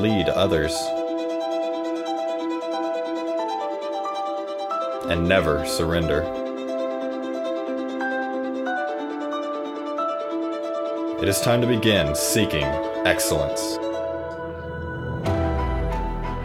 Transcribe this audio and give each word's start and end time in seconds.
Lead 0.00 0.30
others. 0.30 0.74
And 5.10 5.28
never 5.28 5.66
surrender. 5.66 6.22
It 11.20 11.28
is 11.28 11.42
time 11.42 11.60
to 11.60 11.66
begin 11.66 12.14
seeking 12.14 12.64
excellence. 13.04 13.60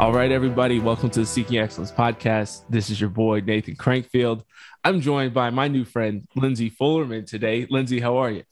All 0.02 0.12
right, 0.12 0.34
everybody, 0.34 0.80
welcome 0.80 1.09
to 1.12 1.22
the 1.22 1.25
Seeking 1.25 1.58
Excellence 1.58 1.94
podcast. 1.94 2.64
This 2.69 2.90
is 2.90 3.00
your 3.00 3.09
boy, 3.09 3.40
Nathan 3.40 3.78
Crankfield. 3.78 4.44
I'm 4.84 5.00
joined 5.00 5.34
by 5.34 5.50
my 5.50 5.69
new 5.69 5.86
friend, 5.86 6.28
Lindsay 6.36 6.69
Fullerman, 6.69 7.25
today. 7.25 7.67
Lindsay, 7.69 8.02
how 8.02 8.17
are 8.17 8.31
you? 8.31 8.44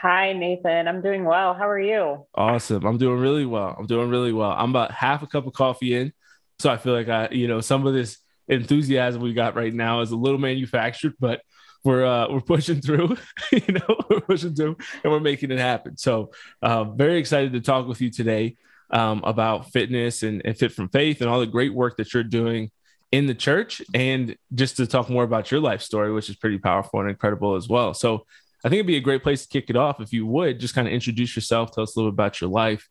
Hi, 0.00 0.32
Nathan. 0.32 0.88
I'm 0.88 1.02
doing 1.02 1.26
well. 1.26 1.52
How 1.52 1.68
are 1.68 1.78
you? 1.78 2.24
Awesome. 2.34 2.86
I'm 2.86 2.96
doing 2.96 3.20
really 3.20 3.44
well. 3.44 3.76
I'm 3.78 3.86
doing 3.86 4.08
really 4.08 4.32
well. 4.32 4.50
I'm 4.50 4.70
about 4.70 4.92
half 4.92 5.22
a 5.22 5.26
cup 5.26 5.46
of 5.46 5.52
coffee 5.52 5.94
in. 5.94 6.14
So 6.58 6.70
I 6.70 6.78
feel 6.78 6.94
like 6.94 7.10
I, 7.10 7.28
you 7.32 7.46
know, 7.46 7.60
some 7.60 7.86
of 7.86 7.92
this 7.92 8.16
enthusiasm 8.48 9.20
we 9.20 9.34
got 9.34 9.56
right 9.56 9.74
now 9.74 10.00
is 10.00 10.10
a 10.10 10.16
little 10.16 10.38
manufactured, 10.38 11.16
but 11.20 11.42
we're 11.84 12.06
uh, 12.06 12.28
we're 12.30 12.40
pushing 12.40 12.80
through, 12.80 13.18
you 13.52 13.74
know, 13.74 13.96
we're 14.08 14.22
pushing 14.22 14.54
through 14.54 14.78
and 15.04 15.12
we're 15.12 15.20
making 15.20 15.50
it 15.50 15.58
happen. 15.58 15.98
So 15.98 16.30
uh, 16.62 16.84
very 16.84 17.18
excited 17.18 17.52
to 17.52 17.60
talk 17.60 17.86
with 17.86 18.00
you 18.00 18.10
today 18.10 18.56
um, 18.90 19.20
about 19.22 19.70
fitness 19.70 20.22
and, 20.22 20.40
and 20.46 20.56
fit 20.56 20.72
from 20.72 20.88
faith 20.88 21.20
and 21.20 21.28
all 21.28 21.40
the 21.40 21.46
great 21.46 21.74
work 21.74 21.98
that 21.98 22.14
you're 22.14 22.24
doing 22.24 22.70
in 23.12 23.26
the 23.26 23.34
church 23.34 23.82
and 23.92 24.36
just 24.54 24.76
to 24.76 24.86
talk 24.86 25.10
more 25.10 25.24
about 25.24 25.50
your 25.50 25.60
life 25.60 25.82
story, 25.82 26.10
which 26.10 26.30
is 26.30 26.36
pretty 26.36 26.58
powerful 26.58 27.00
and 27.00 27.10
incredible 27.10 27.56
as 27.56 27.68
well. 27.68 27.92
So 27.92 28.24
I 28.64 28.68
think 28.68 28.78
it'd 28.78 28.86
be 28.86 28.96
a 28.96 29.00
great 29.00 29.22
place 29.22 29.42
to 29.42 29.48
kick 29.48 29.70
it 29.70 29.76
off 29.76 30.00
if 30.00 30.12
you 30.12 30.26
would 30.26 30.60
just 30.60 30.74
kind 30.74 30.86
of 30.86 30.92
introduce 30.92 31.34
yourself, 31.34 31.72
tell 31.72 31.84
us 31.84 31.96
a 31.96 31.98
little 31.98 32.12
bit 32.12 32.16
about 32.16 32.40
your 32.40 32.50
life 32.50 32.88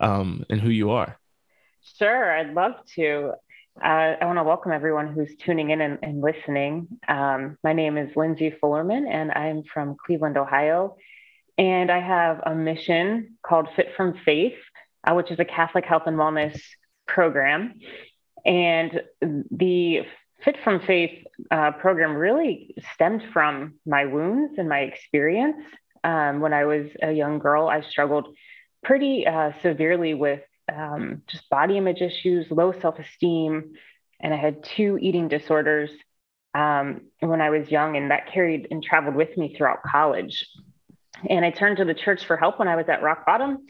um, 0.00 0.44
and 0.50 0.60
who 0.60 0.68
you 0.68 0.90
are. 0.90 1.18
Sure, 1.98 2.30
I'd 2.30 2.54
love 2.54 2.74
to. 2.96 3.32
Uh, 3.82 4.16
I 4.20 4.24
want 4.24 4.38
to 4.38 4.42
welcome 4.42 4.72
everyone 4.72 5.12
who's 5.12 5.34
tuning 5.36 5.70
in 5.70 5.80
and, 5.80 5.98
and 6.02 6.20
listening. 6.20 6.88
Um, 7.06 7.56
my 7.62 7.72
name 7.72 7.96
is 7.96 8.14
Lindsay 8.16 8.52
Fullerman, 8.60 9.06
and 9.06 9.30
I'm 9.30 9.62
from 9.62 9.96
Cleveland, 10.04 10.36
Ohio. 10.36 10.96
And 11.56 11.90
I 11.90 12.00
have 12.00 12.40
a 12.44 12.54
mission 12.54 13.36
called 13.42 13.68
Fit 13.76 13.88
from 13.96 14.14
Faith, 14.24 14.58
uh, 15.04 15.14
which 15.14 15.30
is 15.30 15.38
a 15.38 15.44
Catholic 15.44 15.84
health 15.84 16.04
and 16.06 16.16
wellness 16.16 16.60
program. 17.06 17.74
And 18.44 19.00
the 19.22 20.02
Fit 20.44 20.56
from 20.62 20.80
Faith 20.80 21.26
uh, 21.50 21.72
program 21.72 22.14
really 22.14 22.74
stemmed 22.94 23.22
from 23.32 23.74
my 23.84 24.06
wounds 24.06 24.58
and 24.58 24.68
my 24.68 24.80
experience. 24.80 25.64
Um, 26.04 26.40
when 26.40 26.52
I 26.52 26.64
was 26.64 26.86
a 27.02 27.12
young 27.12 27.38
girl, 27.38 27.68
I 27.68 27.80
struggled 27.80 28.28
pretty 28.84 29.26
uh, 29.26 29.52
severely 29.62 30.14
with 30.14 30.42
um, 30.72 31.22
just 31.26 31.48
body 31.50 31.76
image 31.76 32.00
issues, 32.00 32.50
low 32.50 32.72
self 32.72 32.98
esteem, 32.98 33.72
and 34.20 34.32
I 34.32 34.36
had 34.36 34.62
two 34.62 34.98
eating 35.00 35.28
disorders 35.28 35.90
um, 36.54 37.02
when 37.20 37.40
I 37.40 37.50
was 37.50 37.70
young, 37.70 37.96
and 37.96 38.10
that 38.10 38.32
carried 38.32 38.68
and 38.70 38.82
traveled 38.82 39.16
with 39.16 39.36
me 39.36 39.54
throughout 39.56 39.82
college. 39.82 40.46
And 41.28 41.44
I 41.44 41.50
turned 41.50 41.78
to 41.78 41.84
the 41.84 41.94
church 41.94 42.24
for 42.24 42.36
help 42.36 42.58
when 42.58 42.68
I 42.68 42.76
was 42.76 42.88
at 42.88 43.02
rock 43.02 43.26
bottom. 43.26 43.66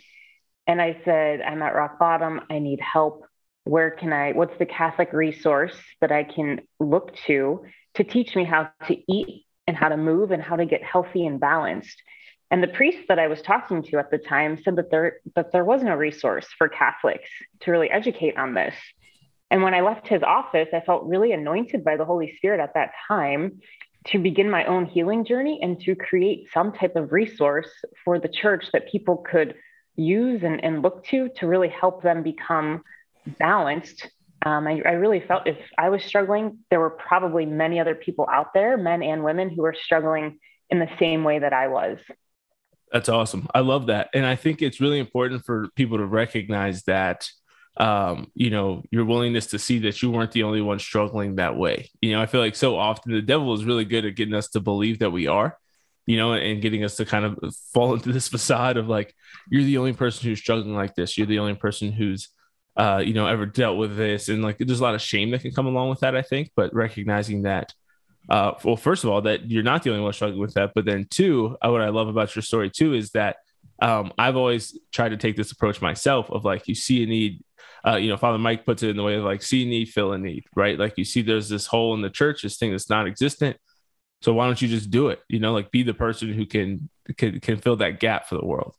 And 0.66 0.82
I 0.82 1.00
said, 1.04 1.40
I'm 1.40 1.62
at 1.62 1.74
rock 1.74 1.98
bottom. 1.98 2.42
I 2.50 2.58
need 2.58 2.80
help. 2.80 3.24
Where 3.68 3.90
can 3.90 4.14
I, 4.14 4.32
what's 4.32 4.56
the 4.58 4.64
Catholic 4.64 5.12
resource 5.12 5.76
that 6.00 6.10
I 6.10 6.24
can 6.24 6.62
look 6.80 7.14
to 7.26 7.66
to 7.96 8.04
teach 8.04 8.34
me 8.34 8.44
how 8.44 8.70
to 8.86 9.12
eat 9.12 9.44
and 9.66 9.76
how 9.76 9.90
to 9.90 9.98
move 9.98 10.30
and 10.30 10.42
how 10.42 10.56
to 10.56 10.64
get 10.64 10.82
healthy 10.82 11.26
and 11.26 11.38
balanced? 11.38 12.02
And 12.50 12.62
the 12.62 12.68
priest 12.68 13.00
that 13.08 13.18
I 13.18 13.26
was 13.26 13.42
talking 13.42 13.82
to 13.82 13.98
at 13.98 14.10
the 14.10 14.16
time 14.16 14.56
said 14.62 14.76
that 14.76 14.90
there 14.90 15.18
that 15.36 15.52
there 15.52 15.66
was 15.66 15.82
no 15.82 15.94
resource 15.94 16.46
for 16.56 16.70
Catholics 16.70 17.28
to 17.60 17.70
really 17.70 17.90
educate 17.90 18.38
on 18.38 18.54
this. 18.54 18.74
And 19.50 19.62
when 19.62 19.74
I 19.74 19.82
left 19.82 20.08
his 20.08 20.22
office, 20.22 20.68
I 20.72 20.80
felt 20.80 21.04
really 21.04 21.32
anointed 21.32 21.84
by 21.84 21.98
the 21.98 22.06
Holy 22.06 22.34
Spirit 22.38 22.60
at 22.60 22.72
that 22.72 22.92
time 23.06 23.60
to 24.06 24.18
begin 24.18 24.48
my 24.48 24.64
own 24.64 24.86
healing 24.86 25.26
journey 25.26 25.58
and 25.60 25.78
to 25.80 25.94
create 25.94 26.48
some 26.54 26.72
type 26.72 26.96
of 26.96 27.12
resource 27.12 27.68
for 28.02 28.18
the 28.18 28.28
church 28.30 28.64
that 28.72 28.90
people 28.90 29.18
could 29.30 29.56
use 29.96 30.42
and, 30.42 30.64
and 30.64 30.80
look 30.80 31.04
to 31.08 31.28
to 31.36 31.46
really 31.46 31.68
help 31.68 32.02
them 32.02 32.22
become 32.22 32.82
balanced. 33.38 34.08
Um, 34.44 34.66
I, 34.66 34.80
I 34.84 34.92
really 34.92 35.20
felt 35.20 35.46
if 35.46 35.58
I 35.76 35.90
was 35.90 36.04
struggling, 36.04 36.58
there 36.70 36.80
were 36.80 36.90
probably 36.90 37.44
many 37.44 37.80
other 37.80 37.94
people 37.94 38.28
out 38.30 38.54
there, 38.54 38.76
men 38.76 39.02
and 39.02 39.24
women, 39.24 39.50
who 39.50 39.62
were 39.62 39.74
struggling 39.74 40.38
in 40.70 40.78
the 40.78 40.88
same 40.98 41.24
way 41.24 41.40
that 41.40 41.52
I 41.52 41.68
was. 41.68 41.98
That's 42.92 43.08
awesome. 43.08 43.48
I 43.54 43.60
love 43.60 43.86
that. 43.86 44.08
And 44.14 44.24
I 44.24 44.36
think 44.36 44.62
it's 44.62 44.80
really 44.80 44.98
important 44.98 45.44
for 45.44 45.68
people 45.76 45.98
to 45.98 46.06
recognize 46.06 46.84
that 46.84 47.28
um, 47.78 48.30
you 48.34 48.50
know, 48.50 48.82
your 48.90 49.04
willingness 49.04 49.46
to 49.48 49.58
see 49.58 49.78
that 49.80 50.02
you 50.02 50.10
weren't 50.10 50.32
the 50.32 50.42
only 50.42 50.60
one 50.60 50.80
struggling 50.80 51.36
that 51.36 51.56
way. 51.56 51.88
You 52.02 52.12
know, 52.12 52.20
I 52.20 52.26
feel 52.26 52.40
like 52.40 52.56
so 52.56 52.76
often 52.76 53.12
the 53.12 53.22
devil 53.22 53.54
is 53.54 53.64
really 53.64 53.84
good 53.84 54.04
at 54.04 54.16
getting 54.16 54.34
us 54.34 54.48
to 54.50 54.60
believe 54.60 54.98
that 54.98 55.10
we 55.10 55.28
are, 55.28 55.56
you 56.04 56.16
know, 56.16 56.32
and 56.32 56.60
getting 56.60 56.82
us 56.82 56.96
to 56.96 57.04
kind 57.04 57.24
of 57.24 57.54
fall 57.72 57.94
into 57.94 58.12
this 58.12 58.28
facade 58.28 58.76
of 58.76 58.88
like, 58.88 59.14
you're 59.48 59.62
the 59.62 59.78
only 59.78 59.92
person 59.92 60.28
who's 60.28 60.40
struggling 60.40 60.74
like 60.74 60.96
this. 60.96 61.16
You're 61.16 61.28
the 61.28 61.38
only 61.38 61.54
person 61.54 61.92
who's, 61.92 62.28
uh, 62.78 63.02
you 63.04 63.12
know, 63.12 63.26
ever 63.26 63.44
dealt 63.44 63.76
with 63.76 63.96
this. 63.96 64.28
And 64.28 64.42
like, 64.42 64.58
there's 64.58 64.78
a 64.78 64.82
lot 64.82 64.94
of 64.94 65.02
shame 65.02 65.32
that 65.32 65.42
can 65.42 65.52
come 65.52 65.66
along 65.66 65.90
with 65.90 66.00
that, 66.00 66.14
I 66.14 66.22
think, 66.22 66.52
but 66.54 66.72
recognizing 66.72 67.42
that, 67.42 67.74
uh, 68.28 68.52
well, 68.62 68.76
first 68.76 69.02
of 69.02 69.10
all, 69.10 69.22
that 69.22 69.50
you're 69.50 69.64
not 69.64 69.82
the 69.82 69.90
only 69.90 70.02
one 70.02 70.12
struggling 70.12 70.40
with 70.40 70.54
that. 70.54 70.72
But 70.74 70.84
then 70.84 71.06
two, 71.10 71.56
uh, 71.60 71.70
what 71.70 71.82
I 71.82 71.88
love 71.88 72.06
about 72.06 72.36
your 72.36 72.42
story 72.42 72.70
too 72.70 72.94
is 72.94 73.10
that 73.10 73.38
um, 73.82 74.12
I've 74.16 74.36
always 74.36 74.78
tried 74.92 75.08
to 75.10 75.16
take 75.16 75.36
this 75.36 75.50
approach 75.50 75.82
myself 75.82 76.30
of 76.30 76.44
like, 76.44 76.68
you 76.68 76.76
see 76.76 77.02
a 77.02 77.06
need, 77.06 77.42
uh, 77.84 77.96
you 77.96 78.08
know, 78.08 78.16
Father 78.16 78.38
Mike 78.38 78.64
puts 78.64 78.82
it 78.84 78.90
in 78.90 78.96
the 78.96 79.02
way 79.02 79.16
of 79.16 79.24
like, 79.24 79.42
see 79.42 79.64
a 79.64 79.66
need, 79.66 79.88
fill 79.88 80.12
a 80.12 80.18
need, 80.18 80.44
right? 80.54 80.78
Like 80.78 80.94
you 80.98 81.04
see 81.04 81.22
there's 81.22 81.48
this 81.48 81.66
hole 81.66 81.94
in 81.94 82.02
the 82.02 82.10
church, 82.10 82.42
this 82.42 82.58
thing 82.58 82.70
that's 82.70 82.88
non 82.88 83.08
existent. 83.08 83.56
So 84.20 84.34
why 84.34 84.46
don't 84.46 84.60
you 84.60 84.68
just 84.68 84.90
do 84.90 85.08
it? 85.08 85.20
You 85.28 85.40
know, 85.40 85.52
like 85.52 85.70
be 85.70 85.82
the 85.82 85.94
person 85.94 86.32
who 86.32 86.44
can 86.44 86.88
can 87.16 87.38
can 87.40 87.56
fill 87.58 87.76
that 87.76 88.00
gap 88.00 88.28
for 88.28 88.34
the 88.34 88.44
world. 88.44 88.74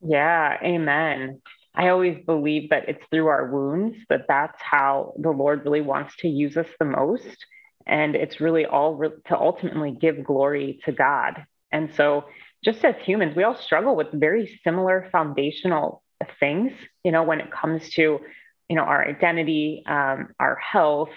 Yeah, 0.00 0.58
amen. 0.62 1.42
I 1.74 1.88
always 1.88 2.24
believe 2.24 2.70
that 2.70 2.88
it's 2.88 3.04
through 3.10 3.28
our 3.28 3.50
wounds 3.50 3.96
that 4.08 4.26
that's 4.28 4.60
how 4.60 5.14
the 5.18 5.30
Lord 5.30 5.64
really 5.64 5.80
wants 5.80 6.14
to 6.18 6.28
use 6.28 6.56
us 6.56 6.66
the 6.78 6.84
most. 6.84 7.46
And 7.86 8.14
it's 8.14 8.40
really 8.40 8.66
all 8.66 8.94
re- 8.94 9.10
to 9.28 9.38
ultimately 9.38 9.90
give 9.90 10.24
glory 10.24 10.80
to 10.84 10.92
God. 10.92 11.44
And 11.72 11.94
so, 11.94 12.24
just 12.62 12.84
as 12.84 12.94
humans, 13.02 13.34
we 13.34 13.42
all 13.42 13.56
struggle 13.56 13.96
with 13.96 14.12
very 14.12 14.60
similar 14.62 15.08
foundational 15.10 16.02
things, 16.38 16.72
you 17.02 17.10
know, 17.10 17.24
when 17.24 17.40
it 17.40 17.50
comes 17.50 17.88
to 17.94 18.20
you 18.68 18.76
know 18.76 18.84
our 18.84 19.06
identity 19.06 19.82
um, 19.86 20.28
our 20.40 20.56
health 20.56 21.10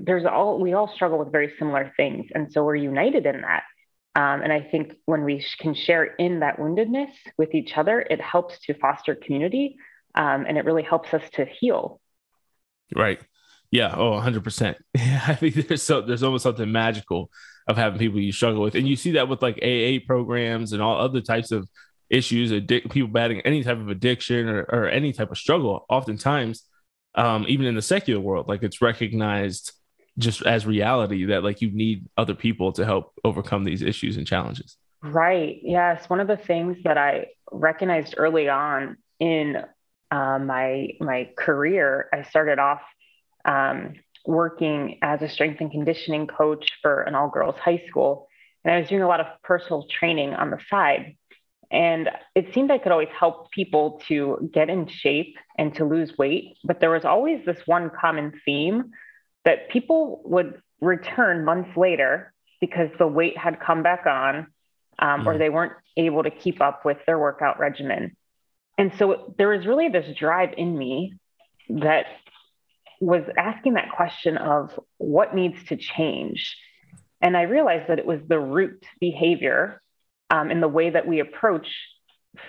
there's 0.00 0.26
all 0.26 0.60
we 0.60 0.74
all 0.74 0.92
struggle 0.94 1.18
with 1.18 1.32
very 1.32 1.50
similar 1.58 1.92
things 1.96 2.26
and 2.34 2.52
so 2.52 2.62
we're 2.62 2.74
united 2.74 3.24
in 3.24 3.40
that 3.40 3.62
um, 4.16 4.42
and 4.42 4.52
i 4.52 4.60
think 4.60 4.92
when 5.06 5.24
we 5.24 5.42
can 5.60 5.72
share 5.72 6.04
in 6.04 6.40
that 6.40 6.58
woundedness 6.58 7.12
with 7.38 7.54
each 7.54 7.78
other 7.78 8.00
it 8.00 8.20
helps 8.20 8.58
to 8.60 8.74
foster 8.74 9.14
community 9.14 9.76
um, 10.14 10.44
and 10.46 10.58
it 10.58 10.64
really 10.64 10.82
helps 10.82 11.12
us 11.14 11.22
to 11.32 11.44
heal 11.44 12.00
right 12.94 13.20
yeah 13.70 13.94
oh 13.96 14.12
100% 14.12 14.74
i 14.96 15.34
think 15.34 15.54
there's 15.54 15.82
so 15.82 16.00
there's 16.00 16.22
almost 16.22 16.42
something 16.42 16.70
magical 16.70 17.30
of 17.68 17.76
having 17.76 17.98
people 17.98 18.18
you 18.18 18.32
struggle 18.32 18.62
with 18.62 18.74
and 18.74 18.88
you 18.88 18.96
see 18.96 19.12
that 19.12 19.28
with 19.28 19.42
like 19.42 19.58
aa 19.62 19.98
programs 20.06 20.72
and 20.72 20.82
all 20.82 20.98
other 20.98 21.20
types 21.20 21.52
of 21.52 21.68
issues, 22.10 22.50
addic- 22.50 22.90
people 22.90 23.08
battling 23.08 23.40
any 23.42 23.62
type 23.62 23.78
of 23.78 23.88
addiction 23.88 24.48
or, 24.48 24.62
or 24.62 24.88
any 24.88 25.12
type 25.12 25.30
of 25.30 25.38
struggle, 25.38 25.86
oftentimes, 25.88 26.64
um, 27.14 27.46
even 27.48 27.66
in 27.66 27.76
the 27.76 27.82
secular 27.82 28.20
world, 28.20 28.48
like 28.48 28.62
it's 28.62 28.82
recognized 28.82 29.72
just 30.18 30.42
as 30.42 30.66
reality 30.66 31.26
that 31.26 31.44
like 31.44 31.62
you 31.62 31.70
need 31.70 32.06
other 32.16 32.34
people 32.34 32.72
to 32.72 32.84
help 32.84 33.12
overcome 33.24 33.64
these 33.64 33.80
issues 33.80 34.16
and 34.16 34.26
challenges. 34.26 34.76
Right. 35.02 35.60
Yes. 35.62 36.10
One 36.10 36.20
of 36.20 36.26
the 36.26 36.36
things 36.36 36.76
that 36.84 36.98
I 36.98 37.28
recognized 37.50 38.14
early 38.18 38.48
on 38.48 38.98
in 39.18 39.62
uh, 40.10 40.38
my 40.38 40.88
my 41.00 41.30
career, 41.36 42.08
I 42.12 42.22
started 42.22 42.58
off 42.58 42.80
um, 43.44 43.94
working 44.26 44.98
as 45.02 45.22
a 45.22 45.28
strength 45.28 45.60
and 45.60 45.70
conditioning 45.70 46.26
coach 46.26 46.72
for 46.82 47.02
an 47.02 47.14
all 47.14 47.28
girls 47.28 47.56
high 47.56 47.82
school, 47.88 48.28
and 48.64 48.74
I 48.74 48.80
was 48.80 48.88
doing 48.88 49.02
a 49.02 49.08
lot 49.08 49.20
of 49.20 49.26
personal 49.42 49.86
training 49.88 50.34
on 50.34 50.50
the 50.50 50.58
side. 50.68 51.16
And 51.72 52.10
it 52.34 52.52
seemed 52.52 52.72
I 52.72 52.78
could 52.78 52.90
always 52.90 53.08
help 53.16 53.52
people 53.52 54.02
to 54.08 54.50
get 54.52 54.68
in 54.68 54.88
shape 54.88 55.36
and 55.56 55.72
to 55.76 55.84
lose 55.84 56.18
weight, 56.18 56.56
but 56.64 56.80
there 56.80 56.90
was 56.90 57.04
always 57.04 57.46
this 57.46 57.60
one 57.66 57.90
common 57.90 58.32
theme 58.44 58.90
that 59.44 59.70
people 59.70 60.20
would 60.24 60.60
return 60.80 61.44
months 61.44 61.76
later 61.76 62.32
because 62.60 62.90
the 62.98 63.06
weight 63.06 63.38
had 63.38 63.60
come 63.60 63.84
back 63.84 64.04
on 64.06 64.48
um, 64.98 65.22
mm. 65.22 65.26
or 65.26 65.38
they 65.38 65.48
weren't 65.48 65.72
able 65.96 66.22
to 66.22 66.30
keep 66.30 66.60
up 66.60 66.84
with 66.84 66.98
their 67.06 67.18
workout 67.18 67.58
regimen. 67.58 68.16
And 68.80 68.94
so 68.96 69.34
there 69.36 69.50
was 69.50 69.66
really 69.66 69.90
this 69.90 70.16
drive 70.16 70.54
in 70.56 70.76
me 70.76 71.12
that 71.68 72.06
was 72.98 73.24
asking 73.36 73.74
that 73.74 73.90
question 73.94 74.38
of 74.38 74.70
what 74.96 75.34
needs 75.34 75.62
to 75.64 75.76
change. 75.76 76.56
And 77.20 77.36
I 77.36 77.42
realized 77.42 77.90
that 77.90 77.98
it 77.98 78.06
was 78.06 78.20
the 78.26 78.40
root 78.40 78.82
behavior 78.98 79.82
um, 80.30 80.50
in 80.50 80.62
the 80.62 80.68
way 80.68 80.88
that 80.88 81.06
we 81.06 81.20
approach 81.20 81.66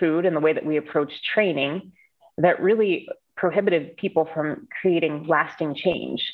food 0.00 0.24
and 0.24 0.34
the 0.34 0.40
way 0.40 0.54
that 0.54 0.64
we 0.64 0.78
approach 0.78 1.12
training 1.22 1.92
that 2.38 2.62
really 2.62 3.08
prohibited 3.36 3.98
people 3.98 4.26
from 4.32 4.68
creating 4.80 5.26
lasting 5.26 5.74
change. 5.74 6.32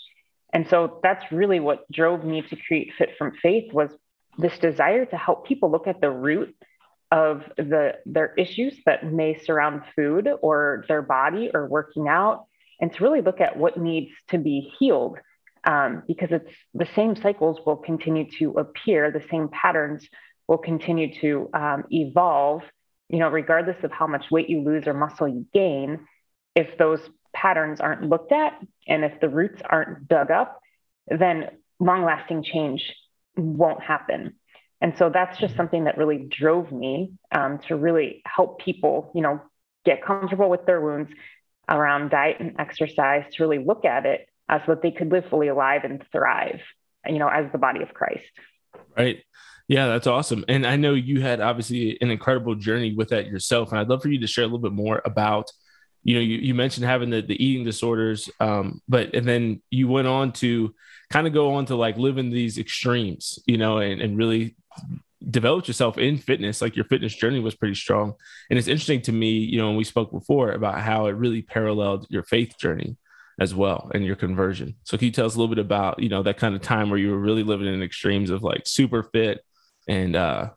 And 0.53 0.69
so 0.69 1.01
that's 1.03 1.33
really 1.33 1.59
what 1.59 1.91
drove 1.91 2.25
me 2.25 2.43
to 2.43 2.55
create 2.55 2.93
Fit 2.97 3.17
from 3.19 3.33
Faith 3.43 3.73
was 3.73 3.91
this 4.37 4.57
desire 4.61 5.07
to 5.07 5.17
help 5.17 5.45
people 5.45 5.73
look 5.73 5.89
at 5.89 6.01
the 6.01 6.09
root 6.09 6.55
of 7.11 7.43
the 7.57 7.95
their 8.07 8.35
issues 8.35 8.75
that 8.87 9.05
may 9.05 9.39
surround 9.39 9.83
food 9.97 10.29
or 10.43 10.85
their 10.89 11.03
body 11.03 11.51
or 11.53 11.67
working 11.67 12.09
out 12.09 12.47
and 12.81 12.93
to 12.93 13.03
really 13.03 13.23
look 13.23 13.41
at 13.41 13.57
what 13.57 13.77
needs 13.79 14.13
to 14.29 14.39
be 14.39 14.73
healed 14.79 15.19
um, 15.65 16.03
because 16.07 16.29
it's 16.31 16.53
the 16.75 16.89
same 16.95 17.17
cycles 17.17 17.59
will 17.65 17.77
continue 17.77 18.27
to 18.39 18.53
appear 18.59 19.11
the 19.11 19.25
same 19.31 19.49
patterns 19.49 20.07
will 20.47 20.59
continue 20.59 21.13
to 21.21 21.49
um, 21.55 21.85
evolve 21.91 22.63
you 23.09 23.19
know 23.19 23.29
regardless 23.29 23.83
of 23.83 23.91
how 23.91 24.07
much 24.07 24.27
weight 24.31 24.51
you 24.51 24.61
lose 24.63 24.87
or 24.87 24.95
muscle 24.95 25.29
you 25.29 25.47
gain 25.55 25.99
if 26.55 26.77
those 26.77 27.01
patterns 27.33 27.81
aren't 27.81 28.03
looked 28.03 28.33
at 28.33 28.61
and 28.87 29.05
if 29.05 29.21
the 29.21 29.29
roots 29.29 29.63
aren't 29.65 30.09
dug 30.09 30.31
up, 30.31 30.61
then 31.07 31.51
long 31.79 32.05
lasting 32.05 32.43
change 32.43 32.83
won't 33.37 33.83
happen. 33.83 34.35
And 34.81 34.97
so 34.97 35.11
that's 35.11 35.39
just 35.39 35.57
something 35.57 35.85
that 35.85 35.99
really 35.99 36.19
drove 36.19 36.71
me 36.71 37.13
um, 37.33 37.59
to 37.69 37.77
really 37.77 38.23
help 38.25 38.61
people, 38.61 39.11
you 39.15 39.23
know, 39.23 39.41
get 39.85 40.05
comfortable 40.05 40.49
with 40.49 40.67
their 40.67 40.81
wounds 40.81 41.11
around 41.69 42.11
diet 42.11 42.37
and 42.41 42.55
exercise 42.59 43.25
to 43.33 43.43
really 43.43 43.65
look 43.65 43.85
at 43.85 44.07
it 44.07 44.29
uh, 44.49 44.61
so 44.65 44.75
that 44.75 44.83
they 44.83 44.91
could 44.91 45.11
live 45.11 45.25
fully 45.29 45.49
alive 45.49 45.83
and 45.85 46.05
thrive, 46.13 46.61
you 47.07 47.19
know, 47.19 47.29
as 47.29 47.51
the 47.53 47.59
body 47.59 47.83
of 47.83 47.93
Christ. 47.93 48.25
Right. 48.97 49.23
Yeah, 49.67 49.89
that's 49.89 50.07
awesome. 50.07 50.45
And 50.49 50.67
I 50.67 50.77
know 50.77 50.95
you 50.95 51.21
had 51.21 51.41
obviously 51.41 51.99
an 52.01 52.11
incredible 52.11 52.55
journey 52.55 52.95
with 52.95 53.09
that 53.09 53.27
yourself. 53.27 53.71
And 53.71 53.79
I'd 53.79 53.89
love 53.89 54.03
for 54.03 54.09
you 54.09 54.21
to 54.21 54.27
share 54.27 54.45
a 54.45 54.47
little 54.47 54.61
bit 54.61 54.73
more 54.73 55.03
about 55.05 55.51
you 56.05 56.15
know, 56.15 56.21
you, 56.21 56.39
you 56.39 56.55
mentioned 56.55 56.87
having 56.87 57.11
the, 57.11 57.21
the 57.21 57.45
eating 57.45 57.65
disorders, 57.65 58.31
um, 58.41 58.81
but 58.89 59.15
and 59.15 59.27
then 59.27 59.61
you 59.71 59.89
went 59.89 60.09
on 60.09 60.33
to 60.33 60.75
kind 61.11 61.27
of 61.27 61.33
go 61.33 61.55
on 61.55 61.67
to 61.67 61.77
like 61.77 61.97
live 61.97 62.19
in 62.19 62.31
these 62.31 62.57
extremes, 62.57 63.39
you 63.47 63.59
know, 63.59 63.79
and, 63.79 64.01
and 64.01 64.17
really 64.17 64.57
develop 65.31 65.67
yourself 65.67 65.99
in 65.99 66.19
fitness. 66.19 66.63
Like 66.63 66.77
your 66.77 66.85
fitness 66.85 67.15
journey 67.15 67.41
was 67.41 67.55
pretty 67.55 67.75
strong. 67.75 68.15
And 68.51 68.59
it's 68.59 68.69
interesting 68.69 69.03
to 69.03 69.13
me, 69.13 69.31
you 69.31 69.59
know, 69.59 69.69
when 69.69 69.77
we 69.77 69.85
spoke 69.85 70.11
before 70.11 70.53
about 70.53 70.81
how 70.81 71.07
it 71.07 71.13
really 71.13 71.43
paralleled 71.43 72.07
your 72.09 72.23
faith 72.23 72.57
journey 72.59 72.97
as 73.41 73.55
well 73.55 73.91
and 73.95 74.05
your 74.05 74.17
conversion. 74.17 74.75
So 74.85 74.97
can 74.97 75.07
you 75.07 75.13
tell 75.13 75.27
us 75.27 75.35
a 75.35 75.39
little 75.39 75.55
bit 75.55 75.65
about, 75.65 76.03
you 76.03 76.09
know, 76.09 76.23
that 76.23 76.39
kind 76.39 76.55
of 76.55 76.63
time 76.63 76.91
where 76.91 76.99
you 76.99 77.11
were 77.11 77.19
really 77.19 77.43
living 77.43 77.73
in 77.73 77.83
extremes 77.83 78.31
of 78.31 78.43
like 78.43 78.63
super 78.67 79.03
fit 79.03 79.45
and 79.87 80.17
uh 80.17 80.51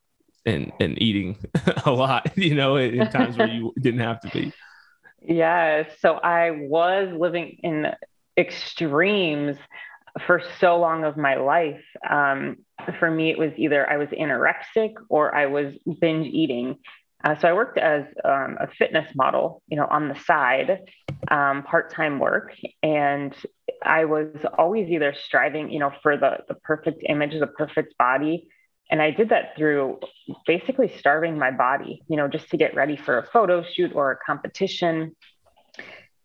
and 0.46 0.72
and 0.80 1.02
eating 1.02 1.38
a 1.86 1.92
lot, 1.92 2.32
you 2.38 2.56
know, 2.56 2.76
in 2.78 3.10
times 3.10 3.38
where 3.38 3.48
you 3.48 3.74
didn't 3.80 4.00
have 4.02 4.20
to 4.22 4.30
be. 4.30 4.54
Yes. 5.22 5.90
So 6.00 6.16
I 6.16 6.52
was 6.52 7.14
living 7.16 7.60
in 7.62 7.88
extremes 8.38 9.58
for 10.26 10.42
so 10.60 10.80
long 10.80 11.04
of 11.04 11.16
my 11.16 11.36
life. 11.36 11.84
Um, 12.10 12.58
for 13.00 13.10
me, 13.10 13.32
it 13.32 13.38
was 13.38 13.52
either 13.58 13.90
I 13.90 13.98
was 13.98 14.10
anorexic 14.10 14.94
or 15.10 15.34
I 15.36 15.48
was 15.48 15.74
binge 16.00 16.28
eating. 16.28 16.78
Uh, 17.24 17.38
so 17.38 17.48
I 17.48 17.54
worked 17.54 17.78
as 17.78 18.06
um, 18.26 18.58
a 18.60 18.68
fitness 18.80 19.08
model, 19.16 19.62
you 19.68 19.78
know, 19.78 19.86
on 19.86 20.10
the 20.10 20.16
side, 20.16 20.80
um, 21.30 21.64
part-time 21.64 22.18
work, 22.18 22.54
and 22.82 23.36
I 23.84 24.06
was 24.06 24.28
always 24.58 24.90
either 24.90 25.14
striving, 25.14 25.72
you 25.72 25.80
know, 25.80 25.92
for 26.02 26.18
the 26.18 26.40
the 26.48 26.56
perfect 26.56 27.04
image, 27.08 27.40
the 27.40 27.46
perfect 27.46 27.96
body, 27.98 28.48
and 28.92 29.02
I 29.02 29.12
did 29.12 29.30
that 29.30 29.56
through 29.56 30.00
basically 30.46 30.92
starving 30.98 31.38
my 31.38 31.50
body, 31.52 32.04
you 32.10 32.18
know, 32.18 32.28
just 32.28 32.50
to 32.50 32.58
get 32.58 32.76
ready 32.76 32.98
for 32.98 33.18
a 33.18 33.26
photo 33.26 33.64
shoot 33.64 33.94
or 33.96 34.12
a 34.12 34.18
competition. 34.18 35.16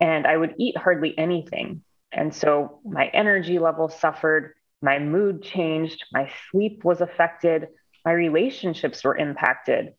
And 0.00 0.26
I 0.26 0.37
would 0.37 0.55
eat 0.59 0.76
hardly 0.76 1.17
anything. 1.17 1.82
And 2.11 2.35
so 2.35 2.81
my 2.85 3.06
energy 3.06 3.61
level 3.61 3.88
suffered, 3.88 4.55
my 4.82 4.99
mood 4.99 5.43
changed, 5.43 6.05
my 6.12 6.31
sleep 6.50 6.84
was 6.84 7.00
affected, 7.00 7.69
my 8.05 8.12
relationships 8.12 9.02
were 9.05 9.17
impacted. 9.17 9.94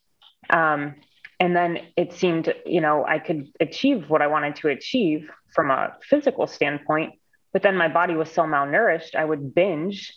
Um, 0.49 0.95
and 1.39 1.55
then 1.55 1.79
it 1.95 2.13
seemed, 2.13 2.53
you 2.65 2.81
know, 2.81 3.05
I 3.05 3.19
could 3.19 3.47
achieve 3.59 4.09
what 4.09 4.21
I 4.21 4.27
wanted 4.27 4.55
to 4.57 4.69
achieve 4.69 5.29
from 5.53 5.71
a 5.71 5.95
physical 6.01 6.47
standpoint, 6.47 7.13
but 7.53 7.61
then 7.61 7.75
my 7.75 7.87
body 7.87 8.15
was 8.15 8.31
so 8.31 8.43
malnourished, 8.43 9.15
I 9.15 9.25
would 9.25 9.53
binge 9.53 10.13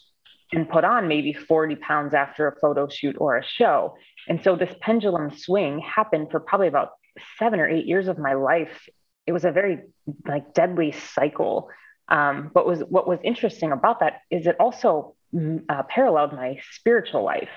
and 0.52 0.68
put 0.68 0.84
on 0.84 1.08
maybe 1.08 1.32
40 1.32 1.76
pounds 1.76 2.14
after 2.14 2.48
a 2.48 2.58
photo 2.58 2.88
shoot 2.88 3.16
or 3.18 3.36
a 3.36 3.44
show. 3.44 3.96
And 4.28 4.42
so 4.42 4.56
this 4.56 4.74
pendulum 4.80 5.30
swing 5.36 5.78
happened 5.80 6.28
for 6.30 6.40
probably 6.40 6.68
about 6.68 6.90
seven 7.38 7.60
or 7.60 7.68
eight 7.68 7.86
years 7.86 8.08
of 8.08 8.18
my 8.18 8.34
life. 8.34 8.88
It 9.26 9.32
was 9.32 9.44
a 9.44 9.52
very 9.52 9.78
like 10.26 10.54
deadly 10.54 10.92
cycle. 10.92 11.70
Um, 12.10 12.50
but 12.52 12.66
was 12.66 12.80
what 12.88 13.06
was 13.06 13.20
interesting 13.22 13.72
about 13.72 14.00
that 14.00 14.22
is 14.30 14.46
it 14.46 14.56
also 14.58 15.14
mm, 15.34 15.64
uh, 15.68 15.84
paralleled 15.84 16.32
my 16.32 16.58
spiritual 16.72 17.22
life. 17.22 17.50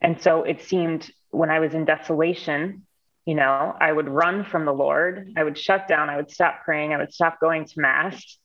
And 0.00 0.20
so 0.20 0.42
it 0.42 0.62
seemed 0.62 1.10
when 1.30 1.50
I 1.50 1.60
was 1.60 1.74
in 1.74 1.84
desolation, 1.84 2.86
you 3.24 3.34
know, 3.34 3.76
I 3.78 3.92
would 3.92 4.08
run 4.08 4.44
from 4.44 4.64
the 4.64 4.72
Lord. 4.72 5.32
I 5.36 5.44
would 5.44 5.58
shut 5.58 5.86
down. 5.86 6.10
I 6.10 6.16
would 6.16 6.30
stop 6.30 6.64
praying. 6.64 6.92
I 6.92 6.98
would 6.98 7.12
stop 7.12 7.40
going 7.40 7.66
to 7.66 7.80
mass 7.80 8.38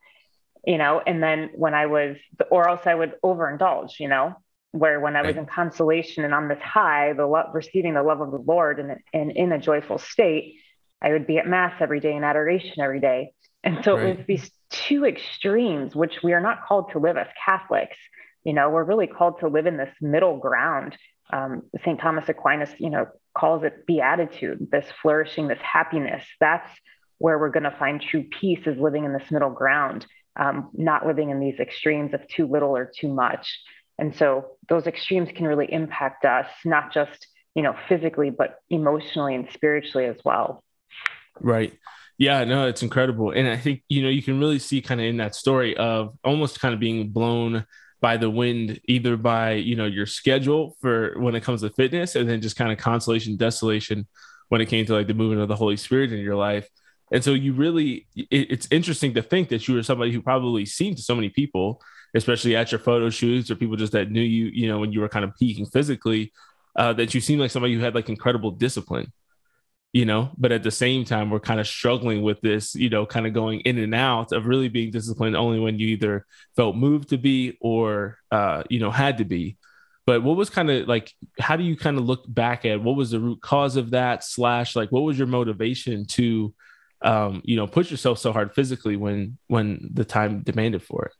you 0.65 0.77
know, 0.77 1.01
and 1.05 1.21
then 1.21 1.49
when 1.55 1.73
I 1.73 1.87
was, 1.87 2.17
or 2.49 2.69
else 2.69 2.81
I 2.85 2.95
would 2.95 3.15
overindulge, 3.23 3.99
you 3.99 4.07
know, 4.07 4.35
where 4.71 4.99
when 4.99 5.15
I 5.15 5.21
was 5.21 5.35
in 5.35 5.45
consolation 5.45 6.23
and 6.23 6.33
on 6.33 6.47
this 6.47 6.61
high, 6.61 7.13
the 7.13 7.25
love, 7.25 7.53
receiving 7.53 7.93
the 7.93 8.01
love 8.01 8.21
of 8.21 8.31
the 8.31 8.37
Lord 8.37 8.79
and, 8.79 8.97
and 9.13 9.31
in 9.31 9.51
a 9.51 9.59
joyful 9.59 9.97
state, 9.97 10.55
I 11.01 11.11
would 11.11 11.27
be 11.27 11.37
at 11.37 11.47
mass 11.47 11.73
every 11.81 11.99
day 11.99 12.15
in 12.15 12.23
adoration 12.23 12.79
every 12.79 13.01
day. 13.01 13.33
And 13.63 13.83
so 13.83 13.95
right. 13.95 14.07
it 14.07 14.17
was 14.17 14.25
these 14.25 14.51
two 14.73 15.05
extremes, 15.05 15.95
which 15.95 16.21
we 16.23 16.33
are 16.33 16.41
not 16.41 16.65
called 16.65 16.91
to 16.91 16.99
live 16.99 17.17
as 17.17 17.27
Catholics. 17.45 17.97
You 18.43 18.53
know, 18.53 18.69
we're 18.69 18.83
really 18.83 19.07
called 19.07 19.39
to 19.39 19.47
live 19.47 19.65
in 19.65 19.77
this 19.77 19.93
middle 20.01 20.37
ground. 20.37 20.97
Um, 21.31 21.63
St. 21.83 21.99
Thomas 21.99 22.27
Aquinas, 22.27 22.69
you 22.77 22.89
know, 22.89 23.07
calls 23.37 23.63
it 23.63 23.85
beatitude, 23.87 24.67
this 24.71 24.85
flourishing, 25.01 25.47
this 25.47 25.61
happiness. 25.61 26.23
That's 26.39 26.69
where 27.19 27.39
we're 27.39 27.49
going 27.49 27.63
to 27.63 27.75
find 27.79 28.01
true 28.01 28.23
peace 28.23 28.67
is 28.67 28.77
living 28.77 29.05
in 29.05 29.13
this 29.13 29.31
middle 29.31 29.51
ground 29.51 30.05
um, 30.35 30.69
not 30.73 31.05
living 31.05 31.29
in 31.29 31.39
these 31.39 31.59
extremes 31.59 32.13
of 32.13 32.27
too 32.27 32.47
little 32.47 32.75
or 32.75 32.91
too 32.95 33.13
much. 33.13 33.59
And 33.99 34.15
so 34.15 34.57
those 34.69 34.87
extremes 34.87 35.29
can 35.33 35.47
really 35.47 35.71
impact 35.71 36.25
us, 36.25 36.47
not 36.65 36.93
just, 36.93 37.27
you 37.55 37.61
know, 37.61 37.75
physically, 37.87 38.31
but 38.31 38.55
emotionally 38.69 39.35
and 39.35 39.47
spiritually 39.51 40.05
as 40.05 40.17
well. 40.25 40.63
Right. 41.39 41.73
Yeah, 42.23 42.45
no, 42.45 42.67
it's 42.67 42.81
incredible. 42.81 43.31
And 43.31 43.49
I 43.49 43.57
think, 43.57 43.83
you 43.89 44.01
know, 44.01 44.07
you 44.07 44.23
can 44.23 44.39
really 44.39 44.57
see 44.57 44.81
kind 44.81 45.01
of 45.01 45.07
in 45.07 45.17
that 45.17 45.35
story 45.35 45.75
of 45.75 46.17
almost 46.23 46.61
kind 46.61 46.73
of 46.73 46.79
being 46.79 47.09
blown 47.09 47.65
by 47.99 48.15
the 48.15 48.29
wind, 48.29 48.79
either 48.85 49.17
by, 49.17 49.55
you 49.55 49.75
know, 49.75 49.87
your 49.87 50.05
schedule 50.05 50.77
for 50.79 51.19
when 51.19 51.35
it 51.35 51.43
comes 51.43 51.59
to 51.63 51.69
fitness 51.69 52.15
and 52.15 52.29
then 52.29 52.39
just 52.39 52.55
kind 52.55 52.71
of 52.71 52.77
consolation, 52.77 53.35
desolation 53.35 54.07
when 54.47 54.61
it 54.61 54.67
came 54.67 54.85
to 54.85 54.93
like 54.93 55.07
the 55.07 55.13
movement 55.13 55.41
of 55.41 55.49
the 55.49 55.55
Holy 55.57 55.75
Spirit 55.75 56.13
in 56.13 56.19
your 56.19 56.37
life. 56.37 56.65
And 57.11 57.21
so 57.21 57.33
you 57.33 57.51
really, 57.51 58.07
it, 58.15 58.51
it's 58.51 58.69
interesting 58.71 59.13
to 59.15 59.21
think 59.21 59.49
that 59.49 59.67
you 59.67 59.75
were 59.75 59.83
somebody 59.83 60.13
who 60.13 60.21
probably 60.21 60.65
seemed 60.65 60.95
to 60.95 61.03
so 61.03 61.15
many 61.15 61.27
people, 61.27 61.81
especially 62.13 62.55
at 62.55 62.71
your 62.71 62.79
photo 62.79 63.09
shoots 63.09 63.51
or 63.51 63.55
people 63.55 63.75
just 63.75 63.91
that 63.91 64.11
knew 64.11 64.21
you, 64.21 64.45
you 64.45 64.69
know, 64.69 64.79
when 64.79 64.93
you 64.93 65.01
were 65.01 65.09
kind 65.09 65.25
of 65.25 65.35
peaking 65.37 65.65
physically, 65.65 66.31
uh, 66.77 66.93
that 66.93 67.13
you 67.13 67.19
seemed 67.19 67.41
like 67.41 67.51
somebody 67.51 67.73
who 67.73 67.81
had 67.81 67.93
like 67.93 68.07
incredible 68.07 68.51
discipline. 68.51 69.11
You 69.93 70.05
know 70.05 70.31
but 70.37 70.51
at 70.51 70.63
the 70.63 70.71
same 70.71 71.05
time 71.05 71.29
we're 71.29 71.39
kind 71.39 71.59
of 71.59 71.67
struggling 71.67 72.23
with 72.23 72.41
this 72.41 72.75
you 72.75 72.89
know 72.89 73.05
kind 73.05 73.27
of 73.27 73.33
going 73.33 73.59
in 73.61 73.77
and 73.77 73.93
out 73.93 74.31
of 74.31 74.47
really 74.47 74.67
being 74.67 74.91
disciplined 74.91 75.35
only 75.35 75.59
when 75.59 75.79
you 75.79 75.87
either 75.87 76.25
felt 76.55 76.75
moved 76.75 77.09
to 77.09 77.17
be 77.17 77.57
or 77.61 78.17
uh 78.31 78.63
you 78.69 78.79
know 78.79 78.91
had 78.91 79.19
to 79.19 79.25
be. 79.25 79.57
But 80.05 80.21
what 80.21 80.35
was 80.35 80.49
kind 80.49 80.69
of 80.69 80.87
like 80.87 81.13
how 81.39 81.55
do 81.55 81.63
you 81.63 81.77
kind 81.77 81.97
of 81.97 82.03
look 82.03 82.25
back 82.27 82.65
at 82.65 82.81
what 82.81 82.97
was 82.97 83.11
the 83.11 83.19
root 83.19 83.41
cause 83.41 83.77
of 83.77 83.91
that 83.91 84.23
slash 84.23 84.75
like 84.75 84.91
what 84.91 85.03
was 85.03 85.17
your 85.17 85.27
motivation 85.27 86.05
to 86.07 86.53
um 87.01 87.41
you 87.45 87.55
know 87.55 87.67
push 87.67 87.89
yourself 87.89 88.17
so 88.17 88.33
hard 88.33 88.53
physically 88.53 88.97
when 88.97 89.37
when 89.47 89.89
the 89.93 90.03
time 90.03 90.41
demanded 90.41 90.83
for 90.83 91.05
it 91.05 91.13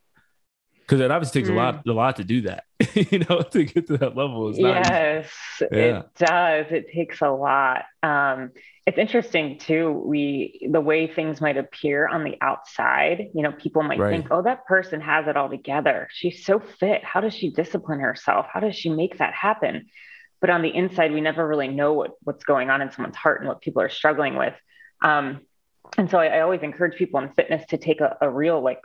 because 0.86 1.00
it 1.00 1.12
obviously 1.12 1.42
takes 1.42 1.50
mm. 1.50 1.54
a 1.54 1.58
lot 1.58 1.86
mm. 1.86 1.92
a 1.92 1.94
lot 1.94 2.16
to 2.18 2.24
do 2.24 2.42
that 2.42 2.66
you 2.94 3.20
know 3.20 3.42
to 3.42 3.63
get 3.63 3.88
to 3.88 3.98
that 3.98 4.16
level 4.16 4.50
is 4.50 4.60
yes 4.60 5.30
yeah. 5.62 5.68
it 5.78 6.06
does 6.18 6.66
it 6.72 6.92
takes 6.94 7.22
a 7.22 7.30
lot 7.30 7.86
um, 8.04 8.52
it's 8.86 8.98
interesting 8.98 9.58
too 9.58 9.92
we 9.92 10.68
the 10.72 10.82
way 10.82 11.08
things 11.08 11.42
might 11.42 11.58
appear 11.58 12.08
on 12.08 12.24
the 12.24 12.38
outside 12.42 13.30
you 13.34 13.42
know 13.42 13.52
people 13.52 13.84
might 13.84 14.00
right. 14.00 14.12
think 14.12 14.28
oh 14.32 14.42
that 14.42 14.66
person 14.66 15.00
has 15.00 15.28
it 15.28 15.38
all 15.38 15.50
together 15.50 16.08
she's 16.12 16.46
so 16.46 16.60
fit 16.60 17.04
how 17.04 17.22
does 17.22 17.34
she 17.34 17.50
discipline 17.50 18.00
herself 18.00 18.46
how 18.52 18.60
does 18.60 18.75
she 18.75 18.90
make 18.90 19.18
that 19.18 19.34
happen 19.34 19.86
but 20.42 20.50
on 20.50 20.62
the 20.62 20.75
inside 20.75 21.13
we 21.13 21.22
never 21.22 21.48
really 21.48 21.70
know 21.70 21.94
what, 21.94 22.12
what's 22.24 22.44
going 22.44 22.70
on 22.70 22.82
in 22.82 22.92
someone's 22.92 23.16
heart 23.16 23.40
and 23.40 23.48
what 23.48 23.62
people 23.62 23.82
are 23.82 23.90
struggling 23.90 24.36
with 24.36 24.54
um, 25.02 25.42
and 25.98 26.10
so 26.10 26.18
I, 26.18 26.28
I, 26.28 26.40
always 26.42 26.62
encourage 26.62 26.98
people 26.98 27.20
in 27.20 27.30
fitness 27.34 27.66
to 27.68 27.78
take 27.78 28.00
a, 28.00 28.18
a 28.22 28.30
real 28.30 28.62
like 28.62 28.80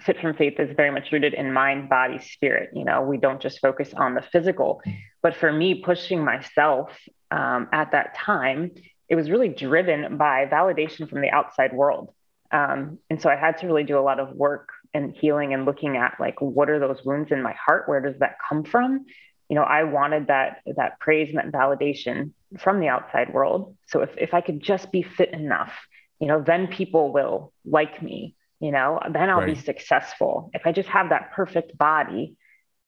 fit 0.00 0.20
from 0.20 0.34
faith 0.34 0.58
is 0.58 0.74
very 0.76 0.90
much 0.90 1.12
rooted 1.12 1.34
in 1.34 1.52
mind 1.52 1.88
body 1.88 2.18
spirit. 2.18 2.70
You 2.74 2.84
know 2.84 3.02
we 3.02 3.16
don't 3.16 3.40
just 3.40 3.60
focus 3.60 3.92
on 3.94 4.14
the 4.14 4.22
physical. 4.22 4.82
But 5.22 5.36
for 5.36 5.52
me 5.52 5.82
pushing 5.82 6.24
myself 6.24 6.96
um, 7.30 7.68
at 7.72 7.92
that 7.92 8.16
time 8.16 8.72
it 9.08 9.14
was 9.14 9.30
really 9.30 9.48
driven 9.48 10.16
by 10.16 10.46
validation 10.46 11.08
from 11.08 11.20
the 11.20 11.30
outside 11.30 11.72
world. 11.72 12.12
Um, 12.50 12.98
and 13.10 13.20
so 13.20 13.28
i 13.28 13.36
had 13.36 13.58
to 13.58 13.66
really 13.66 13.84
do 13.84 13.98
a 13.98 14.00
lot 14.00 14.20
of 14.20 14.30
work 14.36 14.68
and 14.94 15.14
healing 15.14 15.52
and 15.52 15.64
looking 15.64 15.96
at 15.96 16.14
like 16.20 16.40
what 16.40 16.70
are 16.70 16.78
those 16.78 17.04
wounds 17.04 17.32
in 17.32 17.42
my 17.42 17.54
heart? 17.54 17.88
Where 17.88 18.00
does 18.00 18.18
that 18.20 18.36
come 18.48 18.64
from? 18.64 19.06
You 19.48 19.56
know 19.56 19.62
i 19.62 19.84
wanted 19.84 20.28
that 20.28 20.58
that 20.76 20.98
praise 21.00 21.28
and 21.28 21.38
that 21.38 21.52
validation 21.52 22.32
from 22.58 22.80
the 22.80 22.88
outside 22.88 23.32
world. 23.32 23.76
So 23.86 24.00
if, 24.00 24.10
if 24.16 24.34
i 24.34 24.40
could 24.40 24.60
just 24.60 24.90
be 24.92 25.02
fit 25.02 25.32
enough 25.32 25.72
you 26.20 26.28
know 26.28 26.42
then 26.42 26.66
people 26.66 27.12
will 27.12 27.52
like 27.64 28.02
me 28.02 28.34
you 28.60 28.72
know 28.72 28.98
then 29.12 29.28
i'll 29.30 29.40
right. 29.40 29.54
be 29.54 29.60
successful 29.60 30.50
if 30.54 30.62
i 30.64 30.72
just 30.72 30.88
have 30.88 31.10
that 31.10 31.32
perfect 31.32 31.76
body 31.76 32.36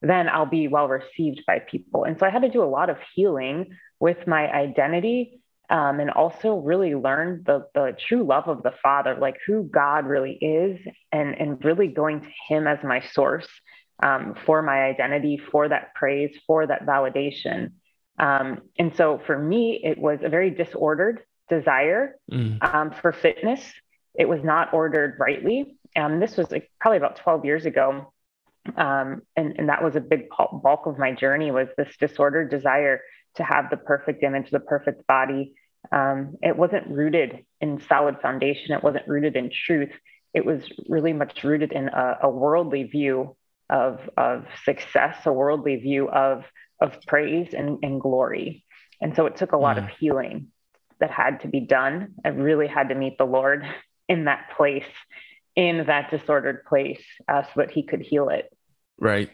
then 0.02 0.28
i'll 0.28 0.46
be 0.46 0.68
well 0.68 0.88
received 0.88 1.42
by 1.46 1.58
people 1.58 2.04
and 2.04 2.18
so 2.18 2.26
i 2.26 2.30
had 2.30 2.42
to 2.42 2.48
do 2.48 2.62
a 2.62 2.66
lot 2.66 2.90
of 2.90 2.96
healing 3.14 3.70
with 4.00 4.26
my 4.26 4.50
identity 4.50 5.40
um, 5.70 6.00
and 6.00 6.10
also 6.10 6.56
really 6.56 6.94
learn 6.94 7.42
the, 7.44 7.66
the 7.74 7.94
true 7.98 8.24
love 8.24 8.48
of 8.48 8.62
the 8.62 8.72
father 8.82 9.16
like 9.20 9.36
who 9.46 9.64
god 9.64 10.06
really 10.06 10.32
is 10.32 10.80
and 11.12 11.34
and 11.34 11.64
really 11.64 11.88
going 11.88 12.20
to 12.20 12.30
him 12.48 12.66
as 12.66 12.78
my 12.82 13.00
source 13.00 13.48
um, 14.02 14.34
for 14.46 14.62
my 14.62 14.84
identity 14.84 15.36
for 15.50 15.68
that 15.68 15.94
praise 15.94 16.34
for 16.46 16.66
that 16.66 16.86
validation 16.86 17.72
um, 18.18 18.62
and 18.78 18.96
so 18.96 19.20
for 19.26 19.38
me 19.38 19.80
it 19.84 19.98
was 19.98 20.20
a 20.22 20.28
very 20.28 20.50
disordered 20.50 21.20
desire 21.48 22.16
mm. 22.30 22.62
Um, 22.62 22.90
for 22.90 23.10
fitness 23.12 23.72
it 24.18 24.28
was 24.28 24.42
not 24.42 24.74
ordered 24.74 25.16
rightly. 25.18 25.78
And 25.94 26.20
this 26.20 26.36
was 26.36 26.50
like 26.50 26.70
probably 26.80 26.98
about 26.98 27.16
12 27.16 27.44
years 27.44 27.64
ago. 27.64 28.12
Um, 28.76 29.22
and, 29.36 29.54
and 29.56 29.68
that 29.68 29.82
was 29.82 29.96
a 29.96 30.00
big 30.00 30.28
bulk 30.28 30.86
of 30.86 30.98
my 30.98 31.12
journey 31.12 31.50
was 31.50 31.68
this 31.78 31.96
disordered 31.98 32.50
desire 32.50 33.00
to 33.36 33.44
have 33.44 33.70
the 33.70 33.76
perfect 33.76 34.22
image, 34.24 34.50
the 34.50 34.60
perfect 34.60 35.06
body. 35.06 35.54
Um, 35.92 36.34
it 36.42 36.56
wasn't 36.56 36.88
rooted 36.88 37.46
in 37.60 37.80
solid 37.88 38.20
foundation. 38.20 38.72
It 38.72 38.82
wasn't 38.82 39.08
rooted 39.08 39.36
in 39.36 39.50
truth. 39.50 39.92
It 40.34 40.44
was 40.44 40.62
really 40.88 41.12
much 41.12 41.44
rooted 41.44 41.72
in 41.72 41.88
a, 41.88 42.18
a 42.24 42.30
worldly 42.30 42.82
view 42.82 43.36
of, 43.70 44.00
of 44.16 44.46
success, 44.64 45.16
a 45.24 45.32
worldly 45.32 45.76
view 45.76 46.10
of, 46.10 46.44
of 46.80 46.98
praise 47.06 47.54
and, 47.54 47.78
and 47.82 48.00
glory. 48.00 48.64
And 49.00 49.14
so 49.14 49.26
it 49.26 49.36
took 49.36 49.52
a 49.52 49.56
lot 49.56 49.76
mm. 49.76 49.84
of 49.84 49.90
healing 49.98 50.48
that 51.00 51.10
had 51.10 51.40
to 51.40 51.48
be 51.48 51.60
done. 51.60 52.14
I 52.24 52.30
really 52.30 52.66
had 52.66 52.88
to 52.88 52.94
meet 52.94 53.16
the 53.16 53.24
Lord 53.24 53.64
in 54.08 54.24
that 54.24 54.50
place, 54.56 54.84
in 55.54 55.86
that 55.86 56.10
disordered 56.10 56.64
place, 56.64 57.02
uh, 57.28 57.42
so 57.42 57.50
that 57.56 57.70
he 57.70 57.82
could 57.82 58.00
heal 58.00 58.28
it. 58.28 58.52
Right. 58.98 59.30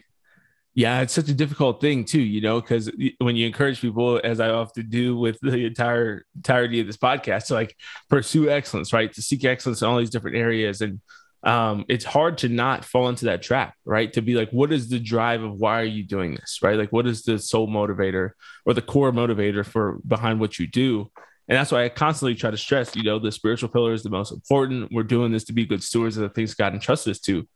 Yeah, 0.73 0.99
it's 0.99 1.13
such 1.13 1.29
a 1.29 1.33
difficult 1.33 1.79
thing 1.79 2.03
too, 2.03 2.21
you 2.21 2.41
know, 2.41 2.59
because 2.59 2.91
when 3.19 3.37
you 3.37 3.47
encourage 3.47 3.79
people, 3.79 4.19
as 4.21 4.41
I 4.41 4.49
often 4.49 4.89
do 4.89 5.17
with 5.17 5.39
the 5.41 5.65
entire 5.65 6.25
entirety 6.35 6.81
of 6.81 6.87
this 6.87 6.97
podcast, 6.97 7.45
to 7.45 7.53
like 7.53 7.77
pursue 8.09 8.49
excellence, 8.49 8.91
right? 8.91 9.11
To 9.13 9.21
seek 9.21 9.45
excellence 9.45 9.81
in 9.81 9.87
all 9.87 9.97
these 9.97 10.09
different 10.09 10.35
areas, 10.35 10.81
and 10.81 10.99
um, 11.45 11.85
it's 11.87 12.03
hard 12.03 12.39
to 12.39 12.49
not 12.49 12.83
fall 12.83 13.07
into 13.07 13.25
that 13.25 13.41
trap, 13.41 13.75
right? 13.85 14.11
To 14.13 14.21
be 14.21 14.33
like, 14.35 14.49
what 14.49 14.73
is 14.73 14.89
the 14.89 14.99
drive 14.99 15.43
of 15.43 15.53
why 15.53 15.79
are 15.79 15.85
you 15.85 16.03
doing 16.03 16.35
this, 16.35 16.59
right? 16.61 16.77
Like, 16.77 16.91
what 16.91 17.07
is 17.07 17.23
the 17.23 17.39
sole 17.39 17.69
motivator 17.69 18.31
or 18.65 18.73
the 18.73 18.81
core 18.81 19.13
motivator 19.13 19.65
for 19.65 19.99
behind 20.05 20.41
what 20.41 20.59
you 20.59 20.67
do? 20.67 21.09
And 21.47 21.55
that's 21.57 21.71
why 21.71 21.85
I 21.85 21.89
constantly 21.89 22.35
try 22.35 22.51
to 22.51 22.57
stress, 22.57 22.95
you 22.95 23.03
know, 23.03 23.19
the 23.19 23.31
spiritual 23.31 23.69
pillar 23.69 23.93
is 23.93 24.03
the 24.03 24.09
most 24.09 24.31
important. 24.31 24.91
We're 24.91 25.03
doing 25.03 25.31
this 25.31 25.43
to 25.45 25.53
be 25.53 25.65
good 25.65 25.83
stewards 25.83 26.17
of 26.17 26.23
the 26.23 26.29
things 26.29 26.55
God 26.55 26.73
entrusts 26.73 27.07
us 27.07 27.19
to. 27.21 27.47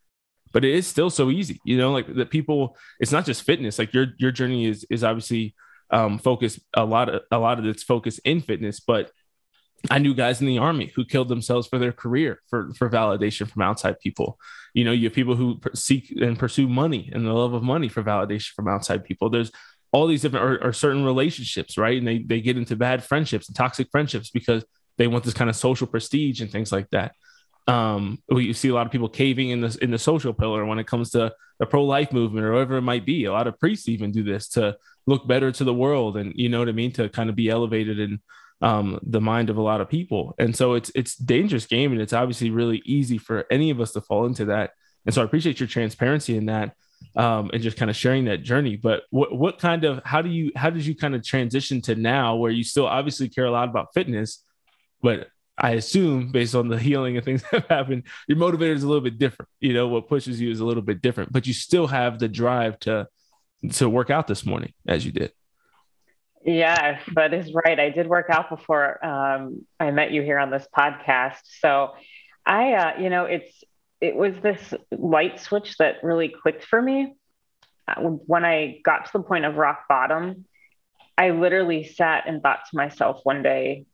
But 0.51 0.65
it 0.65 0.73
is 0.73 0.87
still 0.87 1.09
so 1.09 1.29
easy, 1.29 1.59
you 1.63 1.77
know, 1.77 1.91
like 1.91 2.13
that 2.15 2.29
people, 2.29 2.77
it's 2.99 3.11
not 3.11 3.25
just 3.25 3.43
fitness. 3.43 3.77
Like 3.77 3.93
your 3.93 4.07
your 4.17 4.31
journey 4.31 4.65
is 4.65 4.85
is 4.89 5.03
obviously 5.03 5.55
um 5.91 6.19
focused 6.19 6.59
a 6.73 6.85
lot 6.85 7.09
of 7.09 7.21
a 7.31 7.37
lot 7.37 7.59
of 7.59 7.65
its 7.65 7.83
focus 7.83 8.19
in 8.19 8.41
fitness, 8.41 8.79
but 8.79 9.11
I 9.89 9.99
knew 9.99 10.13
guys 10.13 10.41
in 10.41 10.47
the 10.47 10.57
army 10.57 10.91
who 10.95 11.05
killed 11.05 11.29
themselves 11.29 11.67
for 11.67 11.79
their 11.79 11.91
career 11.91 12.41
for 12.49 12.73
for 12.73 12.89
validation 12.89 13.49
from 13.49 13.61
outside 13.61 13.99
people. 13.99 14.39
You 14.73 14.83
know, 14.83 14.91
you 14.91 15.05
have 15.05 15.13
people 15.13 15.35
who 15.35 15.59
seek 15.73 16.11
and 16.19 16.37
pursue 16.37 16.67
money 16.67 17.09
and 17.13 17.25
the 17.25 17.33
love 17.33 17.53
of 17.53 17.63
money 17.63 17.87
for 17.87 18.03
validation 18.03 18.49
from 18.53 18.67
outside 18.67 19.05
people. 19.05 19.29
There's 19.29 19.51
all 19.91 20.07
these 20.07 20.21
different 20.21 20.45
or, 20.45 20.67
or, 20.67 20.73
certain 20.73 21.03
relationships, 21.03 21.77
right? 21.77 21.97
And 21.97 22.07
they 22.07 22.19
they 22.19 22.41
get 22.41 22.57
into 22.57 22.75
bad 22.75 23.03
friendships 23.03 23.47
and 23.47 23.55
toxic 23.55 23.89
friendships 23.91 24.29
because 24.29 24.63
they 24.97 25.07
want 25.07 25.23
this 25.23 25.33
kind 25.33 25.49
of 25.49 25.55
social 25.55 25.87
prestige 25.87 26.41
and 26.41 26.51
things 26.51 26.71
like 26.71 26.89
that. 26.91 27.13
Um, 27.67 28.21
we 28.29 28.53
see 28.53 28.69
a 28.69 28.73
lot 28.73 28.85
of 28.85 28.91
people 28.91 29.09
caving 29.09 29.49
in 29.49 29.61
the 29.61 29.77
in 29.81 29.91
the 29.91 29.97
social 29.97 30.33
pillar 30.33 30.65
when 30.65 30.79
it 30.79 30.87
comes 30.87 31.11
to 31.11 31.33
the 31.59 31.65
pro 31.65 31.83
life 31.83 32.11
movement 32.11 32.45
or 32.45 32.53
whatever 32.53 32.77
it 32.77 32.81
might 32.81 33.05
be. 33.05 33.25
A 33.25 33.31
lot 33.31 33.47
of 33.47 33.59
priests 33.59 33.87
even 33.87 34.11
do 34.11 34.23
this 34.23 34.49
to 34.49 34.77
look 35.05 35.27
better 35.27 35.51
to 35.51 35.63
the 35.63 35.73
world, 35.73 36.17
and 36.17 36.33
you 36.35 36.49
know 36.49 36.59
what 36.59 36.69
I 36.69 36.73
mean, 36.73 36.91
to 36.93 37.09
kind 37.09 37.29
of 37.29 37.35
be 37.35 37.49
elevated 37.49 37.99
in 37.99 38.19
um, 38.61 38.99
the 39.03 39.21
mind 39.21 39.49
of 39.49 39.57
a 39.57 39.61
lot 39.61 39.81
of 39.81 39.89
people. 39.89 40.35
And 40.37 40.55
so 40.55 40.73
it's 40.73 40.91
it's 40.95 41.15
dangerous 41.15 41.65
game, 41.65 41.91
and 41.91 42.01
it's 42.01 42.13
obviously 42.13 42.49
really 42.49 42.81
easy 42.85 43.17
for 43.17 43.45
any 43.49 43.69
of 43.69 43.79
us 43.79 43.91
to 43.93 44.01
fall 44.01 44.25
into 44.25 44.45
that. 44.45 44.71
And 45.05 45.13
so 45.13 45.21
I 45.21 45.25
appreciate 45.25 45.59
your 45.59 45.67
transparency 45.67 46.37
in 46.37 46.47
that 46.47 46.75
um, 47.15 47.49
and 47.53 47.61
just 47.61 47.77
kind 47.77 47.89
of 47.89 47.95
sharing 47.95 48.25
that 48.25 48.43
journey. 48.43 48.75
But 48.75 49.03
what 49.09 49.35
what 49.35 49.59
kind 49.59 49.83
of 49.83 50.01
how 50.03 50.21
do 50.21 50.29
you 50.29 50.51
how 50.55 50.69
did 50.69 50.85
you 50.85 50.95
kind 50.95 51.15
of 51.15 51.23
transition 51.23 51.81
to 51.83 51.95
now 51.95 52.35
where 52.35 52.51
you 52.51 52.63
still 52.63 52.87
obviously 52.87 53.29
care 53.29 53.45
a 53.45 53.51
lot 53.51 53.69
about 53.69 53.93
fitness, 53.93 54.43
but 55.01 55.27
I 55.57 55.71
assume 55.71 56.31
based 56.31 56.55
on 56.55 56.69
the 56.69 56.79
healing 56.79 57.17
and 57.17 57.25
things 57.25 57.41
that 57.51 57.61
have 57.61 57.67
happened, 57.69 58.03
your 58.27 58.37
motivator 58.37 58.73
is 58.73 58.83
a 58.83 58.87
little 58.87 59.03
bit 59.03 59.19
different. 59.19 59.49
You 59.59 59.73
know, 59.73 59.87
what 59.87 60.07
pushes 60.07 60.39
you 60.39 60.51
is 60.51 60.59
a 60.59 60.65
little 60.65 60.83
bit 60.83 61.01
different, 61.01 61.33
but 61.33 61.47
you 61.47 61.53
still 61.53 61.87
have 61.87 62.19
the 62.19 62.27
drive 62.27 62.79
to 62.81 63.07
to 63.73 63.89
work 63.89 64.09
out 64.09 64.27
this 64.27 64.45
morning 64.45 64.73
as 64.87 65.05
you 65.05 65.11
did. 65.11 65.31
Yes, 66.45 67.01
that 67.15 67.33
is 67.33 67.53
right. 67.53 67.77
I 67.77 67.89
did 67.89 68.07
work 68.07 68.27
out 68.29 68.49
before 68.49 69.05
um, 69.05 69.65
I 69.79 69.91
met 69.91 70.11
you 70.11 70.21
here 70.21 70.39
on 70.39 70.49
this 70.49 70.65
podcast. 70.75 71.41
So 71.59 71.91
I, 72.45 72.73
uh, 72.73 72.99
you 72.99 73.09
know, 73.09 73.25
it's 73.25 73.63
it 74.01 74.15
was 74.15 74.35
this 74.41 74.73
light 74.91 75.39
switch 75.39 75.77
that 75.77 76.03
really 76.03 76.29
clicked 76.29 76.63
for 76.63 76.81
me. 76.81 77.15
Uh, 77.87 78.01
when 78.01 78.45
I 78.45 78.79
got 78.83 79.05
to 79.05 79.11
the 79.13 79.23
point 79.23 79.45
of 79.45 79.55
rock 79.55 79.87
bottom, 79.89 80.45
I 81.17 81.31
literally 81.31 81.83
sat 81.83 82.23
and 82.27 82.41
thought 82.41 82.59
to 82.69 82.77
myself 82.77 83.19
one 83.23 83.43
day, 83.43 83.85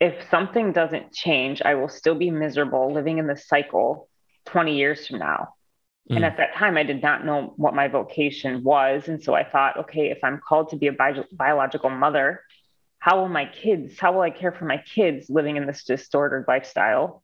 if 0.00 0.28
something 0.28 0.72
doesn't 0.72 1.12
change, 1.12 1.62
I 1.62 1.74
will 1.76 1.88
still 1.88 2.14
be 2.14 2.30
miserable 2.30 2.92
living 2.92 3.18
in 3.18 3.26
this 3.26 3.48
cycle 3.48 4.08
20 4.46 4.76
years 4.76 5.06
from 5.06 5.18
now. 5.18 5.54
Mm. 6.10 6.16
And 6.16 6.24
at 6.24 6.36
that 6.36 6.54
time, 6.54 6.76
I 6.76 6.82
did 6.82 7.02
not 7.02 7.24
know 7.24 7.54
what 7.56 7.74
my 7.74 7.88
vocation 7.88 8.62
was. 8.62 9.08
And 9.08 9.22
so 9.22 9.34
I 9.34 9.44
thought, 9.44 9.78
okay, 9.78 10.10
if 10.10 10.18
I'm 10.22 10.38
called 10.46 10.70
to 10.70 10.76
be 10.76 10.88
a 10.88 10.92
bi- 10.92 11.24
biological 11.32 11.88
mother, 11.88 12.42
how 12.98 13.20
will 13.20 13.28
my 13.28 13.46
kids, 13.46 13.98
how 13.98 14.12
will 14.12 14.20
I 14.20 14.30
care 14.30 14.52
for 14.52 14.66
my 14.66 14.78
kids 14.78 15.30
living 15.30 15.56
in 15.56 15.66
this 15.66 15.84
distorted 15.84 16.44
lifestyle? 16.46 17.22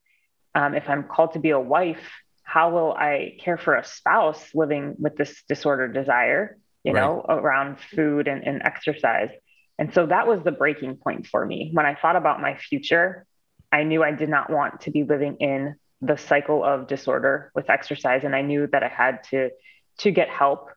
Um, 0.54 0.75
if 0.75 0.88
I'm 0.88 1.04
called 1.04 1.32
to 1.32 1.38
be 1.38 1.50
a 1.50 1.61
wife, 1.61 2.04
how 2.42 2.71
will 2.71 2.92
I 2.92 3.37
care 3.40 3.56
for 3.56 3.76
a 3.76 3.85
spouse 3.85 4.54
living 4.54 4.97
with 4.99 5.16
this 5.16 5.42
disordered 5.49 5.94
desire, 5.94 6.59
you 6.85 6.92
right. 6.92 7.00
know, 7.00 7.25
around 7.28 7.78
food 7.78 8.28
and, 8.28 8.47
and 8.47 8.62
exercise? 8.62 9.30
And 9.78 9.94
so 9.94 10.06
that 10.06 10.26
was 10.26 10.42
the 10.44 10.52
breaking 10.52 10.97
point 10.97 11.26
for 11.26 11.44
me. 11.47 11.71
When 11.73 11.87
I 11.87 11.94
thought 11.94 12.16
about 12.16 12.40
my 12.40 12.56
future, 12.56 13.26
I 13.73 13.85
knew 13.85 14.04
I 14.04 14.12
did 14.12 14.28
not 14.28 14.50
want 14.50 14.82
to 14.82 14.90
be 14.90 15.02
living 15.02 15.37
in 15.40 15.76
the 16.02 16.16
cycle 16.16 16.62
of 16.62 16.88
disorder 16.88 17.50
with 17.54 17.71
exercise. 17.71 18.25
And 18.25 18.35
I 18.35 18.42
knew 18.42 18.66
that 18.73 18.82
I 18.82 18.88
had 18.88 19.25
to, 19.30 19.50
to 19.99 20.11
get 20.11 20.28
help 20.28 20.71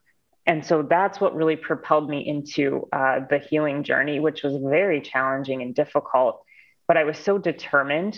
And 0.46 0.66
so 0.66 0.84
that's 0.84 1.20
what 1.20 1.36
really 1.36 1.56
propelled 1.56 2.10
me 2.10 2.26
into 2.26 2.88
uh, 2.94 3.22
the 3.30 3.40
healing 3.40 3.84
journey, 3.84 4.20
which 4.20 4.44
was 4.44 4.58
very 4.62 5.02
challenging 5.02 5.62
and 5.62 5.74
difficult. 5.74 6.44
But 6.88 6.98
I 6.98 7.04
was 7.04 7.18
so 7.18 7.38
determined, 7.38 8.18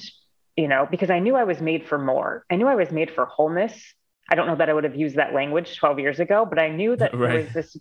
you 0.57 0.67
know, 0.67 0.87
because 0.89 1.09
I 1.09 1.19
knew 1.19 1.35
I 1.35 1.43
was 1.43 1.61
made 1.61 1.87
for 1.87 1.97
more. 1.97 2.43
I 2.49 2.55
knew 2.55 2.67
I 2.67 2.75
was 2.75 2.91
made 2.91 3.11
for 3.11 3.25
wholeness. 3.25 3.73
I 4.29 4.35
don't 4.35 4.47
know 4.47 4.55
that 4.55 4.69
I 4.69 4.73
would 4.73 4.83
have 4.83 4.95
used 4.95 5.15
that 5.15 5.33
language 5.33 5.77
12 5.77 5.99
years 5.99 6.19
ago, 6.19 6.45
but 6.45 6.59
I 6.59 6.69
knew 6.69 6.95
that 6.95 7.13
right. 7.17 7.29
there 7.29 7.43
was 7.43 7.53
this 7.53 7.77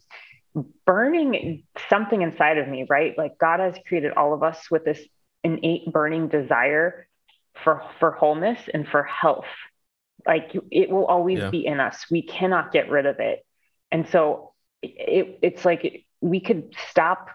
burning 0.85 1.65
something 1.89 2.23
inside 2.23 2.59
of 2.59 2.69
me, 2.69 2.87
right? 2.89 3.17
Like 3.19 3.39
God 3.39 3.61
has 3.61 3.75
created 3.89 4.13
all 4.13 4.35
of 4.35 4.43
us 4.43 4.71
with 4.71 4.85
this 4.85 5.01
innate 5.43 5.91
burning 5.93 6.29
desire 6.29 7.09
for 7.65 7.83
for 7.99 8.13
wholeness 8.13 8.61
and 8.73 8.87
for 8.87 9.03
health. 9.03 9.47
Like 10.27 10.53
it 10.71 10.91
will 10.91 11.07
always 11.07 11.39
yeah. 11.39 11.51
be 11.51 11.65
in 11.67 11.81
us. 11.81 12.07
We 12.11 12.23
cannot 12.23 12.73
get 12.73 12.91
rid 12.91 13.07
of 13.07 13.21
it. 13.21 13.45
And 13.91 14.09
so 14.09 14.53
it, 14.83 15.39
it's 15.43 15.65
like 15.65 16.05
we 16.21 16.41
could 16.41 16.75
stop 16.91 17.31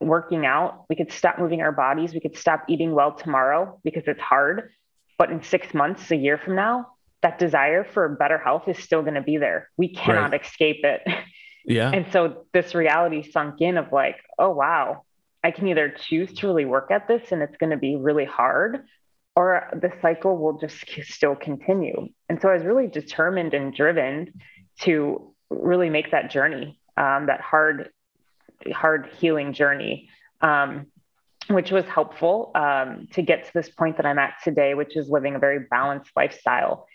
working 0.00 0.44
out, 0.44 0.84
we 0.88 0.96
could 0.96 1.12
stop 1.12 1.38
moving 1.38 1.62
our 1.62 1.72
bodies, 1.72 2.12
we 2.12 2.20
could 2.20 2.36
stop 2.36 2.64
eating 2.68 2.92
well 2.92 3.12
tomorrow 3.12 3.80
because 3.84 4.02
it's 4.06 4.20
hard. 4.20 4.70
But 5.18 5.30
in 5.30 5.42
six 5.42 5.74
months, 5.74 6.10
a 6.10 6.16
year 6.16 6.38
from 6.38 6.56
now, 6.56 6.88
that 7.22 7.38
desire 7.38 7.84
for 7.84 8.08
better 8.08 8.38
health 8.38 8.68
is 8.68 8.78
still 8.78 9.02
going 9.02 9.14
to 9.14 9.22
be 9.22 9.36
there. 9.36 9.70
We 9.76 9.94
cannot 9.94 10.32
right. 10.32 10.42
escape 10.42 10.84
it. 10.84 11.02
Yeah. 11.64 11.90
And 11.92 12.06
so 12.12 12.44
this 12.52 12.74
reality 12.74 13.22
sunk 13.30 13.60
in 13.60 13.76
of 13.76 13.92
like, 13.92 14.16
oh, 14.38 14.50
wow, 14.50 15.04
I 15.44 15.50
can 15.50 15.68
either 15.68 15.90
choose 15.90 16.32
to 16.34 16.46
really 16.46 16.64
work 16.64 16.90
at 16.90 17.08
this 17.08 17.32
and 17.32 17.42
it's 17.42 17.56
going 17.56 17.70
to 17.70 17.76
be 17.76 17.96
really 17.96 18.24
hard, 18.24 18.84
or 19.34 19.68
the 19.72 19.92
cycle 20.02 20.36
will 20.36 20.58
just 20.58 20.84
still 21.04 21.34
continue. 21.34 22.08
And 22.28 22.40
so 22.40 22.48
I 22.48 22.54
was 22.54 22.64
really 22.64 22.88
determined 22.88 23.54
and 23.54 23.74
driven 23.74 24.34
to 24.80 25.34
really 25.50 25.90
make 25.90 26.10
that 26.10 26.30
journey, 26.30 26.78
um, 26.96 27.26
that 27.26 27.40
hard, 27.40 27.90
hard 28.72 29.10
healing 29.18 29.52
journey, 29.52 30.08
um, 30.40 30.86
which 31.48 31.70
was 31.70 31.84
helpful 31.84 32.50
um, 32.54 33.08
to 33.12 33.22
get 33.22 33.44
to 33.46 33.50
this 33.54 33.68
point 33.68 33.96
that 33.96 34.06
I'm 34.06 34.18
at 34.18 34.34
today, 34.44 34.74
which 34.74 34.96
is 34.96 35.08
living 35.08 35.34
a 35.34 35.38
very 35.38 35.60
balanced 35.70 36.10
lifestyle. 36.16 36.86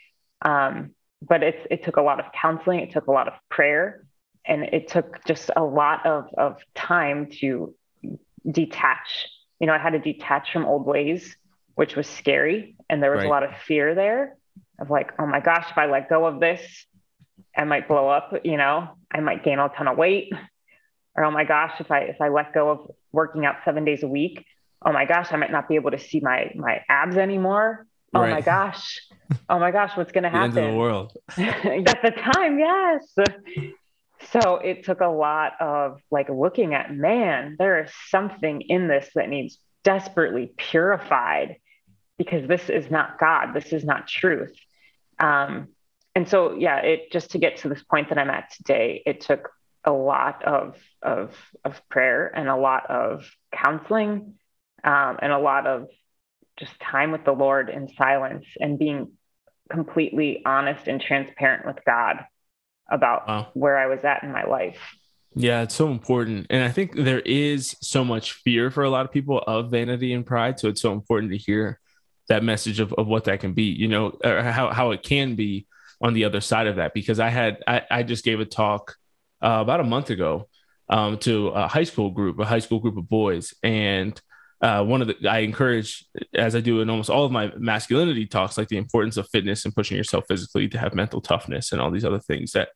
Um, 0.41 0.91
but 1.21 1.43
it's, 1.43 1.67
it 1.71 1.83
took 1.83 1.97
a 1.97 2.01
lot 2.01 2.19
of 2.19 2.25
counseling, 2.31 2.79
it 2.79 2.91
took 2.91 3.07
a 3.07 3.11
lot 3.11 3.27
of 3.27 3.33
prayer, 3.49 4.05
and 4.45 4.63
it 4.63 4.87
took 4.87 5.23
just 5.25 5.49
a 5.55 5.63
lot 5.63 6.05
of, 6.05 6.27
of 6.37 6.57
time 6.75 7.29
to 7.39 7.73
detach. 8.49 9.27
You 9.59 9.67
know, 9.67 9.73
I 9.73 9.79
had 9.79 9.91
to 9.91 9.99
detach 9.99 10.51
from 10.53 10.65
old 10.65 10.85
ways, 10.85 11.35
which 11.75 11.95
was 11.95 12.07
scary. 12.07 12.75
And 12.89 13.01
there 13.01 13.11
was 13.11 13.19
right. 13.19 13.27
a 13.27 13.29
lot 13.29 13.43
of 13.43 13.55
fear 13.65 13.95
there 13.95 14.37
of 14.79 14.89
like, 14.89 15.11
oh 15.19 15.25
my 15.25 15.39
gosh, 15.39 15.65
if 15.69 15.77
I 15.77 15.87
let 15.87 16.09
go 16.09 16.25
of 16.25 16.39
this, 16.39 16.61
I 17.55 17.63
might 17.63 17.87
blow 17.87 18.07
up, 18.07 18.33
you 18.43 18.57
know, 18.57 18.89
I 19.11 19.19
might 19.19 19.43
gain 19.43 19.59
a 19.59 19.69
ton 19.69 19.87
of 19.87 19.97
weight. 19.97 20.31
Or 21.15 21.23
oh 21.23 21.31
my 21.31 21.43
gosh, 21.43 21.73
if 21.79 21.89
I 21.89 22.01
if 22.01 22.21
I 22.21 22.29
let 22.29 22.53
go 22.53 22.69
of 22.69 22.91
working 23.11 23.45
out 23.45 23.57
seven 23.65 23.85
days 23.85 24.03
a 24.03 24.07
week, 24.07 24.45
oh 24.85 24.91
my 24.91 25.05
gosh, 25.05 25.31
I 25.31 25.37
might 25.37 25.51
not 25.51 25.67
be 25.67 25.75
able 25.75 25.91
to 25.91 25.99
see 25.99 26.19
my 26.19 26.51
my 26.55 26.81
abs 26.89 27.17
anymore. 27.17 27.85
Oh 28.13 28.21
right. 28.21 28.31
my 28.31 28.41
gosh. 28.41 29.01
Oh 29.49 29.59
my 29.59 29.71
gosh, 29.71 29.91
what's 29.97 30.13
gonna 30.13 30.29
happen? 30.29 30.53
The 30.55 30.61
end 30.61 30.69
of 30.69 30.73
the 30.73 30.79
world. 30.79 31.17
At 31.37 32.01
the 32.01 32.11
time, 32.11 32.59
yes. 32.59 33.13
So 34.31 34.55
it 34.55 34.85
took 34.85 35.01
a 35.01 35.07
lot 35.07 35.53
of 35.59 36.01
like 36.09 36.29
looking 36.29 36.73
at, 36.73 36.95
man, 36.95 37.57
there 37.59 37.83
is 37.83 37.91
something 38.07 38.61
in 38.61 38.87
this 38.87 39.09
that 39.15 39.27
needs 39.27 39.59
desperately 39.83 40.53
purified 40.55 41.57
because 42.17 42.47
this 42.47 42.69
is 42.69 42.89
not 42.89 43.19
God. 43.19 43.53
This 43.53 43.73
is 43.73 43.83
not 43.83 44.07
truth. 44.07 44.55
Um, 45.19 45.67
and 46.17 46.27
so 46.27 46.55
yeah 46.55 46.77
it 46.77 47.11
just 47.11 47.29
to 47.31 47.37
get 47.37 47.57
to 47.57 47.69
this 47.69 47.83
point 47.83 48.09
that 48.09 48.17
i'm 48.17 48.29
at 48.31 48.51
today 48.51 49.03
it 49.05 49.21
took 49.21 49.51
a 49.87 49.91
lot 49.91 50.43
of 50.43 50.75
of 51.01 51.33
of 51.63 51.81
prayer 51.89 52.27
and 52.35 52.49
a 52.49 52.55
lot 52.55 52.89
of 52.89 53.25
counseling 53.53 54.35
um, 54.83 55.17
and 55.21 55.31
a 55.31 55.39
lot 55.39 55.65
of 55.65 55.87
just 56.59 56.77
time 56.79 57.11
with 57.11 57.23
the 57.23 57.31
lord 57.31 57.69
in 57.69 57.87
silence 57.97 58.45
and 58.59 58.77
being 58.77 59.13
completely 59.71 60.41
honest 60.45 60.87
and 60.87 61.01
transparent 61.01 61.65
with 61.65 61.77
god 61.85 62.17
about 62.91 63.27
wow. 63.27 63.47
where 63.53 63.77
i 63.77 63.87
was 63.87 63.99
at 64.03 64.23
in 64.23 64.31
my 64.31 64.43
life 64.43 64.79
yeah, 65.35 65.61
it's 65.61 65.75
so 65.75 65.91
important. 65.91 66.47
And 66.49 66.63
I 66.63 66.69
think 66.69 66.95
there 66.95 67.19
is 67.19 67.75
so 67.79 68.03
much 68.03 68.31
fear 68.31 68.71
for 68.71 68.83
a 68.83 68.89
lot 68.89 69.05
of 69.05 69.11
people 69.11 69.37
of 69.45 69.69
vanity 69.69 70.13
and 70.13 70.25
pride. 70.25 70.59
So 70.59 70.67
it's 70.67 70.81
so 70.81 70.93
important 70.93 71.31
to 71.31 71.37
hear 71.37 71.79
that 72.27 72.43
message 72.43 72.79
of, 72.79 72.91
of 72.93 73.05
what 73.05 73.25
that 73.25 73.39
can 73.39 73.53
be, 73.53 73.65
you 73.65 73.87
know, 73.87 74.17
how, 74.23 74.71
how 74.71 74.91
it 74.91 75.03
can 75.03 75.35
be 75.35 75.67
on 76.01 76.13
the 76.13 76.23
other 76.23 76.41
side 76.41 76.65
of 76.65 76.77
that 76.77 76.93
because 76.93 77.19
I 77.19 77.29
had 77.29 77.63
I, 77.67 77.81
I 77.89 78.03
just 78.03 78.23
gave 78.23 78.39
a 78.39 78.45
talk 78.45 78.95
uh, 79.41 79.59
about 79.61 79.79
a 79.79 79.83
month 79.83 80.09
ago 80.09 80.47
um, 80.89 81.17
to 81.19 81.49
a 81.49 81.67
high 81.67 81.83
school 81.83 82.11
group, 82.11 82.39
a 82.39 82.45
high 82.45 82.59
school 82.59 82.79
group 82.79 82.97
of 82.97 83.09
boys, 83.09 83.53
and 83.63 84.19
uh, 84.61 84.83
one 84.83 85.01
of 85.01 85.07
the 85.07 85.27
I 85.27 85.39
encourage 85.39 86.05
as 86.33 86.55
I 86.55 86.61
do 86.61 86.81
in 86.81 86.89
almost 86.89 87.09
all 87.09 87.25
of 87.25 87.31
my 87.31 87.51
masculinity 87.57 88.25
talks, 88.25 88.57
like 88.57 88.69
the 88.69 88.77
importance 88.77 89.17
of 89.17 89.29
fitness 89.29 89.65
and 89.65 89.75
pushing 89.75 89.97
yourself 89.97 90.25
physically 90.27 90.67
to 90.69 90.79
have 90.79 90.95
mental 90.95 91.21
toughness 91.21 91.71
and 91.71 91.81
all 91.81 91.91
these 91.91 92.05
other 92.05 92.19
things 92.19 92.53
that 92.53 92.69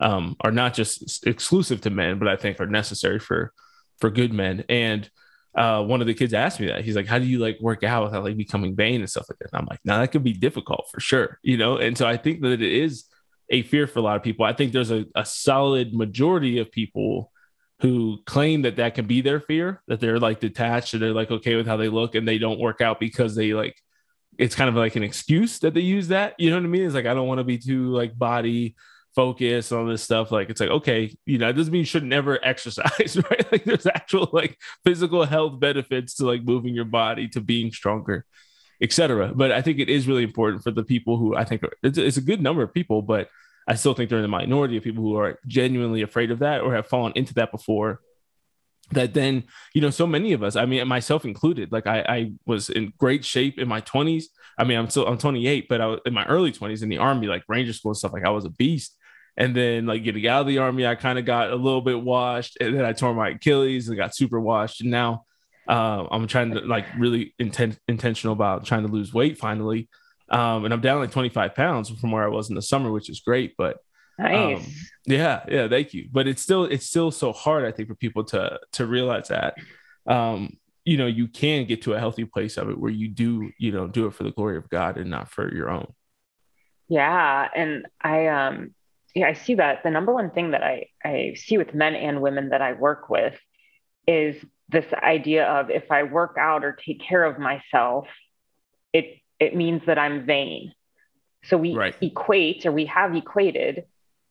um, 0.00 0.36
are 0.40 0.50
not 0.50 0.74
just 0.74 1.26
exclusive 1.26 1.80
to 1.82 1.90
men, 1.90 2.18
but 2.18 2.28
I 2.28 2.36
think 2.36 2.60
are 2.60 2.66
necessary 2.66 3.18
for 3.18 3.52
for 3.98 4.10
good 4.10 4.32
men 4.32 4.64
and 4.68 5.10
uh, 5.58 5.82
one 5.82 6.00
of 6.00 6.06
the 6.06 6.14
kids 6.14 6.34
asked 6.34 6.60
me 6.60 6.66
that. 6.66 6.84
He's 6.84 6.94
like, 6.94 7.06
"How 7.06 7.18
do 7.18 7.24
you 7.24 7.40
like 7.40 7.58
work 7.60 7.82
out 7.82 8.04
without 8.04 8.22
like 8.22 8.36
becoming 8.36 8.76
vain 8.76 9.00
and 9.00 9.10
stuff 9.10 9.26
like 9.28 9.38
that?" 9.40 9.50
And 9.52 9.60
I'm 9.60 9.66
like, 9.68 9.80
"Now 9.84 9.98
that 9.98 10.12
could 10.12 10.22
be 10.22 10.32
difficult 10.32 10.86
for 10.90 11.00
sure, 11.00 11.38
you 11.42 11.56
know." 11.56 11.78
And 11.78 11.98
so 11.98 12.06
I 12.06 12.16
think 12.16 12.42
that 12.42 12.52
it 12.52 12.62
is 12.62 13.04
a 13.50 13.62
fear 13.62 13.86
for 13.86 13.98
a 13.98 14.02
lot 14.02 14.16
of 14.16 14.22
people. 14.22 14.44
I 14.44 14.52
think 14.52 14.72
there's 14.72 14.90
a, 14.90 15.06
a 15.14 15.24
solid 15.24 15.94
majority 15.94 16.58
of 16.58 16.70
people 16.70 17.32
who 17.80 18.18
claim 18.26 18.62
that 18.62 18.76
that 18.76 18.94
can 18.94 19.06
be 19.06 19.20
their 19.20 19.40
fear, 19.40 19.82
that 19.86 20.00
they're 20.00 20.18
like 20.18 20.40
detached 20.40 20.94
and 20.94 21.02
they're 21.02 21.12
like 21.12 21.30
okay 21.30 21.54
with 21.54 21.66
how 21.66 21.76
they 21.76 21.88
look 21.88 22.14
and 22.14 22.26
they 22.26 22.38
don't 22.38 22.58
work 22.58 22.80
out 22.80 22.98
because 22.98 23.34
they 23.34 23.54
like 23.54 23.76
it's 24.36 24.54
kind 24.54 24.68
of 24.68 24.76
like 24.76 24.96
an 24.96 25.02
excuse 25.02 25.58
that 25.60 25.74
they 25.74 25.80
use 25.80 26.08
that. 26.08 26.34
You 26.38 26.50
know 26.50 26.56
what 26.56 26.64
I 26.64 26.68
mean? 26.68 26.82
It's 26.82 26.94
like 26.94 27.06
I 27.06 27.14
don't 27.14 27.28
want 27.28 27.38
to 27.38 27.44
be 27.44 27.58
too 27.58 27.88
like 27.88 28.18
body 28.18 28.76
focused 29.14 29.72
on 29.72 29.88
this 29.88 30.02
stuff 30.02 30.30
like 30.30 30.48
it's 30.48 30.60
like 30.60 30.70
okay 30.70 31.12
you 31.26 31.38
know 31.38 31.48
it 31.48 31.54
doesn't 31.54 31.72
mean 31.72 31.80
you 31.80 31.84
should 31.84 32.04
never 32.04 32.38
exercise 32.44 33.16
right 33.30 33.50
like 33.50 33.64
there's 33.64 33.86
actual 33.86 34.28
like 34.32 34.56
physical 34.84 35.24
health 35.24 35.58
benefits 35.58 36.14
to 36.14 36.24
like 36.24 36.44
moving 36.44 36.72
your 36.72 36.84
body 36.84 37.26
to 37.26 37.40
being 37.40 37.72
stronger 37.72 38.24
etc 38.80 39.32
but 39.34 39.50
i 39.52 39.60
think 39.60 39.78
it 39.78 39.88
is 39.88 40.06
really 40.06 40.22
important 40.22 40.62
for 40.62 40.70
the 40.70 40.84
people 40.84 41.16
who 41.16 41.34
i 41.36 41.44
think 41.44 41.62
are, 41.62 41.72
it's, 41.82 41.98
it's 41.98 42.16
a 42.16 42.22
good 42.22 42.40
number 42.40 42.62
of 42.62 42.72
people 42.72 43.02
but 43.02 43.28
i 43.66 43.74
still 43.74 43.94
think 43.94 44.08
they're 44.08 44.18
in 44.18 44.22
the 44.22 44.28
minority 44.28 44.76
of 44.76 44.84
people 44.84 45.02
who 45.02 45.16
are 45.16 45.38
genuinely 45.46 46.02
afraid 46.02 46.30
of 46.30 46.38
that 46.40 46.60
or 46.60 46.74
have 46.74 46.86
fallen 46.86 47.12
into 47.14 47.34
that 47.34 47.52
before. 47.52 48.00
That 48.92 49.12
then 49.12 49.44
you 49.74 49.82
know 49.82 49.90
so 49.90 50.06
many 50.06 50.32
of 50.32 50.42
us 50.42 50.56
i 50.56 50.64
mean 50.64 50.88
myself 50.88 51.26
included 51.26 51.70
like 51.70 51.86
i, 51.86 52.00
I 52.08 52.32
was 52.46 52.70
in 52.70 52.94
great 52.96 53.22
shape 53.22 53.58
in 53.58 53.68
my 53.68 53.82
20s 53.82 54.24
i 54.56 54.64
mean 54.64 54.78
i'm 54.78 54.88
still 54.88 55.06
i'm 55.06 55.18
28 55.18 55.68
but 55.68 55.82
i 55.82 55.86
was 55.86 56.00
in 56.06 56.14
my 56.14 56.24
early 56.24 56.52
20s 56.52 56.82
in 56.82 56.88
the 56.88 56.96
army 56.96 57.26
like 57.26 57.42
ranger 57.48 57.74
school 57.74 57.90
and 57.90 57.98
stuff 57.98 58.14
like 58.14 58.24
i 58.24 58.30
was 58.30 58.46
a 58.46 58.50
beast. 58.50 58.96
And 59.38 59.54
then 59.54 59.86
like 59.86 60.02
getting 60.02 60.26
out 60.26 60.42
of 60.42 60.46
the 60.48 60.58
army, 60.58 60.84
I 60.84 60.96
kind 60.96 61.16
of 61.16 61.24
got 61.24 61.52
a 61.52 61.56
little 61.56 61.80
bit 61.80 62.02
washed, 62.02 62.58
and 62.60 62.76
then 62.76 62.84
I 62.84 62.92
tore 62.92 63.14
my 63.14 63.30
Achilles 63.30 63.88
and 63.88 63.96
got 63.96 64.14
super 64.14 64.40
washed. 64.40 64.80
And 64.80 64.90
now 64.90 65.26
uh, 65.68 66.06
I'm 66.10 66.26
trying 66.26 66.52
to 66.52 66.60
like 66.60 66.86
really 66.96 67.34
intent 67.38 67.78
intentional 67.88 68.32
about 68.32 68.64
trying 68.64 68.86
to 68.86 68.92
lose 68.92 69.12
weight 69.12 69.38
finally. 69.38 69.88
Um, 70.30 70.64
and 70.64 70.74
I'm 70.74 70.80
down 70.80 71.00
like 71.00 71.10
25 71.10 71.54
pounds 71.54 71.90
from 71.90 72.10
where 72.10 72.24
I 72.24 72.28
was 72.28 72.48
in 72.48 72.54
the 72.54 72.62
summer, 72.62 72.90
which 72.90 73.08
is 73.08 73.20
great. 73.20 73.54
But 73.56 73.78
nice. 74.18 74.58
Um, 74.58 74.72
yeah, 75.06 75.44
yeah, 75.48 75.68
thank 75.68 75.94
you. 75.94 76.08
But 76.10 76.26
it's 76.26 76.42
still 76.42 76.64
it's 76.64 76.86
still 76.86 77.10
so 77.10 77.32
hard, 77.32 77.64
I 77.64 77.72
think, 77.72 77.88
for 77.88 77.94
people 77.94 78.24
to 78.24 78.58
to 78.72 78.86
realize 78.86 79.28
that. 79.28 79.54
Um, 80.06 80.56
you 80.84 80.96
know, 80.96 81.06
you 81.06 81.28
can 81.28 81.66
get 81.66 81.82
to 81.82 81.92
a 81.92 81.98
healthy 81.98 82.24
place 82.24 82.56
of 82.56 82.70
it 82.70 82.78
where 82.78 82.90
you 82.90 83.08
do, 83.08 83.50
you 83.58 83.72
know, 83.72 83.86
do 83.86 84.06
it 84.06 84.14
for 84.14 84.24
the 84.24 84.32
glory 84.32 84.56
of 84.56 84.70
God 84.70 84.96
and 84.96 85.10
not 85.10 85.30
for 85.30 85.54
your 85.54 85.68
own. 85.68 85.92
Yeah. 86.88 87.48
And 87.54 87.86
I 88.00 88.28
um 88.28 88.74
yeah, 89.14 89.26
I 89.26 89.34
see 89.34 89.54
that. 89.56 89.82
The 89.82 89.90
number 89.90 90.14
one 90.14 90.30
thing 90.30 90.52
that 90.52 90.62
I, 90.62 90.86
I 91.04 91.34
see 91.36 91.58
with 91.58 91.74
men 91.74 91.94
and 91.94 92.22
women 92.22 92.50
that 92.50 92.62
I 92.62 92.74
work 92.74 93.10
with 93.10 93.38
is 94.06 94.36
this 94.68 94.86
idea 94.92 95.46
of 95.46 95.70
if 95.70 95.90
I 95.90 96.02
work 96.02 96.36
out 96.38 96.64
or 96.64 96.72
take 96.72 97.00
care 97.00 97.24
of 97.24 97.38
myself, 97.38 98.06
it 98.92 99.18
it 99.40 99.54
means 99.54 99.82
that 99.86 99.98
I'm 99.98 100.26
vain. 100.26 100.72
So 101.44 101.56
we 101.56 101.74
right. 101.74 101.94
equate 102.00 102.66
or 102.66 102.72
we 102.72 102.86
have 102.86 103.14
equated 103.14 103.84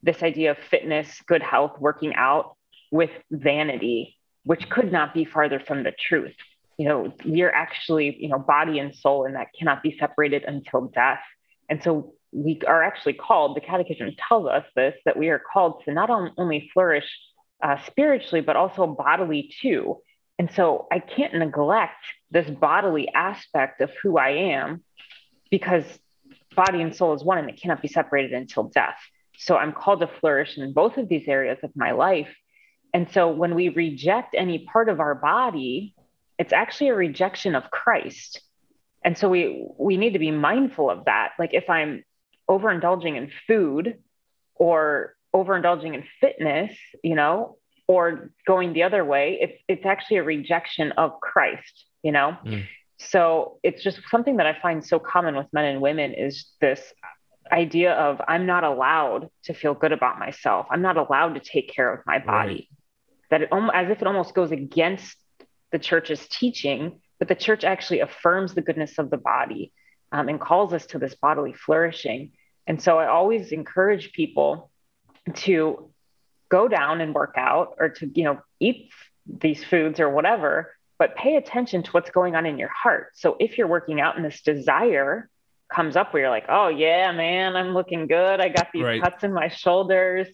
this 0.04 0.22
idea 0.22 0.52
of 0.52 0.58
fitness, 0.70 1.22
good 1.26 1.42
health, 1.42 1.80
working 1.80 2.14
out 2.16 2.56
with 2.92 3.10
vanity, 3.32 4.18
which 4.44 4.70
could 4.70 4.92
not 4.92 5.14
be 5.14 5.26
farther 5.26 5.60
from 5.60 5.84
the 5.84 5.94
truth. 6.08 6.36
You 6.78 6.88
know, 6.88 7.14
we're 7.26 7.50
actually, 7.52 8.18
you 8.20 8.30
know, 8.30 8.38
body 8.38 8.80
and 8.80 8.94
soul, 8.94 9.26
and 9.26 9.36
that 9.36 9.48
cannot 9.58 9.82
be 9.82 9.98
separated 10.00 10.44
until 10.44 10.88
death. 10.94 11.22
And 11.70 11.82
so 11.82 12.14
we 12.32 12.62
are 12.68 12.84
actually 12.84 13.14
called, 13.14 13.56
the 13.56 13.62
Catechism 13.62 14.12
tells 14.28 14.48
us 14.48 14.66
this, 14.76 14.94
that 15.06 15.18
we 15.18 15.30
are 15.30 15.42
called 15.52 15.82
to 15.86 15.94
not 15.94 16.10
only 16.10 16.70
flourish 16.74 17.10
uh, 17.64 17.78
spiritually, 17.88 18.42
but 18.42 18.56
also 18.56 18.86
bodily 18.86 19.52
too. 19.62 19.98
And 20.40 20.52
so 20.54 20.88
I 20.92 21.00
can't 21.00 21.34
neglect 21.34 22.06
this 22.32 22.50
bodily 22.50 23.10
aspect 23.14 23.82
of 23.82 23.92
who 24.04 24.18
I 24.18 24.30
am 24.30 24.84
because 25.50 25.84
body 26.56 26.82
and 26.82 26.96
soul 26.96 27.14
is 27.14 27.24
one 27.24 27.38
and 27.38 27.50
it 27.50 27.60
cannot 27.62 27.82
be 27.82 27.88
separated 27.88 28.34
until 28.34 28.66
death. 28.66 29.00
so 29.40 29.56
I'm 29.56 29.72
called 29.72 30.00
to 30.00 30.08
flourish 30.08 30.58
in 30.58 30.74
both 30.74 30.98
of 30.98 31.08
these 31.08 31.28
areas 31.28 31.60
of 31.62 31.72
my 31.76 31.92
life. 31.92 32.34
And 32.94 33.08
so 33.12 33.30
when 33.30 33.54
we 33.54 33.70
reject 33.70 34.34
any 34.36 34.66
part 34.66 34.90
of 34.90 35.00
our 35.00 35.14
body, 35.14 35.94
it's 36.40 36.54
actually 36.54 36.90
a 36.90 36.96
rejection 36.96 37.54
of 37.54 37.70
Christ. 37.70 38.42
And 39.04 39.18
so 39.18 39.30
we 39.30 39.68
we 39.78 39.98
need 39.98 40.14
to 40.14 40.20
be 40.20 40.32
mindful 40.32 40.90
of 40.90 41.06
that. 41.06 41.34
Like 41.38 41.54
if 41.54 41.70
I'm 41.70 42.04
overindulging 42.50 43.16
in 43.16 43.32
food 43.48 44.00
or 44.56 45.16
overindulging 45.36 45.94
in 45.94 46.04
fitness, 46.20 46.76
you 47.04 47.16
know, 47.16 47.58
or 47.88 48.32
going 48.46 48.74
the 48.74 48.84
other 48.84 49.04
way, 49.06 49.38
it's 49.42 49.62
it's 49.68 49.86
actually 49.86 50.18
a 50.18 50.24
rejection 50.24 50.92
of 50.94 51.20
Christ, 51.22 51.86
you 52.04 52.12
know. 52.12 52.38
Mm. 52.46 52.66
So 53.00 53.60
it's 53.64 53.84
just 53.84 54.00
something 54.10 54.38
that 54.38 54.48
I 54.48 54.60
find 54.60 54.86
so 54.86 55.00
common 55.00 55.36
with 55.36 55.48
men 55.54 55.66
and 55.66 55.82
women 55.82 56.14
is 56.14 56.48
this 56.60 56.82
idea 57.52 57.94
of 57.94 58.22
I'm 58.28 58.46
not 58.46 58.64
allowed 58.64 59.30
to 59.44 59.54
feel 59.54 59.74
good 59.74 59.92
about 59.92 60.20
myself. 60.20 60.68
I'm 60.70 60.82
not 60.82 60.98
allowed 60.98 61.36
to 61.36 61.40
take 61.40 61.74
care 61.74 61.94
of 61.94 62.02
my 62.06 62.20
body. 62.20 62.70
Right. 62.70 62.70
That 63.30 63.42
it 63.42 63.50
as 63.74 63.90
if 63.90 64.02
it 64.02 64.08
almost 64.08 64.34
goes 64.34 64.52
against 64.52 65.16
the 65.72 65.80
church's 65.80 66.28
teaching, 66.30 67.02
but 67.20 67.28
the 67.28 67.36
church 67.36 67.64
actually 67.64 68.00
affirms 68.00 68.54
the 68.54 68.62
goodness 68.62 68.98
of 68.98 69.10
the 69.10 69.18
body 69.18 69.74
um, 70.12 70.30
and 70.30 70.40
calls 70.40 70.74
us 70.74 70.86
to 70.88 71.00
this 71.00 71.16
bodily 71.16 71.54
flourishing. 71.54 72.32
And 72.66 72.82
so 72.82 72.98
I 73.00 73.08
always 73.08 73.52
encourage 73.52 74.14
people 74.14 74.72
to 75.34 75.92
go 76.50 76.68
down 76.68 77.02
and 77.02 77.14
work 77.14 77.36
out 77.38 77.76
or 77.80 77.90
to, 77.90 78.12
you 78.14 78.24
know, 78.24 78.40
eat 78.60 78.92
these 79.26 79.64
foods 79.64 80.00
or 80.00 80.10
whatever, 80.10 80.74
but 80.98 81.16
pay 81.16 81.36
attention 81.36 81.84
to 81.84 81.92
what's 81.92 82.10
going 82.10 82.36
on 82.36 82.46
in 82.46 82.58
your 82.58 82.70
heart. 82.70 83.12
So 83.16 83.36
if 83.40 83.58
you're 83.58 83.68
working 83.68 84.00
out 84.00 84.16
and 84.16 84.26
this 84.26 84.42
desire 84.42 85.30
comes 85.74 85.96
up 85.96 86.14
where 86.14 86.24
you're 86.24 86.32
like, 86.32 86.46
oh 86.50 86.70
yeah, 86.70 87.12
man, 87.12 87.56
I'm 87.56 87.74
looking 87.74 88.08
good. 88.08 88.40
I 88.40 88.50
got 88.50 88.70
these 88.74 88.84
right. 88.84 89.02
cuts 89.02 89.24
in 89.24 89.34
my 89.34 89.50
shoulders. 89.50 90.28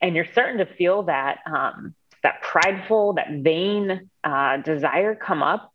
And 0.00 0.16
you're 0.16 0.26
starting 0.32 0.58
to 0.58 0.66
feel 0.66 1.04
that 1.04 1.38
um, 1.46 1.94
that 2.24 2.42
prideful, 2.42 3.14
that 3.14 3.28
vain 3.30 4.10
uh, 4.24 4.56
desire 4.58 5.14
come 5.14 5.42
up. 5.42 5.70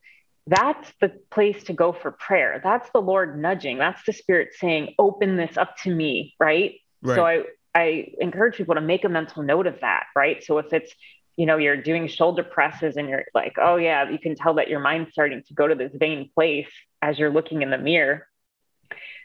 That's 0.48 0.92
the 1.02 1.12
place 1.30 1.64
to 1.66 1.74
go 1.74 1.92
for 1.94 2.12
prayer. 2.12 2.62
That's 2.64 2.90
the 2.92 3.02
Lord 3.02 3.40
nudging. 3.40 3.78
That's 3.78 4.02
the 4.06 4.14
Spirit 4.14 4.50
saying, 4.58 4.96
open 4.98 5.36
this 5.36 5.58
up 5.58 5.76
to 5.84 5.94
me, 5.94 6.36
right? 6.40 6.76
right. 7.02 7.16
So 7.16 7.26
I 7.26 7.44
I 7.78 8.14
encourage 8.20 8.56
people 8.58 8.76
to 8.76 8.82
make 8.82 9.04
a 9.04 9.10
mental 9.10 9.44
note 9.44 9.68
of 9.68 9.82
that, 9.82 10.06
right? 10.16 10.44
So 10.44 10.58
if 10.58 10.74
it's 10.74 10.94
you 11.36 11.46
know 11.46 11.58
you're 11.58 11.78
doing 11.78 12.08
shoulder 12.08 12.44
presses 12.44 12.98
and 12.98 13.08
you're 13.08 13.26
like 13.36 13.58
oh 13.62 13.76
yeah 13.76 14.10
you 14.10 14.18
can 14.18 14.34
tell 14.34 14.56
that 14.56 14.70
your 14.70 14.80
mind's 14.80 15.12
starting 15.12 15.44
to 15.48 15.54
go 15.54 15.68
to 15.68 15.76
this 15.76 15.92
vain 15.94 16.32
place 16.34 16.72
as 17.04 17.20
you're 17.20 17.30
looking 17.30 17.62
in 17.62 17.70
the 17.70 17.78
mirror 17.78 18.28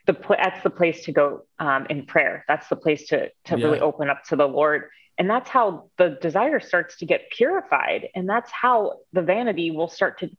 the 0.06 0.14
pl- 0.14 0.36
that's 0.42 0.62
the 0.62 0.70
place 0.70 1.04
to 1.04 1.12
go 1.12 1.44
um, 1.58 1.86
in 1.88 2.06
prayer. 2.06 2.44
That's 2.48 2.68
the 2.68 2.76
place 2.76 3.08
to 3.08 3.28
to 3.44 3.58
yeah. 3.58 3.64
really 3.64 3.80
open 3.80 4.10
up 4.10 4.24
to 4.28 4.36
the 4.36 4.46
lord. 4.46 4.88
And 5.18 5.28
that's 5.28 5.48
how 5.48 5.90
the 5.98 6.18
desire 6.20 6.58
starts 6.58 6.96
to 6.98 7.06
get 7.06 7.30
purified. 7.30 8.08
And 8.14 8.28
that's 8.28 8.50
how 8.50 9.00
the 9.12 9.22
vanity 9.22 9.70
will 9.70 9.88
start 9.88 10.20
to 10.20 10.30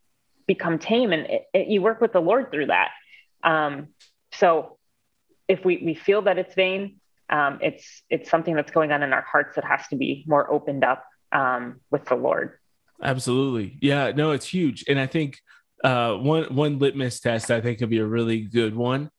become 0.48 0.80
tame. 0.80 1.14
And 1.14 1.28
it, 1.28 1.44
it, 1.54 1.68
you 1.68 1.82
work 1.82 2.02
with 2.02 2.12
the 2.12 2.20
lord 2.20 2.52
through 2.52 2.68
that. 2.68 2.90
Um, 3.44 3.90
so 4.34 4.78
if 5.48 5.64
we, 5.64 5.82
we 5.86 5.94
feel 5.94 6.24
that 6.24 6.40
it's 6.40 6.56
vain 6.56 7.00
um, 7.34 7.58
it's 7.62 8.04
it's 8.12 8.30
something 8.30 8.56
that's 8.56 8.72
going 8.72 8.92
on 8.92 9.02
in 9.02 9.12
our 9.12 9.24
hearts 9.24 9.56
that 9.56 9.66
has 9.66 9.88
to 9.88 9.96
be 9.96 10.24
more 10.28 10.50
opened 10.52 10.84
up 10.84 11.04
um, 11.32 11.82
with 11.90 12.06
the 12.06 12.16
Lord. 12.16 12.60
Absolutely. 13.02 13.80
Yeah, 13.82 14.12
no, 14.12 14.32
it's 14.32 14.48
huge. 14.48 14.86
And 14.88 15.00
I 15.00 15.08
think 15.08 15.40
uh, 15.84 16.14
one 16.14 16.44
one 16.56 16.78
litmus 16.78 17.20
test 17.20 17.50
I 17.50 17.60
think 17.60 17.80
could 17.80 17.90
be 17.90 17.98
a 17.98 18.06
really 18.06 18.42
good 18.42 18.76
one 18.76 19.10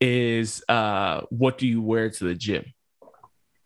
is 0.00 0.64
uh, 0.68 1.20
what 1.30 1.58
do 1.58 1.68
you 1.68 1.80
wear 1.80 2.10
to 2.10 2.24
the 2.24 2.34
gym? 2.34 2.64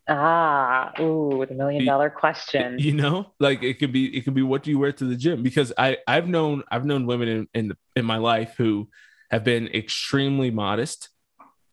Ah, 0.07 0.93
ooh, 0.99 1.43
the 1.49 1.55
million 1.55 1.83
dollar 1.83 2.11
question. 2.11 2.77
You 2.77 2.93
know, 2.93 3.33
like 3.39 3.63
it 3.63 3.79
could 3.79 3.91
be 3.91 4.15
it 4.15 4.21
could 4.21 4.35
be 4.35 4.43
what 4.43 4.61
do 4.61 4.69
you 4.69 4.77
wear 4.77 4.91
to 4.91 5.05
the 5.05 5.15
gym? 5.15 5.41
Because 5.41 5.73
I 5.79 5.97
I've 6.07 6.27
known 6.27 6.61
I've 6.69 6.85
known 6.85 7.07
women 7.07 7.27
in 7.27 7.47
in, 7.55 7.67
the, 7.69 7.77
in 7.95 8.05
my 8.05 8.17
life 8.17 8.53
who 8.55 8.87
have 9.31 9.43
been 9.43 9.67
extremely 9.69 10.51
modest, 10.51 11.09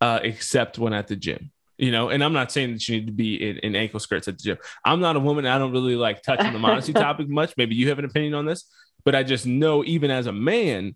uh, 0.01 0.19
except 0.23 0.79
when 0.79 0.93
at 0.93 1.07
the 1.07 1.15
gym 1.15 1.52
you 1.83 1.91
know 1.91 2.09
and 2.09 2.23
i'm 2.23 2.33
not 2.33 2.51
saying 2.51 2.73
that 2.73 2.87
you 2.87 2.95
need 2.97 3.07
to 3.07 3.13
be 3.13 3.35
in, 3.35 3.57
in 3.57 3.75
ankle 3.75 3.99
skirts 3.99 4.27
at 4.27 4.37
the 4.37 4.43
gym. 4.43 4.57
I'm 4.85 4.99
not 4.99 5.15
a 5.15 5.19
woman. 5.19 5.45
I 5.45 5.57
don't 5.57 5.71
really 5.71 5.95
like 5.95 6.21
touching 6.21 6.53
the 6.53 6.59
modesty 6.67 6.93
topic 6.93 7.27
much. 7.29 7.53
Maybe 7.57 7.75
you 7.75 7.89
have 7.89 7.99
an 7.99 8.05
opinion 8.05 8.33
on 8.33 8.45
this 8.45 8.65
but 9.03 9.15
i 9.15 9.23
just 9.23 9.45
know 9.45 9.83
even 9.83 10.11
as 10.11 10.27
a 10.27 10.31
man 10.31 10.95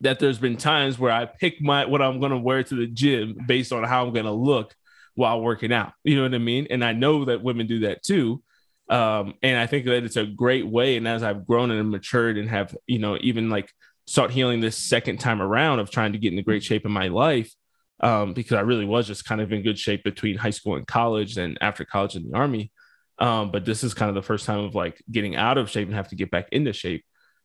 that 0.00 0.18
there's 0.18 0.38
been 0.38 0.56
times 0.56 0.98
where 0.98 1.12
i 1.12 1.24
pick 1.24 1.60
my 1.60 1.84
what 1.84 2.02
i'm 2.02 2.20
going 2.20 2.32
to 2.32 2.38
wear 2.38 2.62
to 2.62 2.74
the 2.74 2.86
gym 2.86 3.36
based 3.46 3.72
on 3.72 3.84
how 3.84 4.06
i'm 4.06 4.12
going 4.12 4.26
to 4.26 4.32
look 4.32 4.74
while 5.16 5.40
working 5.40 5.72
out. 5.72 5.92
You 6.02 6.16
know 6.16 6.22
what 6.22 6.34
i 6.34 6.38
mean? 6.38 6.66
And 6.70 6.84
i 6.84 6.92
know 6.92 7.26
that 7.26 7.42
women 7.42 7.66
do 7.66 7.80
that 7.80 8.02
too. 8.02 8.42
Um, 8.88 9.34
and 9.42 9.58
i 9.58 9.66
think 9.66 9.86
that 9.86 10.04
it's 10.04 10.16
a 10.16 10.26
great 10.26 10.66
way. 10.66 10.96
And 10.96 11.06
as 11.06 11.22
i've 11.22 11.46
grown 11.46 11.70
and 11.70 11.90
matured 11.90 12.38
and 12.38 12.50
have 12.50 12.76
you 12.86 12.98
know 12.98 13.16
even 13.20 13.50
like 13.50 13.70
start 14.06 14.30
healing 14.30 14.60
this 14.60 14.76
second 14.76 15.18
time 15.18 15.40
around 15.40 15.78
of 15.78 15.90
trying 15.90 16.12
to 16.12 16.18
get 16.18 16.32
in 16.32 16.36
the 16.36 16.42
great 16.42 16.62
shape 16.62 16.84
in 16.84 16.92
my 16.92 17.08
life 17.08 17.54
um, 18.04 18.34
because 18.34 18.52
I 18.52 18.60
really 18.60 18.84
was 18.84 19.06
just 19.06 19.24
kind 19.24 19.40
of 19.40 19.50
in 19.50 19.62
good 19.62 19.78
shape 19.78 20.04
between 20.04 20.36
high 20.36 20.50
school 20.50 20.76
and 20.76 20.86
college 20.86 21.38
and 21.38 21.56
after 21.62 21.86
college 21.86 22.16
in 22.16 22.30
the 22.30 22.36
army. 22.36 22.70
Um, 23.18 23.50
but 23.50 23.64
this 23.64 23.82
is 23.82 23.94
kind 23.94 24.10
of 24.10 24.14
the 24.14 24.22
first 24.22 24.44
time 24.44 24.60
of 24.60 24.74
like 24.74 25.02
getting 25.10 25.36
out 25.36 25.56
of 25.56 25.70
shape 25.70 25.88
and 25.88 25.96
have 25.96 26.08
to 26.08 26.16
get 26.16 26.30
back 26.30 26.48
into 26.52 26.74
shape. 26.74 27.02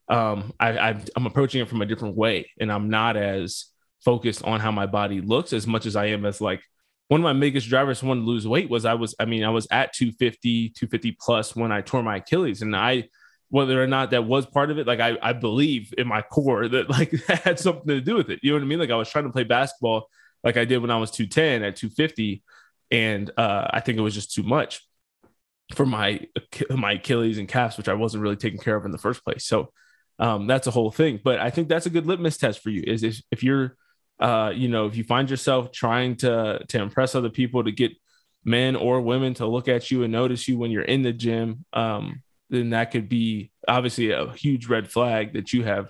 Um, 0.10 0.54
I, 0.60 0.98
am 1.16 1.26
approaching 1.26 1.62
it 1.62 1.70
from 1.70 1.82
a 1.82 1.86
different 1.86 2.18
way, 2.18 2.50
and 2.60 2.72
I'm 2.72 2.90
not 2.90 3.16
as 3.16 3.68
focused 4.04 4.44
on 4.44 4.60
how 4.60 4.72
my 4.72 4.86
body 4.86 5.22
looks 5.22 5.54
as 5.54 5.66
much 5.66 5.86
as 5.86 5.96
I 5.96 6.08
am 6.08 6.26
as 6.26 6.42
like 6.42 6.62
one 7.08 7.22
of 7.22 7.24
my 7.24 7.34
biggest 7.34 7.70
drivers 7.70 8.04
wanted 8.04 8.22
to 8.22 8.28
lose 8.28 8.48
weight 8.48 8.70
was 8.70 8.86
I 8.86 8.96
was, 8.96 9.16
I 9.20 9.26
mean, 9.26 9.44
I 9.44 9.50
was 9.50 9.68
at 9.72 9.94
250, 9.94 10.70
250 10.70 11.18
plus 11.20 11.56
when 11.56 11.72
I 11.72 11.82
tore 11.82 12.04
my 12.04 12.18
Achilles, 12.18 12.62
and 12.62 12.76
I 12.76 13.08
whether 13.50 13.82
or 13.82 13.88
not 13.88 14.12
that 14.12 14.26
was 14.26 14.46
part 14.46 14.70
of 14.70 14.78
it 14.78 14.86
like 14.86 15.00
I, 15.00 15.18
I 15.22 15.34
believe 15.34 15.94
in 15.98 16.08
my 16.08 16.22
core 16.22 16.68
that 16.68 16.90
like 16.90 17.12
that 17.28 17.44
had 17.44 17.60
something 17.60 17.88
to 17.88 18.02
do 18.02 18.16
with 18.16 18.30
it 18.30 18.40
you 18.44 18.52
know 18.52 18.58
what 18.58 18.64
i 18.64 18.68
mean 18.68 18.78
like 18.78 18.92
i 18.92 18.96
was 18.96 19.10
trying 19.10 19.26
to 19.26 19.32
play 19.32 19.44
basketball 19.44 20.08
like 20.44 20.58
I 20.58 20.66
did 20.66 20.80
when 20.80 20.92
I 20.92 20.98
was 20.98 21.12
210 21.12 21.64
at 21.64 21.76
250. 21.76 22.44
And 22.92 23.30
uh, 23.38 23.68
I 23.72 23.82
think 23.82 23.98
it 23.98 24.02
was 24.02 24.16
just 24.16 24.34
too 24.34 24.44
much 24.44 24.82
for 25.76 25.86
my 25.86 26.26
my 26.70 26.94
Achilles 26.94 27.38
and 27.38 27.48
calves, 27.48 27.78
which 27.78 27.90
I 27.90 27.94
wasn't 27.94 28.24
really 28.24 28.36
taking 28.36 28.60
care 28.60 28.76
of 28.76 28.86
in 28.86 28.92
the 28.92 28.98
first 28.98 29.24
place. 29.24 29.46
So 29.46 29.72
um, 30.18 30.48
that's 30.48 30.68
a 30.68 30.72
whole 30.72 30.92
thing. 30.92 31.20
But 31.24 31.40
I 31.40 31.50
think 31.50 31.70
that's 31.70 31.86
a 31.86 31.92
good 31.92 32.06
litmus 32.06 32.38
test 32.38 32.62
for 32.62 32.70
you 32.70 32.84
is 32.86 33.04
if, 33.04 33.22
if 33.32 33.44
you're, 33.44 33.78
uh, 34.20 34.52
you 34.54 34.68
know, 34.68 34.86
if 34.86 34.98
you 34.98 35.04
find 35.04 35.30
yourself 35.30 35.72
trying 35.72 36.16
to 36.18 36.60
to 36.68 36.82
impress 36.82 37.16
other 37.16 37.30
people 37.30 37.64
to 37.64 37.72
get 37.72 37.92
men 38.44 38.76
or 38.76 39.02
women 39.02 39.34
to 39.36 39.46
look 39.46 39.68
at 39.68 39.92
you 39.92 40.04
and 40.04 40.12
notice 40.12 40.48
you 40.48 40.58
when 40.58 40.72
you're 40.72 40.82
in 40.82 41.04
the 41.04 41.14
gym, 41.14 41.66
um, 41.74 42.24
then 42.50 42.72
that 42.72 42.92
could 42.92 43.08
be 43.08 43.52
obviously 43.68 44.12
a 44.12 44.32
huge 44.34 44.68
red 44.68 44.90
flag 44.90 45.34
that 45.34 45.54
you 45.54 45.64
have 45.64 45.90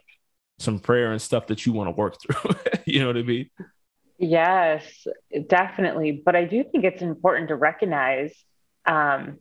some 0.59 0.79
prayer 0.79 1.11
and 1.11 1.21
stuff 1.21 1.47
that 1.47 1.65
you 1.65 1.73
want 1.73 1.87
to 1.87 1.91
work 1.91 2.17
through. 2.21 2.51
you 2.85 2.99
know 2.99 3.07
what 3.07 3.17
I 3.17 3.23
mean? 3.23 3.49
Yes, 4.19 5.07
definitely. 5.47 6.21
But 6.23 6.35
I 6.35 6.43
do 6.43 6.63
think 6.63 6.83
it's 6.83 7.01
important 7.01 7.47
to 7.47 7.55
recognize, 7.55 8.35
um, 8.85 9.39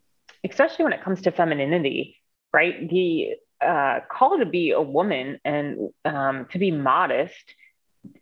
especially 0.49 0.85
when 0.85 0.93
it 0.93 1.03
comes 1.03 1.23
to 1.23 1.33
femininity, 1.33 2.17
right? 2.53 2.89
The 2.89 3.31
uh, 3.61 4.01
call 4.09 4.39
to 4.39 4.47
be 4.47 4.71
a 4.71 4.81
woman 4.81 5.41
and 5.45 5.91
um, 6.05 6.47
to 6.53 6.59
be 6.59 6.71
modest 6.71 7.35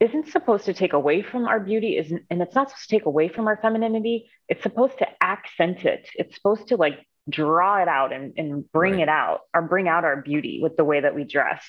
isn't 0.01 0.29
supposed 0.29 0.65
to 0.65 0.73
take 0.73 0.95
away 0.95 1.23
from 1.23 1.45
our 1.47 1.61
beauty 1.61 1.99
isn't 1.99 2.23
and 2.31 2.41
it's 2.41 2.55
not 2.55 2.71
supposed 2.71 2.89
to 2.89 2.97
take 2.97 3.05
away 3.05 3.29
from 3.29 3.47
our 3.47 3.59
femininity 3.61 4.29
it's 4.49 4.63
supposed 4.63 4.99
to 4.99 5.07
accent 5.21 5.85
it 5.85 6.09
it's 6.15 6.35
supposed 6.35 6.69
to 6.69 6.77
like 6.77 7.07
draw 7.29 7.83
it 7.83 7.87
out 7.87 8.13
and, 8.13 8.33
and 8.39 8.71
bring 8.73 8.95
right. 8.95 9.03
it 9.03 9.09
out 9.09 9.41
or 9.53 9.63
bring 9.63 9.87
out 9.87 10.05
our 10.05 10.23
beauty 10.23 10.61
with 10.63 10.77
the 10.77 10.85
way 10.85 11.01
that 11.01 11.15
we 11.15 11.25
dress 11.25 11.63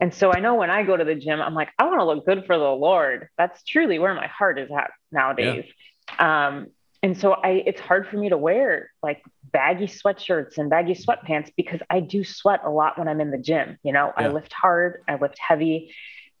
and 0.00 0.12
so 0.12 0.32
I 0.32 0.40
know 0.40 0.54
when 0.54 0.70
I 0.70 0.82
go 0.82 0.96
to 0.96 1.04
the 1.04 1.14
gym, 1.14 1.40
I'm 1.40 1.54
like, 1.54 1.70
I 1.78 1.84
want 1.84 2.00
to 2.00 2.04
look 2.04 2.26
good 2.26 2.44
for 2.46 2.58
the 2.58 2.64
Lord. 2.64 3.28
That's 3.38 3.62
truly 3.64 3.98
where 3.98 4.14
my 4.14 4.26
heart 4.26 4.58
is 4.58 4.70
at 4.70 4.90
nowadays. 5.10 5.64
Yeah. 6.18 6.48
Um, 6.48 6.66
and 7.02 7.16
so 7.16 7.32
I, 7.32 7.62
it's 7.66 7.80
hard 7.80 8.08
for 8.08 8.16
me 8.16 8.28
to 8.30 8.36
wear 8.36 8.90
like 9.02 9.22
baggy 9.52 9.86
sweatshirts 9.86 10.58
and 10.58 10.68
baggy 10.68 10.94
sweatpants 10.94 11.50
because 11.56 11.80
I 11.88 12.00
do 12.00 12.24
sweat 12.24 12.60
a 12.64 12.70
lot 12.70 12.98
when 12.98 13.08
I'm 13.08 13.20
in 13.20 13.30
the 13.30 13.38
gym. 13.38 13.78
You 13.82 13.92
know, 13.92 14.12
yeah. 14.18 14.28
I 14.28 14.32
lift 14.32 14.52
hard, 14.52 15.02
I 15.08 15.16
lift 15.16 15.38
heavy. 15.38 15.94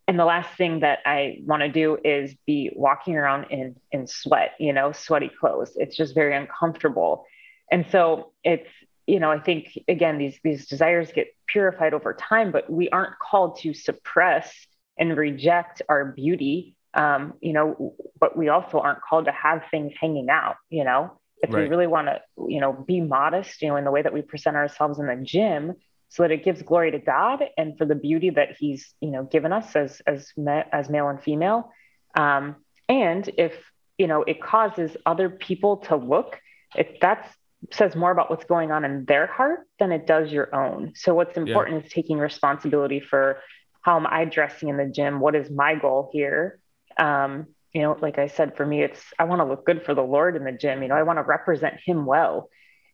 And 0.08 0.18
the 0.18 0.24
last 0.24 0.54
thing 0.56 0.80
that 0.80 1.00
I 1.04 1.38
want 1.44 1.62
to 1.62 1.68
do 1.68 1.98
is 2.04 2.34
be 2.46 2.70
walking 2.74 3.16
around 3.16 3.44
in 3.50 3.76
in 3.90 4.06
sweat, 4.06 4.52
you 4.58 4.72
know, 4.72 4.92
sweaty 4.92 5.30
clothes. 5.40 5.72
It's 5.76 5.96
just 5.96 6.14
very 6.14 6.36
uncomfortable. 6.36 7.26
And 7.70 7.86
so 7.90 8.32
it's 8.44 8.68
you 9.06 9.20
know, 9.20 9.30
I 9.30 9.38
think 9.38 9.78
again, 9.88 10.18
these 10.18 10.38
these 10.42 10.66
desires 10.66 11.10
get 11.12 11.28
purified 11.46 11.94
over 11.94 12.12
time, 12.14 12.52
but 12.52 12.70
we 12.70 12.88
aren't 12.88 13.18
called 13.18 13.58
to 13.60 13.74
suppress 13.74 14.52
and 14.98 15.16
reject 15.16 15.82
our 15.88 16.04
beauty. 16.04 16.74
Um, 16.94 17.34
you 17.40 17.52
know, 17.52 17.94
but 18.18 18.36
we 18.36 18.48
also 18.48 18.80
aren't 18.80 19.02
called 19.02 19.26
to 19.26 19.32
have 19.32 19.64
things 19.70 19.92
hanging 20.00 20.30
out. 20.30 20.56
You 20.70 20.84
know, 20.84 21.20
if 21.42 21.52
right. 21.52 21.62
we 21.62 21.68
really 21.68 21.86
want 21.86 22.08
to, 22.08 22.20
you 22.48 22.60
know, 22.60 22.72
be 22.72 23.00
modest, 23.00 23.60
you 23.62 23.68
know, 23.68 23.76
in 23.76 23.84
the 23.84 23.90
way 23.90 24.02
that 24.02 24.12
we 24.12 24.22
present 24.22 24.56
ourselves 24.56 24.98
in 24.98 25.06
the 25.06 25.16
gym, 25.16 25.74
so 26.08 26.22
that 26.22 26.32
it 26.32 26.44
gives 26.44 26.62
glory 26.62 26.90
to 26.92 26.98
God 26.98 27.44
and 27.56 27.76
for 27.76 27.84
the 27.84 27.94
beauty 27.94 28.30
that 28.30 28.56
He's, 28.58 28.94
you 29.00 29.10
know, 29.10 29.24
given 29.24 29.52
us 29.52 29.76
as 29.76 30.00
as 30.06 30.32
as 30.72 30.88
male 30.88 31.08
and 31.08 31.22
female. 31.22 31.70
Um, 32.16 32.56
and 32.88 33.28
if 33.36 33.52
you 33.98 34.06
know, 34.06 34.22
it 34.22 34.42
causes 34.42 34.96
other 35.06 35.30
people 35.30 35.78
to 35.78 35.96
look, 35.96 36.38
If 36.74 37.00
that's 37.00 37.28
says 37.72 37.96
more 37.96 38.10
about 38.10 38.30
what's 38.30 38.44
going 38.44 38.70
on 38.70 38.84
in 38.84 39.04
their 39.06 39.26
heart 39.26 39.66
than 39.78 39.92
it 39.92 40.06
does 40.06 40.30
your 40.30 40.54
own. 40.54 40.92
So 40.94 41.14
what's 41.14 41.36
important 41.36 41.80
yeah. 41.80 41.86
is 41.86 41.92
taking 41.92 42.18
responsibility 42.18 43.00
for 43.00 43.40
how 43.82 43.96
am 43.96 44.06
I 44.06 44.24
dressing 44.24 44.68
in 44.68 44.76
the 44.76 44.86
gym? 44.86 45.20
What 45.20 45.34
is 45.34 45.50
my 45.50 45.74
goal 45.74 46.10
here? 46.12 46.58
Um, 46.98 47.46
you 47.72 47.82
know, 47.82 47.96
like 48.00 48.18
I 48.18 48.26
said, 48.28 48.56
for 48.56 48.64
me, 48.64 48.82
it's 48.82 49.02
I 49.18 49.24
want 49.24 49.40
to 49.40 49.44
look 49.44 49.66
good 49.66 49.84
for 49.84 49.94
the 49.94 50.02
Lord 50.02 50.34
in 50.34 50.44
the 50.44 50.52
gym. 50.52 50.82
You 50.82 50.88
know, 50.88 50.94
I 50.94 51.02
want 51.02 51.18
to 51.18 51.22
represent 51.22 51.74
Him 51.84 52.06
well. 52.06 52.48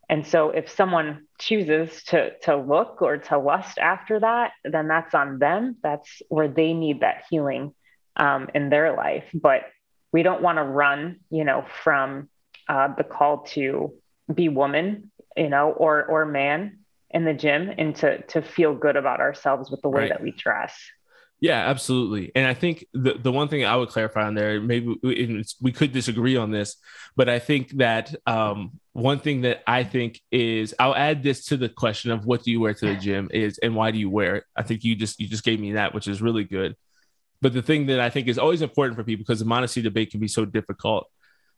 And 0.08 0.26
so 0.26 0.50
if 0.50 0.68
someone 0.68 1.26
chooses 1.38 2.02
to 2.04 2.36
to 2.40 2.56
look 2.56 3.00
or 3.00 3.18
to 3.18 3.38
lust 3.38 3.78
after 3.78 4.20
that, 4.20 4.52
then 4.64 4.88
that's 4.88 5.14
on 5.14 5.38
them. 5.38 5.76
That's 5.82 6.20
where 6.28 6.48
they 6.48 6.74
need 6.74 7.00
that 7.00 7.24
healing 7.30 7.74
um, 8.16 8.48
in 8.54 8.68
their 8.68 8.94
life. 8.94 9.24
But 9.32 9.62
we 10.12 10.22
don't 10.22 10.42
want 10.42 10.58
to 10.58 10.64
run, 10.64 11.20
you 11.30 11.44
know, 11.44 11.64
from 11.82 12.28
uh, 12.68 12.88
the 12.94 13.04
call 13.04 13.44
to 13.52 13.94
be 14.32 14.48
woman, 14.48 15.10
you 15.36 15.48
know, 15.48 15.70
or 15.70 16.04
or 16.04 16.24
man 16.24 16.78
in 17.10 17.24
the 17.24 17.34
gym 17.34 17.72
and 17.76 17.94
to 17.96 18.22
to 18.22 18.42
feel 18.42 18.74
good 18.74 18.96
about 18.96 19.20
ourselves 19.20 19.70
with 19.70 19.82
the 19.82 19.88
way 19.88 20.02
right. 20.02 20.08
that 20.10 20.22
we 20.22 20.32
dress. 20.32 20.78
Yeah, 21.42 21.68
absolutely. 21.68 22.30
And 22.36 22.46
I 22.46 22.54
think 22.54 22.86
the, 22.94 23.14
the 23.14 23.32
one 23.32 23.48
thing 23.48 23.64
I 23.64 23.74
would 23.74 23.88
clarify 23.88 24.22
on 24.22 24.34
there, 24.36 24.60
maybe 24.60 24.96
we, 25.02 25.44
we 25.60 25.72
could 25.72 25.90
disagree 25.90 26.36
on 26.36 26.52
this, 26.52 26.76
but 27.16 27.28
I 27.28 27.40
think 27.40 27.70
that 27.78 28.14
um, 28.28 28.78
one 28.92 29.18
thing 29.18 29.40
that 29.40 29.60
I 29.66 29.82
think 29.82 30.20
is 30.30 30.72
I'll 30.78 30.94
add 30.94 31.24
this 31.24 31.46
to 31.46 31.56
the 31.56 31.68
question 31.68 32.12
of 32.12 32.26
what 32.26 32.44
do 32.44 32.52
you 32.52 32.60
wear 32.60 32.74
to 32.74 32.86
the 32.86 32.94
gym 32.94 33.28
is 33.32 33.58
and 33.58 33.74
why 33.74 33.90
do 33.90 33.98
you 33.98 34.08
wear 34.08 34.36
it? 34.36 34.44
I 34.54 34.62
think 34.62 34.84
you 34.84 34.94
just 34.94 35.18
you 35.18 35.26
just 35.26 35.42
gave 35.42 35.58
me 35.58 35.72
that, 35.72 35.94
which 35.94 36.06
is 36.06 36.22
really 36.22 36.44
good. 36.44 36.76
But 37.40 37.54
the 37.54 37.62
thing 37.62 37.86
that 37.86 37.98
I 37.98 38.08
think 38.08 38.28
is 38.28 38.38
always 38.38 38.62
important 38.62 38.96
for 38.96 39.02
people 39.02 39.24
because 39.24 39.40
the 39.40 39.44
modesty 39.44 39.82
debate 39.82 40.12
can 40.12 40.20
be 40.20 40.28
so 40.28 40.44
difficult. 40.44 41.08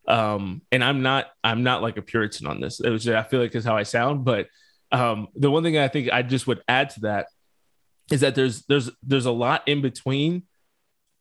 Um, 0.07 0.62
and 0.71 0.85
I'm 0.85 1.03
not 1.03 1.27
I'm 1.43 1.62
not 1.62 1.83
like 1.83 1.97
a 1.97 2.03
Puritan 2.03 2.47
on 2.47 2.61
this. 2.61 2.81
It 2.81 2.90
was 2.90 3.09
I 3.09 3.23
feel 3.23 3.40
like 3.40 3.55
is 3.55 3.64
how 3.64 3.77
I 3.77 3.85
sound, 3.85 4.25
but 4.25 4.49
um, 4.93 5.29
the 5.35 5.51
one 5.51 5.62
thing 5.62 5.79
I 5.79 5.88
think 5.88 6.11
I 6.12 6.23
just 6.23 6.47
would 6.47 6.62
add 6.69 6.90
to 6.90 7.01
that 7.01 7.27
is 8.11 8.21
that 8.21 8.35
there's 8.35 8.64
there's 8.67 8.90
there's 9.03 9.27
a 9.27 9.33
lot 9.33 9.67
in 9.67 9.81
between 9.81 10.45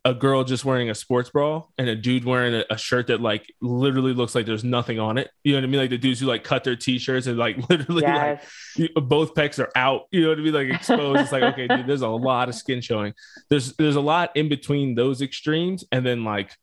a 0.06 0.14
girl 0.14 0.44
just 0.44 0.66
wearing 0.66 0.90
a 0.90 0.96
sports 0.96 1.30
bra 1.30 1.64
and 1.78 1.88
a 1.88 1.96
dude 1.96 2.26
wearing 2.26 2.54
a, 2.54 2.66
a, 2.70 2.78
shirt 2.78 3.08
that 3.08 3.22
like 3.22 3.50
literally 3.62 4.14
looks 4.14 4.36
like 4.36 4.46
there's 4.46 4.64
nothing 4.64 5.00
on 5.00 5.18
it. 5.18 5.32
You 5.46 5.54
know 5.54 5.60
what 5.60 5.64
I 5.64 5.68
mean? 5.68 5.80
Like 5.80 5.92
the 5.92 5.98
dudes 5.98 6.20
who 6.20 6.26
like 6.26 6.44
cut 6.44 6.66
their 6.66 6.76
t-shirts 6.76 7.26
and 7.26 7.38
like 7.38 7.58
literally 7.70 8.02
yes. 8.02 8.44
like 8.78 8.90
you, 8.96 9.02
both 9.02 9.34
pecs 9.34 9.60
are 9.60 9.72
out. 9.78 10.04
You 10.12 10.24
know 10.24 10.30
what 10.30 10.40
I 10.40 10.42
mean? 10.42 10.54
Like 10.54 10.70
exposed. 10.70 11.22
it's 11.22 11.32
like 11.32 11.44
okay, 11.44 11.68
dude, 11.68 11.88
there's 11.88 12.02
a 12.02 12.10
lot 12.10 12.50
of 12.50 12.56
skin 12.56 12.82
showing. 12.82 13.14
There's 13.50 13.74
there's 13.78 13.96
a 13.96 14.02
lot 14.02 14.36
in 14.36 14.50
between 14.50 14.94
those 14.94 15.22
extremes, 15.22 15.86
and 15.92 16.06
then 16.06 16.26
like 16.26 16.54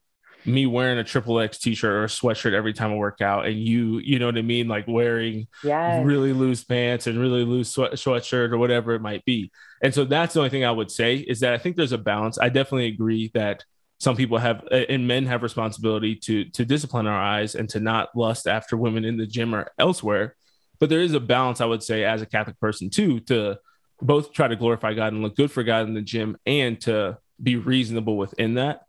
me 0.45 0.65
wearing 0.65 0.97
a 0.97 1.03
triple 1.03 1.39
X 1.39 1.57
t-shirt 1.57 1.91
or 1.91 2.03
a 2.03 2.07
sweatshirt 2.07 2.53
every 2.53 2.73
time 2.73 2.91
I 2.91 2.95
work 2.95 3.21
out, 3.21 3.45
and 3.45 3.59
you, 3.59 3.99
you 3.99 4.19
know 4.19 4.27
what 4.27 4.37
I 4.37 4.41
mean, 4.41 4.67
like 4.67 4.87
wearing 4.87 5.47
yes. 5.63 6.05
really 6.05 6.33
loose 6.33 6.63
pants 6.63 7.07
and 7.07 7.19
really 7.19 7.43
loose 7.43 7.71
sweat, 7.71 7.93
sweatshirt 7.93 8.51
or 8.51 8.57
whatever 8.57 8.93
it 8.93 9.01
might 9.01 9.25
be. 9.25 9.51
And 9.81 9.93
so 9.93 10.05
that's 10.05 10.33
the 10.33 10.39
only 10.39 10.49
thing 10.49 10.65
I 10.65 10.71
would 10.71 10.91
say 10.91 11.17
is 11.17 11.39
that 11.41 11.53
I 11.53 11.57
think 11.57 11.75
there's 11.75 11.91
a 11.91 11.97
balance. 11.97 12.37
I 12.37 12.49
definitely 12.49 12.87
agree 12.87 13.31
that 13.33 13.63
some 13.99 14.15
people 14.15 14.39
have 14.39 14.63
and 14.71 15.07
men 15.07 15.27
have 15.27 15.43
responsibility 15.43 16.15
to 16.15 16.45
to 16.45 16.65
discipline 16.65 17.05
our 17.05 17.21
eyes 17.21 17.53
and 17.53 17.69
to 17.69 17.79
not 17.79 18.09
lust 18.15 18.47
after 18.47 18.75
women 18.75 19.05
in 19.05 19.17
the 19.17 19.27
gym 19.27 19.53
or 19.53 19.71
elsewhere. 19.77 20.35
But 20.79 20.89
there 20.89 21.01
is 21.01 21.13
a 21.13 21.19
balance, 21.19 21.61
I 21.61 21.65
would 21.65 21.83
say, 21.83 22.03
as 22.03 22.23
a 22.23 22.25
Catholic 22.25 22.59
person 22.59 22.89
too, 22.89 23.19
to 23.21 23.59
both 24.01 24.33
try 24.33 24.47
to 24.47 24.55
glorify 24.55 24.95
God 24.95 25.13
and 25.13 25.21
look 25.21 25.35
good 25.35 25.51
for 25.51 25.61
God 25.61 25.87
in 25.87 25.93
the 25.93 26.01
gym 26.01 26.35
and 26.47 26.81
to 26.81 27.19
be 27.41 27.57
reasonable 27.57 28.17
within 28.17 28.55
that 28.55 28.81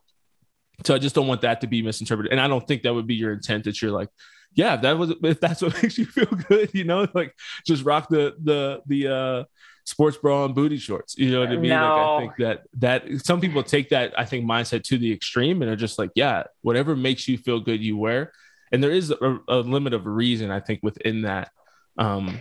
so 0.84 0.94
I 0.94 0.98
just 0.98 1.14
don't 1.14 1.28
want 1.28 1.42
that 1.42 1.60
to 1.60 1.66
be 1.66 1.82
misinterpreted. 1.82 2.32
And 2.32 2.40
I 2.40 2.48
don't 2.48 2.66
think 2.66 2.82
that 2.82 2.94
would 2.94 3.06
be 3.06 3.14
your 3.14 3.32
intent 3.32 3.64
that 3.64 3.80
you're 3.80 3.92
like, 3.92 4.08
yeah, 4.54 4.74
if 4.74 4.82
that 4.82 4.98
was 4.98 5.14
if 5.22 5.40
that's 5.40 5.62
what 5.62 5.74
makes 5.82 5.98
you 5.98 6.06
feel 6.06 6.26
good, 6.26 6.70
you 6.74 6.84
know, 6.84 7.06
like 7.14 7.34
just 7.66 7.84
rock 7.84 8.08
the 8.08 8.34
the 8.42 8.82
the 8.86 9.14
uh 9.14 9.44
sports 9.84 10.16
bra 10.16 10.44
and 10.44 10.54
booty 10.54 10.78
shorts. 10.78 11.16
You 11.16 11.30
know 11.30 11.40
what 11.40 11.48
I 11.48 11.56
mean? 11.56 11.70
No. 11.70 11.96
Like 11.96 12.06
I 12.06 12.18
think 12.20 12.36
that 12.38 12.62
that 12.78 13.26
some 13.26 13.40
people 13.40 13.62
take 13.62 13.90
that 13.90 14.18
I 14.18 14.24
think 14.24 14.44
mindset 14.44 14.84
to 14.84 14.98
the 14.98 15.12
extreme 15.12 15.62
and 15.62 15.70
are 15.70 15.76
just 15.76 15.98
like, 15.98 16.10
yeah, 16.14 16.44
whatever 16.62 16.94
makes 16.96 17.28
you 17.28 17.38
feel 17.38 17.60
good, 17.60 17.82
you 17.82 17.96
wear. 17.96 18.32
And 18.70 18.82
there 18.82 18.90
is 18.90 19.10
a, 19.10 19.38
a 19.48 19.56
limit 19.56 19.92
of 19.92 20.06
reason 20.06 20.50
I 20.50 20.60
think 20.60 20.80
within 20.82 21.22
that. 21.22 21.50
Um, 21.98 22.38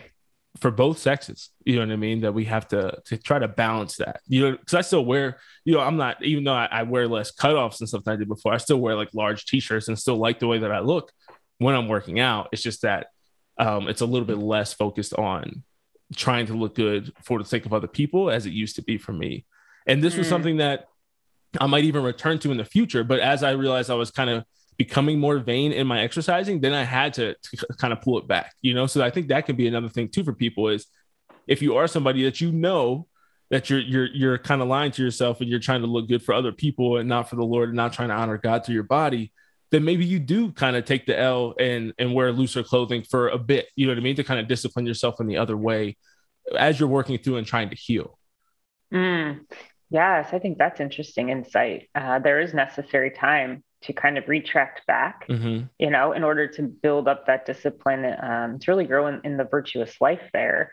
for 0.60 0.70
both 0.70 0.98
sexes. 0.98 1.50
You 1.66 1.76
know 1.76 1.86
what 1.86 1.94
I 1.94 1.96
mean? 1.96 2.22
That 2.22 2.34
we 2.34 2.46
have 2.46 2.68
to 2.70 3.00
to 3.06 3.18
try 3.18 3.40
to 3.40 3.48
balance 3.48 3.98
that. 3.98 4.22
You 4.28 4.42
know, 4.42 4.58
because 4.58 4.74
I 4.74 4.82
still 4.82 5.06
wear, 5.06 5.38
you 5.64 5.74
know, 5.74 5.80
I'm 5.80 5.98
not 5.98 6.24
even 6.24 6.44
though 6.44 6.54
I, 6.54 6.68
I, 6.72 6.84
wear 6.84 7.08
less 7.08 7.32
cutoffs 7.32 7.80
and 7.80 7.88
stuff 7.88 8.04
than 8.04 8.14
I 8.14 8.18
did 8.18 8.28
before, 8.28 8.54
I 8.54 8.58
still 8.58 8.80
wear 8.80 8.96
like 8.96 9.10
large 9.14 9.46
t-shirts 9.46 9.88
and 9.88 9.98
still 9.98 10.18
like 10.18 10.40
the 10.40 10.48
way 10.48 10.60
that 10.60 10.72
I 10.72 10.80
look 10.80 11.12
when 11.58 11.76
I'm 11.76 11.88
working 11.88 12.20
out. 12.20 12.50
It's 12.52 12.62
just 12.62 12.82
that 12.82 13.08
um, 13.58 13.88
it's 13.88 14.02
a 14.02 14.06
little 14.06 14.28
bit 14.28 14.38
less 14.38 14.74
focused 14.74 15.14
on 15.14 15.64
trying 16.16 16.48
to 16.48 16.54
look 16.54 16.76
good 16.76 17.14
for 17.22 17.40
the 17.40 17.46
sake 17.46 17.66
of 17.66 17.74
other 17.74 17.88
people 17.88 18.30
as 18.30 18.46
it 18.46 18.52
used 18.52 18.76
to 18.76 18.84
be 18.84 18.98
for 18.98 19.14
me. 19.14 19.46
And 19.88 20.04
this 20.04 20.16
mm. 20.16 20.20
was 20.20 20.28
something 20.28 20.58
that 20.58 20.88
I 21.60 21.68
might 21.68 21.86
even 21.86 22.04
return 22.04 22.40
to 22.40 22.52
in 22.52 22.58
the 22.58 22.66
future. 22.66 23.04
But 23.04 23.20
as 23.20 23.44
I 23.44 23.52
realized 23.52 23.90
I 23.90 23.96
was 23.96 24.12
kind 24.12 24.30
of 24.30 24.44
becoming 24.78 25.20
more 25.20 25.38
vain 25.40 25.72
in 25.72 25.86
my 25.88 26.02
exercising, 26.02 26.60
then 26.60 26.74
I 26.74 26.84
had 26.84 27.14
to, 27.16 27.36
to 27.36 27.68
kind 27.78 27.94
of 27.94 28.02
pull 28.02 28.18
it 28.18 28.28
back, 28.28 28.56
you 28.62 28.74
know? 28.74 28.88
So 28.88 29.04
I 29.04 29.10
think 29.10 29.28
that 29.28 29.46
can 29.46 29.56
be 29.56 29.68
another 29.68 29.90
thing 29.90 30.10
too 30.10 30.24
for 30.24 30.34
people 30.34 30.70
is 30.70 30.88
if 31.48 31.62
you 31.62 31.78
are 31.78 31.88
somebody 31.88 32.24
that 32.24 32.42
you 32.42 32.52
know 32.52 33.08
that 33.50 33.70
you're 33.70 33.80
you're 33.80 34.08
you're 34.08 34.38
kind 34.38 34.62
of 34.62 34.70
lying 34.70 34.92
to 34.94 35.04
yourself 35.04 35.42
and 35.42 35.50
you're 35.50 35.60
trying 35.60 35.82
to 35.82 35.88
look 35.88 36.08
good 36.08 36.24
for 36.24 36.34
other 36.34 36.54
people 36.54 36.98
and 36.98 37.10
not 37.10 37.30
for 37.30 37.36
the 37.36 37.44
Lord 37.44 37.70
and 37.70 37.76
not 37.76 37.92
trying 37.92 38.08
to 38.08 38.16
honor 38.16 38.38
God 38.38 38.66
through 38.66 38.76
your 38.76 38.84
body, 38.84 39.34
then 39.72 39.84
maybe 39.84 40.06
you 40.06 40.20
do 40.20 40.52
kind 40.54 40.76
of 40.76 40.86
take 40.86 41.06
the 41.06 41.20
L 41.20 41.54
and 41.60 41.94
and 42.00 42.14
wear 42.14 42.32
looser 42.32 42.64
clothing 42.64 43.04
for 43.04 43.28
a 43.28 43.38
bit. 43.38 43.68
You 43.76 43.88
know 43.88 43.92
what 43.92 44.00
I 44.00 44.04
mean? 44.04 44.16
To 44.16 44.24
kind 44.24 44.40
of 44.40 44.48
discipline 44.48 44.86
yourself 44.86 45.20
in 45.20 45.28
the 45.28 45.38
other 45.38 45.58
way 45.58 45.98
as 46.58 46.80
you're 46.80 46.90
working 46.90 47.18
through 47.18 47.38
and 47.38 47.46
trying 47.46 47.70
to 47.70 47.76
heal. 47.76 48.18
Mm, 48.94 49.42
yes, 49.90 50.30
I 50.32 50.40
think 50.40 50.58
that's 50.58 50.80
interesting 50.80 51.30
insight. 51.30 51.90
Uh, 51.94 52.20
there 52.20 52.40
is 52.40 52.54
necessary 52.54 53.12
time 53.12 53.64
to 53.84 53.94
kind 53.94 54.18
of 54.18 54.28
retract 54.28 54.86
back, 54.88 55.28
mm-hmm. 55.28 55.66
you 55.80 55.90
know, 55.90 56.12
in 56.12 56.24
order 56.24 56.48
to 56.48 56.64
build 56.64 57.08
up 57.08 57.26
that 57.28 57.46
discipline, 57.46 58.06
um, 58.22 58.60
to 58.60 58.72
really 58.72 58.86
grow 58.86 59.08
in, 59.08 59.22
in 59.24 59.38
the 59.38 59.44
virtuous 59.44 60.00
life 60.00 60.22
there. 60.34 60.72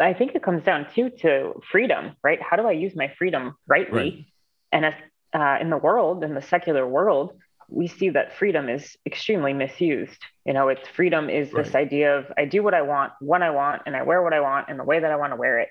I 0.00 0.12
think 0.12 0.34
it 0.34 0.42
comes 0.42 0.62
down 0.64 0.86
too 0.94 1.10
to 1.20 1.60
freedom, 1.70 2.12
right? 2.22 2.40
How 2.40 2.56
do 2.56 2.66
I 2.66 2.72
use 2.72 2.94
my 2.94 3.12
freedom 3.18 3.54
rightly? 3.66 4.00
Right. 4.00 4.24
And 4.72 4.84
as 4.86 4.94
uh, 5.34 5.58
in 5.60 5.70
the 5.70 5.76
world, 5.76 6.24
in 6.24 6.34
the 6.34 6.42
secular 6.42 6.86
world, 6.86 7.32
we 7.68 7.86
see 7.86 8.10
that 8.10 8.36
freedom 8.36 8.68
is 8.68 8.96
extremely 9.04 9.52
misused. 9.52 10.22
You 10.46 10.54
know, 10.54 10.68
it's 10.68 10.88
freedom 10.88 11.28
is 11.28 11.52
right. 11.52 11.64
this 11.64 11.74
idea 11.74 12.18
of 12.18 12.26
I 12.36 12.44
do 12.44 12.62
what 12.62 12.74
I 12.74 12.82
want, 12.82 13.12
when 13.20 13.42
I 13.42 13.50
want, 13.50 13.82
and 13.86 13.94
I 13.94 14.02
wear 14.02 14.22
what 14.22 14.32
I 14.32 14.40
want 14.40 14.68
in 14.68 14.78
the 14.78 14.84
way 14.84 15.00
that 15.00 15.10
I 15.10 15.16
want 15.16 15.32
to 15.32 15.36
wear 15.36 15.58
it 15.58 15.68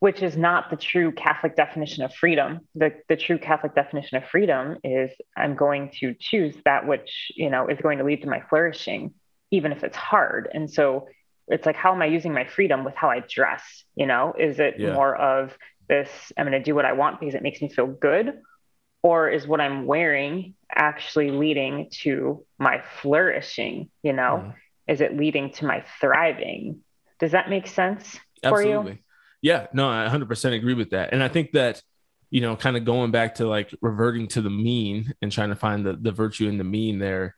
which 0.00 0.22
is 0.22 0.36
not 0.36 0.70
the 0.70 0.76
true 0.76 1.12
Catholic 1.12 1.56
definition 1.56 2.02
of 2.02 2.12
freedom. 2.14 2.60
The, 2.74 2.94
the 3.08 3.16
true 3.16 3.38
Catholic 3.38 3.74
definition 3.74 4.16
of 4.16 4.24
freedom 4.24 4.78
is 4.82 5.10
I'm 5.36 5.54
going 5.54 5.92
to 6.00 6.14
choose 6.18 6.56
that 6.64 6.86
which, 6.86 7.30
you 7.36 7.50
know, 7.50 7.68
is 7.68 7.78
going 7.82 7.98
to 7.98 8.04
lead 8.04 8.22
to 8.22 8.28
my 8.28 8.42
flourishing, 8.48 9.12
even 9.50 9.72
if 9.72 9.84
it's 9.84 9.96
hard. 9.96 10.48
And 10.52 10.70
so 10.70 11.08
it's 11.48 11.66
like, 11.66 11.76
how 11.76 11.92
am 11.92 12.00
I 12.00 12.06
using 12.06 12.32
my 12.32 12.46
freedom 12.46 12.82
with 12.82 12.94
how 12.94 13.10
I 13.10 13.22
dress? 13.28 13.62
You 13.94 14.06
know, 14.06 14.32
is 14.38 14.58
it 14.58 14.76
yeah. 14.78 14.94
more 14.94 15.14
of 15.14 15.52
this, 15.86 16.08
I'm 16.36 16.46
going 16.46 16.52
to 16.58 16.64
do 16.64 16.74
what 16.74 16.86
I 16.86 16.94
want 16.94 17.20
because 17.20 17.34
it 17.34 17.42
makes 17.42 17.60
me 17.60 17.68
feel 17.68 17.86
good? 17.86 18.40
Or 19.02 19.28
is 19.28 19.46
what 19.46 19.60
I'm 19.60 19.84
wearing 19.84 20.54
actually 20.74 21.30
leading 21.30 21.90
to 22.02 22.46
my 22.58 22.82
flourishing? 23.02 23.90
You 24.02 24.14
know, 24.14 24.44
mm. 24.46 24.54
is 24.88 25.02
it 25.02 25.14
leading 25.14 25.52
to 25.54 25.66
my 25.66 25.84
thriving? 26.00 26.80
Does 27.18 27.32
that 27.32 27.50
make 27.50 27.66
sense 27.66 28.18
Absolutely. 28.42 28.72
for 28.72 28.88
you? 28.92 28.98
Yeah, 29.42 29.66
no, 29.72 29.88
I 29.88 30.06
100% 30.06 30.54
agree 30.54 30.74
with 30.74 30.90
that. 30.90 31.12
And 31.12 31.22
I 31.22 31.28
think 31.28 31.52
that, 31.52 31.82
you 32.30 32.40
know, 32.40 32.56
kind 32.56 32.76
of 32.76 32.84
going 32.84 33.10
back 33.10 33.36
to 33.36 33.46
like 33.48 33.74
reverting 33.80 34.28
to 34.28 34.42
the 34.42 34.50
mean 34.50 35.14
and 35.22 35.32
trying 35.32 35.48
to 35.48 35.56
find 35.56 35.84
the, 35.84 35.94
the 35.94 36.12
virtue 36.12 36.48
in 36.48 36.58
the 36.58 36.64
mean 36.64 36.98
there 36.98 37.36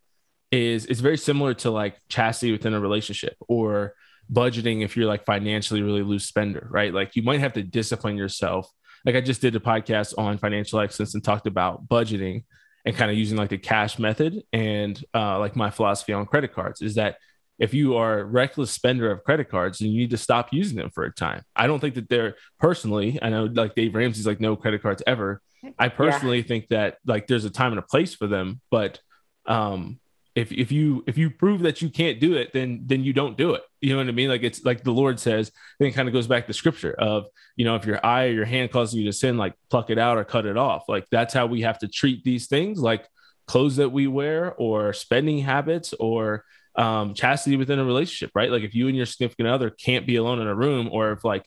is 0.51 0.85
it's 0.87 1.01
very 1.01 1.17
similar 1.17 1.55
to 1.55 1.71
like 1.71 1.97
chastity 2.09 2.53
within 2.53 2.75
a 2.75 2.81
relationship 2.81 3.37
or 3.49 3.95
budgeting 4.31 4.85
if 4.85 4.97
you're 4.97 5.07
like 5.07 5.25
financially 5.25 5.83
really 5.83 6.03
loose 6.03 6.27
spender, 6.27 6.69
right? 6.71 6.93
Like 6.93 7.17
you 7.17 7.23
might 7.23 7.41
have 7.41 7.55
to 7.55 7.63
discipline 7.63 8.17
yourself. 8.17 8.71
Like 9.05 9.17
I 9.17 9.21
just 9.21 9.41
did 9.41 9.57
a 9.57 9.61
podcast 9.61 10.15
on 10.19 10.39
financial 10.39 10.79
excellence 10.81 11.15
and 11.15 11.25
talked 11.25 11.47
about 11.47 11.89
budgeting 11.89 12.45
and 12.85 12.95
kind 12.95 13.11
of 13.11 13.17
using 13.17 13.39
like 13.39 13.49
the 13.49 13.59
cash 13.59 13.99
method 13.99 14.43
and 14.53 15.03
uh, 15.15 15.39
like 15.39 15.57
my 15.57 15.71
philosophy 15.71 16.13
on 16.13 16.27
credit 16.27 16.53
cards 16.53 16.83
is 16.83 16.97
that 16.97 17.17
if 17.59 17.75
you 17.75 17.97
are 17.97 18.21
a 18.21 18.25
reckless 18.25 18.71
spender 18.71 19.11
of 19.11 19.25
credit 19.25 19.49
cards, 19.49 19.79
then 19.79 19.91
you 19.91 19.99
need 19.99 20.11
to 20.11 20.17
stop 20.17 20.53
using 20.53 20.77
them 20.77 20.91
for 20.91 21.05
a 21.05 21.13
time. 21.13 21.43
I 21.55 21.67
don't 21.67 21.81
think 21.81 21.95
that 21.95 22.09
they're 22.09 22.37
personally, 22.59 23.19
I 23.23 23.29
know 23.29 23.45
like 23.45 23.75
Dave 23.75 23.95
Ramsey's 23.95 24.27
like 24.27 24.41
no 24.41 24.57
credit 24.57 24.83
cards 24.83 25.03
ever. 25.07 25.41
I 25.79 25.89
personally 25.89 26.39
yeah. 26.39 26.45
think 26.45 26.69
that 26.69 26.99
like 27.07 27.27
there's 27.27 27.45
a 27.45 27.51
time 27.51 27.73
and 27.73 27.79
a 27.79 27.83
place 27.83 28.15
for 28.15 28.27
them, 28.27 28.61
but 28.71 28.99
um 29.47 30.01
if 30.35 30.51
if 30.51 30.73
you 30.73 31.05
if 31.07 31.19
you 31.19 31.31
prove 31.31 31.63
that 31.63 31.83
you 31.83 31.91
can't 31.91 32.19
do 32.19 32.35
it, 32.35 32.53
then 32.53 32.83
then 32.87 33.05
you 33.05 33.13
don't 33.13 33.37
do 33.37 33.53
it. 33.53 33.63
You 33.81 33.91
know 33.91 33.99
what 33.99 34.09
I 34.09 34.13
mean? 34.13 34.31
Like 34.31 34.43
it's 34.43 34.65
like 34.65 34.83
the 34.83 34.93
Lord 34.93 35.21
says, 35.21 35.53
then 35.79 35.89
it 35.89 35.93
kind 35.93 36.09
of 36.09 36.15
goes 36.15 36.27
back 36.27 36.47
to 36.47 36.53
scripture 36.53 36.95
of, 36.95 37.27
you 37.57 37.65
know, 37.65 37.77
if 37.77 37.85
your 37.85 38.05
eye 38.05 38.27
or 38.27 38.33
your 38.33 38.45
hand 38.47 38.71
causes 38.71 38.95
you 38.95 39.05
to 39.05 39.13
sin, 39.13 39.37
like 39.37 39.55
pluck 39.71 39.91
it 39.91 39.99
out 39.99 40.17
or 40.17 40.25
cut 40.25 40.47
it 40.47 40.57
off. 40.57 40.85
Like 40.89 41.07
that's 41.11 41.35
how 41.35 41.47
we 41.47 41.63
have 41.63 41.79
to 41.81 41.89
treat 41.89 42.25
these 42.25 42.47
things. 42.47 42.79
Like 42.79 43.07
clothes 43.47 43.77
that 43.77 43.91
we 43.91 44.07
wear 44.07 44.55
or 44.55 44.93
spending 44.95 45.39
habits 45.39 45.93
or 46.01 46.45
um, 46.77 47.15
chastity 47.15 47.57
within 47.57 47.79
a 47.79 47.85
relationship, 47.85 48.31
right? 48.35 48.51
Like 48.51 48.63
if 48.63 48.75
you 48.75 48.89
and 48.89 48.97
your 48.97 49.07
significant 49.07 49.49
other 49.49 49.71
can't 49.71 50.07
be 50.07 50.17
alone 50.17 50.41
in 50.41 50.47
a 50.47 50.55
room, 50.55 50.89
or 50.91 51.13
if 51.13 51.25
like 51.25 51.45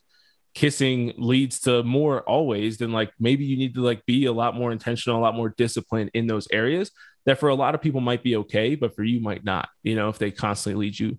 kissing 0.53 1.13
leads 1.17 1.59
to 1.61 1.83
more 1.83 2.21
always, 2.21 2.77
then 2.77 2.91
like 2.91 3.11
maybe 3.19 3.45
you 3.45 3.57
need 3.57 3.75
to 3.75 3.81
like 3.81 4.05
be 4.05 4.25
a 4.25 4.33
lot 4.33 4.55
more 4.55 4.71
intentional, 4.71 5.19
a 5.19 5.21
lot 5.21 5.35
more 5.35 5.49
disciplined 5.49 6.11
in 6.13 6.27
those 6.27 6.47
areas 6.51 6.91
that 7.25 7.39
for 7.39 7.49
a 7.49 7.55
lot 7.55 7.75
of 7.75 7.81
people 7.81 8.01
might 8.01 8.23
be 8.23 8.35
okay, 8.37 8.75
but 8.75 8.95
for 8.95 9.03
you 9.03 9.19
might 9.19 9.43
not, 9.43 9.67
you 9.83 9.95
know, 9.95 10.09
if 10.09 10.17
they 10.17 10.31
constantly 10.31 10.85
lead 10.85 10.99
you 10.99 11.17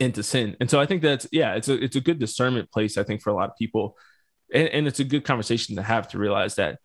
into 0.00 0.22
sin. 0.22 0.56
And 0.60 0.68
so 0.68 0.80
I 0.80 0.86
think 0.86 1.02
that's 1.02 1.26
yeah, 1.32 1.54
it's 1.54 1.68
a 1.68 1.82
it's 1.82 1.96
a 1.96 2.00
good 2.00 2.18
discernment 2.18 2.70
place, 2.70 2.98
I 2.98 3.04
think, 3.04 3.22
for 3.22 3.30
a 3.30 3.34
lot 3.34 3.48
of 3.48 3.56
people. 3.56 3.96
And, 4.52 4.68
and 4.68 4.86
it's 4.86 5.00
a 5.00 5.04
good 5.04 5.24
conversation 5.24 5.76
to 5.76 5.82
have 5.82 6.08
to 6.08 6.18
realize 6.18 6.56
that 6.56 6.78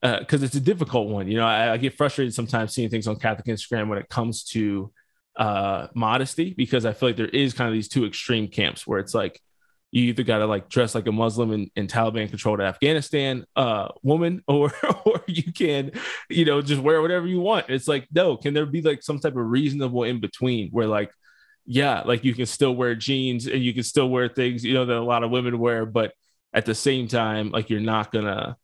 because 0.00 0.42
uh, 0.42 0.46
it's 0.46 0.54
a 0.54 0.60
difficult 0.60 1.08
one. 1.08 1.28
You 1.28 1.38
know, 1.38 1.46
I, 1.46 1.72
I, 1.72 1.76
get 1.78 1.94
frustrated 1.94 2.34
sometimes 2.34 2.74
seeing 2.74 2.90
things 2.90 3.08
on 3.08 3.16
Catholic 3.16 3.46
Instagram 3.46 3.88
when 3.88 3.98
it 3.98 4.08
comes 4.10 4.44
to 4.44 4.92
uh, 5.36 5.88
modesty 5.94 6.54
because 6.56 6.86
I 6.86 6.92
feel 6.92 7.10
like 7.10 7.16
there 7.16 7.26
is 7.26 7.54
kind 7.54 7.68
of 7.68 7.74
these 7.74 7.88
two 7.88 8.04
extreme 8.06 8.48
camps 8.48 8.86
where 8.86 8.98
it's 8.98 9.14
like 9.14 9.40
you 9.90 10.04
either 10.04 10.24
got 10.24 10.38
to 10.38 10.46
like 10.46 10.68
dress 10.68 10.94
like 10.94 11.06
a 11.06 11.12
Muslim 11.12 11.52
in, 11.52 11.70
in 11.76 11.86
Taliban 11.86 12.28
controlled 12.28 12.60
Afghanistan 12.60 13.44
uh, 13.54 13.88
woman, 14.02 14.42
or 14.48 14.72
or 15.04 15.22
you 15.26 15.52
can, 15.52 15.92
you 16.28 16.44
know, 16.44 16.60
just 16.60 16.82
wear 16.82 17.00
whatever 17.00 17.26
you 17.26 17.40
want. 17.40 17.66
It's 17.68 17.88
like 17.88 18.08
no, 18.12 18.36
can 18.36 18.54
there 18.54 18.66
be 18.66 18.82
like 18.82 19.02
some 19.02 19.20
type 19.20 19.36
of 19.36 19.46
reasonable 19.46 20.04
in 20.04 20.20
between 20.20 20.70
where 20.70 20.88
like 20.88 21.12
yeah, 21.66 22.02
like 22.02 22.24
you 22.24 22.34
can 22.34 22.46
still 22.46 22.74
wear 22.74 22.94
jeans 22.94 23.46
and 23.46 23.62
you 23.62 23.72
can 23.72 23.84
still 23.84 24.08
wear 24.08 24.28
things 24.28 24.64
you 24.64 24.74
know 24.74 24.84
that 24.84 24.96
a 24.96 25.00
lot 25.00 25.22
of 25.22 25.30
women 25.30 25.58
wear, 25.58 25.86
but 25.86 26.12
at 26.52 26.66
the 26.66 26.74
same 26.74 27.08
time, 27.08 27.50
like 27.50 27.70
you're 27.70 27.80
not 27.80 28.12
gonna 28.12 28.56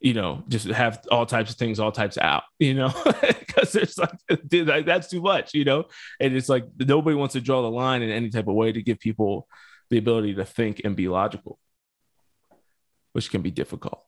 you 0.00 0.14
know, 0.14 0.44
just 0.48 0.66
have 0.66 1.04
all 1.10 1.26
types 1.26 1.50
of 1.50 1.56
things, 1.56 1.80
all 1.80 1.92
types 1.92 2.18
out, 2.18 2.44
you 2.58 2.74
know, 2.74 2.92
because 3.38 3.72
there's 3.72 3.98
like, 3.98 4.10
dude, 4.46 4.68
like, 4.68 4.86
that's 4.86 5.08
too 5.08 5.22
much, 5.22 5.54
you 5.54 5.64
know, 5.64 5.84
and 6.20 6.34
it's 6.36 6.48
like 6.48 6.66
nobody 6.78 7.16
wants 7.16 7.32
to 7.32 7.40
draw 7.40 7.62
the 7.62 7.70
line 7.70 8.02
in 8.02 8.10
any 8.10 8.30
type 8.30 8.46
of 8.46 8.54
way 8.54 8.72
to 8.72 8.82
give 8.82 8.98
people 8.98 9.48
the 9.90 9.98
ability 9.98 10.34
to 10.34 10.44
think 10.44 10.82
and 10.84 10.96
be 10.96 11.08
logical, 11.08 11.58
which 13.12 13.30
can 13.30 13.42
be 13.42 13.50
difficult. 13.50 14.02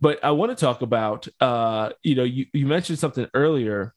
But 0.00 0.22
I 0.24 0.32
want 0.32 0.50
to 0.50 0.56
talk 0.56 0.82
about, 0.82 1.28
uh, 1.40 1.90
you 2.02 2.14
know, 2.14 2.24
you, 2.24 2.46
you 2.52 2.66
mentioned 2.66 2.98
something 2.98 3.28
earlier 3.34 3.94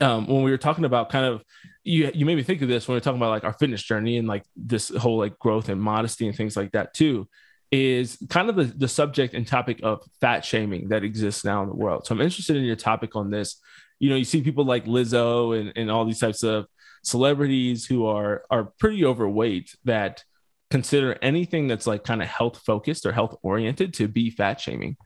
um, 0.00 0.26
when 0.26 0.42
we 0.42 0.50
were 0.50 0.58
talking 0.58 0.84
about 0.84 1.10
kind 1.10 1.24
of 1.24 1.42
you 1.82 2.10
you 2.14 2.26
made 2.26 2.36
me 2.36 2.42
think 2.42 2.60
of 2.60 2.68
this 2.68 2.86
when 2.86 2.94
we 2.94 2.98
are 2.98 3.00
talking 3.00 3.18
about 3.18 3.30
like 3.30 3.44
our 3.44 3.54
fitness 3.54 3.82
journey 3.82 4.18
and 4.18 4.28
like 4.28 4.44
this 4.54 4.90
whole 4.90 5.18
like 5.18 5.38
growth 5.38 5.70
and 5.70 5.80
modesty 5.80 6.26
and 6.26 6.36
things 6.36 6.56
like 6.56 6.72
that 6.72 6.92
too 6.92 7.26
is 7.70 8.18
kind 8.30 8.48
of 8.48 8.56
the, 8.56 8.64
the 8.64 8.88
subject 8.88 9.34
and 9.34 9.46
topic 9.46 9.80
of 9.82 10.02
fat 10.20 10.44
shaming 10.44 10.88
that 10.88 11.04
exists 11.04 11.44
now 11.44 11.62
in 11.62 11.68
the 11.68 11.74
world. 11.74 12.06
So 12.06 12.14
I'm 12.14 12.20
interested 12.20 12.56
in 12.56 12.64
your 12.64 12.76
topic 12.76 13.14
on 13.14 13.30
this. 13.30 13.60
You 13.98 14.10
know, 14.10 14.16
you 14.16 14.24
see 14.24 14.42
people 14.42 14.64
like 14.64 14.86
Lizzo 14.86 15.58
and, 15.58 15.72
and 15.76 15.90
all 15.90 16.04
these 16.04 16.20
types 16.20 16.42
of 16.42 16.66
celebrities 17.02 17.84
who 17.86 18.06
are 18.06 18.42
are 18.50 18.72
pretty 18.78 19.04
overweight 19.04 19.74
that 19.84 20.24
consider 20.70 21.18
anything 21.22 21.68
that's 21.68 21.86
like 21.86 22.04
kind 22.04 22.22
of 22.22 22.28
health 22.28 22.60
focused 22.64 23.06
or 23.06 23.12
health 23.12 23.36
oriented 23.42 23.94
to 23.94 24.08
be 24.08 24.30
fat 24.30 24.60
shaming. 24.60 24.96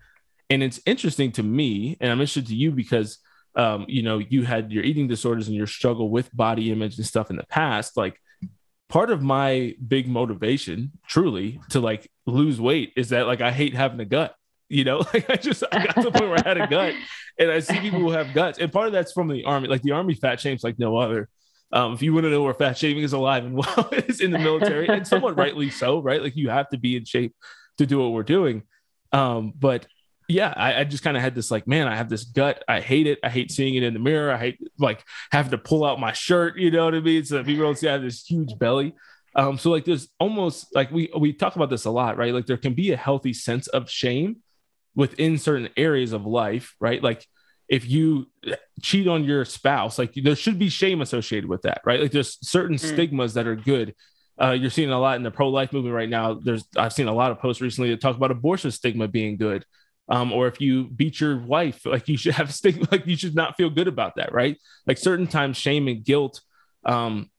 And 0.51 0.63
it's 0.63 0.81
interesting 0.85 1.33
to 1.33 1.43
me, 1.43 1.97
and 2.01 2.13
I'm 2.13 2.21
interested 2.21 2.47
to 2.49 2.55
you 2.55 2.71
because 2.73 3.19
um, 3.55 3.85
you 3.89 4.03
know, 4.03 4.19
you 4.19 4.45
had 4.45 4.73
your 4.73 4.83
eating 4.83 5.09
disorders 5.09 5.49
and 5.49 5.57
your 5.57 5.67
struggle 5.67 6.11
with 6.11 6.35
body 6.35 6.73
image 6.73 6.97
and 6.97 7.07
stuff 7.07 7.31
in 7.31 7.37
the 7.37 7.45
past. 7.45 7.97
Like 7.97 8.19
part 8.93 9.11
of 9.11 9.23
my 9.23 9.75
big 9.89 10.07
motivation 10.07 10.93
truly 11.07 11.59
to 11.71 11.81
like 11.81 12.11
lose 12.27 12.61
weight 12.61 12.93
is 12.95 13.09
that 13.09 13.27
like 13.27 13.41
I 13.41 13.51
hate 13.51 13.75
having 13.75 13.99
a 14.01 14.05
gut. 14.05 14.35
You 14.69 14.85
know, 14.85 14.99
like 15.15 15.31
I 15.31 15.37
just 15.37 15.65
I 15.73 15.87
got 15.87 15.97
to 15.97 16.03
the 16.03 16.13
point 16.13 16.29
where 16.29 16.39
I 16.39 16.49
had 16.49 16.61
a 16.61 16.67
gut 16.67 16.95
and 17.39 17.51
I 17.51 17.61
see 17.61 17.81
people 17.81 18.01
who 18.01 18.11
have 18.11 18.35
guts. 18.35 18.59
And 18.59 18.71
part 18.71 18.89
of 18.89 18.93
that's 18.93 19.13
from 19.13 19.29
the 19.29 19.45
army. 19.45 19.69
Like 19.69 19.81
the 19.81 19.93
army 19.93 20.15
fat 20.15 20.41
shames 20.41 20.63
like 20.63 20.79
no 20.79 20.99
other. 20.99 21.31
Um, 21.73 21.95
if 21.95 22.03
you 22.03 22.13
want 22.13 22.25
to 22.25 22.31
know 22.31 22.43
where 22.43 22.53
fat 22.53 22.77
shaming 22.77 23.03
is 23.03 23.15
alive 23.15 23.47
and 23.47 23.57
well, 23.57 23.89
it's 23.93 24.21
in 24.21 24.31
the 24.31 24.39
military, 24.39 24.87
and 24.89 25.07
somewhat 25.07 25.39
rightly 25.39 25.71
so, 25.71 26.03
right? 26.03 26.23
Like 26.23 26.37
you 26.37 26.51
have 26.51 26.69
to 26.69 26.79
be 26.79 26.97
in 26.97 27.07
shape 27.07 27.35
to 27.79 27.87
do 27.87 27.99
what 27.99 28.13
we're 28.13 28.23
doing. 28.23 28.63
Um, 29.11 29.55
but 29.59 29.87
yeah, 30.29 30.53
I, 30.57 30.81
I 30.81 30.85
just 30.85 31.03
kind 31.03 31.17
of 31.17 31.23
had 31.23 31.35
this 31.35 31.51
like, 31.51 31.67
man, 31.67 31.89
I 31.89 31.97
have 31.97 32.09
this 32.09 32.25
gut. 32.25 32.63
I 32.69 32.81
hate 32.81 33.07
it. 33.07 33.19
I 33.23 33.29
hate 33.29 33.51
seeing 33.51 33.75
it 33.75 33.83
in 33.83 33.95
the 33.95 34.01
mirror. 34.01 34.33
I 34.33 34.39
hate 34.39 34.59
like 34.79 35.05
having 35.31 35.51
to 35.51 35.59
pull 35.59 35.85
out 35.85 36.01
my 36.01 36.13
shirt. 36.13 36.57
You 36.59 36.71
know 36.71 36.85
what 36.85 36.95
I 36.95 37.01
mean? 37.01 37.25
So 37.25 37.43
people 37.45 37.65
don't 37.65 37.79
see 37.79 37.89
I 37.89 37.93
have 37.93 38.03
this 38.03 38.25
huge 38.25 38.59
belly. 38.59 38.95
Um, 39.35 39.59
so 39.59 39.71
like 39.71 39.85
there's 39.85 40.09
almost 40.21 40.75
like 40.75 40.91
we 40.91 41.11
we 41.19 41.33
talk 41.33 41.57
about 41.57 41.71
this 41.71 41.85
a 41.85 41.91
lot, 41.91 42.17
right? 42.17 42.35
Like 42.35 42.47
there 42.47 42.57
can 42.57 42.75
be 42.75 42.93
a 42.93 42.97
healthy 42.97 43.33
sense 43.33 43.67
of 43.69 43.91
shame 43.91 44.37
within 44.95 45.39
certain 45.39 45.71
areas 45.77 46.13
of 46.13 46.27
life, 46.27 46.75
right? 46.81 47.03
Like 47.03 47.27
if 47.69 47.89
you 47.89 48.27
cheat 48.83 49.09
on 49.09 49.25
your 49.25 49.45
spouse, 49.45 49.99
like 49.99 50.13
there 50.15 50.37
should 50.37 50.59
be 50.59 50.69
shame 50.69 51.01
associated 51.01 51.49
with 51.49 51.63
that, 51.63 51.81
right? 51.87 52.01
Like 52.01 52.11
there's 52.11 52.39
certain 52.47 52.77
mm. 52.77 52.81
stigmas 52.81 53.35
that 53.35 53.47
are 53.47 53.57
good. 53.57 53.95
Uh, 54.41 54.51
you're 54.51 54.71
seeing 54.71 54.91
a 54.91 55.01
lot 55.01 55.17
in 55.17 55.23
the 55.23 55.31
pro-life 55.31 55.73
movement 55.73 55.95
right 55.95 56.09
now. 56.09 56.35
There's 56.35 56.65
I've 56.77 56.93
seen 56.93 57.09
a 57.09 57.15
lot 57.15 57.31
of 57.31 57.39
posts 57.39 57.63
recently 57.63 57.91
that 57.91 58.01
talk 58.01 58.17
about 58.17 58.31
abortion 58.31 58.71
stigma 58.71 59.09
being 59.09 59.37
good 59.39 59.65
um, 60.09 60.33
or 60.33 60.47
if 60.47 60.61
you 60.61 60.85
beat 60.85 61.21
your 61.21 61.39
wife, 61.39 61.85
like 61.87 62.09
you 62.09 62.17
should 62.17 62.35
have 62.35 62.55
stigma, 62.55 62.87
like 62.93 63.07
you 63.07 63.17
should 63.17 63.35
not 63.35 63.57
feel 63.57 63.71
good 63.71 63.89
about 63.89 64.17
that, 64.17 64.33
right? 64.33 64.59
Like 64.87 64.99
certain 64.99 65.27
times, 65.27 65.57
shame 65.57 65.89
and 65.89 66.05
guilt 66.05 66.41
um, 66.85 67.31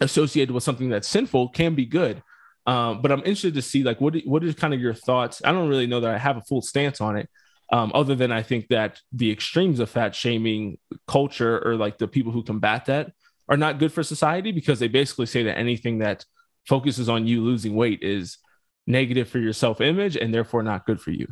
associated 0.00 0.52
with 0.52 0.62
something 0.62 0.88
that's 0.88 1.08
sinful 1.08 1.50
can 1.50 1.74
be 1.74 1.86
good. 1.86 2.22
Um, 2.66 3.00
but 3.00 3.12
I'm 3.12 3.20
interested 3.20 3.54
to 3.54 3.62
see 3.62 3.84
like 3.84 4.00
what 4.00 4.16
what 4.24 4.42
is 4.42 4.56
kind 4.56 4.74
of 4.74 4.80
your 4.80 4.94
thoughts. 4.94 5.40
I 5.44 5.52
don't 5.52 5.68
really 5.68 5.86
know 5.86 6.00
that 6.00 6.12
I 6.12 6.18
have 6.18 6.36
a 6.36 6.42
full 6.42 6.62
stance 6.62 7.00
on 7.00 7.16
it, 7.16 7.30
um, 7.72 7.92
other 7.94 8.14
than 8.16 8.32
I 8.32 8.42
think 8.42 8.68
that 8.68 9.00
the 9.12 9.30
extremes 9.30 9.78
of 9.78 9.88
fat 9.88 10.14
shaming 10.14 10.78
culture 11.06 11.64
or 11.64 11.76
like 11.76 11.98
the 11.98 12.08
people 12.08 12.32
who 12.32 12.42
combat 12.42 12.86
that 12.86 13.12
are 13.48 13.56
not 13.56 13.78
good 13.78 13.92
for 13.92 14.02
society 14.02 14.50
because 14.50 14.80
they 14.80 14.88
basically 14.88 15.26
say 15.26 15.44
that 15.44 15.58
anything 15.58 15.98
that 15.98 16.24
focuses 16.66 17.08
on 17.08 17.26
you 17.26 17.42
losing 17.42 17.76
weight 17.76 18.02
is 18.02 18.38
negative 18.86 19.28
for 19.28 19.38
your 19.38 19.52
self 19.52 19.80
image 19.80 20.16
and 20.16 20.34
therefore 20.34 20.62
not 20.62 20.86
good 20.86 21.00
for 21.00 21.12
you. 21.12 21.28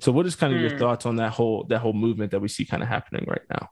So, 0.00 0.12
what 0.12 0.26
is 0.26 0.36
kind 0.36 0.54
of 0.54 0.60
your 0.60 0.70
hmm. 0.70 0.78
thoughts 0.78 1.06
on 1.06 1.16
that 1.16 1.32
whole 1.32 1.64
that 1.64 1.78
whole 1.78 1.92
movement 1.92 2.30
that 2.32 2.40
we 2.40 2.48
see 2.48 2.64
kind 2.64 2.82
of 2.82 2.88
happening 2.88 3.24
right 3.28 3.42
now? 3.50 3.68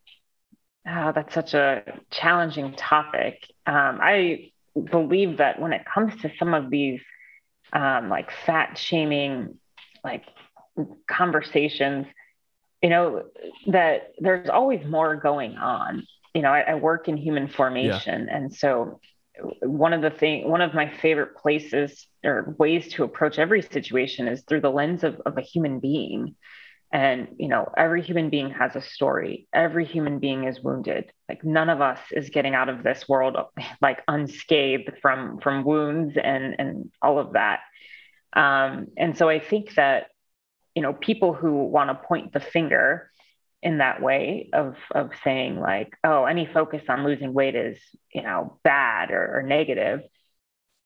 Oh, 0.86 1.12
that's 1.14 1.34
such 1.34 1.54
a 1.54 1.82
challenging 2.10 2.74
topic. 2.74 3.42
Um, 3.66 3.98
I 4.00 4.50
believe 4.90 5.38
that 5.38 5.60
when 5.60 5.72
it 5.72 5.84
comes 5.84 6.20
to 6.22 6.30
some 6.38 6.54
of 6.54 6.70
these 6.70 7.00
um, 7.72 8.08
like 8.08 8.30
fat 8.46 8.78
shaming 8.78 9.58
like 10.04 10.24
conversations, 11.10 12.06
you 12.82 12.88
know, 12.88 13.24
that 13.66 14.12
there's 14.18 14.48
always 14.48 14.84
more 14.86 15.16
going 15.16 15.56
on. 15.56 16.06
You 16.34 16.42
know, 16.42 16.50
I, 16.50 16.60
I 16.60 16.74
work 16.76 17.08
in 17.08 17.16
human 17.16 17.48
formation, 17.48 18.26
yeah. 18.28 18.36
and 18.36 18.54
so 18.54 19.00
one 19.62 19.92
of 19.92 20.02
the 20.02 20.10
thing 20.10 20.48
one 20.48 20.60
of 20.60 20.74
my 20.74 20.90
favorite 20.90 21.36
places 21.36 22.06
or 22.24 22.54
ways 22.58 22.88
to 22.94 23.04
approach 23.04 23.38
every 23.38 23.62
situation 23.62 24.28
is 24.28 24.42
through 24.42 24.60
the 24.60 24.70
lens 24.70 25.04
of, 25.04 25.20
of 25.26 25.38
a 25.38 25.42
human 25.42 25.80
being. 25.80 26.34
And 26.90 27.28
you 27.38 27.48
know 27.48 27.70
every 27.76 28.02
human 28.02 28.30
being 28.30 28.50
has 28.50 28.74
a 28.74 28.80
story. 28.80 29.46
Every 29.52 29.84
human 29.84 30.18
being 30.20 30.44
is 30.44 30.60
wounded. 30.60 31.12
Like 31.28 31.44
none 31.44 31.68
of 31.68 31.80
us 31.80 32.00
is 32.12 32.30
getting 32.30 32.54
out 32.54 32.68
of 32.68 32.82
this 32.82 33.08
world 33.08 33.36
like 33.82 34.02
unscathed 34.08 34.92
from 35.02 35.38
from 35.40 35.64
wounds 35.64 36.16
and 36.22 36.56
and 36.58 36.90
all 37.02 37.18
of 37.18 37.34
that. 37.34 37.60
Um, 38.34 38.88
and 38.96 39.16
so 39.16 39.28
i 39.28 39.40
think 39.40 39.74
that 39.74 40.08
you 40.74 40.82
know 40.82 40.92
people 40.92 41.32
who 41.32 41.64
want 41.64 41.90
to 41.90 42.06
point 42.06 42.32
the 42.32 42.40
finger 42.40 43.10
in 43.62 43.78
that 43.78 44.00
way 44.00 44.50
of 44.52 44.76
of 44.94 45.10
saying 45.24 45.58
like 45.58 45.96
oh 46.04 46.24
any 46.24 46.46
focus 46.46 46.82
on 46.88 47.04
losing 47.04 47.32
weight 47.32 47.56
is 47.56 47.78
you 48.12 48.22
know 48.22 48.58
bad 48.62 49.10
or, 49.10 49.38
or 49.38 49.42
negative. 49.42 50.02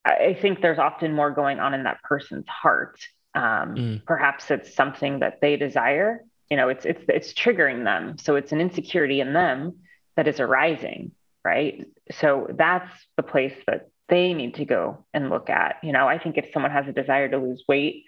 I 0.05 0.37
think 0.41 0.61
there's 0.61 0.81
often 0.81 1.15
more 1.15 1.31
going 1.31 1.61
on 1.61 1.75
in 1.75 1.85
that 1.85 2.03
person's 2.03 2.49
heart. 2.49 2.99
Um, 3.35 3.77
mm. 3.77 4.05
perhaps 4.05 4.51
it's 4.51 4.75
something 4.75 5.21
that 5.21 5.41
they 5.41 5.57
desire. 5.57 6.25
You 6.51 6.57
know 6.57 6.69
it's 6.69 6.85
it's 6.85 7.03
it's 7.09 7.33
triggering 7.33 7.85
them. 7.85 8.19
So 8.19 8.37
it's 8.37 8.53
an 8.53 8.61
insecurity 8.61 9.21
in 9.21 9.33
them 9.33 9.79
that 10.17 10.29
is 10.29 10.41
arising 10.41 11.13
right? 11.45 11.85
So 12.13 12.47
that's 12.57 12.89
the 13.17 13.25
place 13.25 13.55
that 13.67 13.89
they 14.09 14.33
need 14.35 14.55
to 14.55 14.65
go 14.65 15.05
and 15.13 15.31
look 15.31 15.51
at. 15.51 15.77
You 15.83 15.93
know 15.93 16.07
i 16.07 16.19
think 16.19 16.37
if 16.37 16.51
someone 16.53 16.73
has 16.73 16.87
a 16.87 16.93
desire 16.93 17.29
to 17.29 17.39
lose 17.39 17.65
weight 17.69 18.05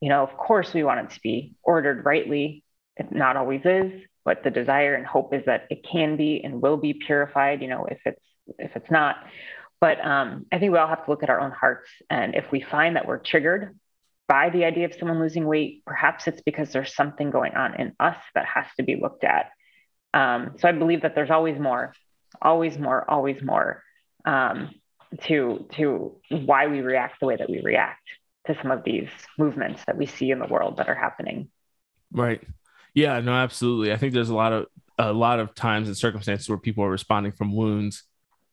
you 0.00 0.08
know 0.08 0.22
of 0.22 0.36
course 0.36 0.72
we 0.74 0.84
want 0.84 1.00
it 1.00 1.14
to 1.14 1.20
be 1.20 1.54
ordered 1.62 2.04
rightly 2.04 2.62
it 2.98 3.12
not 3.12 3.36
always 3.36 3.62
is, 3.64 3.92
but 4.24 4.42
the 4.44 4.50
desire 4.50 4.94
and 4.94 5.06
hope 5.06 5.32
is 5.32 5.44
that 5.46 5.66
it 5.70 5.86
can 5.90 6.16
be 6.16 6.42
and 6.42 6.60
will 6.60 6.76
be 6.76 6.94
purified, 6.94 7.62
you 7.62 7.68
know, 7.68 7.86
if 7.90 7.98
it's 8.04 8.22
if 8.58 8.76
it's 8.76 8.90
not. 8.90 9.16
But 9.80 10.04
um, 10.04 10.46
I 10.50 10.58
think 10.58 10.72
we 10.72 10.78
all 10.78 10.88
have 10.88 11.04
to 11.04 11.10
look 11.10 11.22
at 11.22 11.30
our 11.30 11.40
own 11.40 11.52
hearts. 11.52 11.88
And 12.10 12.34
if 12.34 12.50
we 12.50 12.60
find 12.60 12.96
that 12.96 13.06
we're 13.06 13.18
triggered 13.18 13.78
by 14.26 14.50
the 14.50 14.64
idea 14.64 14.86
of 14.86 14.94
someone 14.94 15.20
losing 15.20 15.46
weight, 15.46 15.82
perhaps 15.86 16.26
it's 16.26 16.42
because 16.42 16.72
there's 16.72 16.94
something 16.94 17.30
going 17.30 17.54
on 17.54 17.80
in 17.80 17.94
us 18.00 18.16
that 18.34 18.44
has 18.44 18.66
to 18.76 18.82
be 18.82 18.96
looked 18.96 19.24
at. 19.24 19.50
Um, 20.12 20.56
so 20.58 20.68
I 20.68 20.72
believe 20.72 21.02
that 21.02 21.14
there's 21.14 21.30
always 21.30 21.58
more, 21.58 21.94
always 22.42 22.76
more, 22.78 23.08
always 23.08 23.40
more 23.42 23.82
um, 24.24 24.74
to 25.22 25.66
to 25.72 26.16
why 26.30 26.66
we 26.66 26.80
react 26.80 27.20
the 27.20 27.26
way 27.26 27.36
that 27.36 27.48
we 27.48 27.60
react 27.62 28.02
to 28.46 28.56
some 28.60 28.70
of 28.70 28.82
these 28.84 29.08
movements 29.38 29.82
that 29.86 29.96
we 29.96 30.06
see 30.06 30.30
in 30.30 30.38
the 30.38 30.46
world 30.46 30.78
that 30.78 30.88
are 30.88 30.94
happening. 30.94 31.48
Right. 32.12 32.42
Yeah, 32.94 33.20
no, 33.20 33.32
absolutely. 33.32 33.92
I 33.92 33.96
think 33.96 34.12
there's 34.12 34.30
a 34.30 34.34
lot 34.34 34.52
of 34.52 34.66
a 34.98 35.12
lot 35.12 35.38
of 35.38 35.54
times 35.54 35.86
and 35.86 35.96
circumstances 35.96 36.48
where 36.48 36.58
people 36.58 36.82
are 36.84 36.90
responding 36.90 37.32
from 37.32 37.54
wounds 37.54 38.02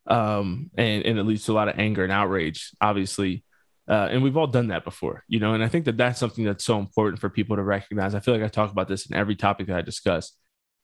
um, 0.07 0.69
and, 0.77 1.03
and 1.03 1.17
it 1.17 1.23
leads 1.23 1.45
to 1.45 1.51
a 1.51 1.55
lot 1.55 1.67
of 1.67 1.79
anger 1.79 2.03
and 2.03 2.11
outrage, 2.11 2.71
obviously. 2.79 3.43
Uh, 3.88 4.07
and 4.11 4.23
we've 4.23 4.38
all 4.38 4.47
done 4.47 4.67
that 4.67 4.83
before, 4.83 5.23
you 5.27 5.39
know, 5.39 5.53
and 5.53 5.63
I 5.63 5.67
think 5.67 5.86
that 5.86 5.97
that's 5.97 6.19
something 6.19 6.43
that's 6.43 6.63
so 6.63 6.79
important 6.79 7.19
for 7.19 7.29
people 7.29 7.55
to 7.55 7.63
recognize. 7.63 8.15
I 8.15 8.19
feel 8.19 8.33
like 8.33 8.43
I 8.43 8.47
talk 8.47 8.71
about 8.71 8.88
this 8.88 9.05
in 9.07 9.15
every 9.15 9.36
topic 9.36 9.67
that 9.67 9.77
I 9.77 9.81
discuss. 9.81 10.33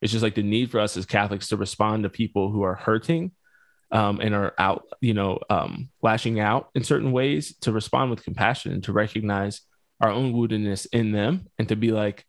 It's 0.02 0.12
just 0.12 0.24
like 0.24 0.36
the 0.36 0.44
need 0.44 0.70
for 0.72 0.80
us 0.80 0.98
as 0.98 1.06
Catholics 1.06 1.50
to 1.50 1.58
respond 1.58 2.04
to 2.04 2.10
people 2.10 2.52
who 2.52 2.64
are 2.64 2.76
hurting 2.76 3.32
um, 3.92 4.20
and 4.22 4.34
are 4.34 4.54
out, 4.58 4.86
you 5.00 5.14
know, 5.14 5.40
um, 5.50 5.90
lashing 6.02 6.40
out 6.40 6.70
in 6.76 6.84
certain 6.84 7.12
ways 7.12 7.56
to 7.62 7.72
respond 7.72 8.10
with 8.12 8.24
compassion 8.24 8.72
and 8.72 8.84
to 8.84 8.94
recognize 8.94 9.62
our 10.00 10.10
own 10.10 10.34
woundedness 10.34 10.88
in 10.92 11.12
them 11.12 11.48
and 11.58 11.70
to 11.70 11.76
be 11.76 11.92
like, 11.92 12.26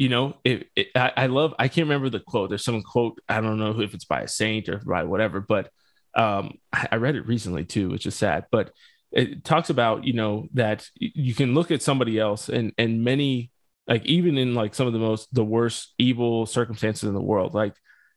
you 0.00 0.08
know, 0.08 0.38
it, 0.44 0.66
it, 0.74 0.86
I, 0.96 1.12
I, 1.14 1.26
love, 1.26 1.52
I 1.58 1.68
can't 1.68 1.84
remember 1.84 2.08
the 2.08 2.20
quote. 2.20 2.48
There's 2.48 2.64
some 2.64 2.80
quote, 2.80 3.20
I 3.28 3.42
don't 3.42 3.58
know 3.58 3.82
if 3.82 3.92
it's 3.92 4.06
by 4.06 4.22
a 4.22 4.28
saint 4.28 4.70
or 4.70 4.78
by 4.78 5.04
whatever, 5.04 5.42
but 5.42 5.68
um, 6.14 6.54
I, 6.72 6.88
I 6.92 6.96
read 6.96 7.16
it 7.16 7.26
recently 7.26 7.66
too, 7.66 7.90
which 7.90 8.06
is 8.06 8.14
sad, 8.14 8.46
but 8.50 8.70
it 9.12 9.44
talks 9.44 9.68
about, 9.68 10.04
you 10.04 10.14
know, 10.14 10.48
that 10.54 10.88
you 10.94 11.34
can 11.34 11.52
look 11.52 11.70
at 11.70 11.82
somebody 11.82 12.18
else 12.18 12.48
and, 12.48 12.72
and 12.78 13.04
many, 13.04 13.50
like 13.86 14.06
even 14.06 14.38
in 14.38 14.54
like 14.54 14.74
some 14.74 14.86
of 14.86 14.94
the 14.94 14.98
most, 14.98 15.28
the 15.34 15.44
worst 15.44 15.92
evil 15.98 16.46
circumstances 16.46 17.06
in 17.06 17.12
the 17.12 17.20
world, 17.20 17.52
like, 17.52 17.74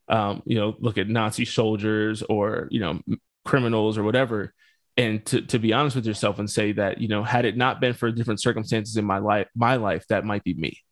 um, 0.08 0.42
you 0.46 0.56
know, 0.56 0.78
look 0.80 0.98
at 0.98 1.10
Nazi 1.10 1.44
soldiers 1.44 2.22
or, 2.22 2.70
you 2.72 2.80
know, 2.80 3.02
criminals 3.44 3.98
or 3.98 4.04
whatever, 4.04 4.54
and 4.96 5.26
to, 5.26 5.42
to 5.42 5.60
be 5.60 5.74
honest 5.74 5.98
with 5.98 6.06
yourself 6.06 6.40
and 6.40 6.50
say 6.50 6.72
that 6.72 7.02
you 7.02 7.08
know 7.08 7.24
had 7.24 7.46
it 7.46 7.58
not 7.58 7.82
been 7.82 7.96
for 7.96 8.12
different 8.12 8.40
circumstances 8.40 8.96
in 8.96 9.04
my 9.04 9.18
life 9.18 9.48
my 9.56 9.76
life 9.78 10.06
that 10.08 10.24
might 10.24 10.44
be 10.44 10.54
me 10.54 10.84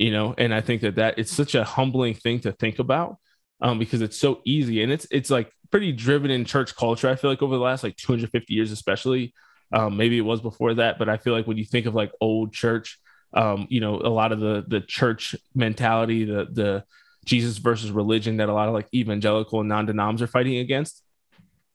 you 0.00 0.10
know 0.10 0.34
and 0.38 0.54
i 0.54 0.60
think 0.60 0.80
that 0.80 0.96
that 0.96 1.18
it's 1.18 1.30
such 1.30 1.54
a 1.54 1.62
humbling 1.62 2.14
thing 2.14 2.40
to 2.40 2.52
think 2.52 2.78
about 2.78 3.18
um, 3.62 3.78
because 3.78 4.00
it's 4.00 4.16
so 4.16 4.40
easy 4.46 4.82
and 4.82 4.90
it's 4.90 5.06
it's 5.10 5.30
like 5.30 5.52
pretty 5.70 5.92
driven 5.92 6.30
in 6.30 6.44
church 6.44 6.74
culture 6.74 7.08
i 7.08 7.14
feel 7.14 7.30
like 7.30 7.42
over 7.42 7.54
the 7.54 7.60
last 7.60 7.84
like 7.84 7.96
250 7.96 8.54
years 8.54 8.72
especially 8.72 9.34
um, 9.72 9.96
maybe 9.96 10.16
it 10.16 10.22
was 10.22 10.40
before 10.40 10.74
that 10.74 10.98
but 10.98 11.10
i 11.10 11.18
feel 11.18 11.34
like 11.34 11.46
when 11.46 11.58
you 11.58 11.66
think 11.66 11.84
of 11.84 11.94
like 11.94 12.10
old 12.20 12.52
church 12.52 12.98
um, 13.34 13.66
you 13.68 13.80
know 13.80 13.96
a 13.96 14.08
lot 14.08 14.32
of 14.32 14.40
the 14.40 14.64
the 14.66 14.80
church 14.80 15.36
mentality 15.54 16.24
the 16.24 16.48
the 16.50 16.82
jesus 17.26 17.58
versus 17.58 17.90
religion 17.90 18.38
that 18.38 18.48
a 18.48 18.54
lot 18.54 18.68
of 18.68 18.74
like 18.74 18.88
evangelical 18.94 19.60
and 19.60 19.68
non-denoms 19.68 20.22
are 20.22 20.26
fighting 20.26 20.56
against 20.56 21.04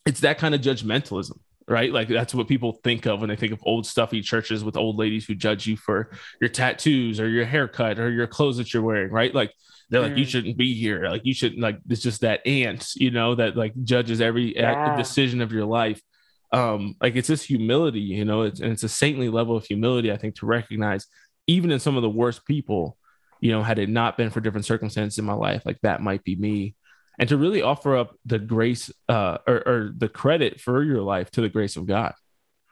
it's 0.06 0.22
that 0.22 0.40
kind 0.40 0.56
of 0.56 0.62
judgmentalism 0.62 1.38
right? 1.68 1.92
Like 1.92 2.08
that's 2.08 2.34
what 2.34 2.48
people 2.48 2.80
think 2.84 3.06
of 3.06 3.20
when 3.20 3.30
they 3.30 3.36
think 3.36 3.54
of 3.54 3.60
old 3.64 3.86
stuffy 3.86 4.22
churches 4.22 4.64
with 4.64 4.78
old 4.78 4.98
ladies 4.98 5.26
who 5.26 5.36
judge 5.36 5.66
you 5.66 5.78
for 5.78 6.12
your 6.40 6.50
tattoos 6.50 7.20
or 7.20 7.28
your 7.28 7.46
haircut 7.46 8.00
or 8.00 8.12
your 8.12 8.28
clothes 8.28 8.58
that 8.58 8.74
you're 8.74 8.84
wearing, 8.84 9.12
right? 9.12 9.34
Like 9.34 9.52
they're 9.90 10.02
mm. 10.02 10.10
like 10.10 10.18
you 10.18 10.26
shouldn't 10.26 10.58
be 10.58 10.74
here, 10.74 11.10
like 11.10 11.26
you 11.26 11.34
shouldn't 11.34 11.62
like 11.62 11.80
it's 11.90 12.02
just 12.02 12.22
that 12.22 12.46
ant, 12.46 12.92
you 12.96 13.12
know, 13.12 13.36
that 13.36 13.56
like 13.56 13.74
judges 13.84 14.22
every 14.22 14.56
yeah. 14.56 14.96
decision 14.96 15.42
of 15.42 15.52
your 15.52 15.66
life. 15.66 16.02
Um, 16.52 16.96
like 17.02 17.16
it's 17.16 17.28
this 17.28 17.44
humility, 17.44 18.00
you 18.00 18.24
know, 18.24 18.44
it's, 18.44 18.60
and 18.60 18.72
it's 18.72 18.84
a 18.84 18.90
saintly 18.90 19.30
level 19.30 19.58
of 19.58 19.66
humility, 19.66 20.12
I 20.12 20.18
think, 20.18 20.36
to 20.36 20.46
recognize 20.46 21.08
even 21.48 21.72
in 21.72 21.80
some 21.80 21.96
of 21.96 22.02
the 22.02 22.10
worst 22.10 22.46
people, 22.46 22.98
you 23.42 23.52
know, 23.52 23.62
had 23.62 23.80
it 23.80 23.90
not 23.90 24.18
been 24.18 24.30
for 24.30 24.40
different 24.40 24.66
circumstances 24.66 25.18
in 25.18 25.26
my 25.26 25.34
life, 25.34 25.64
like 25.66 25.80
that 25.82 26.02
might 26.02 26.24
be 26.24 26.36
me 26.36 26.76
and 27.20 27.30
to 27.30 27.38
really 27.38 27.62
offer 27.62 27.96
up 27.96 28.16
the 28.26 28.40
grace 28.40 28.92
uh, 29.10 29.38
or, 29.48 29.56
or, 29.68 29.94
the 29.96 30.10
credit 30.10 30.60
for 30.60 30.84
your 30.84 31.02
life 31.02 31.32
to 31.32 31.42
the 31.42 31.50
grace 31.50 31.76
of 31.76 31.86
God. 31.86 32.14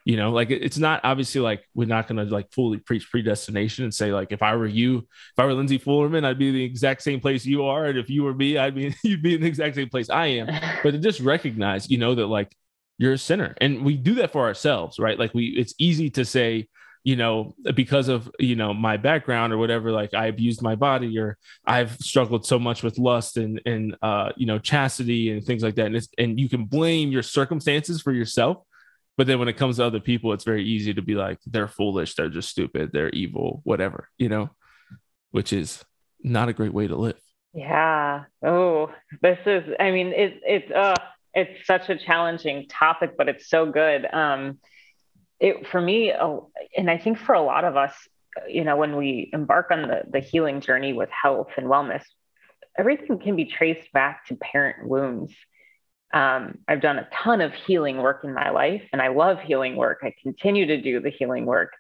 You 0.06 0.18
know, 0.18 0.32
like 0.32 0.50
it's 0.50 0.78
not 0.78 1.00
obviously 1.06 1.40
like 1.40 1.64
we're 1.74 1.88
not 1.88 2.08
going 2.08 2.26
to 2.26 2.34
like 2.34 2.52
fully 2.52 2.78
preach 2.78 3.10
predestination 3.10 3.86
and 3.86 3.94
say 3.94 4.12
like 4.12 4.34
if 4.34 4.42
I 4.42 4.56
were 4.58 4.68
you, 4.68 4.98
if 4.98 5.40
I 5.40 5.46
were 5.46 5.54
Lindsay 5.54 5.78
Fullerman, 5.78 6.26
I'd 6.26 6.38
be 6.38 6.50
in 6.50 6.56
the 6.56 6.64
exact 6.64 7.04
same 7.04 7.22
place 7.22 7.46
you 7.46 7.64
are, 7.64 7.86
and 7.86 7.98
if 7.98 8.10
you 8.10 8.24
were 8.24 8.34
me, 8.34 8.58
I'd 8.58 8.76
be 8.76 8.94
you'd 9.04 9.24
be 9.24 9.36
in 9.36 9.42
the 9.42 9.48
exact 9.48 9.76
same 9.76 9.90
place 9.90 10.10
I 10.10 10.26
am. 10.28 10.50
But 10.84 10.92
to 10.92 10.98
just 10.98 11.22
recognize, 11.22 11.90
you 11.90 11.98
know, 11.98 12.16
that 12.16 12.28
like 12.28 12.54
you're 12.98 13.14
a 13.14 13.18
sinner, 13.18 13.56
and 13.62 13.86
we 13.86 13.96
do 13.96 14.16
that 14.16 14.34
for 14.34 14.42
ourselves, 14.42 15.00
right? 15.00 15.18
Like 15.18 15.34
we, 15.34 15.48
it's 15.48 15.74
easy 15.78 16.10
to 16.12 16.26
say, 16.26 16.68
you 17.04 17.18
know, 17.18 17.54
because 17.76 18.08
of, 18.08 18.32
you 18.40 18.56
know, 18.56 18.74
my 18.74 18.96
background 18.96 19.52
or 19.52 19.58
whatever, 19.58 19.92
like 19.92 20.14
I 20.14 20.28
abused 20.28 20.62
my 20.62 20.76
body 20.76 21.20
or 21.20 21.38
I've 21.66 21.98
struggled 21.98 22.46
so 22.46 22.58
much 22.58 22.82
with 22.82 22.98
lust 22.98 23.36
and, 23.36 23.62
and, 23.66 23.96
uh, 24.02 24.32
you 24.38 24.46
know, 24.46 24.58
chastity 24.58 25.30
and 25.30 25.44
things 25.44 25.64
like 25.64 25.76
that. 25.76 25.88
And 25.88 25.98
it's, 25.98 26.08
and 26.18 26.40
you 26.40 26.48
can 26.48 26.64
blame 26.64 27.12
your 27.12 27.24
circumstances 27.24 28.02
for 28.02 28.14
yourself. 28.14 28.64
But 29.18 29.28
then 29.28 29.38
when 29.38 29.50
it 29.50 29.58
comes 29.58 29.78
to 29.78 29.86
other 29.86 30.00
people, 30.00 30.32
it's 30.32 30.46
very 30.46 30.64
easy 30.64 30.94
to 30.94 31.02
be 31.02 31.14
like, 31.14 31.40
they're 31.46 31.68
foolish. 31.68 32.16
They're 32.16 32.30
just 32.30 32.50
stupid. 32.50 32.92
They're 32.94 33.10
evil, 33.10 33.62
whatever, 33.64 34.10
you 34.18 34.30
know, 34.30 34.50
which 35.32 35.52
is 35.52 35.84
not 36.24 36.48
a 36.48 36.54
great 36.54 36.74
way 36.74 36.88
to 36.88 36.96
live. 36.96 37.20
Yeah. 37.54 38.24
Oh, 38.44 38.92
this 39.22 39.40
is, 39.46 39.64
I 39.80 39.92
mean, 39.92 40.08
it, 40.08 40.40
it's, 40.44 40.72
uh, 40.72 40.96
it's 41.34 41.68
such 41.68 41.90
a 41.90 41.98
challenging 41.98 42.68
topic, 42.70 43.12
but 43.18 43.28
it's 43.28 43.50
so 43.50 43.70
good. 43.70 44.08
Um, 44.12 44.60
it 45.40 45.68
for 45.68 45.82
me 45.82 46.12
and 46.78 46.90
i 46.90 46.98
think 46.98 47.18
for 47.18 47.34
a 47.34 47.42
lot 47.42 47.66
of 47.66 47.76
us 47.76 47.94
you 48.48 48.64
know 48.64 48.78
when 48.78 48.96
we 48.96 49.30
embark 49.34 49.72
on 49.72 49.84
the, 49.84 50.02
the 50.10 50.20
healing 50.20 50.62
journey 50.62 50.94
with 50.94 51.10
health 51.10 51.50
and 51.58 51.68
wellness 51.68 52.04
everything 52.78 53.20
can 53.20 53.36
be 53.36 53.46
traced 53.46 53.92
back 53.94 54.26
to 54.28 54.36
parent 54.36 54.88
wounds. 54.88 55.34
Um, 56.14 56.60
i've 56.68 56.82
done 56.82 57.00
a 57.00 57.08
ton 57.12 57.42
of 57.42 57.54
healing 57.54 57.98
work 57.98 58.24
in 58.24 58.34
my 58.34 58.52
life 58.52 58.84
and 58.92 59.02
i 59.02 59.08
love 59.08 59.40
healing 59.40 59.76
work. 59.76 60.00
I 60.04 60.14
continue 60.22 60.68
to 60.68 60.82
do 60.82 61.00
the 61.00 61.10
healing 61.10 61.46
work. 61.46 61.74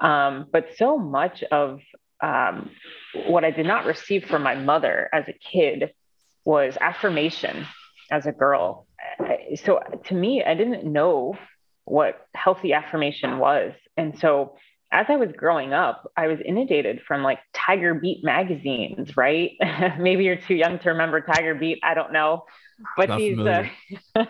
Um, 0.00 0.46
but 0.52 0.76
so 0.76 0.98
much 0.98 1.42
of 1.44 1.80
um, 2.20 2.70
what 3.26 3.44
i 3.44 3.50
did 3.50 3.66
not 3.66 3.86
receive 3.86 4.24
from 4.24 4.42
my 4.42 4.54
mother 4.54 5.08
as 5.12 5.28
a 5.28 5.32
kid 5.32 5.92
was 6.44 6.76
affirmation 6.80 7.66
as 8.10 8.26
a 8.26 8.32
girl. 8.32 8.86
So 9.62 9.80
to 10.06 10.14
me 10.14 10.42
i 10.44 10.54
didn't 10.54 10.84
know 10.84 11.36
what 11.88 12.26
healthy 12.34 12.72
affirmation 12.72 13.38
was. 13.38 13.72
And 13.96 14.18
so 14.18 14.56
as 14.90 15.06
I 15.08 15.16
was 15.16 15.30
growing 15.32 15.72
up, 15.72 16.10
I 16.16 16.28
was 16.28 16.38
inundated 16.44 17.02
from 17.06 17.22
like 17.22 17.40
Tiger 17.52 17.94
Beat 17.94 18.24
magazines, 18.24 19.16
right? 19.16 19.52
Maybe 19.98 20.24
you're 20.24 20.36
too 20.36 20.54
young 20.54 20.78
to 20.80 20.90
remember 20.90 21.20
Tiger 21.20 21.54
Beat. 21.54 21.80
I 21.82 21.94
don't 21.94 22.12
know. 22.12 22.44
But 22.96 23.08
Not 23.08 23.18
these, 23.18 23.38
uh, 23.38 23.66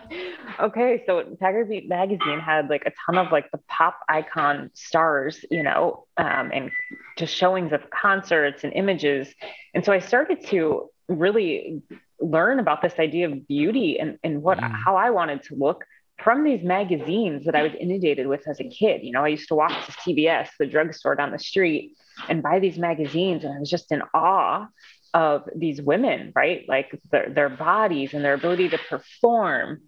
okay, 0.59 1.03
so 1.05 1.37
Tiger 1.39 1.65
Beat 1.65 1.87
magazine 1.87 2.39
had 2.39 2.69
like 2.69 2.83
a 2.85 2.91
ton 3.05 3.23
of 3.23 3.31
like 3.31 3.49
the 3.51 3.59
pop 3.69 3.99
icon 4.09 4.71
stars, 4.73 5.45
you 5.51 5.61
know, 5.61 6.07
um, 6.17 6.49
and 6.51 6.71
just 7.15 7.35
showings 7.35 7.71
of 7.71 7.89
concerts 7.91 8.63
and 8.63 8.73
images. 8.73 9.33
And 9.75 9.85
so 9.85 9.93
I 9.93 9.99
started 9.99 10.45
to 10.47 10.89
really 11.07 11.83
learn 12.19 12.59
about 12.59 12.81
this 12.81 12.93
idea 12.99 13.29
of 13.29 13.47
beauty 13.47 13.99
and, 13.99 14.17
and 14.23 14.41
what, 14.41 14.57
mm. 14.57 14.71
how 14.71 14.95
I 14.95 15.11
wanted 15.11 15.43
to 15.43 15.55
look 15.55 15.85
from 16.23 16.43
these 16.43 16.63
magazines 16.63 17.45
that 17.45 17.55
I 17.55 17.63
was 17.63 17.73
inundated 17.79 18.27
with 18.27 18.47
as 18.47 18.59
a 18.59 18.63
kid. 18.63 19.03
You 19.03 19.11
know, 19.11 19.23
I 19.23 19.29
used 19.29 19.47
to 19.49 19.55
walk 19.55 19.71
to 19.71 19.91
CVS, 19.91 20.49
the 20.59 20.65
drugstore 20.65 21.15
down 21.15 21.31
the 21.31 21.39
street, 21.39 21.97
and 22.27 22.43
buy 22.43 22.59
these 22.59 22.77
magazines, 22.77 23.43
and 23.43 23.53
I 23.53 23.59
was 23.59 23.69
just 23.69 23.91
in 23.91 24.01
awe 24.13 24.67
of 25.13 25.49
these 25.55 25.81
women, 25.81 26.31
right? 26.35 26.65
Like 26.67 26.99
their, 27.11 27.29
their 27.29 27.49
bodies 27.49 28.13
and 28.13 28.23
their 28.23 28.33
ability 28.33 28.69
to 28.69 28.77
perform. 28.77 29.81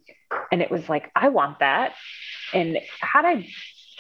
And 0.52 0.62
it 0.62 0.72
was 0.72 0.90
like, 0.90 1.12
I 1.16 1.30
want 1.30 1.60
that. 1.60 1.94
And 2.54 2.80
had 3.02 3.26
I 3.26 3.48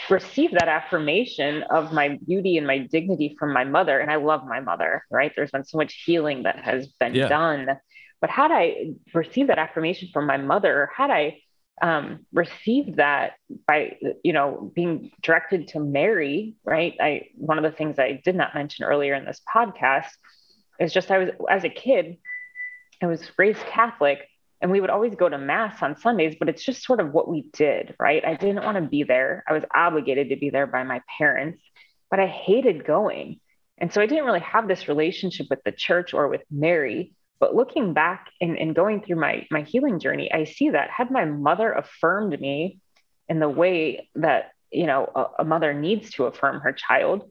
received 0.09 0.55
that 0.55 0.67
affirmation 0.67 1.63
of 1.63 1.93
my 1.93 2.17
beauty 2.25 2.57
and 2.57 2.65
my 2.65 2.79
dignity 2.79 3.35
from 3.37 3.53
my 3.53 3.63
mother, 3.63 3.99
and 3.99 4.09
I 4.09 4.15
love 4.15 4.45
my 4.45 4.59
mother, 4.59 5.03
right? 5.11 5.31
There's 5.35 5.51
been 5.51 5.63
so 5.63 5.77
much 5.77 6.01
healing 6.05 6.43
that 6.43 6.63
has 6.63 6.87
been 6.87 7.13
yeah. 7.13 7.27
done. 7.27 7.77
But 8.19 8.29
had 8.29 8.51
I 8.51 8.93
received 9.13 9.49
that 9.49 9.59
affirmation 9.59 10.09
from 10.13 10.25
my 10.25 10.37
mother, 10.37 10.89
had 10.95 11.11
I 11.11 11.41
um, 11.81 12.25
received 12.31 12.97
that 12.97 13.33
by 13.67 13.97
you 14.23 14.33
know 14.33 14.71
being 14.75 15.11
directed 15.21 15.69
to 15.69 15.79
Mary, 15.79 16.55
right? 16.63 16.95
I 16.99 17.29
one 17.35 17.57
of 17.57 17.63
the 17.63 17.75
things 17.75 17.99
I 17.99 18.21
did 18.23 18.35
not 18.35 18.53
mention 18.53 18.85
earlier 18.85 19.13
in 19.15 19.25
this 19.25 19.41
podcast 19.53 20.09
is 20.79 20.93
just 20.93 21.11
I 21.11 21.17
was 21.17 21.29
as 21.49 21.63
a 21.63 21.69
kid, 21.69 22.17
I 23.01 23.07
was 23.07 23.21
raised 23.37 23.59
Catholic, 23.65 24.19
and 24.61 24.71
we 24.71 24.79
would 24.79 24.91
always 24.91 25.15
go 25.15 25.27
to 25.27 25.37
mass 25.37 25.81
on 25.81 25.97
Sundays, 25.97 26.35
but 26.39 26.49
it's 26.49 26.63
just 26.63 26.83
sort 26.83 26.99
of 26.99 27.13
what 27.13 27.27
we 27.27 27.49
did, 27.53 27.95
right? 27.99 28.23
I 28.23 28.35
didn't 28.35 28.63
want 28.63 28.75
to 28.75 28.83
be 28.83 29.03
there. 29.03 29.43
I 29.47 29.53
was 29.53 29.63
obligated 29.75 30.29
to 30.29 30.35
be 30.35 30.51
there 30.51 30.67
by 30.67 30.83
my 30.83 31.01
parents, 31.17 31.61
but 32.11 32.19
I 32.19 32.27
hated 32.27 32.85
going. 32.85 33.39
And 33.79 33.91
so 33.91 33.99
I 33.99 34.05
didn't 34.05 34.25
really 34.25 34.41
have 34.41 34.67
this 34.67 34.87
relationship 34.87 35.47
with 35.49 35.63
the 35.65 35.71
church 35.71 36.13
or 36.13 36.27
with 36.27 36.43
Mary. 36.51 37.13
But 37.41 37.55
looking 37.55 37.93
back 37.93 38.27
and, 38.39 38.57
and 38.57 38.75
going 38.75 39.01
through 39.01 39.19
my, 39.19 39.47
my 39.49 39.63
healing 39.63 39.99
journey, 39.99 40.31
I 40.31 40.45
see 40.45 40.69
that 40.69 40.91
had 40.91 41.09
my 41.09 41.25
mother 41.25 41.71
affirmed 41.71 42.39
me 42.39 42.79
in 43.27 43.39
the 43.39 43.49
way 43.49 44.07
that, 44.15 44.51
you 44.71 44.85
know, 44.85 45.09
a, 45.15 45.25
a 45.39 45.43
mother 45.43 45.73
needs 45.73 46.11
to 46.11 46.25
affirm 46.25 46.61
her 46.61 46.71
child, 46.71 47.23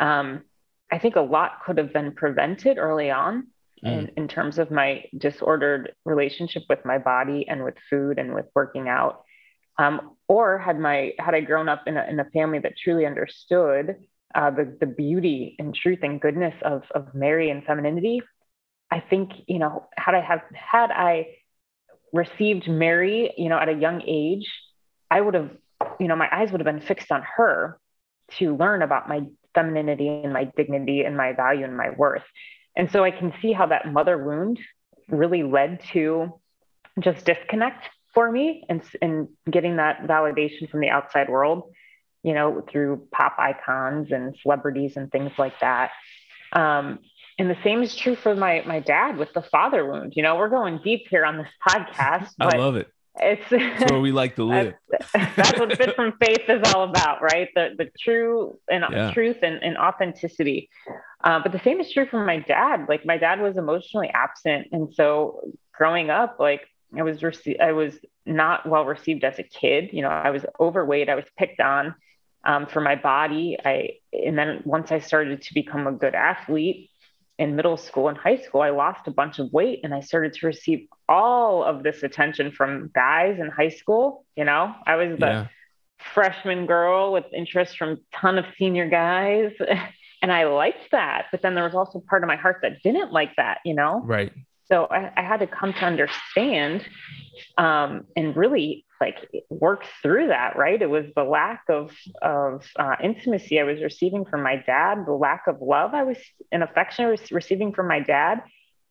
um, 0.00 0.42
I 0.90 0.98
think 0.98 1.16
a 1.16 1.20
lot 1.20 1.62
could 1.64 1.76
have 1.76 1.92
been 1.92 2.12
prevented 2.12 2.78
early 2.78 3.10
on 3.10 3.48
mm. 3.84 3.92
in, 3.92 4.10
in 4.16 4.26
terms 4.26 4.58
of 4.58 4.70
my 4.70 5.04
disordered 5.16 5.92
relationship 6.06 6.62
with 6.70 6.84
my 6.86 6.96
body 6.96 7.46
and 7.46 7.62
with 7.62 7.74
food 7.90 8.18
and 8.18 8.34
with 8.34 8.46
working 8.54 8.88
out. 8.88 9.22
Um, 9.78 10.16
or 10.28 10.58
had 10.58 10.78
my 10.78 11.12
had 11.18 11.34
I 11.34 11.40
grown 11.40 11.68
up 11.68 11.82
in 11.86 11.96
a, 11.96 12.04
in 12.08 12.20
a 12.20 12.24
family 12.26 12.58
that 12.60 12.74
truly 12.82 13.04
understood 13.04 13.96
uh, 14.34 14.50
the, 14.50 14.76
the 14.80 14.86
beauty 14.86 15.56
and 15.58 15.74
truth 15.74 16.00
and 16.02 16.20
goodness 16.20 16.54
of, 16.62 16.84
of 16.94 17.14
Mary 17.14 17.50
and 17.50 17.64
femininity, 17.64 18.22
I 18.92 19.00
think, 19.00 19.32
you 19.46 19.58
know, 19.58 19.88
had 19.96 20.14
I 20.14 20.20
have 20.20 20.42
had 20.52 20.90
I 20.90 21.28
received 22.12 22.68
Mary, 22.68 23.32
you 23.38 23.48
know, 23.48 23.58
at 23.58 23.70
a 23.70 23.72
young 23.72 24.02
age, 24.06 24.52
I 25.10 25.18
would 25.18 25.32
have, 25.32 25.50
you 25.98 26.08
know, 26.08 26.16
my 26.16 26.28
eyes 26.30 26.52
would 26.52 26.60
have 26.60 26.66
been 26.66 26.86
fixed 26.86 27.10
on 27.10 27.22
her 27.36 27.78
to 28.32 28.54
learn 28.54 28.82
about 28.82 29.08
my 29.08 29.22
femininity 29.54 30.08
and 30.08 30.34
my 30.34 30.44
dignity 30.44 31.04
and 31.04 31.16
my 31.16 31.32
value 31.32 31.64
and 31.64 31.74
my 31.74 31.88
worth. 31.88 32.24
And 32.76 32.90
so 32.90 33.02
I 33.02 33.12
can 33.12 33.32
see 33.40 33.52
how 33.52 33.66
that 33.66 33.90
mother 33.90 34.22
wound 34.22 34.58
really 35.08 35.42
led 35.42 35.80
to 35.92 36.38
just 37.00 37.24
disconnect 37.24 37.88
for 38.12 38.30
me 38.30 38.64
and, 38.68 38.82
and 39.00 39.28
getting 39.50 39.76
that 39.76 40.02
validation 40.02 40.70
from 40.70 40.80
the 40.80 40.90
outside 40.90 41.30
world, 41.30 41.72
you 42.22 42.34
know, 42.34 42.62
through 42.70 43.08
pop 43.10 43.36
icons 43.38 44.12
and 44.12 44.36
celebrities 44.42 44.96
and 44.96 45.10
things 45.10 45.32
like 45.38 45.58
that. 45.60 45.92
Um, 46.52 46.98
and 47.38 47.50
the 47.50 47.56
same 47.62 47.82
is 47.82 47.94
true 47.94 48.14
for 48.14 48.34
my 48.34 48.62
my 48.66 48.80
dad 48.80 49.16
with 49.16 49.32
the 49.32 49.42
father 49.42 49.84
wound. 49.84 50.14
You 50.16 50.22
know, 50.22 50.36
we're 50.36 50.48
going 50.48 50.80
deep 50.82 51.06
here 51.08 51.24
on 51.24 51.38
this 51.38 51.48
podcast. 51.66 52.30
I 52.40 52.56
love 52.56 52.76
it. 52.76 52.88
It's 53.16 53.42
that's 53.50 53.90
where 53.90 54.00
we 54.00 54.12
like 54.12 54.36
to 54.36 54.44
live. 54.48 54.74
that's 55.12 55.58
what 55.58 55.76
Fit 55.76 55.94
from 55.94 56.14
Faith 56.22 56.48
is 56.48 56.72
all 56.72 56.84
about, 56.84 57.22
right? 57.22 57.48
The 57.54 57.74
the 57.76 57.90
true 57.98 58.58
and 58.70 58.84
yeah. 58.90 59.12
truth 59.12 59.38
and, 59.42 59.62
and 59.62 59.76
authenticity. 59.76 60.70
Uh, 61.22 61.40
but 61.42 61.52
the 61.52 61.60
same 61.60 61.80
is 61.80 61.92
true 61.92 62.06
for 62.06 62.24
my 62.24 62.38
dad. 62.38 62.86
Like 62.88 63.04
my 63.04 63.18
dad 63.18 63.40
was 63.40 63.56
emotionally 63.56 64.10
absent, 64.12 64.68
and 64.72 64.92
so 64.94 65.42
growing 65.72 66.10
up, 66.10 66.36
like 66.38 66.62
I 66.96 67.02
was 67.02 67.20
rece- 67.20 67.60
I 67.60 67.72
was 67.72 67.94
not 68.24 68.66
well 68.66 68.84
received 68.84 69.24
as 69.24 69.38
a 69.38 69.42
kid. 69.42 69.90
You 69.92 70.02
know, 70.02 70.08
I 70.08 70.30
was 70.30 70.44
overweight. 70.58 71.08
I 71.08 71.14
was 71.14 71.26
picked 71.36 71.60
on 71.60 71.94
um, 72.44 72.66
for 72.66 72.80
my 72.80 72.96
body. 72.96 73.58
I 73.62 73.90
and 74.12 74.38
then 74.38 74.62
once 74.64 74.90
I 74.90 75.00
started 75.00 75.42
to 75.42 75.54
become 75.54 75.86
a 75.86 75.92
good 75.92 76.14
athlete, 76.14 76.90
in 77.42 77.56
middle 77.56 77.76
school 77.76 78.08
and 78.08 78.16
high 78.16 78.36
school, 78.36 78.60
I 78.60 78.70
lost 78.70 79.08
a 79.08 79.10
bunch 79.10 79.40
of 79.40 79.52
weight 79.52 79.80
and 79.82 79.92
I 79.92 79.98
started 79.98 80.32
to 80.34 80.46
receive 80.46 80.86
all 81.08 81.64
of 81.64 81.82
this 81.82 82.04
attention 82.04 82.52
from 82.52 82.92
guys 82.94 83.40
in 83.40 83.48
high 83.48 83.70
school. 83.70 84.24
You 84.36 84.44
know, 84.44 84.72
I 84.86 84.94
was 84.94 85.18
the 85.18 85.26
yeah. 85.26 85.46
freshman 86.14 86.66
girl 86.66 87.12
with 87.12 87.24
interest 87.34 87.76
from 87.76 87.88
a 87.90 88.16
ton 88.16 88.38
of 88.38 88.44
senior 88.56 88.88
guys. 88.88 89.50
and 90.22 90.30
I 90.30 90.44
liked 90.44 90.92
that. 90.92 91.26
But 91.32 91.42
then 91.42 91.56
there 91.56 91.64
was 91.64 91.74
also 91.74 92.00
part 92.08 92.22
of 92.22 92.28
my 92.28 92.36
heart 92.36 92.60
that 92.62 92.80
didn't 92.84 93.12
like 93.12 93.34
that, 93.36 93.58
you 93.64 93.74
know? 93.74 94.00
Right. 94.04 94.32
So 94.66 94.84
I, 94.84 95.10
I 95.16 95.22
had 95.22 95.40
to 95.40 95.48
come 95.48 95.72
to 95.72 95.84
understand 95.84 96.86
um, 97.58 98.06
and 98.14 98.36
really 98.36 98.84
like 99.02 99.28
work 99.50 99.82
through 100.00 100.28
that, 100.28 100.54
right? 100.56 100.80
It 100.80 100.88
was 100.88 101.06
the 101.16 101.24
lack 101.24 101.64
of 101.68 101.90
of 102.22 102.64
uh, 102.78 102.94
intimacy 103.02 103.58
I 103.58 103.64
was 103.64 103.82
receiving 103.82 104.24
from 104.24 104.44
my 104.44 104.56
dad, 104.56 105.04
the 105.06 105.12
lack 105.12 105.48
of 105.48 105.56
love 105.60 105.92
I 105.92 106.04
was 106.04 106.18
and 106.52 106.62
affection 106.62 107.06
I 107.06 107.10
was 107.10 107.32
receiving 107.32 107.72
from 107.72 107.88
my 107.88 107.98
dad. 107.98 108.42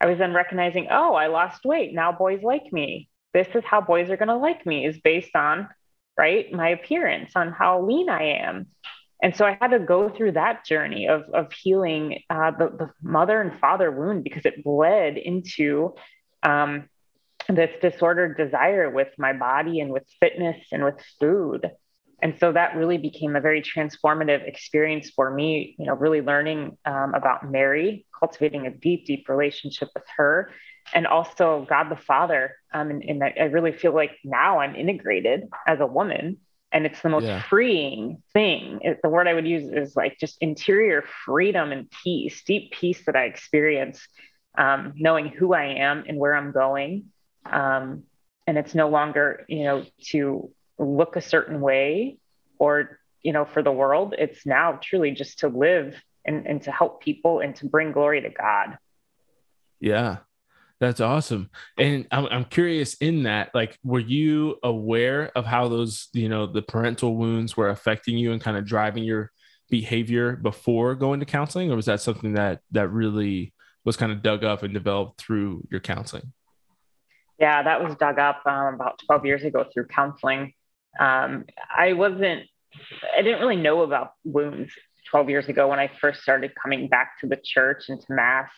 I 0.02 0.08
was 0.08 0.18
then 0.18 0.34
recognizing, 0.34 0.88
oh, 0.92 1.14
I 1.14 1.28
lost 1.28 1.64
weight. 1.64 1.94
Now 1.94 2.12
boys 2.12 2.42
like 2.44 2.74
me. 2.74 3.08
This 3.34 3.48
is 3.56 3.64
how 3.64 3.80
boys 3.80 4.10
are 4.10 4.18
going 4.18 4.28
to 4.28 4.36
like 4.36 4.66
me 4.66 4.86
is 4.86 5.00
based 5.00 5.34
on 5.34 5.70
right 6.18 6.52
my 6.52 6.70
appearance, 6.70 7.32
on 7.38 7.54
how 7.54 7.82
lean 7.82 8.10
I 8.10 8.24
am. 8.44 8.68
And 9.24 9.34
so 9.34 9.46
I 9.46 9.58
had 9.62 9.72
to 9.72 9.80
go 9.80 10.10
through 10.10 10.34
that 10.34 10.66
journey 10.66 11.08
of, 11.08 11.30
of 11.34 11.54
healing 11.54 12.24
uh, 12.30 12.52
the, 12.52 12.68
the 12.80 12.90
mother 13.02 13.40
and 13.40 13.58
father 13.62 13.90
wound 13.92 14.26
because 14.26 14.46
it 14.46 14.62
bled 14.64 15.16
into 15.18 15.94
um, 16.44 16.90
this 17.56 17.72
disordered 17.82 18.38
desire 18.38 18.90
with 18.90 19.10
my 19.18 19.34
body 19.34 19.80
and 19.80 19.92
with 19.92 20.04
fitness 20.20 20.58
and 20.72 20.84
with 20.84 20.96
food. 21.20 21.72
And 22.22 22.36
so 22.40 22.52
that 22.52 22.76
really 22.76 22.98
became 22.98 23.36
a 23.36 23.42
very 23.42 23.62
transformative 23.62 24.48
experience 24.48 25.10
for 25.10 25.32
me, 25.32 25.76
you 25.80 25.88
know, 25.88 25.96
really 25.96 26.22
learning 26.22 26.78
um, 26.86 27.14
about 27.16 27.50
Mary, 27.50 28.06
cultivating 28.18 28.68
a 28.68 28.72
deep, 28.72 29.06
deep 29.06 29.28
relationship 29.28 29.90
with 29.96 30.04
her, 30.18 30.52
and 30.94 31.08
also 31.08 31.66
God 31.68 31.90
the 31.90 31.96
Father. 31.96 32.56
Um, 32.74 32.92
and, 32.92 33.04
and 33.04 33.24
I 33.24 33.46
really 33.46 33.72
feel 33.72 33.94
like 33.94 34.12
now 34.24 34.60
I'm 34.60 34.76
integrated 34.76 35.50
as 35.68 35.80
a 35.80 35.88
woman. 35.88 36.38
And 36.72 36.86
it's 36.86 37.02
the 37.02 37.10
most 37.10 37.26
yeah. 37.26 37.42
freeing 37.42 38.22
thing. 38.34 38.80
It, 38.82 39.00
the 39.04 39.10
word 39.10 39.28
I 39.28 39.34
would 39.34 39.48
use 39.48 39.70
is 39.72 39.96
like 39.96 40.18
just 40.20 40.38
interior 40.42 41.04
freedom 41.26 41.72
and 41.72 41.92
peace, 42.04 42.44
deep 42.46 42.72
peace 42.72 43.04
that 43.08 43.16
I 43.16 43.24
experience, 43.24 44.00
um, 44.58 44.94
knowing 44.96 45.28
who 45.28 45.54
I 45.54 45.66
am 45.66 46.06
and 46.08 46.18
where 46.18 46.36
I'm 46.36 46.52
going 46.52 47.06
um, 47.46 48.04
and 48.48 48.58
it's 48.58 48.76
no 48.76 48.90
longer, 48.90 49.46
you 49.48 49.64
know, 49.64 49.86
to 50.08 50.52
look 50.78 51.16
a 51.16 51.22
certain 51.22 51.62
way 51.62 52.18
or, 52.58 53.00
you 53.22 53.34
know, 53.34 53.46
for 53.46 53.62
the 53.62 53.72
world. 53.72 54.16
It's 54.18 54.46
now 54.46 54.80
truly 54.82 55.12
just 55.12 55.40
to 55.40 55.48
live 55.48 55.96
and, 56.26 56.46
and 56.48 56.62
to 56.64 56.72
help 56.72 57.02
people 57.02 57.40
and 57.40 57.56
to 57.58 57.68
bring 57.68 57.92
glory 57.92 58.22
to 58.22 58.30
God. 58.30 58.78
Yeah. 59.80 60.18
That's 60.80 61.00
awesome. 61.00 61.52
And 61.78 62.08
I'm, 62.12 62.26
I'm 62.26 62.46
curious 62.46 62.96
in 62.96 63.24
that, 63.24 63.54
like, 63.54 63.78
were 63.84 64.00
you 64.00 64.58
aware 64.64 65.32
of 65.36 65.46
how 65.46 65.68
those, 65.68 66.08
you 66.12 66.28
know, 66.28 66.48
the 66.48 66.64
parental 66.64 67.16
wounds 67.16 67.56
were 67.56 67.70
affecting 67.70 68.18
you 68.18 68.32
and 68.32 68.42
kind 68.42 68.58
of 68.58 68.66
driving 68.66 69.04
your 69.04 69.32
behavior 69.70 70.36
before 70.36 70.96
going 70.96 71.20
to 71.20 71.26
counseling? 71.28 71.72
Or 71.72 71.76
was 71.76 71.86
that 71.86 72.02
something 72.02 72.34
that, 72.34 72.62
that 72.72 72.88
really 72.88 73.54
was 73.86 73.96
kind 73.96 74.12
of 74.12 74.24
dug 74.24 74.44
up 74.44 74.64
and 74.64 74.74
developed 74.74 75.22
through 75.22 75.68
your 75.70 75.82
counseling? 75.82 76.34
Yeah, 77.42 77.64
that 77.64 77.84
was 77.84 77.96
dug 77.96 78.20
up 78.20 78.44
um, 78.46 78.76
about 78.76 79.02
12 79.08 79.26
years 79.26 79.44
ago 79.44 79.66
through 79.74 79.88
counseling. 79.88 80.54
Um, 81.00 81.46
I 81.76 81.94
wasn't, 81.94 82.44
I 83.18 83.24
didn't 83.24 83.40
really 83.40 83.56
know 83.56 83.82
about 83.82 84.12
wounds 84.24 84.72
12 85.10 85.30
years 85.32 85.50
ago 85.50 85.68
when 85.68 85.80
I 85.80 85.90
first 86.00 86.22
started 86.22 86.52
coming 86.62 86.88
back 86.88 87.20
to 87.22 87.28
the 87.28 87.38
church 87.44 87.86
and 87.90 88.00
to 88.00 88.14
Mass. 88.14 88.52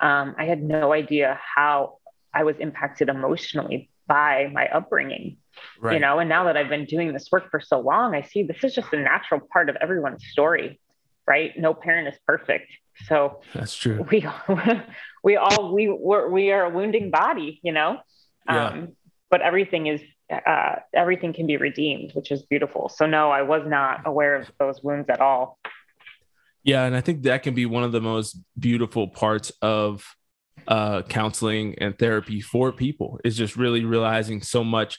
Um, 0.00 0.34
I 0.38 0.44
had 0.44 0.62
no 0.62 0.92
idea 0.92 1.40
how 1.56 1.96
I 2.34 2.44
was 2.44 2.56
impacted 2.58 3.08
emotionally 3.08 3.88
by 4.06 4.50
my 4.52 4.68
upbringing. 4.68 5.38
Right. 5.80 5.94
You 5.94 6.00
know, 6.00 6.18
and 6.18 6.28
now 6.28 6.44
that 6.44 6.58
I've 6.58 6.68
been 6.68 6.84
doing 6.84 7.14
this 7.14 7.28
work 7.32 7.50
for 7.50 7.58
so 7.60 7.80
long, 7.80 8.14
I 8.14 8.20
see 8.20 8.42
this 8.42 8.62
is 8.62 8.74
just 8.74 8.92
a 8.92 8.98
natural 8.98 9.40
part 9.50 9.70
of 9.70 9.76
everyone's 9.76 10.26
story, 10.30 10.78
right? 11.26 11.52
No 11.56 11.72
parent 11.72 12.06
is 12.08 12.20
perfect. 12.26 12.70
So 13.06 13.40
that's 13.54 13.74
true. 13.74 14.06
We 14.10 14.26
we 15.24 15.36
all 15.36 15.74
we 15.74 15.88
we're, 15.88 16.28
we 16.28 16.50
are 16.52 16.66
a 16.66 16.70
wounding 16.70 17.10
body, 17.10 17.60
you 17.62 17.72
know. 17.72 17.98
Yeah. 18.54 18.66
Um, 18.68 18.96
but 19.30 19.42
everything 19.42 19.86
is 19.86 20.00
uh, 20.30 20.76
everything 20.94 21.32
can 21.32 21.46
be 21.46 21.56
redeemed, 21.56 22.12
which 22.14 22.30
is 22.30 22.42
beautiful. 22.42 22.88
So 22.88 23.06
no, 23.06 23.30
I 23.30 23.42
was 23.42 23.62
not 23.66 24.02
aware 24.06 24.36
of 24.36 24.50
those 24.58 24.82
wounds 24.82 25.08
at 25.08 25.20
all. 25.20 25.58
Yeah, 26.62 26.84
and 26.84 26.94
I 26.94 27.00
think 27.00 27.22
that 27.22 27.42
can 27.42 27.54
be 27.54 27.66
one 27.66 27.84
of 27.84 27.92
the 27.92 28.00
most 28.00 28.38
beautiful 28.58 29.08
parts 29.08 29.50
of 29.62 30.04
uh, 30.68 31.02
counseling 31.02 31.76
and 31.78 31.98
therapy 31.98 32.40
for 32.40 32.70
people 32.70 33.18
is 33.24 33.36
just 33.36 33.56
really 33.56 33.84
realizing 33.84 34.42
so 34.42 34.62
much. 34.62 34.98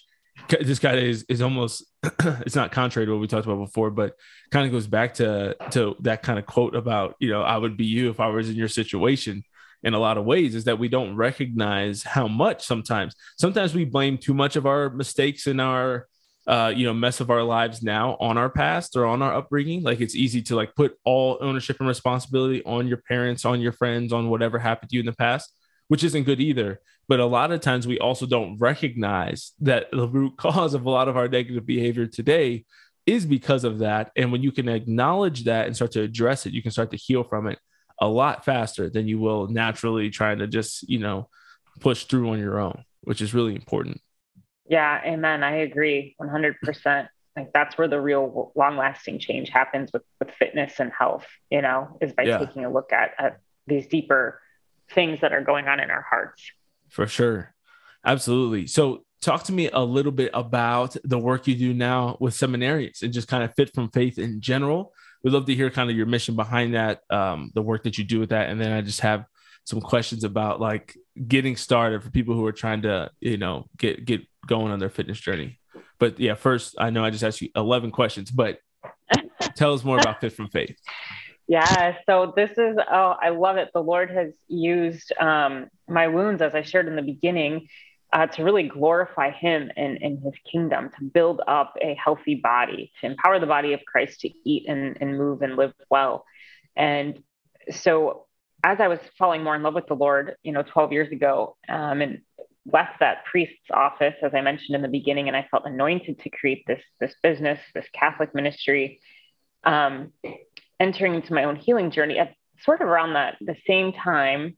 This 0.50 0.80
guy 0.80 0.96
is 0.96 1.24
is 1.30 1.42
almost 1.42 1.86
it's 2.24 2.56
not 2.56 2.72
contrary 2.72 3.06
to 3.06 3.12
what 3.12 3.22
we 3.22 3.28
talked 3.28 3.46
about 3.46 3.64
before, 3.64 3.92
but 3.92 4.16
kind 4.50 4.66
of 4.66 4.72
goes 4.72 4.88
back 4.88 5.16
to 5.16 5.56
to 5.72 5.96
that 6.02 6.24
kind 6.24 6.40
of 6.40 6.46
quote 6.46 6.76
about 6.76 7.16
you 7.20 7.30
know 7.30 7.42
I 7.42 7.58
would 7.58 7.78
be 7.78 7.86
you 7.86 8.10
if 8.10 8.20
I 8.20 8.28
was 8.28 8.50
in 8.50 8.56
your 8.56 8.70
situation 8.70 9.44
in 9.84 9.94
a 9.94 10.00
lot 10.00 10.18
of 10.18 10.26
ways 10.26 10.56
is 10.56 10.66
that 10.66 10.80
we 10.80 10.88
don't 10.88 11.16
recognize 11.16 12.04
how 12.04 12.28
much 12.28 12.64
sometimes 12.66 13.16
sometimes 13.38 13.74
we 13.74 13.86
blame 13.86 14.18
too 14.18 14.34
much 14.34 14.56
of 14.56 14.66
our 14.66 14.90
mistakes 14.90 15.48
in 15.48 15.60
our 15.60 16.08
uh, 16.48 16.74
you 16.76 16.86
know 16.86 16.94
mess 16.94 17.20
of 17.20 17.30
our 17.30 17.44
lives 17.44 17.84
now 17.84 18.18
on 18.20 18.38
our 18.38 18.50
past 18.50 18.96
or 18.96 19.06
on 19.06 19.22
our 19.22 19.34
upbringing. 19.34 19.84
Like 19.84 20.02
it's 20.02 20.16
easy 20.16 20.42
to 20.44 20.56
like 20.56 20.76
put 20.76 20.96
all 21.06 21.38
ownership 21.42 21.78
and 21.80 21.88
responsibility 21.88 22.64
on 22.66 22.88
your 22.88 22.98
parents 22.98 23.46
on 23.46 23.62
your 23.62 23.74
friends 23.74 24.12
on 24.12 24.30
whatever 24.30 24.58
happened 24.58 24.90
to 24.90 24.96
you 24.96 25.02
in 25.02 25.06
the 25.06 25.14
past 25.14 25.54
which 25.92 26.06
isn't 26.06 26.24
good 26.24 26.40
either. 26.40 26.80
But 27.10 27.20
a 27.20 27.26
lot 27.26 27.52
of 27.52 27.60
times 27.60 27.86
we 27.86 28.00
also 28.00 28.26
don't 28.26 28.58
recognize 28.58 29.52
that 29.60 29.88
the 29.92 30.08
root 30.08 30.38
cause 30.38 30.74
of 30.74 30.86
a 30.86 30.90
lot 30.90 31.10
of 31.10 31.18
our 31.18 31.28
negative 31.28 31.66
behavior 31.66 32.08
today 32.08 32.64
is 33.06 33.26
because 33.26 33.66
of 33.66 33.80
that. 33.80 34.10
And 34.16 34.32
when 34.32 34.42
you 34.42 34.54
can 34.54 34.70
acknowledge 34.70 35.44
that 35.44 35.66
and 35.66 35.76
start 35.76 35.92
to 35.92 36.02
address 36.02 36.46
it 36.46 36.54
you 36.54 36.62
can 36.62 36.72
start 36.72 36.92
to 36.92 36.98
heal 36.98 37.26
from 37.26 37.48
it 37.48 37.60
a 38.02 38.08
lot 38.08 38.44
faster 38.44 38.90
than 38.90 39.08
you 39.08 39.20
will 39.20 39.48
naturally 39.48 40.10
trying 40.10 40.40
to 40.40 40.48
just, 40.48 40.90
you 40.90 40.98
know, 40.98 41.30
push 41.80 42.06
through 42.06 42.30
on 42.32 42.40
your 42.40 42.60
own, 42.60 42.84
which 43.02 43.22
is 43.22 43.34
really 43.34 43.56
important. 43.56 44.02
Yeah, 44.68 45.00
amen. 45.06 45.44
I 45.44 45.58
agree 45.58 46.16
100%. 46.20 47.08
Like 47.38 47.54
that's 47.54 47.78
where 47.78 47.88
the 47.88 48.02
real 48.02 48.52
long 48.56 48.76
lasting 48.76 49.20
change 49.20 49.50
happens 49.50 49.92
with, 49.94 50.02
with 50.20 50.32
fitness 50.32 50.80
and 50.80 50.92
health, 50.92 51.26
you 51.50 51.62
know, 51.62 51.98
is 52.02 52.12
by 52.12 52.24
yeah. 52.24 52.40
taking 52.40 52.66
a 52.66 52.72
look 52.72 52.92
at, 52.92 53.12
at 53.18 53.40
these 53.68 53.88
deeper 53.88 54.42
things 54.90 55.22
that 55.22 55.32
are 55.32 55.44
going 55.44 55.68
on 55.68 55.80
in 55.80 55.92
our 55.92 56.02
hearts. 56.02 56.44
For 56.90 57.08
sure. 57.08 57.54
Absolutely. 58.06 58.68
So, 58.68 59.06
talk 59.22 59.44
to 59.44 59.54
me 59.54 59.70
a 59.72 59.80
little 59.80 60.12
bit 60.12 60.32
about 60.34 60.98
the 61.04 61.20
work 61.20 61.48
you 61.48 61.56
do 61.56 61.74
now 61.76 62.18
with 62.20 62.34
seminarians 62.34 63.04
and 63.04 63.14
just 63.14 63.28
kind 63.28 63.44
of 63.44 63.54
fit 63.56 63.72
from 63.74 63.92
faith 63.92 64.18
in 64.18 64.42
general 64.42 64.92
we'd 65.24 65.34
love 65.34 65.46
to 65.46 65.56
hear 65.56 65.70
kind 65.70 65.90
of 65.90 65.96
your 65.96 66.06
mission 66.06 66.36
behind 66.36 66.74
that, 66.74 67.02
um, 67.10 67.52
the 67.54 67.62
work 67.62 67.84
that 67.84 67.98
you 67.98 68.04
do 68.04 68.20
with 68.20 68.30
that, 68.30 68.50
and 68.50 68.60
then 68.60 68.72
I 68.72 68.82
just 68.82 69.02
have 69.02 69.26
some 69.64 69.82
questions 69.82 70.24
about 70.24 70.60
like 70.60 70.98
getting 71.28 71.56
started 71.56 72.04
for 72.04 72.10
people 72.10 72.36
who 72.36 72.46
are 72.46 72.52
trying 72.52 72.82
to, 72.84 73.12
you 73.20 73.38
know, 73.38 73.66
get 73.78 74.06
get 74.06 74.22
going 74.48 74.72
on 74.72 74.80
their 74.80 74.90
fitness 74.90 75.20
journey. 75.20 75.60
But 76.00 76.20
yeah, 76.20 76.34
first, 76.34 76.76
I 76.80 76.90
know 76.90 77.06
I 77.06 77.10
just 77.10 77.24
asked 77.24 77.42
you 77.42 77.50
eleven 77.56 77.92
questions, 77.92 78.32
but 78.32 78.60
tell 79.56 79.74
us 79.74 79.84
more 79.84 80.00
about 80.00 80.22
Fit 80.22 80.34
from 80.34 80.50
Faith. 80.50 80.76
Yeah. 81.48 81.98
So 82.06 82.32
this 82.34 82.52
is, 82.52 82.78
oh, 82.90 83.16
I 83.22 83.28
love 83.30 83.58
it. 83.58 83.72
The 83.74 83.84
Lord 83.84 84.10
has 84.12 84.32
used 84.48 85.12
um, 85.20 85.68
my 85.86 86.08
wounds, 86.08 86.42
as 86.42 86.56
I 86.56 86.62
shared 86.62 86.88
in 86.88 86.96
the 86.96 87.02
beginning, 87.02 87.68
uh, 88.14 88.28
to 88.28 88.44
really 88.44 88.64
glorify 88.64 89.32
Him 89.32 89.72
and, 89.76 89.98
His 90.24 90.34
kingdom, 90.52 90.90
to 90.98 91.06
build 91.06 91.42
up 91.48 91.76
a 91.82 91.96
healthy 91.96 92.36
body, 92.36 92.92
to 93.00 93.08
empower 93.08 93.40
the 93.40 93.46
body 93.46 93.74
of 93.74 93.82
Christ 93.86 94.22
to 94.22 94.30
eat 94.46 94.68
and, 94.68 94.98
and 95.00 95.18
move 95.18 95.42
and 95.42 95.56
live 95.56 95.74
well. 95.90 96.26
And 96.76 97.24
so, 97.70 98.26
as 98.64 98.80
I 98.80 98.88
was 98.88 99.00
falling 99.18 99.44
more 99.44 99.56
in 99.56 99.64
love 99.64 99.74
with 99.74 99.88
the 99.88 99.96
Lord, 99.96 100.36
you 100.44 100.52
know, 100.52 100.64
12 100.64 100.92
years 100.92 101.12
ago, 101.12 101.56
um, 101.68 102.02
and 102.02 102.22
left 102.72 103.00
that 103.00 103.26
priest's 103.26 103.72
office, 103.74 104.14
as 104.22 104.34
I 104.36 104.42
mentioned 104.42 104.76
in 104.76 104.82
the 104.82 104.88
beginning, 104.88 105.28
and 105.28 105.36
I 105.36 105.48
felt 105.50 105.66
anointed 105.66 106.20
to 106.20 106.30
create 106.30 106.64
this 106.68 106.82
this 107.00 107.16
business, 107.24 107.60
this 107.74 107.88
Catholic 107.94 108.36
ministry. 108.36 109.00
Um, 109.64 110.12
entering 110.80 111.14
into 111.14 111.34
my 111.34 111.44
own 111.44 111.56
healing 111.56 111.92
journey 111.92 112.18
at 112.18 112.34
sort 112.64 112.82
of 112.82 112.88
around 112.88 113.14
that 113.14 113.38
the 113.40 113.56
same 113.68 113.94
time 113.94 114.58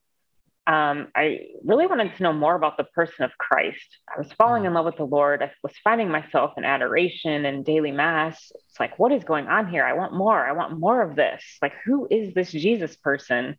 um, 0.65 1.09
I 1.13 1.39
really 1.65 1.87
wanted 1.87 2.15
to 2.15 2.23
know 2.23 2.31
more 2.31 2.55
about 2.55 2.77
the 2.77 2.85
person 2.85 3.25
of 3.25 3.37
Christ. 3.37 3.85
I 4.07 4.17
was 4.17 4.31
falling 4.33 4.63
in 4.63 4.73
love 4.73 4.85
with 4.85 4.95
the 4.95 5.05
Lord. 5.05 5.43
I 5.43 5.51
was 5.61 5.73
finding 5.83 6.09
myself 6.09 6.53
in 6.55 6.63
adoration 6.63 7.45
and 7.45 7.65
daily 7.65 7.91
mass. 7.91 8.51
It's 8.69 8.79
like, 8.79 8.97
what 8.97 9.11
is 9.11 9.25
going 9.25 9.47
on 9.47 9.67
here? 9.67 9.83
I 9.83 9.93
want 9.93 10.13
more. 10.13 10.45
I 10.45 10.53
want 10.53 10.79
more 10.79 11.01
of 11.01 11.17
this. 11.17 11.43
Like, 11.61 11.73
who 11.85 12.07
is 12.09 12.33
this 12.33 12.51
Jesus 12.51 12.95
person? 12.95 13.57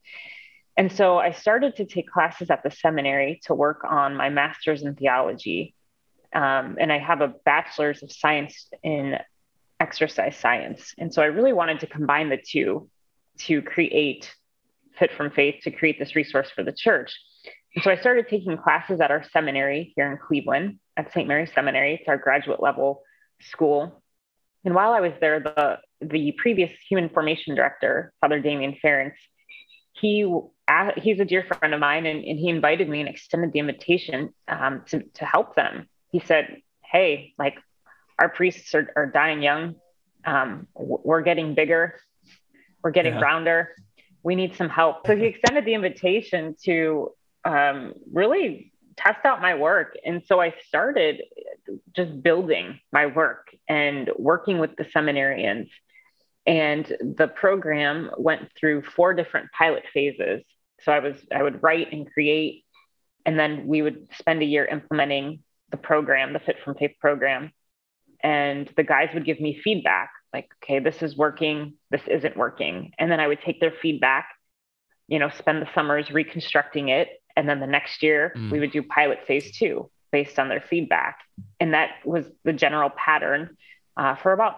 And 0.79 0.91
so 0.91 1.19
I 1.19 1.33
started 1.33 1.77
to 1.77 1.85
take 1.85 2.09
classes 2.09 2.49
at 2.49 2.63
the 2.63 2.71
seminary 2.71 3.41
to 3.45 3.55
work 3.55 3.85
on 3.85 4.17
my 4.17 4.31
master's 4.31 4.83
in 4.83 4.95
theology. 4.95 5.75
Um, 6.35 6.79
and 6.81 6.91
I 6.91 6.99
have 6.99 7.21
a 7.21 7.35
bachelor's 7.45 8.03
of 8.03 8.11
science 8.11 8.69
in 8.83 9.19
exercise 9.79 10.37
science. 10.37 10.95
And 10.97 11.13
so 11.13 11.21
I 11.21 11.27
really 11.27 11.53
wanted 11.53 11.81
to 11.81 11.87
combine 11.87 12.31
the 12.31 12.39
two 12.39 12.89
to 13.41 13.61
create 13.61 14.35
Fit 14.99 15.11
from 15.17 15.31
Faith, 15.31 15.63
to 15.65 15.71
create 15.71 15.99
this 15.99 16.15
resource 16.15 16.51
for 16.55 16.63
the 16.63 16.73
church. 16.73 17.13
And 17.75 17.83
so 17.83 17.91
I 17.91 17.97
started 17.97 18.29
taking 18.29 18.57
classes 18.57 19.01
at 19.01 19.11
our 19.11 19.25
seminary 19.33 19.93
here 19.97 20.11
in 20.11 20.19
Cleveland 20.19 20.79
at 20.97 21.13
St. 21.13 21.27
Mary's 21.27 21.51
Seminary. 21.55 21.95
It's 21.95 22.09
our 22.09 22.17
graduate 22.17 22.63
level 22.63 23.03
school. 23.41 24.03
And 24.65 24.75
while 24.75 24.93
I 24.93 25.01
was 25.01 25.13
there, 25.21 25.41
the, 25.41 25.79
the 26.01 26.33
previous 26.39 26.71
human 26.89 27.09
formation 27.09 27.55
director, 27.55 28.13
Father 28.21 28.41
Damian 28.41 28.77
Ference, 28.83 29.15
he 29.93 30.27
he's 30.97 31.21
a 31.21 31.25
dear 31.25 31.45
friend 31.45 31.75
of 31.75 31.81
mine, 31.81 32.07
and, 32.07 32.25
and 32.25 32.39
he 32.39 32.49
invited 32.49 32.89
me 32.89 33.01
and 33.01 33.09
extended 33.09 33.53
the 33.53 33.59
invitation 33.59 34.33
um, 34.49 34.83
to, 34.87 35.03
to 35.15 35.25
help 35.25 35.55
them. 35.55 35.89
He 36.11 36.21
said, 36.21 36.63
Hey, 36.83 37.35
like 37.39 37.59
our 38.19 38.29
priests 38.29 38.75
are, 38.75 38.91
are 38.97 39.07
dying 39.07 39.43
young. 39.43 39.77
Um, 40.25 40.69
we're 40.75 41.23
getting 41.23 41.55
bigger. 41.55 42.01
We're 42.83 42.93
getting 42.93 43.15
yeah. 43.15 43.21
rounder. 43.21 43.71
We 44.25 44.35
need 44.35 44.57
some 44.57 44.69
help. 44.69 45.07
So 45.07 45.17
he 45.17 45.27
extended 45.27 45.65
the 45.65 45.75
invitation 45.75 46.57
to 46.65 47.13
um, 47.45 47.95
really 48.13 48.73
test 48.97 49.25
out 49.25 49.41
my 49.41 49.55
work. 49.55 49.97
And 50.05 50.23
so 50.27 50.41
I 50.41 50.55
started 50.67 51.23
just 51.95 52.23
building 52.23 52.81
my 52.93 53.07
work 53.07 53.49
and 53.69 54.11
working 54.19 54.59
with 54.59 54.75
the 54.77 54.85
seminarians. 54.85 55.69
And 56.47 56.85
the 57.01 57.29
program 57.29 58.11
went 58.19 58.51
through 58.59 58.83
four 58.83 59.15
different 59.15 59.51
pilot 59.53 59.85
phases. 59.93 60.43
So 60.81 60.93
I 60.93 60.99
was 60.99 61.17
I 61.35 61.43
would 61.43 61.63
write 61.63 61.93
and 61.93 62.11
create, 62.11 62.65
and 63.25 63.39
then 63.39 63.67
we 63.67 63.81
would 63.81 64.09
spend 64.19 64.43
a 64.43 64.45
year 64.45 64.65
implementing 64.65 65.43
the 65.71 65.77
program, 65.77 66.33
the 66.33 66.41
Fit 66.41 66.57
from 66.65 66.75
Faith 66.75 66.97
program 67.01 67.53
and 68.25 68.71
the 68.77 68.83
guys 68.83 69.11
would 69.13 69.27
give 69.27 69.39
me 69.39 69.61
feedback 69.63 70.11
like 70.35 70.51
okay 70.63 70.81
this 70.81 71.03
is 71.03 71.17
working 71.17 71.75
this 71.91 72.03
isn't 72.09 72.37
working. 72.37 72.93
And 72.99 73.11
then 73.11 73.21
i 73.21 73.27
would 73.27 73.41
take 73.41 73.61
their 73.61 73.73
feedback 73.83 74.29
you 75.09 75.19
know 75.19 75.31
spend 75.31 75.63
the 75.63 75.69
summers 75.75 76.11
reconstructing 76.11 76.89
it. 76.89 77.09
And 77.37 77.49
then 77.49 77.61
the 77.61 77.67
next 77.67 78.03
year 78.03 78.33
mm. 78.37 78.51
we 78.51 78.61
would 78.61 78.73
do 78.73 78.83
pilot 78.83 79.21
phase 79.27 79.57
two 79.57 79.91
based 80.13 80.39
on 80.39 80.49
their 80.49 80.61
feedback. 80.61 81.19
And 81.59 81.75
that 81.75 81.91
was 82.05 82.27
the 82.45 82.53
general 82.53 82.91
pattern 82.91 83.57
uh, 83.97 84.15
for 84.17 84.33
about 84.33 84.57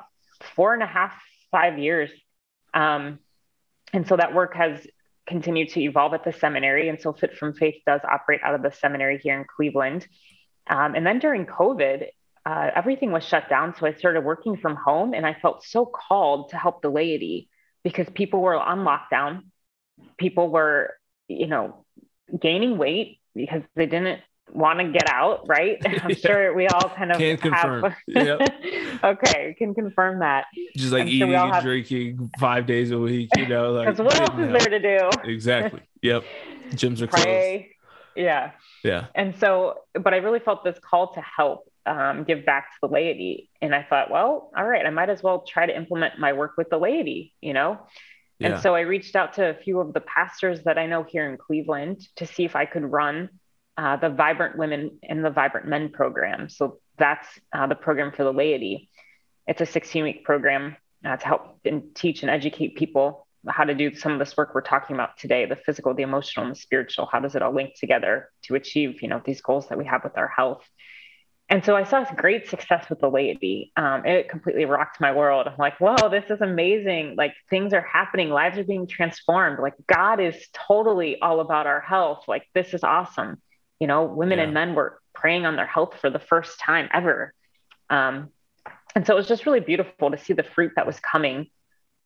four 0.54 0.74
and 0.74 0.82
a 0.82 0.86
half 0.86 1.12
five 1.50 1.78
years. 1.78 2.10
Um, 2.74 3.20
and 3.92 4.06
so 4.06 4.16
that 4.16 4.34
work 4.34 4.54
has 4.54 4.86
continued 5.26 5.70
to 5.70 5.80
evolve 5.80 6.12
at 6.14 6.24
the 6.24 6.32
seminary. 6.32 6.88
And 6.88 7.00
so 7.00 7.12
fit 7.12 7.36
from 7.36 7.54
faith 7.54 7.76
does 7.86 8.00
operate 8.04 8.40
out 8.44 8.54
of 8.54 8.62
the 8.62 8.70
seminary 8.70 9.18
here 9.22 9.38
in 9.38 9.46
cleveland. 9.56 10.06
Um, 10.68 10.94
and 10.94 11.06
then 11.06 11.18
during 11.18 11.46
covid 11.46 12.06
uh, 12.46 12.70
everything 12.76 13.10
was 13.10 13.24
shut 13.24 13.48
down. 13.50 13.74
So 13.76 13.86
I 13.86 13.92
started 13.94 14.20
working 14.20 14.56
from 14.56 14.76
home 14.76 15.14
and 15.14 15.26
I 15.26 15.34
felt 15.34 15.64
so 15.64 15.84
called 15.84 16.50
to 16.50 16.56
help 16.56 16.80
the 16.80 16.88
laity 16.88 17.48
because 17.82 18.06
people 18.14 18.40
were 18.40 18.54
on 18.54 18.84
lockdown. 18.84 19.40
People 20.16 20.48
were, 20.48 20.94
you 21.26 21.48
know, 21.48 21.84
gaining 22.40 22.78
weight 22.78 23.18
because 23.34 23.62
they 23.74 23.86
didn't 23.86 24.20
want 24.52 24.78
to 24.78 24.92
get 24.92 25.10
out, 25.10 25.48
right? 25.48 25.78
I'm 25.84 26.10
yeah. 26.10 26.16
sure 26.16 26.54
we 26.54 26.68
all 26.68 26.88
kind 26.88 27.10
of 27.10 27.18
can 27.18 27.36
confirm. 27.36 27.92
yep. 28.06 28.40
okay, 29.02 29.56
can 29.58 29.74
confirm 29.74 30.20
that. 30.20 30.44
Just 30.76 30.92
like 30.92 31.02
I'm 31.02 31.08
eating 31.08 31.30
sure 31.30 31.36
and 31.36 31.52
have... 31.52 31.64
drinking 31.64 32.30
five 32.38 32.64
days 32.64 32.92
a 32.92 32.98
week, 32.98 33.28
you 33.36 33.48
know, 33.48 33.72
like 33.72 33.98
what 33.98 34.20
else 34.20 34.38
is 34.38 34.52
there 34.52 34.78
to 34.78 34.78
do? 34.78 35.10
Exactly. 35.24 35.80
Yep. 36.02 36.22
Gyms 36.70 37.00
are 37.00 37.08
Pray. 37.08 37.74
closed. 38.14 38.24
Yeah. 38.24 38.52
Yeah. 38.84 39.06
And 39.16 39.34
so, 39.34 39.80
but 39.94 40.14
I 40.14 40.18
really 40.18 40.38
felt 40.38 40.62
this 40.62 40.78
call 40.78 41.12
to 41.14 41.20
help 41.20 41.68
um, 41.86 42.24
give 42.24 42.44
back 42.44 42.72
to 42.72 42.78
the 42.82 42.92
laity. 42.92 43.50
And 43.62 43.74
I 43.74 43.82
thought, 43.82 44.10
well, 44.10 44.50
all 44.56 44.64
right, 44.64 44.84
I 44.84 44.90
might 44.90 45.10
as 45.10 45.22
well 45.22 45.44
try 45.46 45.66
to 45.66 45.76
implement 45.76 46.18
my 46.18 46.32
work 46.32 46.52
with 46.56 46.70
the 46.70 46.78
laity, 46.78 47.34
you 47.40 47.52
know? 47.52 47.78
Yeah. 48.38 48.48
And 48.48 48.62
so 48.62 48.74
I 48.74 48.80
reached 48.80 49.16
out 49.16 49.34
to 49.34 49.50
a 49.50 49.54
few 49.54 49.80
of 49.80 49.94
the 49.94 50.00
pastors 50.00 50.62
that 50.64 50.78
I 50.78 50.86
know 50.86 51.04
here 51.04 51.30
in 51.30 51.38
Cleveland 51.38 52.06
to 52.16 52.26
see 52.26 52.44
if 52.44 52.54
I 52.54 52.66
could 52.66 52.84
run 52.84 53.30
uh, 53.78 53.96
the 53.96 54.10
Vibrant 54.10 54.58
Women 54.58 54.98
and 55.02 55.24
the 55.24 55.30
Vibrant 55.30 55.66
Men 55.66 55.90
program. 55.90 56.48
So 56.48 56.78
that's 56.98 57.26
uh, 57.52 57.66
the 57.66 57.74
program 57.74 58.12
for 58.12 58.24
the 58.24 58.32
laity. 58.32 58.90
It's 59.46 59.60
a 59.60 59.66
16 59.66 60.02
week 60.02 60.24
program 60.24 60.76
uh, 61.04 61.16
to 61.16 61.26
help 61.26 61.60
and 61.64 61.94
teach 61.94 62.22
and 62.22 62.30
educate 62.30 62.76
people 62.76 63.26
how 63.48 63.64
to 63.64 63.74
do 63.74 63.94
some 63.94 64.12
of 64.12 64.18
this 64.18 64.36
work 64.36 64.54
we're 64.54 64.60
talking 64.60 64.96
about 64.96 65.16
today 65.18 65.46
the 65.46 65.56
physical 65.56 65.94
the 65.94 66.02
emotional 66.02 66.46
and 66.46 66.54
the 66.54 66.58
spiritual 66.58 67.08
how 67.10 67.20
does 67.20 67.34
it 67.34 67.42
all 67.42 67.54
link 67.54 67.74
together 67.78 68.30
to 68.42 68.54
achieve 68.54 69.02
you 69.02 69.08
know 69.08 69.22
these 69.24 69.40
goals 69.40 69.68
that 69.68 69.78
we 69.78 69.84
have 69.84 70.02
with 70.02 70.16
our 70.18 70.28
health 70.28 70.64
and 71.48 71.64
so 71.64 71.76
I 71.76 71.84
saw 71.84 72.04
great 72.16 72.48
success 72.48 72.90
with 72.90 73.00
the 73.00 73.08
laity. 73.08 73.72
Um, 73.76 74.04
it 74.04 74.28
completely 74.28 74.64
rocked 74.64 75.00
my 75.00 75.12
world. 75.12 75.46
I'm 75.46 75.54
like, 75.58 75.78
whoa, 75.78 76.08
this 76.08 76.24
is 76.28 76.40
amazing. 76.40 77.14
Like 77.16 77.34
things 77.48 77.72
are 77.72 77.82
happening, 77.82 78.30
lives 78.30 78.58
are 78.58 78.64
being 78.64 78.88
transformed. 78.88 79.60
Like 79.60 79.74
God 79.86 80.18
is 80.18 80.34
totally 80.52 81.20
all 81.20 81.38
about 81.38 81.68
our 81.68 81.80
health. 81.80 82.24
Like 82.26 82.48
this 82.52 82.74
is 82.74 82.82
awesome. 82.82 83.40
You 83.78 83.86
know, 83.86 84.04
women 84.04 84.38
yeah. 84.38 84.44
and 84.44 84.54
men 84.54 84.74
were 84.74 85.00
praying 85.14 85.46
on 85.46 85.54
their 85.54 85.66
health 85.66 85.94
for 86.00 86.10
the 86.10 86.18
first 86.18 86.58
time 86.58 86.88
ever. 86.92 87.32
Um, 87.90 88.30
and 88.96 89.06
so 89.06 89.14
it 89.14 89.16
was 89.16 89.28
just 89.28 89.46
really 89.46 89.60
beautiful 89.60 90.10
to 90.10 90.18
see 90.18 90.32
the 90.32 90.42
fruit 90.42 90.72
that 90.74 90.86
was 90.86 90.98
coming 90.98 91.46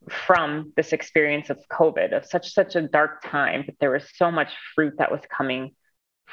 from 0.09 0.73
this 0.77 0.93
experience 0.93 1.49
of 1.49 1.59
COVID, 1.71 2.15
of 2.15 2.27
such 2.27 2.53
such 2.53 2.75
a 2.75 2.83
dark 2.83 3.23
time, 3.23 3.63
but 3.65 3.77
there 3.81 3.91
was 3.91 4.05
so 4.17 4.31
much 4.31 4.53
fruit 4.75 4.95
that 4.99 5.13
was 5.13 5.21
coming 5.35 5.75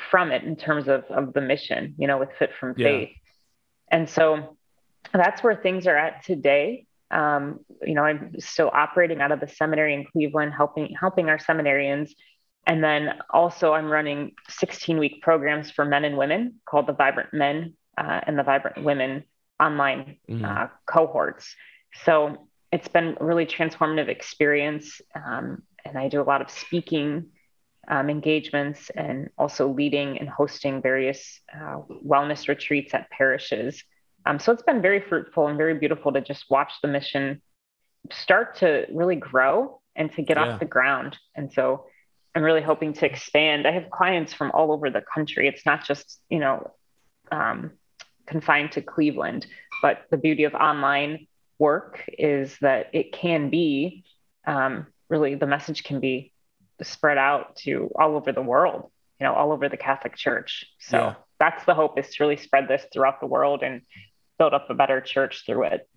from 0.10 0.32
it 0.32 0.44
in 0.44 0.56
terms 0.56 0.88
of, 0.88 1.04
of 1.06 1.34
the 1.34 1.42
mission, 1.42 1.96
you 1.98 2.08
know, 2.08 2.18
with 2.18 2.30
Fit 2.38 2.52
from 2.60 2.76
Faith. 2.76 3.10
Yeah. 3.10 3.98
And 3.98 4.10
so 4.10 4.58
that's 5.14 5.44
where 5.44 5.56
things 5.56 5.88
are 5.88 5.96
at 5.96 6.24
today. 6.24 6.86
Um, 7.10 7.62
you 7.82 7.94
know, 7.94 8.04
I'm 8.04 8.36
still 8.40 8.70
operating 8.74 9.22
out 9.22 9.32
of 9.32 9.40
the 9.40 9.48
seminary 9.48 9.94
in 9.94 10.06
Cleveland, 10.06 10.54
helping 10.56 10.94
helping 11.00 11.30
our 11.30 11.38
seminarians. 11.38 12.12
And 12.66 12.84
then 12.84 13.14
also 13.30 13.72
I'm 13.74 13.90
running 13.90 14.34
16 14.50 14.98
week 14.98 15.22
programs 15.22 15.72
for 15.72 15.86
men 15.86 16.04
and 16.04 16.18
women 16.18 16.56
called 16.66 16.88
the 16.88 16.94
Vibrant 16.94 17.34
Men 17.34 17.76
uh, 17.98 18.20
and 18.24 18.38
the 18.38 18.44
Vibrant 18.44 18.84
Women 18.84 19.24
online 19.60 20.18
mm-hmm. 20.30 20.44
uh, 20.44 20.68
cohorts. 20.86 21.56
So 22.04 22.48
it's 22.72 22.90
been 22.90 23.16
a 23.20 23.26
really 23.26 23.46
transformative 23.46 24.10
experience. 24.10 25.00
Um, 25.16 25.64
and 25.86 25.98
I 25.98 26.10
do 26.10 26.22
a 26.22 26.24
lot 26.24 26.42
of 26.42 26.52
speaking 26.52 27.28
um, 27.88 28.10
engagements 28.10 28.90
and 28.96 29.30
also 29.38 29.68
leading 29.70 30.18
and 30.20 30.30
hosting 30.30 30.82
various 30.82 31.40
uh, 31.54 31.78
wellness 32.06 32.48
retreats 32.48 32.94
at 32.94 33.10
parishes. 33.10 33.84
Um, 34.26 34.40
so 34.40 34.52
it's 34.52 34.64
been 34.64 34.82
very 34.82 35.00
fruitful 35.00 35.48
and 35.48 35.58
very 35.58 35.76
beautiful 35.76 36.12
to 36.12 36.22
just 36.22 36.46
watch 36.50 36.74
the 36.82 36.88
mission 36.88 37.42
start 38.12 38.58
to 38.58 38.86
really 38.92 39.16
grow 39.16 39.82
and 39.96 40.12
to 40.14 40.22
get 40.22 40.38
yeah. 40.38 40.54
off 40.54 40.60
the 40.60 40.66
ground. 40.66 41.18
And 41.36 41.52
so 41.52 41.86
I'm 42.36 42.44
really 42.44 42.62
hoping 42.62 42.94
to 42.94 43.06
expand. 43.06 43.66
I 43.66 43.72
have 43.72 43.90
clients 43.90 44.34
from 44.34 44.52
all 44.52 44.72
over 44.72 44.90
the 44.90 45.02
country. 45.02 45.48
It's 45.48 45.66
not 45.66 45.86
just, 45.86 46.20
you 46.30 46.40
know, 46.40 46.72
um, 47.32 47.72
confined 48.26 48.74
to 48.74 48.82
Cleveland, 48.82 49.48
but 49.82 50.04
the 50.12 50.18
beauty 50.18 50.44
of 50.44 50.54
online 50.54 51.28
work 51.58 52.04
is 52.18 52.58
that 52.62 52.90
it 52.94 53.12
can 53.12 53.50
be 53.50 54.04
um, 54.46 54.88
really 55.10 55.36
the 55.36 55.48
message 55.48 55.84
can 55.84 56.00
be 56.00 56.34
spread 56.86 57.18
out 57.18 57.56
to 57.58 57.92
all 58.00 58.16
over 58.16 58.32
the 58.32 58.42
world, 58.42 58.92
you 59.20 59.26
know, 59.26 59.34
all 59.34 59.52
over 59.52 59.70
the 59.70 59.78
Catholic 59.78 60.16
Church. 60.16 60.66
So 60.80 60.98
yeah. 60.98 61.14
that's 61.40 61.66
the 61.66 61.74
hope 61.74 62.00
is 62.00 62.10
to 62.16 62.24
really 62.24 62.38
spread 62.38 62.68
this 62.68 62.86
throughout 62.94 63.20
the 63.20 63.28
world 63.28 63.64
and 63.64 63.82
build 64.38 64.54
up 64.54 64.70
a 64.70 64.74
better 64.74 65.02
church 65.02 65.44
through 65.46 65.64
it. 65.66 65.90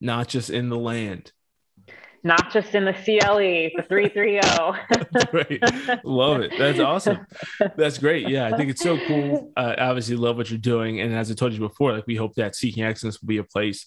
Not 0.00 0.28
just 0.28 0.50
in 0.50 0.68
the 0.68 0.78
land. 0.78 1.32
not 2.22 2.52
just 2.52 2.74
in 2.74 2.84
the 2.84 2.92
CLE, 2.92 3.70
the 3.76 3.84
330. 3.88 5.32
right. 5.32 6.00
Love 6.04 6.40
it. 6.40 6.52
That's 6.58 6.80
awesome. 6.80 7.24
That's 7.76 7.98
great. 7.98 8.28
Yeah, 8.28 8.46
I 8.46 8.56
think 8.56 8.70
it's 8.70 8.82
so 8.82 8.98
cool. 9.06 9.52
Uh, 9.56 9.74
obviously, 9.78 10.16
love 10.16 10.36
what 10.36 10.50
you're 10.50 10.58
doing. 10.58 11.00
And 11.00 11.14
as 11.14 11.30
I 11.30 11.34
told 11.34 11.52
you 11.52 11.60
before, 11.60 11.92
like 11.92 12.06
we 12.06 12.16
hope 12.16 12.34
that 12.34 12.56
Seeking 12.56 12.82
Excellence 12.82 13.20
will 13.20 13.28
be 13.28 13.38
a 13.38 13.44
place 13.44 13.86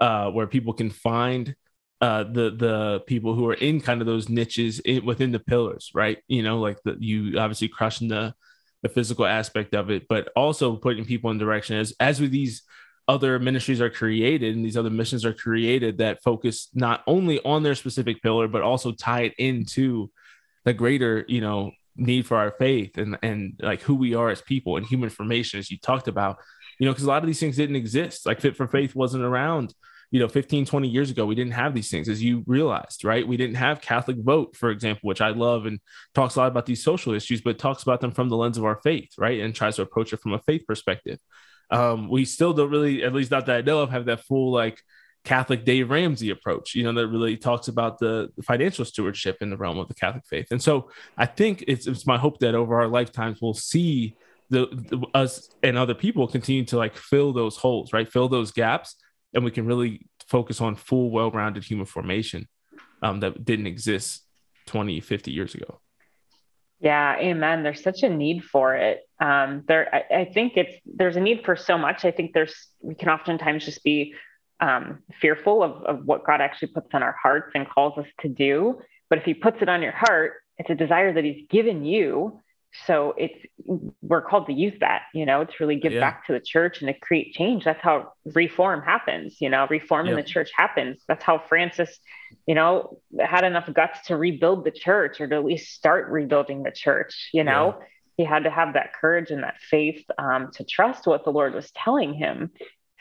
uh, 0.00 0.30
where 0.30 0.46
people 0.46 0.74
can 0.74 0.90
find 0.90 1.54
uh, 2.00 2.24
the 2.24 2.50
the 2.50 3.00
people 3.06 3.34
who 3.34 3.48
are 3.48 3.54
in 3.54 3.80
kind 3.80 4.00
of 4.00 4.06
those 4.06 4.28
niches 4.28 4.78
in, 4.80 5.04
within 5.04 5.32
the 5.32 5.40
pillars, 5.40 5.90
right? 5.94 6.18
You 6.28 6.42
know, 6.42 6.60
like 6.60 6.78
the, 6.84 6.96
you 7.00 7.38
obviously 7.38 7.68
crushing 7.68 8.08
the 8.08 8.34
the 8.82 8.88
physical 8.88 9.26
aspect 9.26 9.74
of 9.74 9.90
it, 9.90 10.06
but 10.08 10.28
also 10.36 10.76
putting 10.76 11.04
people 11.04 11.30
in 11.30 11.38
direction 11.38 11.76
as 11.76 11.92
as 11.98 12.20
with 12.20 12.30
these 12.30 12.62
other 13.08 13.38
ministries 13.38 13.80
are 13.80 13.90
created 13.90 14.54
and 14.54 14.64
these 14.64 14.76
other 14.76 14.90
missions 14.90 15.24
are 15.24 15.32
created 15.32 15.98
that 15.98 16.22
focus 16.22 16.68
not 16.74 17.02
only 17.06 17.40
on 17.40 17.62
their 17.62 17.74
specific 17.74 18.22
pillar 18.22 18.46
but 18.46 18.60
also 18.60 18.92
tie 18.92 19.22
it 19.22 19.32
into 19.38 20.10
the 20.66 20.74
greater 20.74 21.24
you 21.26 21.40
know 21.40 21.72
need 21.96 22.26
for 22.26 22.36
our 22.36 22.52
faith 22.52 22.96
and 22.96 23.18
and 23.22 23.58
like 23.60 23.80
who 23.80 23.94
we 23.94 24.14
are 24.14 24.30
as 24.30 24.40
people 24.42 24.76
and 24.76 24.86
human 24.86 25.10
formation 25.10 25.58
as 25.58 25.70
you 25.70 25.78
talked 25.78 26.08
about. 26.08 26.36
You 26.78 26.86
know 26.86 26.92
because 26.92 27.04
a 27.04 27.08
lot 27.08 27.22
of 27.22 27.26
these 27.26 27.40
things 27.40 27.56
didn't 27.56 27.76
exist. 27.76 28.24
Like 28.24 28.40
fit 28.40 28.56
for 28.56 28.68
faith 28.68 28.94
wasn't 28.94 29.24
around 29.24 29.74
you 30.10 30.18
know 30.18 30.28
15 30.28 30.64
20 30.64 30.88
years 30.88 31.10
ago 31.10 31.26
we 31.26 31.34
didn't 31.34 31.52
have 31.52 31.74
these 31.74 31.90
things 31.90 32.08
as 32.08 32.22
you 32.22 32.42
realized 32.46 33.04
right 33.04 33.28
we 33.28 33.36
didn't 33.36 33.56
have 33.56 33.82
catholic 33.82 34.16
vote 34.16 34.56
for 34.56 34.70
example 34.70 35.06
which 35.06 35.20
i 35.20 35.28
love 35.28 35.66
and 35.66 35.80
talks 36.14 36.36
a 36.36 36.38
lot 36.38 36.50
about 36.50 36.64
these 36.64 36.82
social 36.82 37.12
issues 37.12 37.42
but 37.42 37.58
talks 37.58 37.82
about 37.82 38.00
them 38.00 38.10
from 38.10 38.30
the 38.30 38.36
lens 38.36 38.56
of 38.56 38.64
our 38.64 38.80
faith 38.82 39.10
right 39.18 39.40
and 39.40 39.54
tries 39.54 39.76
to 39.76 39.82
approach 39.82 40.12
it 40.12 40.20
from 40.20 40.32
a 40.32 40.38
faith 40.40 40.64
perspective 40.66 41.18
um, 41.70 42.08
we 42.08 42.24
still 42.24 42.52
don't 42.52 42.70
really, 42.70 43.02
at 43.02 43.12
least 43.12 43.30
not 43.30 43.46
that 43.46 43.56
I 43.56 43.60
know 43.60 43.80
of, 43.80 43.90
have 43.90 44.06
that 44.06 44.24
full 44.24 44.52
like 44.52 44.80
Catholic 45.24 45.64
Dave 45.64 45.90
Ramsey 45.90 46.30
approach, 46.30 46.74
you 46.74 46.84
know, 46.84 46.92
that 46.94 47.08
really 47.08 47.36
talks 47.36 47.68
about 47.68 47.98
the 47.98 48.30
financial 48.42 48.84
stewardship 48.84 49.38
in 49.40 49.50
the 49.50 49.56
realm 49.56 49.78
of 49.78 49.88
the 49.88 49.94
Catholic 49.94 50.24
faith. 50.26 50.48
And 50.50 50.62
so 50.62 50.90
I 51.16 51.26
think 51.26 51.64
it's, 51.66 51.86
it's 51.86 52.06
my 52.06 52.16
hope 52.16 52.38
that 52.40 52.54
over 52.54 52.80
our 52.80 52.88
lifetimes 52.88 53.40
we'll 53.42 53.54
see 53.54 54.16
the, 54.50 54.66
the 54.72 55.06
us 55.12 55.50
and 55.62 55.76
other 55.76 55.94
people 55.94 56.26
continue 56.26 56.64
to 56.66 56.78
like 56.78 56.96
fill 56.96 57.32
those 57.32 57.56
holes, 57.56 57.92
right? 57.92 58.10
Fill 58.10 58.28
those 58.28 58.52
gaps, 58.52 58.96
and 59.34 59.44
we 59.44 59.50
can 59.50 59.66
really 59.66 60.06
focus 60.26 60.60
on 60.60 60.74
full, 60.74 61.10
well-rounded 61.10 61.64
human 61.64 61.86
formation 61.86 62.48
um, 63.02 63.20
that 63.20 63.44
didn't 63.44 63.66
exist 63.66 64.24
20, 64.66 65.00
50 65.00 65.30
years 65.30 65.54
ago. 65.54 65.80
Yeah, 66.80 67.16
amen. 67.18 67.64
There's 67.64 67.82
such 67.82 68.02
a 68.02 68.08
need 68.08 68.44
for 68.44 68.74
it. 68.76 69.00
Um, 69.20 69.64
there, 69.66 69.92
I, 69.92 70.20
I, 70.20 70.24
think 70.26 70.56
it's 70.56 70.76
there's 70.86 71.16
a 71.16 71.20
need 71.20 71.44
for 71.44 71.56
so 71.56 71.76
much. 71.76 72.04
I 72.04 72.12
think 72.12 72.32
there's 72.34 72.54
we 72.80 72.94
can 72.94 73.08
oftentimes 73.08 73.64
just 73.64 73.82
be 73.82 74.14
um, 74.60 75.00
fearful 75.20 75.64
of, 75.64 75.82
of 75.84 76.04
what 76.04 76.24
God 76.24 76.40
actually 76.40 76.68
puts 76.68 76.88
on 76.92 77.02
our 77.02 77.16
hearts 77.20 77.50
and 77.56 77.68
calls 77.68 77.98
us 77.98 78.06
to 78.20 78.28
do. 78.28 78.78
But 79.10 79.18
if 79.18 79.24
He 79.24 79.34
puts 79.34 79.60
it 79.60 79.68
on 79.68 79.82
your 79.82 79.92
heart, 79.92 80.34
it's 80.56 80.70
a 80.70 80.76
desire 80.76 81.12
that 81.12 81.24
He's 81.24 81.46
given 81.50 81.84
you 81.84 82.40
so 82.86 83.14
it's 83.16 83.38
we're 84.02 84.22
called 84.22 84.46
to 84.46 84.52
use 84.52 84.74
that 84.80 85.02
you 85.14 85.24
know 85.24 85.44
to 85.44 85.52
really 85.60 85.76
give 85.76 85.92
yeah. 85.92 86.00
back 86.00 86.26
to 86.26 86.32
the 86.32 86.40
church 86.40 86.80
and 86.80 86.88
to 86.88 86.98
create 87.00 87.32
change 87.32 87.64
that's 87.64 87.82
how 87.82 88.12
reform 88.34 88.82
happens 88.82 89.36
you 89.40 89.48
know 89.48 89.66
reform 89.70 90.06
yep. 90.06 90.12
in 90.12 90.16
the 90.16 90.28
church 90.28 90.50
happens 90.54 91.02
that's 91.08 91.24
how 91.24 91.38
francis 91.38 91.98
you 92.46 92.54
know 92.54 92.98
had 93.20 93.44
enough 93.44 93.72
guts 93.72 94.06
to 94.06 94.16
rebuild 94.16 94.64
the 94.64 94.70
church 94.70 95.20
or 95.20 95.26
to 95.26 95.36
at 95.36 95.44
least 95.44 95.74
start 95.74 96.08
rebuilding 96.10 96.62
the 96.62 96.70
church 96.70 97.30
you 97.32 97.42
know 97.42 97.76
yeah. 97.78 97.84
he 98.18 98.24
had 98.24 98.44
to 98.44 98.50
have 98.50 98.74
that 98.74 98.92
courage 98.98 99.30
and 99.30 99.42
that 99.42 99.56
faith 99.58 100.04
um, 100.18 100.50
to 100.52 100.64
trust 100.64 101.06
what 101.06 101.24
the 101.24 101.30
lord 101.30 101.54
was 101.54 101.70
telling 101.72 102.12
him 102.12 102.50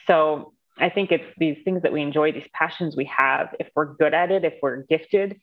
so 0.07 0.53
i 0.78 0.89
think 0.89 1.11
it's 1.11 1.28
these 1.38 1.57
things 1.65 1.82
that 1.82 1.91
we 1.91 2.01
enjoy 2.01 2.32
these 2.32 2.47
passions 2.53 2.95
we 2.95 3.05
have 3.05 3.53
if 3.59 3.70
we're 3.76 3.93
good 3.95 4.13
at 4.13 4.32
it 4.32 4.45
if 4.45 4.53
we're 4.61 4.84
gifted 4.84 5.39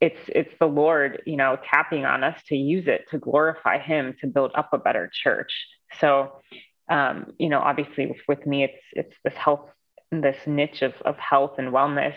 it's 0.00 0.20
it's 0.28 0.52
the 0.60 0.66
lord 0.66 1.22
you 1.26 1.36
know 1.36 1.56
tapping 1.70 2.04
on 2.04 2.22
us 2.22 2.38
to 2.48 2.56
use 2.56 2.86
it 2.86 3.06
to 3.10 3.18
glorify 3.18 3.78
him 3.78 4.14
to 4.20 4.26
build 4.26 4.52
up 4.54 4.70
a 4.72 4.78
better 4.78 5.10
church. 5.12 5.52
So 6.00 6.40
um, 6.88 7.32
you 7.38 7.48
know 7.48 7.60
obviously 7.60 8.06
with, 8.06 8.20
with, 8.28 8.46
me 8.46 8.64
it's 8.64 8.82
it's 8.92 9.16
this 9.24 9.34
health 9.34 9.68
this 10.12 10.36
niche 10.46 10.82
of, 10.82 10.94
of 11.04 11.16
health 11.18 11.54
and 11.58 11.72
wellness. 11.72 12.14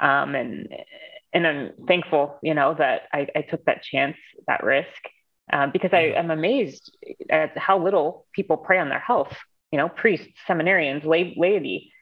Um, 0.00 0.34
and 0.34 0.68
and 1.32 1.46
i'm 1.46 1.70
thankful 1.86 2.38
you 2.42 2.54
know 2.54 2.74
that 2.76 3.02
i, 3.12 3.26
I 3.36 3.42
took 3.42 3.64
that 3.66 3.82
chance 3.82 4.16
that 4.46 4.64
risk 4.64 4.90
uh, 5.52 5.66
because 5.66 5.90
I 5.92 6.12
am 6.16 6.30
amazed 6.30 6.96
at 7.28 7.56
how 7.58 7.82
little 7.82 8.26
people 8.32 8.56
pray 8.56 8.78
on 8.78 8.88
their 8.88 9.00
health. 9.00 9.36
You 9.70 9.78
know 9.78 9.88
priests 9.88 10.28
seminarians 10.48 11.04
lay, 11.04 11.34
laity 11.36 11.92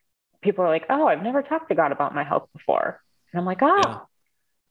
people 0.43 0.65
are 0.65 0.69
like 0.69 0.87
oh 0.89 1.07
i've 1.07 1.23
never 1.23 1.43
talked 1.43 1.69
to 1.69 1.75
god 1.75 1.93
about 1.93 2.15
my 2.15 2.25
health 2.25 2.49
before. 2.53 3.01
And 3.33 3.41
i'm 3.41 3.47
like 3.47 3.63
oh 3.63 3.77
yeah 3.85 3.99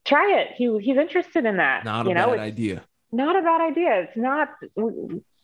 try 0.06 0.40
it. 0.40 0.50
He 0.56 0.78
he's 0.80 0.98
interested 0.98 1.46
in 1.46 1.58
that. 1.58 1.86
Not 1.86 2.08
a 2.08 2.14
know? 2.14 2.32
bad 2.32 2.40
idea. 2.40 2.84
Not 3.12 3.36
a 3.36 3.42
bad 3.42 3.62
idea. 3.62 4.02
It's 4.02 4.18
not 4.18 4.50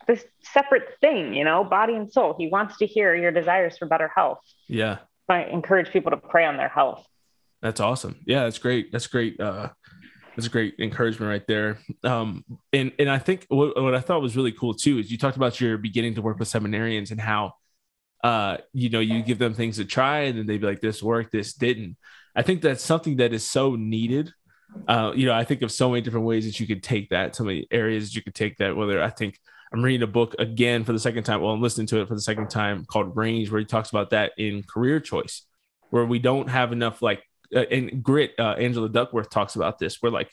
this 0.08 0.24
separate 0.54 0.84
thing, 1.02 1.34
you 1.34 1.44
know, 1.44 1.64
body 1.64 1.96
and 1.96 2.12
soul. 2.12 2.36
He 2.38 2.48
wants 2.48 2.78
to 2.78 2.86
hear 2.86 3.16
your 3.16 3.32
desires 3.32 3.78
for 3.78 3.88
better 3.88 4.12
health. 4.16 4.40
Yeah. 4.68 5.00
I 5.28 5.46
encourage 5.46 5.92
people 5.92 6.12
to 6.12 6.18
pray 6.18 6.46
on 6.46 6.58
their 6.58 6.70
health. 6.70 7.06
That's 7.62 7.80
awesome. 7.80 8.20
Yeah, 8.28 8.44
that's 8.44 8.60
great. 8.60 8.92
That's 8.92 9.08
great. 9.08 9.40
Uh, 9.40 9.70
that's 10.36 10.48
a 10.48 10.52
great 10.52 10.76
encouragement 10.80 11.30
right 11.30 11.48
there. 11.48 11.80
Um, 12.04 12.46
and 12.72 12.92
and 13.00 13.10
I 13.10 13.18
think 13.18 13.46
what, 13.48 13.82
what 13.82 13.96
I 13.96 14.02
thought 14.02 14.22
was 14.22 14.36
really 14.36 14.52
cool 14.52 14.74
too 14.74 15.00
is 15.00 15.10
you 15.10 15.18
talked 15.18 15.38
about 15.38 15.60
your 15.60 15.78
beginning 15.78 16.16
to 16.16 16.22
work 16.22 16.38
with 16.38 16.50
seminarians 16.50 17.12
and 17.12 17.20
how, 17.20 17.54
uh, 18.24 18.58
you 18.74 18.90
know, 18.90 19.00
you 19.00 19.24
give 19.24 19.40
them 19.40 19.54
things 19.54 19.78
to 19.78 19.86
try 19.86 20.22
and 20.22 20.38
then 20.38 20.46
they'd 20.46 20.62
be 20.62 20.68
like, 20.68 20.82
this 20.82 21.02
worked, 21.02 21.32
this 21.32 21.54
didn't. 21.54 21.98
I 22.36 22.42
think 22.42 22.62
that's 22.62 22.84
something 22.84 23.16
that 23.18 23.34
is 23.34 23.50
so 23.50 23.76
needed 23.76 24.32
uh, 24.88 25.12
you 25.16 25.26
know, 25.26 25.34
I 25.34 25.44
think 25.44 25.62
of 25.62 25.72
so 25.72 25.90
many 25.90 26.02
different 26.02 26.26
ways 26.26 26.46
that 26.46 26.60
you 26.60 26.68
could 26.68 26.84
take 26.84 27.10
that, 27.10 27.36
so 27.36 27.44
many 27.44 27.68
areas 27.72 28.16
you 28.16 28.22
could 28.22 28.36
take 28.36 28.58
that. 28.58 28.76
Whether 28.76 29.02
I 29.02 29.10
think 29.10 29.40
I'm 29.74 29.82
reading 29.82 30.04
a 30.04 30.08
book 30.08 30.36
again 30.40 30.84
for 30.84 30.94
the 30.94 31.00
second 31.00 31.24
time, 31.24 31.42
well, 31.42 31.52
I'm 31.52 31.62
listening 31.62 31.88
to 31.88 32.02
it 32.02 32.08
for 32.08 32.16
the 32.16 32.22
second 32.22 32.50
time 32.50 32.86
called 32.86 33.16
Range, 33.16 33.50
where 33.50 33.60
he 33.60 33.66
talks 33.66 33.90
about 33.90 34.12
that 34.12 34.34
in 34.38 34.64
career 34.64 35.00
choice, 35.00 35.44
where 35.90 36.06
we 36.06 36.20
don't 36.20 36.50
have 36.50 36.72
enough 36.72 37.02
like 37.02 37.24
uh, 37.56 37.60
and 37.72 38.04
grit. 38.04 38.34
Uh, 38.38 38.54
Angela 38.54 38.90
Duckworth 38.90 39.30
talks 39.30 39.56
about 39.56 39.80
this, 39.80 40.02
where 40.02 40.12
like 40.12 40.30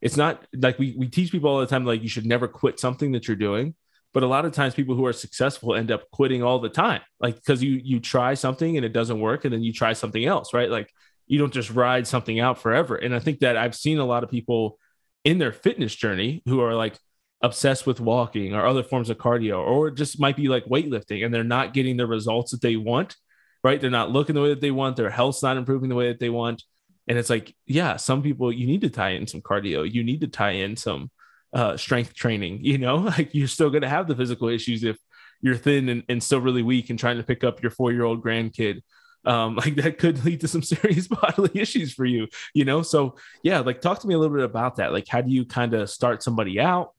it's 0.00 0.16
not 0.16 0.44
like 0.54 0.78
we 0.78 0.94
we 0.96 1.08
teach 1.08 1.32
people 1.32 1.50
all 1.50 1.60
the 1.60 1.66
time 1.66 1.84
like 1.84 2.02
you 2.02 2.08
should 2.08 2.26
never 2.26 2.48
quit 2.48 2.78
something 2.78 3.12
that 3.12 3.26
you're 3.28 3.36
doing, 3.36 3.74
but 4.12 4.22
a 4.22 4.26
lot 4.26 4.44
of 4.44 4.52
times 4.52 4.74
people 4.74 4.94
who 4.94 5.06
are 5.06 5.12
successful 5.12 5.74
end 5.74 5.90
up 5.90 6.10
quitting 6.10 6.42
all 6.42 6.58
the 6.58 6.68
time, 6.68 7.00
like 7.20 7.36
because 7.36 7.62
you 7.62 7.80
you 7.82 8.00
try 8.00 8.34
something 8.34 8.76
and 8.76 8.84
it 8.84 8.92
doesn't 8.92 9.20
work, 9.20 9.44
and 9.44 9.52
then 9.52 9.62
you 9.62 9.72
try 9.72 9.92
something 9.92 10.24
else, 10.24 10.52
right? 10.52 10.70
Like 10.70 10.92
you 11.28 11.38
don't 11.38 11.52
just 11.52 11.70
ride 11.70 12.06
something 12.06 12.40
out 12.40 12.58
forever. 12.60 12.96
And 12.96 13.14
I 13.14 13.20
think 13.20 13.40
that 13.40 13.56
I've 13.56 13.76
seen 13.76 13.98
a 13.98 14.04
lot 14.04 14.24
of 14.24 14.30
people 14.30 14.78
in 15.24 15.38
their 15.38 15.52
fitness 15.52 15.94
journey 15.94 16.42
who 16.46 16.60
are 16.60 16.74
like 16.74 16.98
obsessed 17.42 17.86
with 17.86 18.00
walking 18.00 18.54
or 18.54 18.66
other 18.66 18.82
forms 18.82 19.10
of 19.10 19.18
cardio, 19.18 19.58
or 19.58 19.90
just 19.90 20.18
might 20.18 20.36
be 20.36 20.48
like 20.48 20.64
weightlifting 20.64 21.24
and 21.24 21.32
they're 21.32 21.44
not 21.44 21.74
getting 21.74 21.96
the 21.96 22.06
results 22.06 22.50
that 22.50 22.62
they 22.62 22.76
want, 22.76 23.14
right? 23.62 23.80
They're 23.80 23.90
not 23.90 24.10
looking 24.10 24.34
the 24.34 24.42
way 24.42 24.48
that 24.48 24.60
they 24.60 24.70
want, 24.70 24.96
their 24.96 25.10
health's 25.10 25.42
not 25.42 25.56
improving 25.56 25.88
the 25.88 25.94
way 25.94 26.08
that 26.08 26.18
they 26.18 26.30
want. 26.30 26.64
And 27.06 27.16
it's 27.16 27.30
like, 27.30 27.54
yeah, 27.66 27.96
some 27.96 28.22
people 28.22 28.52
you 28.52 28.66
need 28.66 28.80
to 28.82 28.90
tie 28.90 29.10
in 29.10 29.26
some 29.26 29.40
cardio, 29.40 29.90
you 29.90 30.02
need 30.02 30.22
to 30.22 30.28
tie 30.28 30.52
in 30.52 30.76
some 30.76 31.10
uh, 31.52 31.76
strength 31.76 32.14
training, 32.14 32.60
you 32.62 32.78
know, 32.78 32.96
like 33.18 33.34
you're 33.34 33.48
still 33.48 33.70
going 33.70 33.82
to 33.82 33.88
have 33.88 34.08
the 34.08 34.16
physical 34.16 34.48
issues 34.48 34.82
if 34.82 34.96
you're 35.40 35.56
thin 35.56 35.88
and, 35.88 36.02
and 36.08 36.22
still 36.22 36.40
really 36.40 36.62
weak 36.62 36.90
and 36.90 36.98
trying 36.98 37.16
to 37.16 37.22
pick 37.22 37.44
up 37.44 37.62
your 37.62 37.70
four 37.70 37.92
year 37.92 38.04
old 38.04 38.22
grandkid 38.22 38.82
um, 39.24 39.56
like 39.56 39.76
that 39.76 39.98
could 39.98 40.24
lead 40.24 40.40
to 40.40 40.48
some 40.48 40.62
serious 40.62 41.08
bodily 41.08 41.60
issues 41.60 41.92
for 41.92 42.04
you, 42.04 42.28
you 42.54 42.64
know? 42.64 42.82
So 42.82 43.16
yeah, 43.42 43.60
like 43.60 43.80
talk 43.80 44.00
to 44.00 44.06
me 44.06 44.14
a 44.14 44.18
little 44.18 44.36
bit 44.36 44.44
about 44.44 44.76
that. 44.76 44.92
Like, 44.92 45.08
how 45.08 45.20
do 45.20 45.30
you 45.30 45.44
kind 45.44 45.74
of 45.74 45.90
start 45.90 46.22
somebody 46.22 46.60
out, 46.60 46.92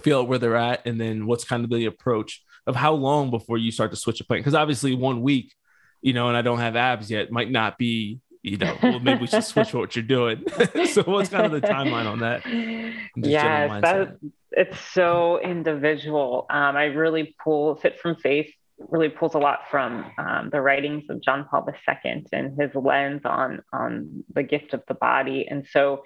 feel 0.00 0.20
out 0.20 0.28
where 0.28 0.38
they're 0.38 0.56
at, 0.56 0.86
and 0.86 1.00
then 1.00 1.26
what's 1.26 1.44
kind 1.44 1.64
of 1.64 1.70
the 1.70 1.86
approach 1.86 2.42
of 2.66 2.76
how 2.76 2.92
long 2.92 3.30
before 3.30 3.58
you 3.58 3.70
start 3.70 3.90
to 3.90 3.96
switch 3.96 4.20
a 4.20 4.24
plan? 4.24 4.40
Because 4.40 4.54
obviously 4.54 4.94
one 4.94 5.22
week, 5.22 5.54
you 6.00 6.12
know, 6.12 6.28
and 6.28 6.36
I 6.36 6.42
don't 6.42 6.58
have 6.60 6.76
abs 6.76 7.10
yet 7.10 7.32
might 7.32 7.50
not 7.50 7.78
be, 7.78 8.20
you 8.42 8.56
know, 8.56 8.76
well, 8.82 9.00
maybe 9.00 9.22
we 9.22 9.26
should 9.26 9.42
switch 9.42 9.74
what 9.74 9.96
you're 9.96 10.04
doing. 10.04 10.44
so 10.92 11.02
what's 11.02 11.28
kind 11.28 11.46
of 11.46 11.52
the 11.52 11.66
timeline 11.66 12.06
on 12.06 12.20
that? 12.20 12.46
Yeah, 13.16 13.80
that, 13.80 14.16
it's 14.52 14.78
so 14.78 15.40
individual. 15.40 16.46
Um, 16.48 16.76
I 16.76 16.84
really 16.84 17.34
pull 17.42 17.74
fit 17.74 17.98
from 17.98 18.14
faith 18.14 18.52
really 18.78 19.08
pulls 19.08 19.34
a 19.34 19.38
lot 19.38 19.60
from 19.70 20.10
um, 20.18 20.50
the 20.50 20.60
writings 20.60 21.04
of 21.10 21.22
John 21.22 21.46
Paul 21.50 21.66
II 21.68 22.24
and 22.32 22.60
his 22.60 22.74
lens 22.74 23.22
on 23.24 23.62
on 23.72 24.24
the 24.34 24.42
gift 24.42 24.74
of 24.74 24.82
the 24.88 24.94
body. 24.94 25.46
And 25.48 25.66
so 25.70 26.04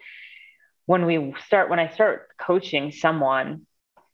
when 0.86 1.06
we 1.06 1.34
start, 1.46 1.70
when 1.70 1.78
I 1.78 1.88
start 1.88 2.28
coaching 2.38 2.90
someone, 2.90 3.66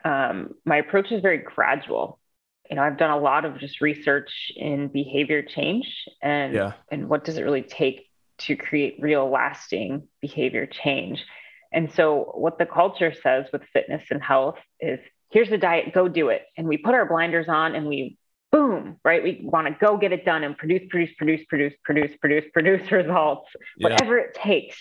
um, 0.05 0.55
my 0.65 0.77
approach 0.77 1.13
is 1.13 1.23
very 1.23 1.39
gradual. 1.39 2.21
You 2.69 2.77
know, 2.77 2.83
I've 2.83 2.99
done 2.99 3.11
a 3.11 3.19
lot 3.19 3.45
of 3.45 3.59
just 3.59 3.81
research 3.81 4.53
in 4.55 4.89
behavior 4.89 5.43
change 5.43 5.87
and 6.23 6.55
yeah. 6.55 6.73
and 6.91 7.09
what 7.09 7.25
does 7.25 7.39
it 7.39 7.43
really 7.43 7.63
take 7.63 8.07
to 8.39 8.57
create 8.57 8.97
real 9.01 9.29
lasting 9.31 10.07
behavior 10.21 10.67
change. 10.67 11.25
And 11.73 11.93
so 11.93 12.33
what 12.35 12.59
the 12.59 12.67
culture 12.67 13.13
says 13.13 13.47
with 13.53 13.63
fitness 13.73 14.05
and 14.11 14.23
health 14.23 14.59
is 14.81 15.01
here's 15.31 15.51
the 15.51 15.59
diet, 15.59 15.93
go 15.93 16.09
do 16.09 16.29
it. 16.29 16.43
And 16.57 16.69
we 16.69 16.77
put 16.77 16.95
our 16.95 17.07
blinders 17.07 17.49
on 17.49 17.75
and 17.75 17.87
we 17.87 18.18
boom, 18.51 18.97
right? 19.05 19.23
We 19.23 19.41
want 19.43 19.67
to 19.67 19.77
go 19.85 19.97
get 19.97 20.13
it 20.13 20.25
done 20.25 20.45
and 20.45 20.57
produce, 20.57 20.89
produce, 20.89 21.15
produce, 21.17 21.45
produce, 21.49 21.75
produce, 21.85 22.17
produce, 22.21 22.45
produce 22.53 22.93
results, 22.93 23.51
whatever 23.79 24.17
yeah. 24.17 24.25
it 24.25 24.35
takes. 24.35 24.77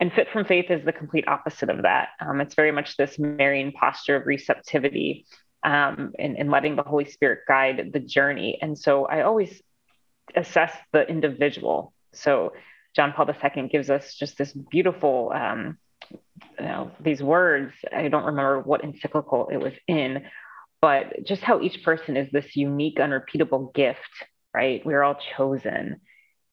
And 0.00 0.12
fit 0.12 0.28
from 0.32 0.46
faith 0.46 0.70
is 0.70 0.84
the 0.84 0.92
complete 0.92 1.28
opposite 1.28 1.68
of 1.68 1.82
that. 1.82 2.08
Um, 2.20 2.40
it's 2.40 2.54
very 2.54 2.72
much 2.72 2.96
this 2.96 3.18
Marian 3.18 3.72
posture 3.72 4.16
of 4.16 4.26
receptivity 4.26 5.26
um, 5.62 6.12
and, 6.18 6.38
and 6.38 6.50
letting 6.50 6.76
the 6.76 6.82
Holy 6.82 7.04
Spirit 7.04 7.40
guide 7.46 7.90
the 7.92 8.00
journey. 8.00 8.58
And 8.62 8.78
so 8.78 9.04
I 9.04 9.22
always 9.22 9.60
assess 10.34 10.72
the 10.92 11.06
individual. 11.06 11.92
So 12.14 12.54
John 12.96 13.12
Paul 13.12 13.28
II 13.28 13.68
gives 13.68 13.90
us 13.90 14.14
just 14.14 14.38
this 14.38 14.52
beautiful, 14.52 15.32
um, 15.34 15.78
you 16.10 16.64
know, 16.64 16.90
these 16.98 17.22
words. 17.22 17.74
I 17.92 18.08
don't 18.08 18.24
remember 18.24 18.60
what 18.60 18.82
encyclical 18.82 19.48
it 19.52 19.58
was 19.58 19.74
in, 19.86 20.24
but 20.80 21.24
just 21.24 21.42
how 21.42 21.60
each 21.60 21.82
person 21.84 22.16
is 22.16 22.30
this 22.32 22.56
unique, 22.56 22.98
unrepeatable 22.98 23.70
gift, 23.74 23.98
right? 24.54 24.84
We're 24.84 25.02
all 25.02 25.18
chosen. 25.36 26.00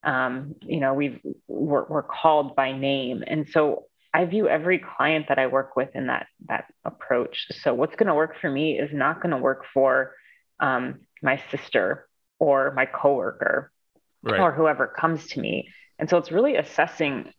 Um, 0.04 0.56
you 0.62 0.80
know, 0.80 0.94
we've 0.94 1.20
we're, 1.48 1.86
we're 1.86 2.04
called 2.04 2.56
by 2.56 2.72
name, 2.72 3.24
and 3.26 3.48
so 3.50 3.86
I 4.14 4.26
view 4.26 4.48
every 4.48 4.80
client 4.80 5.28
that 5.30 5.40
I 5.40 5.48
work 5.48 5.76
with 5.76 5.90
in 5.96 6.08
that 6.08 6.28
that 6.48 6.66
approach. 6.86 7.48
So 7.62 7.74
what's 7.74 7.96
going 7.96 8.08
to 8.08 8.16
work 8.16 8.36
for 8.40 8.50
me 8.50 8.80
is 8.80 8.90
not 8.94 9.22
going 9.22 9.32
to 9.32 9.38
work 9.38 9.66
for 9.74 10.14
um, 10.60 11.02
my 11.22 11.42
sister 11.52 12.08
or 12.40 12.74
my 12.76 12.86
coworker 12.86 13.72
right. 14.24 14.40
or 14.40 14.52
whoever 14.52 14.88
comes 14.88 15.28
to 15.28 15.40
me. 15.40 15.70
And 16.00 16.10
so 16.10 16.18
it's 16.18 16.32
really 16.32 16.56
assessing 16.56 17.32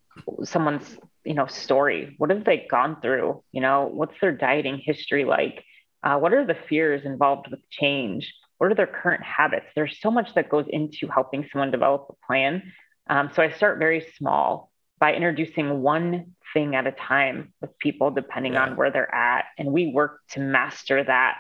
someone's 0.43 0.99
you 1.25 1.35
know 1.35 1.47
story. 1.47 2.15
What 2.19 2.31
have 2.31 2.45
they 2.45 2.67
gone 2.71 3.01
through? 3.01 3.43
You 3.53 3.61
know, 3.61 3.91
what's 3.93 4.19
their 4.21 4.33
dieting 4.33 4.81
history 4.83 5.25
like? 5.25 5.65
Uh, 6.03 6.19
what 6.19 6.33
are 6.33 6.47
the 6.47 6.57
fears 6.69 7.05
involved 7.05 7.49
with 7.51 7.61
change? 7.71 8.33
What 8.59 8.71
are 8.71 8.75
their 8.75 8.87
current 8.87 9.23
habits? 9.23 9.67
There's 9.75 9.99
so 10.01 10.11
much 10.11 10.35
that 10.35 10.49
goes 10.49 10.67
into 10.69 11.09
helping 11.09 11.49
someone 11.51 11.71
develop 11.71 12.07
a 12.11 12.27
plan. 12.27 12.73
Um, 13.09 13.31
so 13.35 13.43
I 13.43 13.51
start 13.51 13.79
very 13.79 14.07
small 14.17 14.71
by 14.99 15.15
introducing 15.15 15.83
one 15.83 16.35
thing 16.53 16.75
at 16.75 16.87
a 16.87 16.93
time 16.93 17.53
with 17.61 17.79
people, 17.79 18.11
depending 18.11 18.55
yeah. 18.55 18.65
on 18.65 18.77
where 18.77 18.91
they're 18.91 19.15
at. 19.15 19.47
And 19.57 19.73
we 19.73 19.93
work 19.93 20.21
to 20.31 20.41
master 20.41 21.03
that 21.05 21.39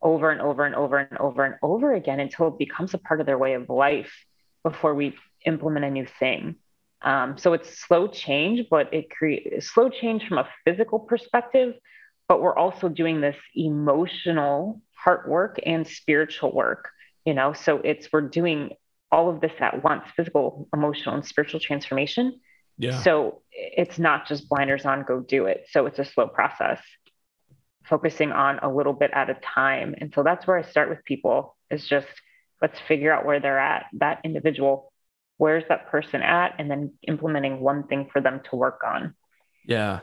over 0.00 0.30
and 0.30 0.40
over 0.40 0.64
and 0.64 0.74
over 0.74 0.98
and 0.98 1.18
over 1.18 1.44
and 1.44 1.54
over 1.62 1.92
again 1.92 2.20
until 2.20 2.48
it 2.48 2.58
becomes 2.58 2.94
a 2.94 2.98
part 2.98 3.20
of 3.20 3.26
their 3.26 3.38
way 3.38 3.54
of 3.54 3.68
life 3.68 4.12
before 4.62 4.94
we 4.94 5.16
implement 5.44 5.84
a 5.84 5.90
new 5.90 6.06
thing. 6.18 6.56
Um, 7.02 7.38
so 7.38 7.52
it's 7.52 7.78
slow 7.86 8.08
change, 8.08 8.66
but 8.68 8.92
it 8.92 9.10
creates 9.10 9.72
slow 9.72 9.88
change 9.88 10.26
from 10.26 10.38
a 10.38 10.48
physical 10.64 10.98
perspective, 10.98 11.74
but 12.28 12.42
we're 12.42 12.56
also 12.56 12.88
doing 12.88 13.20
this 13.20 13.36
emotional 13.54 14.82
heart 14.94 15.28
work 15.28 15.58
and 15.64 15.86
spiritual 15.86 16.52
work, 16.52 16.90
you 17.24 17.34
know, 17.34 17.54
so 17.54 17.80
it's, 17.82 18.08
we're 18.12 18.20
doing 18.20 18.72
all 19.10 19.30
of 19.30 19.40
this 19.40 19.52
at 19.60 19.82
once, 19.82 20.04
physical, 20.14 20.68
emotional, 20.74 21.14
and 21.14 21.24
spiritual 21.24 21.58
transformation. 21.58 22.38
Yeah. 22.76 23.00
So 23.02 23.42
it's 23.50 23.98
not 23.98 24.28
just 24.28 24.48
blinders 24.48 24.84
on, 24.84 25.04
go 25.08 25.20
do 25.20 25.46
it. 25.46 25.66
So 25.70 25.86
it's 25.86 25.98
a 25.98 26.04
slow 26.04 26.28
process, 26.28 26.80
focusing 27.88 28.30
on 28.32 28.58
a 28.58 28.70
little 28.70 28.92
bit 28.92 29.10
at 29.14 29.30
a 29.30 29.34
time. 29.34 29.94
And 29.98 30.12
so 30.14 30.22
that's 30.22 30.46
where 30.46 30.58
I 30.58 30.62
start 30.62 30.90
with 30.90 31.04
people 31.04 31.56
is 31.70 31.88
just 31.88 32.06
let's 32.60 32.78
figure 32.86 33.12
out 33.12 33.24
where 33.24 33.40
they're 33.40 33.58
at, 33.58 33.86
that 33.94 34.20
individual, 34.24 34.92
where's 35.38 35.64
that 35.70 35.88
person 35.88 36.20
at, 36.20 36.56
and 36.58 36.70
then 36.70 36.92
implementing 37.06 37.60
one 37.60 37.86
thing 37.86 38.10
for 38.12 38.20
them 38.20 38.42
to 38.50 38.56
work 38.56 38.82
on. 38.84 39.14
Yeah 39.64 40.00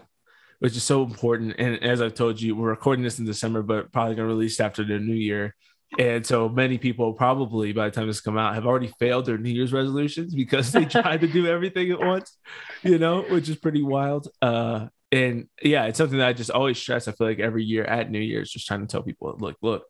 which 0.60 0.76
is 0.76 0.84
so 0.84 1.04
important. 1.04 1.56
And 1.58 1.84
as 1.84 2.02
I've 2.02 2.14
told 2.14 2.42
you, 2.42 2.56
we're 2.56 2.70
recording 2.70 3.04
this 3.04 3.20
in 3.20 3.26
December, 3.26 3.62
but 3.62 3.92
probably 3.92 4.16
to 4.16 4.26
release 4.26 4.60
after 4.60 4.84
the 4.84 5.00
new 5.00 5.16
year. 5.16 5.56
And 5.98 6.26
so 6.26 6.50
many 6.50 6.78
people 6.78 7.14
probably 7.14 7.72
by 7.72 7.86
the 7.86 7.92
time 7.92 8.08
this 8.08 8.22
come 8.22 8.38
out 8.38 8.56
have 8.56 8.66
already 8.66 8.92
failed 9.00 9.26
their 9.26 9.38
New 9.38 9.52
Year's 9.52 9.72
resolutions 9.72 10.36
because 10.36 10.72
they 10.72 10.86
tried 10.86 11.22
to 11.22 11.28
do 11.28 11.48
everything 11.48 11.92
at 11.92 12.00
once, 12.00 12.38
you 12.84 12.98
know, 12.98 13.22
which 13.22 13.50
is 13.50 13.58
pretty 13.58 13.84
wild. 13.84 14.28
Uh, 14.42 14.88
and 15.12 15.48
yeah, 15.62 15.86
it's 15.86 15.98
something 15.98 16.18
that 16.18 16.28
I 16.28 16.34
just 16.34 16.50
always 16.50 16.78
stress. 16.78 17.08
I 17.08 17.14
feel 17.14 17.28
like 17.28 17.40
every 17.40 17.64
year 17.64 17.86
at 17.86 18.12
New 18.12 18.20
Year's, 18.20 18.52
just 18.52 18.68
trying 18.68 18.82
to 18.82 18.88
tell 18.88 19.04
people, 19.04 19.36
look, 19.40 19.58
look, 19.62 19.84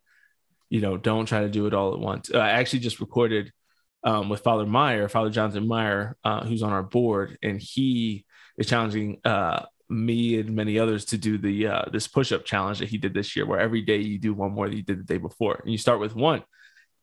you 0.68 0.80
know, 0.80 0.96
don't 0.96 1.26
try 1.26 1.40
to 1.40 1.48
do 1.48 1.66
it 1.66 1.74
all 1.74 1.94
at 1.94 2.00
once. 2.00 2.32
I 2.32 2.50
actually 2.50 2.80
just 2.80 3.00
recorded 3.00 3.50
um, 4.04 4.28
with 4.28 4.42
Father 4.42 4.66
Meyer, 4.66 5.08
Father 5.08 5.30
Jonathan 5.30 5.66
Meyer, 5.66 6.16
uh, 6.22 6.44
who's 6.44 6.62
on 6.62 6.72
our 6.72 6.82
board, 6.82 7.38
and 7.42 7.60
he 7.60 8.24
is 8.56 8.68
challenging 8.68 9.20
uh, 9.24 9.64
me 9.88 10.38
and 10.38 10.54
many 10.54 10.78
others 10.78 11.04
to 11.06 11.18
do 11.18 11.38
the 11.38 11.68
uh, 11.68 11.84
this 11.92 12.08
push-up 12.08 12.44
challenge 12.44 12.80
that 12.80 12.88
he 12.88 12.98
did 12.98 13.14
this 13.14 13.36
year 13.36 13.46
where 13.46 13.60
every 13.60 13.82
day 13.82 13.98
you 13.98 14.18
do 14.18 14.34
one 14.34 14.52
more 14.52 14.68
than 14.68 14.76
you 14.76 14.82
did 14.82 14.98
the 14.98 15.04
day 15.04 15.18
before 15.18 15.60
and 15.62 15.70
you 15.70 15.78
start 15.78 16.00
with 16.00 16.14
one. 16.14 16.42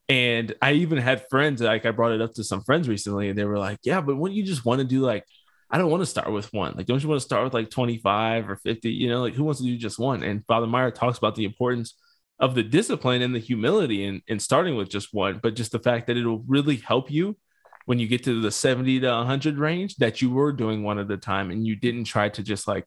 And 0.10 0.54
i 0.62 0.74
even 0.74 0.98
had 0.98 1.26
friends 1.30 1.62
like 1.62 1.86
i 1.86 1.92
brought 1.92 2.12
it 2.12 2.22
up 2.22 2.34
to 2.34 2.44
some 2.44 2.62
friends 2.64 2.90
recently 2.90 3.30
and 3.30 3.38
they 3.38 3.46
were 3.46 3.58
like 3.58 3.80
yeah 3.84 4.02
but 4.02 4.18
wouldn't 4.18 4.36
you 4.36 4.44
just 4.44 4.66
want 4.66 4.80
to 4.80 4.86
do 4.86 5.00
like 5.00 5.24
i 5.72 5.78
don't 5.78 5.90
want 5.90 6.02
to 6.02 6.06
start 6.06 6.30
with 6.32 6.52
one. 6.54 6.74
Like 6.76 6.88
don't 6.88 7.02
you 7.02 7.08
want 7.08 7.22
to 7.22 7.26
start 7.26 7.46
with 7.46 7.54
like 7.54 7.70
25 7.70 8.50
or 8.50 8.58
50 8.58 8.90
you 8.90 9.10
know 9.10 9.22
like 9.22 9.34
who 9.34 9.46
wants 9.46 9.62
to 9.62 9.66
do 9.66 9.78
just 9.78 9.98
one? 9.98 10.22
And 10.22 10.46
father 10.46 10.68
meyer 10.68 10.92
talks 10.92 11.18
about 11.18 11.36
the 11.36 11.46
importance 11.46 11.96
of 12.38 12.54
the 12.54 12.64
discipline 12.64 13.22
and 13.22 13.34
the 13.34 13.40
humility 13.40 14.04
in, 14.04 14.22
in 14.28 14.40
starting 14.40 14.76
with 14.76 14.90
just 14.90 15.14
one 15.14 15.40
but 15.42 15.56
just 15.56 15.72
the 15.72 15.80
fact 15.80 16.08
that 16.08 16.18
it'll 16.18 16.44
really 16.48 16.76
help 16.76 17.10
you 17.10 17.38
when 17.86 18.00
you 18.00 18.08
get 18.08 18.24
to 18.24 18.42
the 18.42 18.52
70 18.52 19.02
to 19.02 19.08
100 19.08 19.58
range 19.58 19.96
that 19.98 20.22
you 20.22 20.30
were 20.30 20.52
doing 20.52 20.84
one 20.84 21.00
at 21.00 21.12
a 21.12 21.18
time 21.18 21.52
and 21.52 21.66
you 21.66 21.76
didn't 21.76 22.06
try 22.06 22.30
to 22.30 22.44
just 22.44 22.68
like 22.68 22.86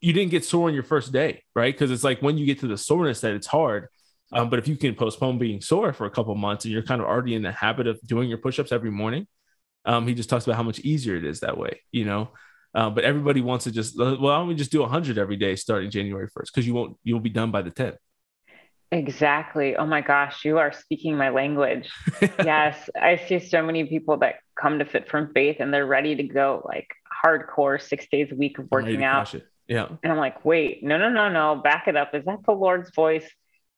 you 0.00 0.12
didn't 0.12 0.30
get 0.30 0.44
sore 0.44 0.68
on 0.68 0.74
your 0.74 0.82
first 0.82 1.12
day 1.12 1.42
right? 1.54 1.74
Because 1.74 1.90
it's 1.90 2.04
like 2.04 2.20
when 2.20 2.38
you 2.38 2.46
get 2.46 2.60
to 2.60 2.66
the 2.66 2.78
soreness 2.78 3.20
that 3.20 3.32
it's 3.32 3.46
hard 3.46 3.88
um, 4.32 4.50
but 4.50 4.58
if 4.58 4.68
you 4.68 4.76
can 4.76 4.94
postpone 4.94 5.38
being 5.38 5.60
sore 5.60 5.92
for 5.92 6.06
a 6.06 6.10
couple 6.10 6.34
months 6.34 6.64
and 6.64 6.72
you're 6.72 6.82
kind 6.82 7.00
of 7.00 7.06
already 7.06 7.34
in 7.34 7.42
the 7.42 7.52
habit 7.52 7.86
of 7.86 8.00
doing 8.02 8.28
your 8.28 8.38
push-ups 8.38 8.72
every 8.72 8.90
morning 8.90 9.26
um, 9.84 10.06
he 10.06 10.14
just 10.14 10.28
talks 10.28 10.44
about 10.44 10.56
how 10.56 10.62
much 10.62 10.80
easier 10.80 11.16
it 11.16 11.24
is 11.24 11.40
that 11.40 11.56
way 11.56 11.80
you 11.92 12.04
know? 12.04 12.30
Uh, 12.74 12.90
but 12.90 13.04
everybody 13.04 13.40
wants 13.40 13.64
to 13.64 13.70
just 13.70 13.98
well 13.98 14.16
why 14.16 14.36
don't 14.36 14.48
we 14.48 14.54
just 14.54 14.70
do 14.70 14.80
100 14.80 15.18
every 15.18 15.36
day 15.36 15.56
starting 15.56 15.90
january 15.90 16.28
1st 16.28 16.46
because 16.46 16.66
you 16.66 16.74
won't 16.74 16.96
you'll 17.02 17.18
be 17.18 17.30
done 17.30 17.50
by 17.50 17.62
the 17.62 17.70
10th 17.70 17.96
Exactly. 18.90 19.76
Oh 19.76 19.86
my 19.86 20.00
gosh, 20.00 20.44
you 20.44 20.58
are 20.58 20.72
speaking 20.72 21.16
my 21.16 21.28
language. 21.28 21.90
yes, 22.22 22.88
I 23.00 23.20
see 23.28 23.38
so 23.38 23.62
many 23.62 23.84
people 23.84 24.18
that 24.18 24.36
come 24.58 24.78
to 24.78 24.84
Fit 24.84 25.08
from 25.08 25.32
Faith 25.34 25.56
and 25.60 25.72
they're 25.72 25.86
ready 25.86 26.16
to 26.16 26.22
go 26.22 26.62
like 26.64 26.88
hardcore 27.24 27.80
six 27.80 28.06
days 28.10 28.28
a 28.32 28.34
week 28.34 28.58
of 28.58 28.70
working 28.70 29.04
out. 29.04 29.34
Yeah. 29.66 29.88
And 30.02 30.10
I'm 30.10 30.18
like, 30.18 30.44
wait, 30.44 30.82
no, 30.82 30.96
no, 30.96 31.10
no, 31.10 31.28
no, 31.28 31.56
back 31.56 31.88
it 31.88 31.96
up. 31.96 32.14
Is 32.14 32.24
that 32.24 32.38
the 32.46 32.52
Lord's 32.52 32.90
voice? 32.94 33.28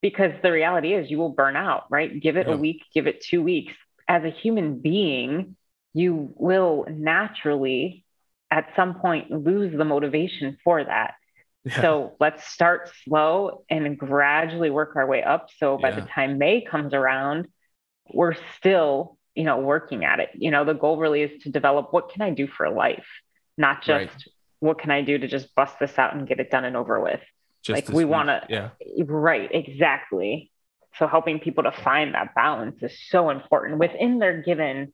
Because 0.01 0.31
the 0.41 0.51
reality 0.51 0.93
is 0.93 1.11
you 1.11 1.17
will 1.17 1.29
burn 1.29 1.55
out, 1.55 1.83
right? 1.89 2.19
Give 2.19 2.37
it 2.37 2.47
yeah. 2.47 2.53
a 2.53 2.57
week, 2.57 2.83
give 2.93 3.07
it 3.07 3.21
two 3.21 3.43
weeks. 3.43 3.73
As 4.07 4.23
a 4.23 4.29
human 4.29 4.79
being, 4.79 5.57
you 5.93 6.33
will 6.37 6.85
naturally 6.89 8.05
at 8.49 8.69
some 8.75 8.95
point 8.95 9.29
lose 9.29 9.75
the 9.75 9.85
motivation 9.85 10.57
for 10.63 10.83
that. 10.83 11.15
Yeah. 11.63 11.81
So 11.81 12.15
let's 12.19 12.47
start 12.47 12.89
slow 13.03 13.63
and 13.69 13.97
gradually 13.97 14.69
work 14.69 14.95
our 14.95 15.05
way 15.05 15.23
up. 15.23 15.49
So 15.57 15.77
by 15.77 15.89
yeah. 15.89 15.99
the 15.99 16.07
time 16.07 16.37
May 16.37 16.61
comes 16.61 16.93
around, 16.93 17.47
we're 18.11 18.35
still, 18.57 19.17
you 19.35 19.43
know, 19.43 19.59
working 19.59 20.03
at 20.03 20.19
it. 20.19 20.29
You 20.33 20.51
know, 20.51 20.65
the 20.65 20.73
goal 20.73 20.97
really 20.97 21.21
is 21.21 21.43
to 21.43 21.49
develop 21.51 21.93
what 21.93 22.09
can 22.09 22.23
I 22.23 22.31
do 22.31 22.47
for 22.47 22.69
life, 22.69 23.05
not 23.57 23.83
just 23.83 24.11
right. 24.11 24.23
what 24.59 24.79
can 24.79 24.89
I 24.91 25.01
do 25.01 25.17
to 25.17 25.27
just 25.27 25.53
bust 25.55 25.77
this 25.79 25.99
out 25.99 26.15
and 26.15 26.27
get 26.27 26.39
it 26.39 26.49
done 26.49 26.65
and 26.65 26.75
over 26.75 26.99
with. 26.99 27.21
Just 27.63 27.87
like 27.87 27.95
we 27.95 28.05
want 28.05 28.29
to, 28.29 28.41
yeah, 28.49 28.69
right, 29.05 29.49
exactly. 29.53 30.51
So 30.97 31.07
helping 31.07 31.39
people 31.39 31.63
to 31.63 31.71
find 31.71 32.15
that 32.15 32.33
balance 32.33 32.81
is 32.81 32.99
so 33.07 33.29
important 33.29 33.77
within 33.77 34.17
their 34.17 34.41
given 34.41 34.93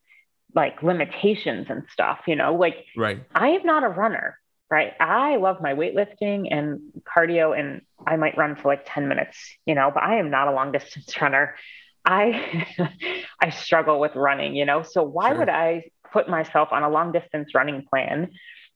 like 0.53 0.83
limitations 0.83 1.67
and 1.69 1.83
stuff. 1.93 2.19
You 2.27 2.35
know, 2.35 2.55
like 2.55 2.85
right. 2.97 3.23
I 3.33 3.49
am 3.49 3.63
not 3.63 3.85
a 3.85 3.87
runner 3.87 4.37
right? 4.69 4.93
I 4.99 5.37
love 5.37 5.61
my 5.61 5.73
weightlifting 5.73 6.47
and 6.51 6.79
cardio, 7.03 7.57
and 7.57 7.81
I 8.05 8.17
might 8.17 8.37
run 8.37 8.55
for 8.55 8.67
like 8.67 8.83
10 8.85 9.07
minutes, 9.07 9.37
you 9.65 9.75
know, 9.75 9.91
but 9.93 10.03
I 10.03 10.17
am 10.17 10.29
not 10.29 10.47
a 10.47 10.51
long 10.51 10.71
distance 10.71 11.13
runner. 11.21 11.55
I 12.05 12.67
I 13.41 13.49
struggle 13.49 13.99
with 13.99 14.15
running, 14.15 14.55
you 14.55 14.65
know. 14.65 14.83
So 14.83 15.03
why 15.03 15.29
sure. 15.29 15.39
would 15.39 15.49
I 15.49 15.89
put 16.11 16.29
myself 16.29 16.69
on 16.71 16.83
a 16.83 16.89
long 16.89 17.11
distance 17.11 17.53
running 17.53 17.85
plan 17.89 18.31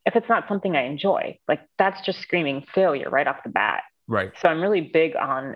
if 0.05 0.15
it's 0.15 0.29
not 0.29 0.47
something 0.47 0.75
I 0.75 0.83
enjoy? 0.83 1.37
Like 1.47 1.61
that's 1.77 2.01
just 2.05 2.19
screaming 2.19 2.65
failure 2.73 3.09
right 3.09 3.27
off 3.27 3.43
the 3.43 3.49
bat. 3.49 3.83
Right. 4.07 4.31
So 4.41 4.49
I'm 4.49 4.61
really 4.61 4.81
big 4.81 5.15
on 5.15 5.55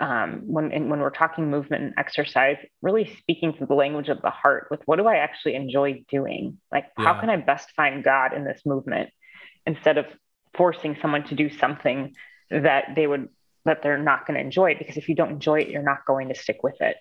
um, 0.00 0.42
when 0.46 0.70
when 0.88 1.00
we're 1.00 1.10
talking 1.10 1.50
movement 1.50 1.82
and 1.82 1.94
exercise, 1.98 2.56
really 2.80 3.14
speaking 3.18 3.52
to 3.54 3.66
the 3.66 3.74
language 3.74 4.08
of 4.08 4.22
the 4.22 4.30
heart 4.30 4.68
with 4.70 4.80
what 4.86 4.96
do 4.96 5.06
I 5.06 5.16
actually 5.16 5.54
enjoy 5.54 6.04
doing? 6.10 6.58
Like 6.70 6.86
yeah. 6.98 7.04
how 7.04 7.20
can 7.20 7.30
I 7.30 7.36
best 7.36 7.70
find 7.72 8.04
God 8.04 8.32
in 8.32 8.44
this 8.44 8.62
movement? 8.64 9.10
Instead 9.66 9.98
of 9.98 10.06
forcing 10.54 10.96
someone 11.00 11.24
to 11.24 11.34
do 11.34 11.50
something 11.50 12.14
that 12.50 12.94
they 12.94 13.06
would 13.06 13.28
that 13.64 13.82
they're 13.82 13.98
not 13.98 14.26
going 14.26 14.34
to 14.34 14.44
enjoy 14.44 14.74
because 14.76 14.96
if 14.96 15.08
you 15.08 15.14
don't 15.14 15.30
enjoy 15.30 15.60
it 15.60 15.68
you're 15.68 15.82
not 15.82 16.04
going 16.06 16.28
to 16.28 16.34
stick 16.34 16.62
with 16.62 16.80
it 16.80 16.96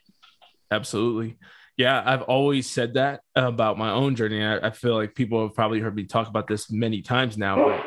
absolutely 0.70 1.38
yeah 1.76 2.01
i've 2.05 2.22
always 2.24 2.70
said 2.70 2.93
that 2.93 3.22
about 3.36 3.78
my 3.78 3.89
own 3.89 4.16
journey 4.16 4.43
i, 4.43 4.68
I 4.68 4.70
feel 4.70 4.95
like 4.95 5.16
people 5.16 5.41
have 5.41 5.55
probably 5.55 5.80
heard 5.80 5.95
me 5.95 6.05
talk 6.05 6.28
about 6.28 6.47
this 6.47 6.72
many 6.72 7.01
times 7.01 7.38
now 7.38 7.82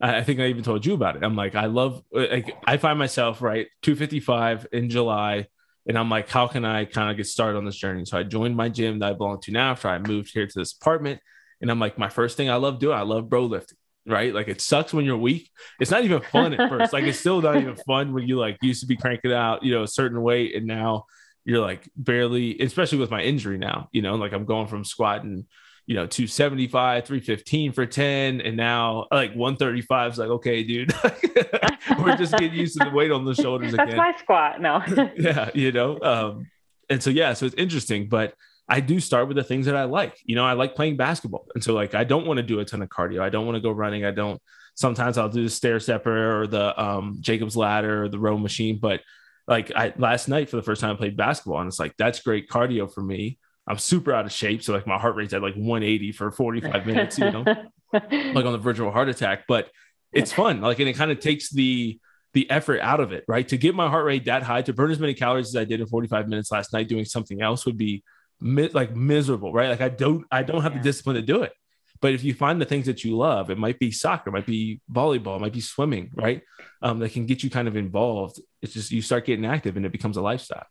I 0.00 0.22
think 0.22 0.40
I 0.40 0.46
even 0.46 0.62
told 0.62 0.86
you 0.86 0.94
about 0.94 1.16
it. 1.16 1.22
I'm 1.22 1.36
like, 1.36 1.54
I 1.54 1.66
love, 1.66 2.02
like, 2.10 2.56
I 2.64 2.78
find 2.78 2.98
myself 2.98 3.42
right 3.42 3.66
255 3.82 4.68
in 4.72 4.88
July, 4.88 5.46
And 5.86 5.98
I'm 5.98 6.08
like, 6.08 6.28
how 6.28 6.46
can 6.46 6.64
I 6.64 6.86
kind 6.86 7.10
of 7.10 7.16
get 7.16 7.26
started 7.26 7.58
on 7.58 7.64
this 7.64 7.76
journey? 7.76 8.04
So 8.06 8.16
I 8.16 8.22
joined 8.22 8.56
my 8.56 8.68
gym 8.68 9.00
that 9.00 9.10
I 9.10 9.12
belong 9.12 9.40
to 9.42 9.52
now 9.52 9.72
after 9.72 9.88
I 9.88 9.98
moved 9.98 10.32
here 10.32 10.46
to 10.46 10.58
this 10.58 10.72
apartment. 10.72 11.20
And 11.60 11.70
I'm 11.70 11.78
like, 11.78 11.98
my 11.98 12.08
first 12.08 12.36
thing 12.36 12.48
I 12.48 12.56
love 12.56 12.78
doing, 12.78 12.96
I 12.96 13.02
love 13.02 13.28
bro 13.28 13.44
lifting, 13.44 13.76
right? 14.06 14.34
Like 14.34 14.48
it 14.48 14.60
sucks 14.60 14.92
when 14.92 15.04
you're 15.04 15.16
weak. 15.16 15.50
It's 15.78 15.90
not 15.90 16.04
even 16.04 16.22
fun 16.22 16.54
at 16.54 16.68
first. 16.68 16.92
Like 16.92 17.04
it's 17.04 17.18
still 17.18 17.40
not 17.40 17.56
even 17.56 17.76
fun 17.86 18.12
when 18.12 18.26
you 18.26 18.38
like 18.38 18.58
used 18.62 18.80
to 18.80 18.86
be 18.86 18.96
cranking 18.96 19.32
out, 19.32 19.62
you 19.62 19.72
know, 19.72 19.82
a 19.82 19.88
certain 19.88 20.20
weight 20.22 20.54
and 20.54 20.66
now 20.66 21.04
you're 21.44 21.60
like 21.60 21.88
barely, 21.96 22.60
especially 22.60 22.98
with 22.98 23.10
my 23.10 23.22
injury 23.22 23.58
now, 23.58 23.88
you 23.92 24.02
know, 24.02 24.16
like 24.16 24.32
I'm 24.32 24.44
going 24.44 24.66
from 24.66 24.84
squatting 24.84 25.46
you 25.86 25.96
know 25.96 26.06
275 26.06 27.04
315 27.04 27.72
for 27.72 27.84
10 27.84 28.40
and 28.42 28.56
now 28.56 29.08
like 29.10 29.30
135 29.30 30.12
is 30.12 30.18
like 30.18 30.28
okay 30.28 30.62
dude 30.62 30.94
we're 31.98 32.16
just 32.16 32.32
getting 32.36 32.54
used 32.54 32.78
to 32.78 32.84
the 32.84 32.94
weight 32.94 33.10
on 33.10 33.24
the 33.24 33.34
shoulders 33.34 33.72
that's 33.72 33.88
again. 33.88 33.96
my 33.96 34.14
squat 34.16 34.60
no 34.60 34.80
yeah 35.16 35.50
you 35.52 35.72
know 35.72 35.98
um 36.00 36.46
and 36.88 37.02
so 37.02 37.10
yeah 37.10 37.32
so 37.32 37.44
it's 37.44 37.56
interesting 37.56 38.08
but 38.08 38.34
i 38.70 38.80
do 38.80 38.98
start 39.00 39.28
with 39.28 39.36
the 39.36 39.44
things 39.44 39.66
that 39.66 39.76
i 39.76 39.84
like 39.84 40.16
you 40.24 40.34
know 40.34 40.44
i 40.44 40.54
like 40.54 40.74
playing 40.74 40.96
basketball 40.96 41.46
and 41.54 41.62
so 41.62 41.74
like 41.74 41.94
i 41.94 42.04
don't 42.04 42.26
want 42.26 42.38
to 42.38 42.42
do 42.42 42.60
a 42.60 42.64
ton 42.64 42.82
of 42.82 42.88
cardio 42.88 43.20
i 43.20 43.28
don't 43.28 43.44
want 43.44 43.56
to 43.56 43.60
go 43.60 43.70
running 43.70 44.04
i 44.04 44.10
don't 44.10 44.40
sometimes 44.74 45.18
i'll 45.18 45.28
do 45.28 45.42
the 45.42 45.50
stair 45.50 45.78
stepper 45.78 46.40
or 46.40 46.46
the 46.46 46.82
um 46.82 47.16
jacob's 47.20 47.56
ladder 47.56 48.04
or 48.04 48.08
the 48.08 48.18
row 48.18 48.38
machine 48.38 48.78
but 48.80 49.00
like 49.46 49.70
i 49.74 49.92
last 49.98 50.28
night 50.28 50.48
for 50.48 50.56
the 50.56 50.62
first 50.62 50.80
time 50.80 50.92
i 50.92 50.96
played 50.96 51.16
basketball 51.16 51.60
and 51.60 51.68
it's 51.68 51.78
like 51.78 51.94
that's 51.98 52.20
great 52.22 52.48
cardio 52.48 52.90
for 52.90 53.02
me 53.02 53.38
I'm 53.70 53.78
super 53.78 54.12
out 54.12 54.26
of 54.26 54.32
shape. 54.32 54.64
So 54.64 54.72
like 54.72 54.86
my 54.86 54.98
heart 54.98 55.14
rate's 55.14 55.32
at 55.32 55.42
like 55.42 55.54
180 55.54 56.10
for 56.12 56.32
45 56.32 56.86
minutes, 56.86 57.18
you 57.18 57.30
know, 57.30 57.44
like 57.92 58.44
on 58.44 58.52
the 58.52 58.58
verge 58.58 58.80
of 58.80 58.86
a 58.86 58.90
heart 58.90 59.08
attack. 59.08 59.44
But 59.46 59.70
it's 60.12 60.32
fun. 60.32 60.60
Like, 60.60 60.80
and 60.80 60.88
it 60.88 60.94
kind 60.94 61.12
of 61.12 61.20
takes 61.20 61.50
the 61.50 62.00
the 62.32 62.48
effort 62.50 62.80
out 62.80 63.00
of 63.00 63.12
it, 63.12 63.24
right? 63.26 63.46
To 63.48 63.56
get 63.56 63.74
my 63.74 63.88
heart 63.88 64.04
rate 64.04 64.26
that 64.26 64.42
high, 64.42 64.62
to 64.62 64.72
burn 64.72 64.90
as 64.90 65.00
many 65.00 65.14
calories 65.14 65.48
as 65.48 65.56
I 65.56 65.64
did 65.64 65.80
in 65.80 65.86
45 65.86 66.28
minutes 66.28 66.52
last 66.52 66.72
night 66.72 66.88
doing 66.88 67.04
something 67.04 67.42
else 67.42 67.66
would 67.66 67.76
be 67.76 68.04
mi- 68.40 68.68
like 68.68 68.94
miserable, 68.94 69.52
right? 69.52 69.70
Like 69.70 69.80
I 69.80 69.88
don't 69.88 70.24
I 70.30 70.42
don't 70.42 70.62
have 70.62 70.72
yeah. 70.72 70.78
the 70.78 70.84
discipline 70.84 71.16
to 71.16 71.22
do 71.22 71.42
it. 71.42 71.52
But 72.00 72.14
if 72.14 72.24
you 72.24 72.32
find 72.32 72.60
the 72.60 72.64
things 72.64 72.86
that 72.86 73.04
you 73.04 73.16
love, 73.16 73.50
it 73.50 73.58
might 73.58 73.78
be 73.78 73.90
soccer, 73.90 74.30
it 74.30 74.32
might 74.32 74.46
be 74.46 74.80
volleyball, 74.90 75.36
it 75.36 75.40
might 75.40 75.52
be 75.52 75.60
swimming, 75.60 76.10
right? 76.14 76.42
Um, 76.80 76.98
that 77.00 77.12
can 77.12 77.26
get 77.26 77.42
you 77.42 77.50
kind 77.50 77.68
of 77.68 77.76
involved. 77.76 78.40
It's 78.62 78.72
just 78.72 78.90
you 78.90 79.02
start 79.02 79.26
getting 79.26 79.44
active 79.44 79.76
and 79.76 79.84
it 79.84 79.92
becomes 79.92 80.16
a 80.16 80.22
lifestyle. 80.22 80.66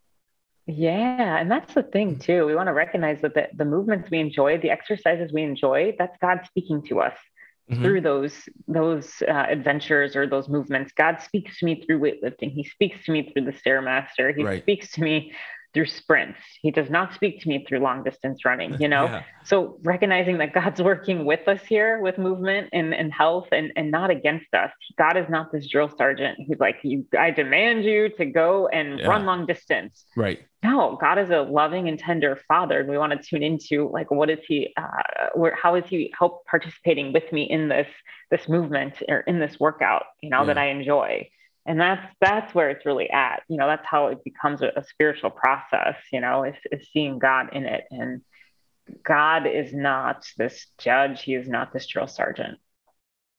Yeah, 0.66 1.38
and 1.38 1.50
that's 1.50 1.74
the 1.74 1.84
thing 1.84 2.20
too. 2.20 2.46
We 2.46 2.56
want 2.56 2.68
to 2.68 2.74
recognize 2.74 3.22
that 3.22 3.34
the, 3.34 3.48
the 3.56 3.66
movements 3.66 4.10
we 4.10 4.20
enjoy, 4.20 4.60
the 4.60 4.70
exercises 4.70 5.32
we 5.32 5.44
enjoy, 5.44 5.96
that's 5.98 6.16
God 6.20 6.42
speaking 6.46 6.84
to 6.88 7.02
us 7.02 7.18
mm-hmm. 7.70 7.84
through 7.84 8.02
those 8.02 8.34
those 8.68 9.22
uh, 9.28 9.46
adventures 9.50 10.16
or 10.16 10.28
those 10.28 10.48
movements. 10.48 10.92
God 10.94 11.22
speaks 11.22 11.60
to 11.60 11.66
me 11.66 11.84
through 11.84 12.00
weightlifting. 12.00 12.52
He 12.52 12.64
speaks 12.64 13.04
to 13.06 13.12
me 13.12 13.32
through 13.32 13.46
the 13.46 13.52
stairmaster. 13.52 14.36
He 14.36 14.44
right. 14.44 14.62
speaks 14.62 14.92
to 14.94 15.02
me 15.02 15.34
through 15.74 15.86
sprints. 15.86 16.40
He 16.62 16.72
does 16.72 16.90
not 16.90 17.14
speak 17.14 17.42
to 17.42 17.48
me 17.48 17.64
through 17.68 17.80
long 17.80 18.04
distance 18.04 18.44
running, 18.44 18.80
you 18.82 18.88
know? 18.88 19.06
yeah. 19.06 19.24
So 19.44 19.80
recognizing 19.84 20.38
that 20.40 20.54
God's 20.54 20.82
working 20.92 21.26
with 21.26 21.48
us 21.48 21.62
here 21.64 22.00
with 22.02 22.18
movement 22.18 22.70
and, 22.74 22.94
and 22.94 23.14
health 23.14 23.48
and, 23.52 23.72
and 23.76 23.92
not 23.92 24.10
against 24.10 24.54
us. 24.54 24.72
God 24.98 25.18
is 25.18 25.28
not 25.30 25.52
this 25.52 25.68
drill 25.68 25.92
sergeant 25.98 26.38
He's 26.38 26.60
like, 26.60 26.78
you, 26.84 27.06
I 27.18 27.32
demand 27.32 27.86
you 27.86 28.10
to 28.18 28.26
go 28.26 28.68
and 28.68 29.00
yeah. 29.00 29.08
run 29.08 29.26
long 29.26 29.46
distance. 29.46 30.06
Right. 30.16 30.40
No, 30.64 30.98
God 31.00 31.20
is 31.20 31.30
a 31.30 31.42
loving 31.42 31.88
and 31.88 31.98
tender 31.98 32.40
father. 32.48 32.80
And 32.80 32.90
we 32.90 32.98
want 32.98 33.14
to 33.14 33.20
tune 33.20 33.44
into 33.44 33.90
like, 33.90 34.12
what 34.12 34.30
is 34.30 34.40
he, 34.48 34.74
uh, 34.76 35.30
where, 35.36 35.56
how 35.56 35.76
is 35.76 35.86
he 35.88 36.14
help 36.18 36.46
participating 36.46 37.14
with 37.14 37.32
me 37.32 37.44
in 37.44 37.70
this, 37.70 37.88
this 38.32 38.50
movement 38.50 39.02
or 39.08 39.22
in 39.22 39.40
this 39.40 39.60
workout, 39.60 40.04
you 40.22 40.30
know, 40.30 40.40
yeah. 40.42 40.46
that 40.46 40.58
I 40.58 40.70
enjoy 40.70 41.30
and 41.66 41.80
that's 41.80 42.06
that's 42.22 42.56
where 42.56 42.70
it's 42.70 42.86
really 42.86 43.10
at. 43.10 43.44
You 43.48 43.58
know 43.58 43.68
that's 43.68 43.86
how 43.86 44.08
it 44.08 44.24
becomes 44.24 44.62
a, 44.62 44.72
a 44.76 44.84
spiritual 44.84 45.30
process 45.30 45.96
you 46.12 46.22
know 46.22 46.44
is, 46.44 46.56
is 46.72 46.90
seeing 46.92 47.20
god 47.20 47.50
in 47.54 47.66
it. 47.66 47.86
And 47.92 48.22
god 49.04 49.46
is 49.46 49.74
not 49.74 50.26
this 50.38 50.68
judge. 50.78 51.22
He 51.22 51.36
is 51.36 51.48
not 51.48 51.74
this 51.74 51.88
drill 51.88 52.08
sergeant. 52.08 52.58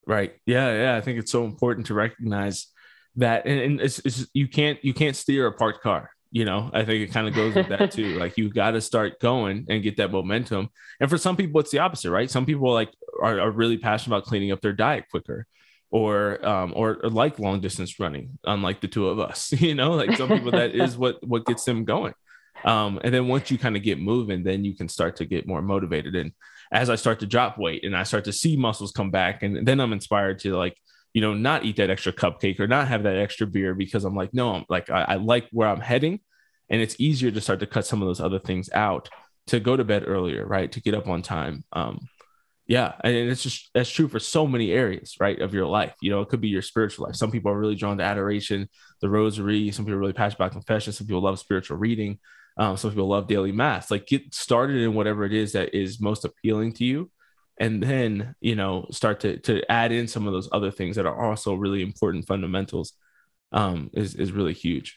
Right. 0.06 0.34
Yeah 0.46 0.74
yeah. 0.74 0.96
I 0.96 1.00
think 1.00 1.18
it's 1.18 1.32
so 1.32 1.44
important 1.44 1.86
to 1.86 1.94
recognize 1.94 2.68
that. 3.16 3.46
And, 3.46 3.60
and 3.60 3.80
it's, 3.80 3.98
it's, 4.00 4.26
you 4.32 4.48
can't 4.48 4.82
you 4.84 4.94
can't 4.94 5.16
steer 5.16 5.46
a 5.46 5.52
parked 5.52 5.82
car 5.82 6.10
you 6.32 6.44
know? 6.44 6.70
I 6.72 6.84
think 6.84 7.02
it 7.02 7.12
kind 7.12 7.26
of 7.26 7.34
goes 7.34 7.56
with 7.56 7.70
that 7.70 7.90
too. 7.90 8.16
Like 8.16 8.38
you 8.38 8.50
got 8.50 8.70
to 8.72 8.80
start 8.80 9.18
going 9.18 9.66
and 9.68 9.82
get 9.82 9.96
that 9.96 10.12
momentum. 10.12 10.68
And 11.00 11.10
for 11.10 11.18
some 11.18 11.36
people 11.36 11.60
it's 11.60 11.72
the 11.72 11.80
opposite 11.80 12.12
right? 12.12 12.30
Some 12.30 12.46
people 12.46 12.72
like 12.72 12.92
are, 13.20 13.40
are 13.40 13.50
really 13.50 13.78
passionate 13.78 14.16
about 14.16 14.28
cleaning 14.28 14.52
up 14.52 14.60
their 14.60 14.72
diet 14.72 15.06
quicker 15.10 15.46
or 15.90 16.44
um 16.46 16.72
or, 16.76 16.98
or, 17.02 17.10
like 17.10 17.38
long 17.38 17.60
distance 17.60 17.98
running 17.98 18.38
unlike 18.44 18.80
the 18.80 18.88
two 18.88 19.08
of 19.08 19.18
us 19.18 19.52
you 19.60 19.74
know 19.74 19.92
like 19.92 20.16
some 20.16 20.28
people 20.28 20.52
that 20.52 20.74
is 20.74 20.96
what 20.96 21.16
what 21.26 21.44
gets 21.46 21.64
them 21.64 21.84
going. 21.84 22.14
Um 22.64 23.00
and 23.02 23.12
then 23.14 23.28
once 23.28 23.50
you 23.50 23.58
kind 23.58 23.76
of 23.76 23.82
get 23.82 23.98
moving 23.98 24.42
then 24.42 24.64
you 24.64 24.74
can 24.74 24.88
start 24.88 25.16
to 25.16 25.26
get 25.26 25.46
more 25.46 25.62
motivated. 25.62 26.14
And 26.14 26.32
as 26.72 26.88
i 26.88 26.94
start 26.94 27.18
to 27.18 27.26
drop 27.26 27.58
weight 27.58 27.82
and 27.84 27.96
i 27.96 28.04
start 28.04 28.24
to 28.24 28.32
see 28.32 28.56
muscles 28.56 28.92
come 28.92 29.10
back 29.10 29.42
and 29.42 29.66
then 29.66 29.80
i'm 29.80 29.92
inspired 29.92 30.38
to 30.38 30.56
like 30.56 30.76
you 31.12 31.20
know 31.20 31.34
not 31.34 31.64
eat 31.64 31.74
that 31.74 31.90
extra 31.90 32.12
cupcake 32.12 32.60
or 32.60 32.68
not 32.68 32.86
have 32.86 33.02
that 33.02 33.16
extra 33.16 33.44
beer 33.44 33.74
because 33.74 34.04
i'm 34.04 34.14
like 34.14 34.32
no 34.32 34.54
i'm 34.54 34.64
like 34.68 34.88
I, 34.88 35.02
I 35.02 35.14
like 35.16 35.48
where 35.50 35.68
i'm 35.68 35.80
heading 35.80 36.20
and 36.70 36.80
it's 36.80 36.96
easier 36.98 37.30
to 37.30 37.40
start 37.40 37.60
to 37.60 37.66
cut 37.66 37.84
some 37.84 38.00
of 38.00 38.08
those 38.08 38.20
other 38.20 38.38
things 38.38 38.70
out 38.72 39.10
to 39.48 39.60
go 39.60 39.76
to 39.76 39.84
bed 39.84 40.04
earlier 40.06 40.46
right 40.46 40.70
to 40.72 40.80
get 40.80 40.94
up 40.94 41.08
on 41.08 41.22
time. 41.22 41.64
Um 41.72 42.08
yeah, 42.70 42.92
and 43.02 43.12
it's 43.12 43.42
just 43.42 43.68
that's 43.74 43.90
true 43.90 44.06
for 44.06 44.20
so 44.20 44.46
many 44.46 44.70
areas, 44.70 45.16
right, 45.18 45.40
of 45.40 45.52
your 45.52 45.66
life. 45.66 45.92
You 46.00 46.12
know, 46.12 46.20
it 46.20 46.28
could 46.28 46.40
be 46.40 46.50
your 46.50 46.62
spiritual 46.62 47.04
life. 47.04 47.16
Some 47.16 47.32
people 47.32 47.50
are 47.50 47.58
really 47.58 47.74
drawn 47.74 47.98
to 47.98 48.04
adoration, 48.04 48.68
the 49.00 49.10
rosary. 49.10 49.72
Some 49.72 49.84
people 49.84 49.96
are 49.96 49.98
really 50.00 50.12
passionate 50.12 50.36
about 50.36 50.52
confession. 50.52 50.92
Some 50.92 51.08
people 51.08 51.20
love 51.20 51.40
spiritual 51.40 51.78
reading. 51.78 52.20
Um, 52.56 52.76
some 52.76 52.92
people 52.92 53.08
love 53.08 53.26
daily 53.26 53.50
mass. 53.50 53.90
Like 53.90 54.06
get 54.06 54.32
started 54.32 54.76
in 54.76 54.94
whatever 54.94 55.24
it 55.24 55.32
is 55.32 55.50
that 55.54 55.74
is 55.74 56.00
most 56.00 56.24
appealing 56.24 56.74
to 56.74 56.84
you, 56.84 57.10
and 57.58 57.82
then 57.82 58.36
you 58.40 58.54
know 58.54 58.86
start 58.92 59.18
to 59.20 59.38
to 59.40 59.68
add 59.68 59.90
in 59.90 60.06
some 60.06 60.28
of 60.28 60.32
those 60.32 60.48
other 60.52 60.70
things 60.70 60.94
that 60.94 61.06
are 61.06 61.24
also 61.28 61.54
really 61.54 61.82
important 61.82 62.28
fundamentals. 62.28 62.92
Um, 63.50 63.90
is 63.94 64.14
is 64.14 64.30
really 64.30 64.54
huge. 64.54 64.96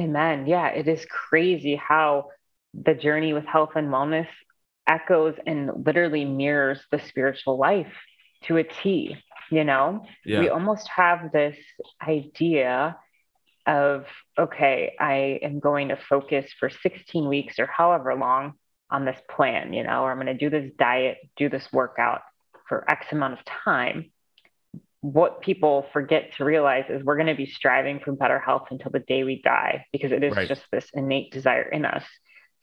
Amen. 0.00 0.46
Yeah, 0.46 0.68
it 0.68 0.88
is 0.88 1.04
crazy 1.04 1.76
how 1.76 2.30
the 2.72 2.94
journey 2.94 3.34
with 3.34 3.44
health 3.44 3.72
and 3.74 3.88
wellness 3.88 4.28
echoes 4.88 5.34
and 5.46 5.70
literally 5.86 6.24
mirrors 6.24 6.80
the 6.90 6.98
spiritual 6.98 7.58
life 7.58 7.92
to 8.44 8.56
a 8.56 8.64
T. 8.64 9.16
You 9.50 9.64
know, 9.64 10.04
yeah. 10.24 10.40
we 10.40 10.48
almost 10.48 10.88
have 10.88 11.32
this 11.32 11.56
idea 12.06 12.96
of, 13.66 14.06
okay, 14.38 14.94
I 14.98 15.40
am 15.42 15.60
going 15.60 15.88
to 15.88 15.96
focus 15.96 16.50
for 16.58 16.70
16 16.70 17.28
weeks 17.28 17.58
or 17.58 17.66
however 17.66 18.14
long 18.14 18.54
on 18.90 19.04
this 19.04 19.18
plan, 19.30 19.72
you 19.72 19.84
know, 19.84 20.02
or 20.02 20.10
I'm 20.10 20.16
going 20.16 20.26
to 20.26 20.34
do 20.34 20.50
this 20.50 20.70
diet, 20.78 21.18
do 21.36 21.48
this 21.48 21.66
workout 21.72 22.22
for 22.68 22.90
X 22.90 23.06
amount 23.12 23.34
of 23.34 23.44
time. 23.44 24.10
What 25.00 25.40
people 25.42 25.86
forget 25.92 26.32
to 26.36 26.44
realize 26.44 26.84
is 26.88 27.04
we're 27.04 27.16
going 27.16 27.28
to 27.28 27.34
be 27.34 27.46
striving 27.46 28.00
for 28.00 28.12
better 28.12 28.38
health 28.38 28.68
until 28.70 28.90
the 28.90 29.00
day 29.00 29.22
we 29.22 29.40
die 29.42 29.86
because 29.92 30.12
it 30.12 30.24
is 30.24 30.34
right. 30.34 30.48
just 30.48 30.62
this 30.72 30.88
innate 30.94 31.30
desire 31.30 31.68
in 31.68 31.84
us. 31.84 32.04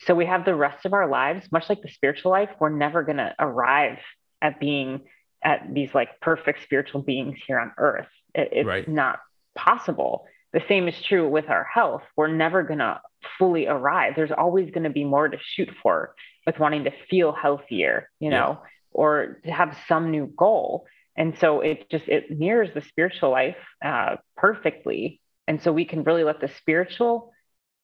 So 0.01 0.13
we 0.13 0.25
have 0.25 0.45
the 0.45 0.55
rest 0.55 0.85
of 0.85 0.93
our 0.93 1.07
lives, 1.07 1.51
much 1.51 1.69
like 1.69 1.81
the 1.81 1.89
spiritual 1.89 2.31
life, 2.31 2.49
we're 2.59 2.69
never 2.69 3.03
going 3.03 3.17
to 3.17 3.33
arrive 3.39 3.99
at 4.41 4.59
being 4.59 5.01
at 5.43 5.73
these 5.73 5.93
like 5.93 6.19
perfect 6.21 6.63
spiritual 6.63 7.01
beings 7.01 7.37
here 7.47 7.59
on 7.59 7.71
earth. 7.77 8.07
It, 8.33 8.49
it's 8.51 8.67
right. 8.67 8.87
not 8.87 9.19
possible. 9.55 10.27
The 10.53 10.61
same 10.67 10.87
is 10.87 11.01
true 11.01 11.27
with 11.27 11.49
our 11.49 11.63
health. 11.63 12.03
We're 12.15 12.27
never 12.27 12.63
going 12.63 12.79
to 12.79 13.01
fully 13.37 13.67
arrive. 13.67 14.13
There's 14.15 14.31
always 14.31 14.71
going 14.71 14.83
to 14.83 14.89
be 14.89 15.03
more 15.03 15.27
to 15.27 15.37
shoot 15.41 15.69
for 15.81 16.15
with 16.45 16.59
wanting 16.59 16.85
to 16.85 16.91
feel 17.09 17.31
healthier, 17.31 18.09
you 18.19 18.29
know, 18.29 18.59
yeah. 18.61 18.69
or 18.91 19.39
to 19.45 19.51
have 19.51 19.77
some 19.87 20.11
new 20.11 20.27
goal. 20.37 20.85
And 21.17 21.37
so 21.39 21.61
it 21.61 21.89
just 21.89 22.07
it 22.07 22.31
mirrors 22.31 22.69
the 22.73 22.81
spiritual 22.81 23.31
life 23.31 23.57
uh, 23.83 24.17
perfectly. 24.37 25.21
And 25.47 25.61
so 25.61 25.71
we 25.71 25.85
can 25.85 26.03
really 26.03 26.23
let 26.23 26.41
the 26.41 26.49
spiritual 26.57 27.31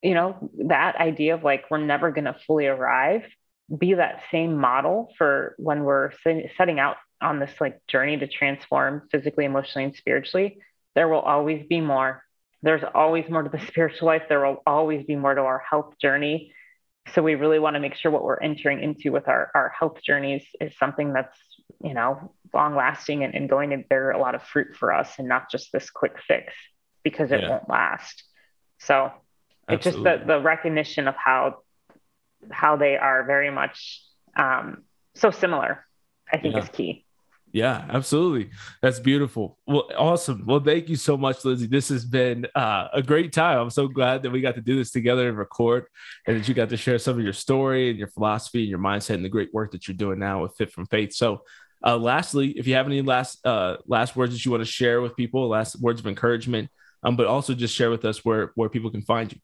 you 0.02 0.14
know, 0.14 0.50
that 0.68 0.96
idea 0.96 1.36
of 1.36 1.44
like 1.44 1.66
we're 1.70 1.78
never 1.78 2.12
going 2.12 2.26
to 2.26 2.36
fully 2.48 2.68
arrive 2.68 3.24
be 3.78 3.94
that 3.94 4.22
same 4.32 4.58
model 4.58 5.14
for 5.18 5.56
when 5.58 5.84
we're 5.84 6.12
setting 6.58 6.80
out 6.80 6.98
on 7.22 7.40
this 7.40 7.52
like 7.62 7.80
journey 7.88 8.18
to 8.18 8.28
transform 8.28 9.08
physically, 9.12 9.46
emotionally, 9.46 9.86
and 9.86 9.96
spiritually. 9.96 10.58
There 10.96 11.08
will 11.08 11.20
always 11.20 11.66
be 11.68 11.80
more. 11.80 12.24
There's 12.64 12.84
always 12.94 13.30
more 13.30 13.44
to 13.44 13.50
the 13.50 13.66
spiritual 13.68 14.08
life. 14.08 14.24
There 14.28 14.46
will 14.46 14.62
always 14.66 15.06
be 15.06 15.16
more 15.16 15.34
to 15.34 15.42
our 15.42 15.60
health 15.60 15.94
journey. 16.02 16.54
So 17.14 17.24
we 17.24 17.36
really 17.36 17.60
want 17.60 17.76
to 17.76 17.80
make 17.80 17.96
sure 17.96 18.12
what 18.12 18.24
we're 18.24 18.40
entering 18.40 18.84
into 18.84 19.12
with 19.12 19.28
our, 19.28 19.50
our 19.56 19.74
health 19.78 20.00
journeys 20.04 20.44
is 20.60 20.78
something 20.78 21.14
that's, 21.14 21.38
you 21.84 21.94
know, 21.94 22.34
long 22.54 22.76
lasting 22.76 23.24
and, 23.24 23.34
and 23.34 23.50
going 23.50 23.72
to 23.72 23.78
bear 23.78 24.12
a 24.12 24.20
lot 24.20 24.36
of 24.36 24.44
fruit 24.44 24.76
for 24.76 24.94
us 24.94 25.10
and 25.18 25.28
not 25.28 25.50
just 25.50 25.72
this 25.72 25.90
quick 25.90 26.18
fix 26.28 26.54
because 27.04 27.32
it 27.32 27.42
yeah. 27.42 27.50
won't 27.50 27.70
last. 27.70 28.24
So 28.80 29.12
it's 29.72 29.84
just 29.84 29.98
the, 29.98 30.22
the 30.26 30.40
recognition 30.40 31.08
of 31.08 31.16
how 31.16 31.58
how 32.52 32.76
they 32.76 32.98
are 32.98 33.24
very 33.24 33.52
much 33.52 34.02
um, 34.38 34.84
so 35.16 35.32
similar 35.32 35.86
i 36.32 36.38
think 36.38 36.56
yeah. 36.56 36.62
is 36.62 36.70
key 36.70 37.06
Yeah, 37.54 37.86
absolutely. 37.90 38.52
That's 38.82 39.00
beautiful. 39.00 39.58
Well, 39.68 39.90
awesome. 39.98 40.46
Well, 40.46 40.62
thank 40.62 40.88
you 40.88 40.96
so 40.96 41.18
much, 41.18 41.44
Lindsay. 41.44 41.68
This 41.68 41.90
has 41.90 42.06
been 42.06 42.48
uh, 42.56 42.88
a 42.94 43.02
great 43.02 43.34
time. 43.34 43.60
I'm 43.60 43.70
so 43.70 43.88
glad 43.88 44.24
that 44.24 44.32
we 44.32 44.40
got 44.40 44.56
to 44.56 44.62
do 44.62 44.78
this 44.78 44.92
together 44.92 45.28
and 45.28 45.38
record, 45.38 45.86
and 46.26 46.38
that 46.38 46.48
you 46.48 46.54
got 46.54 46.70
to 46.70 46.78
share 46.78 46.98
some 46.98 47.18
of 47.18 47.24
your 47.24 47.34
story 47.34 47.90
and 47.90 48.00
your 48.00 48.08
philosophy 48.08 48.62
and 48.62 48.70
your 48.70 48.80
mindset 48.80 49.16
and 49.16 49.26
the 49.26 49.30
great 49.30 49.54
work 49.54 49.72
that 49.72 49.88
you're 49.88 49.98
doing 49.98 50.20
now 50.20 50.42
with 50.42 50.56
Fit 50.56 50.72
from 50.72 50.86
Faith. 50.86 51.14
So, 51.14 51.44
uh, 51.86 51.98
lastly, 51.98 52.52
if 52.52 52.68
you 52.68 52.76
have 52.76 52.86
any 52.86 53.02
last 53.02 53.46
uh, 53.46 53.78
last 53.86 54.16
words 54.16 54.34
that 54.34 54.46
you 54.46 54.52
want 54.52 54.62
to 54.62 54.72
share 54.72 55.02
with 55.02 55.18
people, 55.18 55.50
last 55.50 55.82
words 55.82 56.00
of 56.00 56.08
encouragement, 56.08 56.70
um, 57.04 57.18
but 57.18 57.28
also 57.28 57.54
just 57.54 57.76
share 57.76 57.90
with 57.90 58.06
us 58.06 58.24
where 58.24 58.52
where 58.56 58.70
people 58.70 58.92
can 58.92 59.02
find 59.02 59.34
you. 59.34 59.40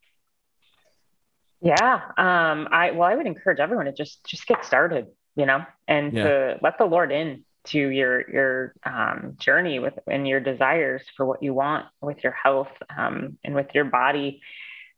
Yeah. 1.61 2.01
Um, 2.17 2.67
I 2.71 2.91
well, 2.91 3.09
I 3.09 3.15
would 3.15 3.27
encourage 3.27 3.59
everyone 3.59 3.85
to 3.85 3.91
just 3.91 4.23
just 4.25 4.47
get 4.47 4.63
started, 4.65 5.07
you 5.35 5.45
know, 5.45 5.65
and 5.87 6.13
yeah. 6.13 6.23
to 6.23 6.57
let 6.61 6.77
the 6.77 6.85
Lord 6.85 7.11
in 7.11 7.43
to 7.65 7.79
your 7.79 8.29
your 8.29 8.73
um, 8.85 9.35
journey 9.39 9.79
with 9.79 9.97
and 10.07 10.25
your 10.27 10.39
desires 10.39 11.01
for 11.15 11.25
what 11.25 11.43
you 11.43 11.53
want 11.53 11.85
with 12.01 12.23
your 12.23 12.33
health 12.33 12.71
um, 12.95 13.37
and 13.43 13.55
with 13.55 13.67
your 13.73 13.85
body. 13.85 14.41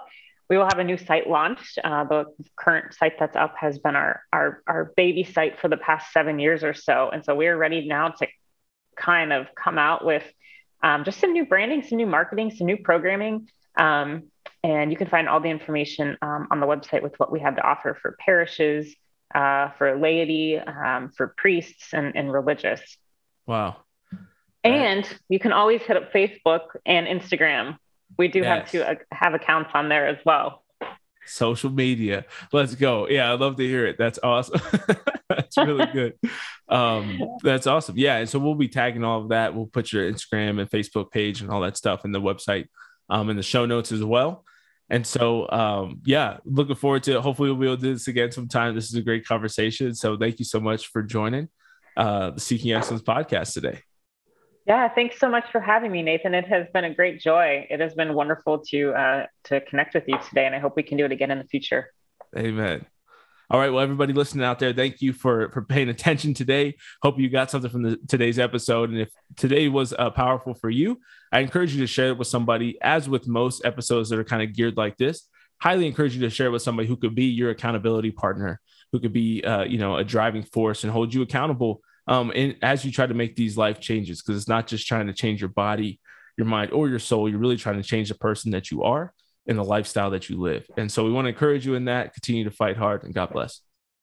we 0.50 0.58
will 0.58 0.66
have 0.66 0.80
a 0.80 0.84
new 0.84 0.98
site 0.98 1.28
launched. 1.28 1.80
Uh, 1.84 2.04
the 2.04 2.26
current 2.56 2.94
site 2.94 3.20
that's 3.20 3.36
up 3.36 3.56
has 3.58 3.80
been 3.80 3.96
our, 3.96 4.22
our, 4.32 4.62
our 4.68 4.94
baby 4.96 5.24
site 5.24 5.60
for 5.60 5.68
the 5.68 5.78
past 5.78 6.12
seven 6.12 6.40
years 6.40 6.64
or 6.64 6.74
so. 6.74 7.10
And 7.12 7.26
so 7.26 7.36
we're 7.36 7.58
ready 7.58 7.88
now 7.88 8.10
to 8.10 8.28
kind 8.96 9.34
of 9.34 9.48
come 9.56 9.78
out 9.78 10.06
with 10.06 10.24
um, 10.84 11.04
just 11.04 11.20
some 11.20 11.34
new 11.34 11.46
branding, 11.46 11.82
some 11.84 11.98
new 11.98 12.06
marketing, 12.06 12.52
some 12.52 12.68
new 12.68 12.78
programming. 12.78 13.48
Um, 13.78 14.32
and 14.64 14.92
you 14.92 14.98
can 14.98 15.08
find 15.08 15.28
all 15.28 15.40
the 15.40 15.50
information 15.50 16.18
um, 16.22 16.48
on 16.52 16.60
the 16.60 16.68
website 16.68 17.02
with 17.02 17.20
what 17.20 17.32
we 17.32 17.40
have 17.40 17.56
to 17.56 17.64
offer 17.64 17.98
for 18.00 18.16
parishes, 18.20 18.96
uh, 19.34 19.70
for 19.72 19.98
laity, 19.98 20.58
um, 20.60 21.12
for 21.16 21.34
priests, 21.38 21.94
and, 21.94 22.16
and 22.16 22.32
religious. 22.32 22.82
Wow. 23.48 23.78
And 24.64 25.08
you 25.30 25.40
can 25.40 25.52
always 25.54 25.82
hit 25.82 25.98
up 25.98 26.12
Facebook 26.12 26.62
and 26.86 27.08
Instagram 27.08 27.78
we 28.18 28.28
do 28.28 28.40
yes. 28.40 28.48
have 28.48 28.72
to 28.72 28.90
uh, 28.90 28.96
have 29.12 29.34
accounts 29.34 29.72
on 29.74 29.90
there 29.90 30.08
as 30.08 30.18
well. 30.26 30.64
Social 31.26 31.72
media. 31.72 32.26
Let's 32.54 32.76
go. 32.76 33.08
Yeah, 33.08 33.34
I'd 33.34 33.40
love 33.40 33.56
to 33.58 33.68
hear 33.68 33.88
it. 33.88 33.98
That's 33.98 34.20
awesome. 34.22 34.62
that's 35.30 35.58
really 35.58 35.88
good. 35.88 36.14
Um, 36.70 37.20
that's 37.44 37.66
awesome. 37.66 37.98
Yeah. 37.98 38.18
And 38.18 38.30
so 38.30 38.38
we'll 38.38 38.56
be 38.56 38.68
tagging 38.68 39.04
all 39.04 39.22
of 39.22 39.30
that. 39.30 39.56
We'll 39.56 39.66
put 39.66 39.92
your 39.92 40.12
Instagram 40.12 40.60
and 40.60 40.70
Facebook 40.70 41.12
page 41.12 41.42
and 41.42 41.50
all 41.50 41.62
that 41.62 41.78
stuff 41.78 42.06
in 42.06 42.12
the 42.12 42.22
website, 42.22 42.68
um, 43.10 43.30
in 43.30 43.38
the 43.38 43.44
show 43.44 43.66
notes 43.66 43.92
as 43.92 44.04
well. 44.04 44.46
And 44.90 45.06
so, 45.06 45.50
um, 45.50 46.02
yeah, 46.06 46.38
looking 46.46 46.76
forward 46.76 47.04
to 47.04 47.16
it. 47.16 47.22
Hopefully, 47.22 47.50
we'll 47.50 47.60
be 47.60 47.66
able 47.66 47.78
to 47.78 47.82
do 47.82 47.94
this 47.94 48.08
again 48.08 48.32
sometime. 48.32 48.76
This 48.76 48.86
is 48.86 48.96
a 48.96 49.02
great 49.02 49.26
conversation. 49.26 49.96
So, 49.96 50.16
thank 50.16 50.38
you 50.38 50.46
so 50.46 50.60
much 50.60 50.88
for 50.88 51.02
joining 51.02 51.50
uh, 51.98 52.32
the 52.32 52.40
Seeking 52.40 52.72
Excellence 52.72 53.02
podcast 53.02 53.54
today. 53.54 53.82
Yeah, 54.66 54.90
thanks 54.90 55.20
so 55.20 55.30
much 55.30 55.46
for 55.52 55.62
having 55.62 55.92
me, 55.92 56.02
Nathan. 56.02 56.34
It 56.34 56.48
has 56.48 56.66
been 56.74 56.86
a 56.86 56.94
great 56.94 57.20
joy. 57.20 57.68
It 57.70 57.80
has 57.80 57.94
been 57.94 58.16
wonderful 58.16 58.60
to 58.70 58.94
uh, 58.94 59.26
to 59.46 59.62
connect 59.62 59.94
with 59.94 60.06
you 60.08 60.18
today, 60.28 60.48
and 60.48 60.56
I 60.56 60.60
hope 60.60 60.76
we 60.76 60.82
can 60.82 60.98
do 60.98 61.06
it 61.06 61.12
again 61.12 61.30
in 61.30 61.38
the 61.38 61.46
future. 61.46 61.92
Amen. 62.36 62.84
All 63.52 63.60
right, 63.60 63.70
well, 63.72 63.84
everybody 63.84 64.12
listening 64.12 64.44
out 64.44 64.58
there, 64.58 64.74
thank 64.74 65.04
you 65.04 65.14
for 65.14 65.52
for 65.52 65.62
paying 65.62 65.90
attention 65.90 66.34
today. 66.34 66.78
Hope 67.04 67.20
you 67.20 67.30
got 67.30 67.52
something 67.52 67.70
from 67.70 67.84
the, 67.84 68.00
today's 68.08 68.40
episode, 68.40 68.90
and 68.90 69.00
if 69.00 69.10
today 69.38 69.68
was 69.68 69.94
uh, 69.94 70.10
powerful 70.10 70.56
for 70.56 70.72
you, 70.72 71.00
I 71.32 71.42
encourage 71.42 71.76
you 71.76 71.82
to 71.82 71.88
share 71.88 72.08
it 72.08 72.18
with 72.18 72.28
somebody. 72.28 72.80
As 72.82 73.08
with 73.08 73.28
most 73.28 73.64
episodes 73.66 74.10
that 74.10 74.18
are 74.18 74.24
kind 74.24 74.42
of 74.42 74.56
geared 74.56 74.78
like 74.78 74.98
this, 74.98 75.28
highly 75.62 75.86
encourage 75.86 76.16
you 76.16 76.22
to 76.22 76.32
share 76.32 76.48
it 76.48 76.52
with 76.52 76.64
somebody 76.64 76.88
who 76.88 76.98
could 76.98 77.14
be 77.14 77.26
your 77.26 77.52
accountability 77.52 78.10
partner, 78.10 78.60
who 78.92 79.00
could 79.00 79.14
be, 79.14 79.44
uh, 79.44 79.64
you 79.64 79.78
know, 79.78 79.98
a 79.98 80.04
driving 80.04 80.42
force 80.42 80.84
and 80.84 80.92
hold 80.92 81.14
you 81.14 81.22
accountable 81.22 81.82
um, 82.08 82.32
and 82.36 82.56
as 82.62 82.86
you 82.86 82.92
try 82.92 83.08
to 83.08 83.14
make 83.14 83.36
these 83.36 83.58
life 83.58 83.80
changes, 83.80 84.22
because 84.22 84.38
it's 84.38 84.50
not 84.50 84.68
just 84.68 84.88
trying 84.88 85.08
to 85.08 85.14
change 85.14 85.42
your 85.42 85.50
body, 85.50 86.00
your 86.38 86.48
mind, 86.48 86.72
or 86.72 86.90
your 86.90 87.00
soul, 87.00 87.30
you're 87.30 87.40
really 87.40 87.58
trying 87.58 87.82
to 87.82 87.88
change 87.88 88.10
the 88.10 88.16
person 88.16 88.52
that 88.52 88.72
you 88.72 88.84
are 88.84 89.14
and 89.48 89.58
the 89.58 89.64
lifestyle 89.64 90.12
that 90.12 90.30
you 90.30 90.40
live. 90.40 90.66
And 90.78 90.92
so 90.92 91.04
we 91.04 91.12
want 91.12 91.26
to 91.26 91.30
encourage 91.30 91.66
you 91.66 91.76
in 91.76 91.86
that. 91.86 92.14
Continue 92.14 92.44
to 92.44 92.52
fight 92.52 92.78
hard, 92.78 93.04
and 93.04 93.14
God 93.14 93.32
bless. 93.32 93.62